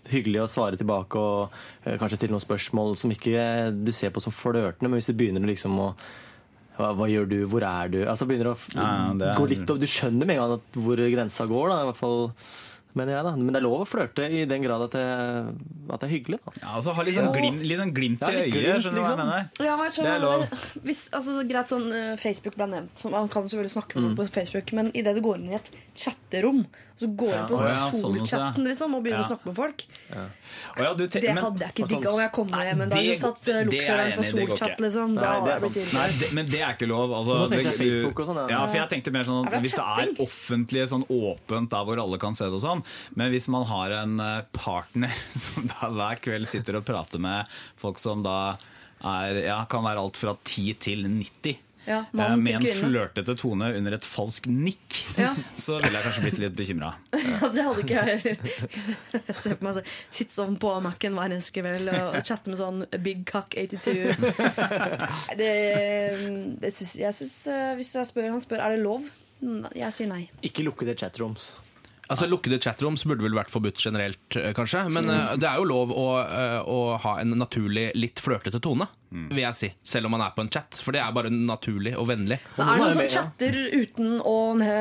hyggelig 0.09 0.40
å 0.40 0.48
svare 0.48 0.78
tilbake 0.81 1.20
og 1.20 1.56
eh, 1.85 1.98
kanskje 2.01 2.16
stille 2.23 2.32
noen 2.32 2.44
spørsmål 2.44 2.94
som 2.97 3.12
ikke 3.12 3.35
eh, 3.36 3.66
du 3.77 3.90
ser 3.93 4.12
på 4.15 4.23
som 4.24 4.32
flørtende, 4.32 4.89
men 4.89 4.97
hvis 5.02 5.10
du 5.10 5.16
begynner 5.19 5.44
liksom 5.51 5.77
å 5.85 5.90
hva, 6.78 6.93
hva 6.94 7.09
gjør 7.10 7.27
du, 7.28 7.36
hvor 7.51 7.65
er 7.66 7.90
du? 7.93 7.98
Altså 8.06 8.24
begynner 8.31 8.52
å 8.52 8.56
Ja, 8.73 8.89
er- 9.12 9.36
gå 9.36 9.48
litt 9.51 9.65
over, 9.69 9.82
Du 9.82 9.90
skjønner 9.90 10.24
med 10.31 10.36
en 10.39 10.43
gang 10.44 10.56
at 10.60 10.78
hvor 10.78 11.01
grensa 11.12 11.44
går, 11.51 11.73
da, 11.74 11.78
i 11.82 11.89
hvert 11.90 11.98
fall 12.01 12.20
mener 12.97 13.12
jeg. 13.15 13.24
da. 13.24 13.32
Men 13.36 13.52
det 13.52 13.60
er 13.60 13.65
lov 13.66 13.82
å 13.85 13.89
flørte 13.89 14.24
i 14.31 14.44
den 14.48 14.62
grad 14.65 14.82
at 14.89 14.94
det, 14.97 15.05
at 15.93 16.01
det 16.01 16.06
er 16.09 16.12
hyggelig. 16.15 16.39
da. 16.44 16.52
Ja, 16.62 16.73
altså 16.78 16.94
ha 16.97 17.02
litt 17.06 17.15
sånn 17.19 17.32
glimt, 17.35 17.62
litt 17.62 17.78
sånn 17.82 17.93
glimt 17.94 18.20
Ja, 18.24 18.31
i 18.32 18.36
litt 18.39 18.48
øyet, 18.48 18.55
glimt, 18.56 18.82
skjønner 18.85 18.98
du 18.98 19.02
hva 19.02 19.09
jeg 19.09 19.19
liksom. 19.19 19.23
mener? 19.28 19.69
Ja, 19.69 19.77
men 19.77 19.85
jeg 19.85 19.93
Det 19.93 19.98
skjønner, 19.98 20.16
er 20.16 20.24
lov. 20.24 20.82
hvis, 20.89 21.02
altså, 21.12 21.36
så 21.39 21.47
greit 21.52 21.69
sånn 21.74 21.89
eh, 21.93 22.16
Facebook 22.24 22.56
ble 22.59 22.66
nevnt, 22.73 22.94
så 22.98 23.10
man 23.12 23.28
kan 23.28 23.48
selvfølgelig 23.48 23.74
snakke 23.77 23.94
med 23.98 24.06
noen 24.09 24.19
på 24.23 24.28
Facebook, 24.39 24.73
men 24.78 24.90
idet 24.94 25.15
du 25.19 25.23
går 25.24 25.36
inn 25.43 25.51
i 25.52 25.59
et 25.60 25.70
chatterom, 25.94 26.65
så 26.99 27.09
går 27.16 27.35
du 27.49 27.53
på 27.55 27.59
ja, 27.62 27.75
sånn 27.93 28.16
ja. 28.19 28.25
Sol-chatten 28.27 28.65
liksom, 28.66 28.95
og 28.99 29.05
begynner 29.05 29.23
Ja. 29.23 29.27
å 29.27 29.31
snakke 29.31 29.47
med 29.47 29.57
folk 29.57 29.85
du 30.99 31.07
te- 31.07 31.20
Det 31.20 31.35
men- 31.35 31.45
hadde 31.45 31.59
jeg 31.62 31.70
ikke 31.75 31.87
sånn- 31.87 31.99
digga 32.01 32.12
om 32.12 32.20
jeg 32.20 32.33
kom 32.33 32.49
hjem 32.49 32.81
en 32.83 32.89
dag 32.89 33.09
og 33.09 33.16
satt 33.23 33.49
eh, 33.49 33.55
er 33.55 33.59
jeg 33.59 33.66
lokføreren 33.69 34.12
på 34.19 34.25
Sol-chat, 34.33 34.81
liksom. 34.83 35.15
Nei, 35.15 35.41
det 35.45 35.53
er 35.55 35.59
sant. 35.59 35.79
Nei, 35.95 36.09
det, 36.19 36.33
men 36.35 36.47
det 36.47 36.61
er 36.61 36.73
ikke 36.75 36.89
lov. 36.89 37.11
Altså, 37.19 37.37
Nå 37.39 37.49
må 37.49 37.62
jeg 37.62 37.65
du- 37.65 37.79
Facebook 37.79 38.19
og 38.20 38.27
sånn, 38.27 38.41
ja. 38.43 38.47
ja. 38.51 38.66
For 38.66 38.77
jeg 38.81 38.89
tenkte 38.91 39.12
mer 39.12 39.25
sånn 39.25 39.47
at 39.47 39.62
Hvis 39.62 39.77
det 39.79 39.87
er 39.87 40.25
offentlig 40.25 40.89
sånn 40.89 41.07
åpent 41.09 41.70
der 41.70 41.85
hvor 41.85 42.03
alle 42.03 42.19
kan 42.19 42.35
se 42.35 42.45
det 42.45 42.53
og 42.55 42.61
sånn, 42.61 42.85
men 43.15 43.33
hvis 43.33 43.49
man 43.49 43.65
har 43.65 43.91
en 44.03 44.19
eh, 44.20 44.43
partner 44.53 45.12
som 45.33 45.66
da 45.69 45.89
hver 45.91 46.20
kveld 46.20 46.47
sitter 46.49 46.77
og 46.77 46.85
prater 46.85 47.19
med 47.20 47.47
folk 47.77 47.99
som 47.99 48.23
da 48.23 48.57
er, 49.05 49.45
ja, 49.47 49.65
kan 49.70 49.85
være 49.85 49.99
alt 50.03 50.16
fra 50.16 50.37
10 50.45 50.75
til 50.81 51.05
90 51.07 51.57
Ja, 51.89 52.02
eh, 52.12 52.35
med 52.36 52.48
en 52.59 52.66
flørtete 52.82 53.35
tone 53.40 53.70
under 53.78 53.94
et 53.97 54.05
falsk 54.05 54.47
nikk, 54.52 54.98
Ja. 55.16 55.31
så 55.65 55.78
ville 55.81 55.97
jeg 55.97 56.05
kanskje 56.06 56.24
blitt 56.27 56.40
litt 56.43 56.56
bekymra. 56.59 56.90
Ja, 57.28 57.48
det 57.55 57.65
hadde 57.65 57.82
ikke 57.85 58.02
jeg 58.09 58.36
Jeg 59.15 59.36
ser 59.43 59.56
på 59.59 59.66
meg 59.66 59.78
sånn 59.78 59.89
Sitte 60.19 60.35
sånn 60.36 60.56
på 60.60 60.73
Mac-en 60.85 61.16
hver 61.16 61.32
eneste 61.32 61.55
kveld 61.56 61.89
og 61.93 62.19
chatte 62.27 62.52
med 62.52 62.60
sånn 62.60 62.82
Big 63.05 63.24
Cock 63.28 63.56
82. 63.56 64.16
Det, 65.39 65.52
det 66.60 66.73
synes, 66.74 66.93
jeg 66.98 67.16
syns 67.20 67.36
eh, 67.52 67.73
Hvis 67.78 67.94
jeg 67.97 68.09
spør, 68.10 68.28
han 68.35 68.43
spør 68.44 68.65
er 68.65 68.77
det 68.77 68.82
lov, 68.85 69.09
jeg 69.78 69.94
sier 69.94 70.09
nei. 70.10 70.24
Ikke 70.44 70.65
lukkede 70.66 70.97
chatrooms. 70.98 71.52
Altså 72.09 72.29
Lukkede 72.29 72.57
chatrooms 72.63 73.05
burde 73.05 73.25
vel 73.25 73.37
vært 73.37 73.53
forbudt 73.53 73.83
generelt, 73.85 74.23
eh, 74.37 74.53
kanskje. 74.57 74.87
Men 74.93 75.11
uh, 75.13 75.35
det 75.37 75.49
er 75.49 75.61
jo 75.61 75.69
lov 75.69 75.93
å, 75.93 76.07
uh, 76.25 76.61
å 76.65 76.79
ha 77.05 77.19
en 77.21 77.37
naturlig, 77.37 77.91
litt 77.99 78.23
flørtete 78.25 78.63
tone, 78.65 78.89
vil 79.09 79.41
jeg 79.41 79.57
si. 79.57 79.69
Selv 79.89 80.09
om 80.09 80.13
man 80.17 80.23
er 80.25 80.33
på 80.37 80.43
en 80.45 80.51
chat. 80.53 80.81
For 80.85 80.97
det 80.97 81.01
er 81.01 81.13
bare 81.17 81.31
naturlig 81.33 81.95
og 82.01 82.09
vennlig. 82.11 82.41
Det 82.57 82.65
er 82.65 82.69
det 82.69 82.81
noen 82.81 82.93
som 82.93 83.01
med, 83.01 83.09
ja. 83.09 83.23
chatter 83.23 83.59
uten 83.73 84.19
å 84.21 84.37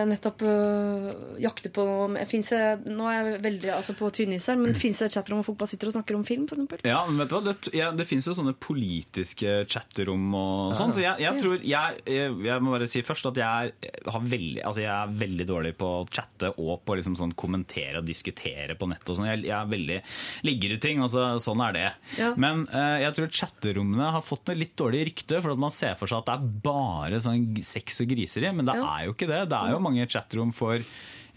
nettopp 0.08 0.44
uh, 0.48 1.12
jakte 1.44 1.72
på 1.74 1.86
noe 1.88 2.26
finnes 2.28 2.52
jeg, 2.52 2.80
Nå 2.88 3.08
er 3.12 3.18
jeg 3.18 3.42
veldig 3.44 3.72
altså, 3.76 3.96
på 3.98 4.10
tynnis 4.16 4.48
her, 4.52 4.60
men 4.60 4.76
fins 4.78 5.00
det 5.04 5.12
chatrom 5.14 5.42
hvor 5.42 5.50
folk 5.52 5.62
bare 5.62 5.72
sitter 5.74 5.92
og 5.92 5.98
snakker 5.98 6.18
om 6.18 6.26
film, 6.28 6.48
f.eks.? 6.48 6.88
Ja, 6.88 7.02
men 7.08 7.22
vet 7.22 7.32
du 7.32 7.38
hva? 7.38 7.44
Det, 7.48 7.74
ja, 7.76 7.92
det 7.96 8.08
finnes 8.10 8.28
jo 8.28 8.36
sånne 8.38 8.56
politiske 8.56 9.62
chatterom 9.72 10.28
og 10.38 10.76
sånn. 10.80 10.96
Så 10.96 11.04
jeg, 11.04 11.24
jeg 11.24 11.44
tror 11.44 11.60
jeg, 11.60 12.02
jeg, 12.08 12.36
jeg 12.48 12.64
må 12.64 12.76
bare 12.76 12.90
si 12.92 13.04
først 13.08 13.32
at 13.32 13.42
jeg 13.44 13.72
er, 13.72 14.02
har 14.08 14.28
veldig, 14.36 14.64
altså 14.64 14.84
jeg 14.84 14.94
er 14.96 15.16
veldig 15.24 15.48
dårlig 15.50 15.76
på 15.80 15.92
å 16.00 16.04
chatte 16.08 16.52
og 16.56 16.84
på 16.88 16.98
liksom 17.00 17.17
sånn 17.20 17.34
kommentere 17.38 18.00
og 18.02 18.08
diskutere 18.08 18.78
på 18.80 18.88
nett 18.92 19.04
og 19.10 19.18
sånn. 19.20 19.28
Jeg, 19.32 19.44
jeg 19.50 19.56
er 19.58 19.72
veldig 19.74 20.00
ligger 20.48 20.76
i 20.78 20.80
ting, 20.88 21.04
altså 21.06 21.28
sånn 21.44 21.62
er 21.68 21.76
det. 21.78 21.86
Ja. 22.22 22.32
Men 22.40 22.64
eh, 22.72 23.02
jeg 23.06 23.18
tror 23.18 23.34
chatterommene 23.42 24.12
har 24.16 24.26
fått 24.26 24.54
et 24.54 24.62
litt 24.64 24.76
dårlig 24.80 25.06
rykte, 25.12 25.42
for 25.44 25.54
at 25.58 25.62
man 25.68 25.74
ser 25.74 25.98
for 26.00 26.08
seg 26.10 26.24
at 26.24 26.32
det 26.32 26.38
er 26.38 26.50
bare 26.72 27.22
sånn 27.26 27.46
sex 27.66 28.02
og 28.06 28.12
griseri, 28.16 28.54
men 28.56 28.66
det 28.70 28.78
Ja. 28.80 28.88
er 28.98 29.06
jo 29.10 29.16
ikke 29.18 29.28
det. 29.30 29.44
Det 29.52 29.58
er 29.64 29.74
jo 29.76 29.80
mange 29.84 30.08
chatterom 30.08 30.54
for 30.56 30.78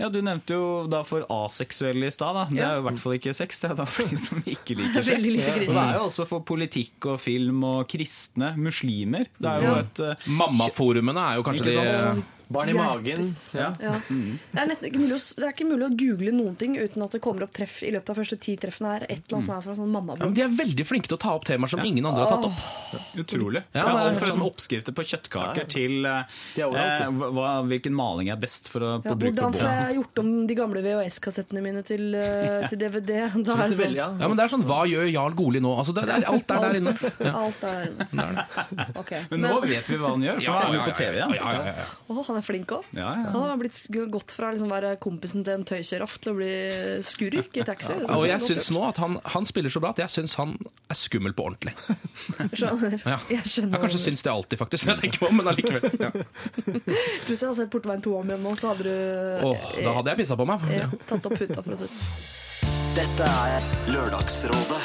ja, 0.01 0.09
Du 0.09 0.23
nevnte 0.25 0.55
jo 0.57 0.87
da 0.89 1.03
for 1.05 1.27
aseksuelle 1.29 2.07
i 2.09 2.13
stad. 2.15 2.39
Det 2.55 2.63
er 2.65 2.79
jo 2.79 2.81
i 2.81 2.85
hvert 2.87 3.01
fall 3.03 3.17
ikke 3.19 3.35
sex. 3.37 3.59
Det 3.61 3.69
er 3.69 3.75
da 3.83 3.85
for 3.85 4.09
de 4.09 4.17
som 4.17 4.39
ikke 4.49 4.77
liker 4.79 5.05
sex. 5.05 5.27
Og 5.69 5.75
det 5.77 5.83
er 5.83 5.99
jo 5.99 6.07
også 6.07 6.25
for 6.31 6.41
politikk 6.49 7.05
og 7.13 7.19
film 7.21 7.61
og 7.69 7.83
kristne. 7.93 8.55
Muslimer. 8.57 9.29
Det 9.37 9.51
er 9.51 9.67
jo 9.67 9.75
et 9.83 10.01
eh, 10.07 10.25
Mammaforumene 10.41 11.21
er 11.21 11.37
jo 11.37 11.45
kanskje 11.45 11.69
de? 11.69 12.23
Barn 12.51 12.69
i 12.69 12.75
magen. 12.75 13.21
Ja. 13.55 13.69
Ja. 13.79 13.93
Det, 14.11 14.59
er 14.59 14.67
nesten 14.71 14.89
ikke 14.91 14.99
mulig 15.05 15.15
å, 15.15 15.21
det 15.39 15.45
er 15.47 15.53
ikke 15.55 15.67
mulig 15.69 15.87
å 15.87 15.91
google 16.01 16.33
noen 16.35 16.57
ting 16.59 16.73
uten 16.81 17.05
at 17.07 17.13
det 17.15 17.21
kommer 17.23 17.45
opp 17.47 17.53
treff 17.55 17.77
i 17.87 17.93
løpet 17.95 18.11
av 18.11 18.19
første 18.19 18.39
ti 18.43 18.57
treffene. 18.59 18.97
er 18.99 19.05
et 19.07 19.21
eller 19.23 19.37
annet 19.39 19.47
som 19.47 19.55
er 19.55 19.63
fra 19.67 19.75
sånn 19.77 19.87
ja, 19.87 19.87
men 19.87 19.95
mammablogg. 20.01 20.35
De 20.35 20.43
er 20.43 20.57
veldig 20.59 20.87
flinke 20.89 21.11
til 21.13 21.17
å 21.17 21.21
ta 21.23 21.35
opp 21.39 21.47
temaer 21.47 21.71
som 21.71 21.83
ingen 21.87 22.09
andre 22.11 22.25
har 22.27 22.33
tatt 22.35 22.49
opp. 22.51 23.07
Utrolig. 23.23 23.63
Ja, 23.71 23.85
Ja, 23.87 23.95
alt 24.09 24.19
fra 24.19 24.33
sånn. 24.33 24.43
oppskrifter 24.49 24.97
på 24.99 25.05
kjøttkaker 25.13 25.69
til 25.71 26.05
eh, 26.11 26.35
er 26.59 26.67
overalt, 26.67 27.05
eh, 27.07 27.31
hva, 27.39 27.53
hvilken 27.71 27.95
maling 27.95 28.33
er 28.35 28.41
best 28.43 28.67
for 28.73 28.83
å 28.83 28.91
Ja, 28.97 29.05
på 29.07 29.15
bruk 29.21 29.31
på 29.37 29.47
hvordan 29.47 29.55
får 29.61 29.71
jeg 29.71 29.99
gjort 30.01 30.23
om 30.25 30.33
de 30.51 30.59
gamle 30.59 30.83
VHS-kassettene 30.85 31.63
mine 31.65 31.85
til, 31.87 32.09
øh, 32.19 32.67
til 32.69 32.83
DVD? 32.83 33.13
Da 33.47 33.57
er 33.57 33.71
det 33.71 33.79
sånn, 33.79 33.95
ja. 33.97 34.09
Ja, 34.21 34.27
men 34.27 34.37
det 34.39 34.45
er 34.49 34.53
sånn, 34.57 34.67
Hva 34.67 34.81
gjør 34.91 35.07
Jarl 35.11 35.39
Goli 35.39 35.63
nå? 35.63 35.71
Altså, 35.81 35.95
det, 35.97 36.05
det 36.11 36.19
er, 36.19 36.27
alt 36.35 36.51
er 36.51 36.67
der 36.67 36.81
inne. 36.83 36.97
Ja. 37.23 37.33
Alt 37.47 37.63
er 37.63 37.79
der 37.79 38.11
inne. 38.11 38.45
Ok. 39.01 39.15
Men 39.31 39.45
nå 39.47 39.55
vet 39.65 39.87
vi 39.91 39.99
hva 40.01 40.13
han 40.17 40.27
gjør, 40.27 40.41
for 40.41 40.45
Ja, 40.45 40.51
nå 40.51 40.59
er 40.59 40.67
han 40.67 40.77
jo 40.77 40.83
på 40.91 40.97
TV 40.99 41.17
igjen. 41.21 41.35
ja, 41.39 41.55
ja, 41.55 41.75
ja. 41.81 41.87
Å, 42.11 42.25
han 42.31 42.39
er 42.40 42.40
flink 42.47 42.73
òg. 42.77 42.85
Ja, 42.97 43.11
ja. 43.17 43.31
Han 43.35 43.49
har 43.51 43.57
blitt 43.61 43.77
gått 44.13 44.31
fra 44.35 44.51
å 44.51 44.55
liksom 44.57 44.71
være 44.73 44.95
kompisen 45.03 45.45
til 45.47 45.55
en 45.59 45.65
tøyseraff 45.69 46.19
til 46.23 46.33
å 46.33 46.37
bli 46.39 46.51
skurk 47.07 47.57
i 47.61 47.65
taxi. 47.67 47.93
Er 47.97 48.07
Og 48.17 48.27
jeg 48.29 48.41
godt 48.41 48.51
syns 48.53 48.71
nå 48.75 48.83
at 48.89 48.97
han, 49.03 49.19
han 49.35 49.47
spiller 49.49 49.71
så 49.73 49.81
bra 49.83 49.91
at 49.95 50.03
jeg 50.05 50.13
syns 50.17 50.35
han 50.41 50.57
er 50.91 50.99
skummel 50.99 51.33
på 51.37 51.47
ordentlig. 51.51 51.75
Skjønner. 52.57 52.99
Ja. 53.05 53.19
Jeg 53.31 53.45
skjønner. 53.47 53.77
Jeg 53.79 53.85
kanskje 53.87 54.03
syns 54.07 54.23
det 54.27 54.33
alltid, 54.33 54.59
faktisk, 54.63 54.87
når 54.87 54.97
jeg 54.97 55.03
tenker 55.07 55.25
på, 55.27 55.33
men 55.39 55.53
allikevel. 55.53 55.83
Ja. 56.01 56.11
Hvis 57.27 57.41
jeg 57.41 57.47
hadde 57.47 57.59
sett 57.63 57.71
Portveien 57.73 58.03
2 58.05 58.17
om 58.21 58.31
igjen 58.35 58.43
nå, 58.47 58.57
så 58.59 58.73
hadde 58.75 58.85
du 58.89 59.47
Åh, 59.51 59.71
da 59.85 59.95
hadde 60.01 60.15
jeg 60.15 60.23
pissa 60.25 60.37
på 60.41 60.47
meg. 60.49 60.65
eh, 60.71 60.81
Ja. 60.85 60.91
tatt 61.11 61.27
opp 61.31 61.37
puta, 61.39 61.61
for 61.63 61.73
å 61.73 61.79
si 61.79 61.87
det 61.87 61.95
sånn. 61.95 62.37
Dette 62.91 63.27
er 63.31 63.69
Lørdagsrådet 63.95 64.83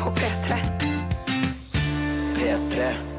På 0.00 0.12
P3. 0.16 0.62
P3. 2.38 3.17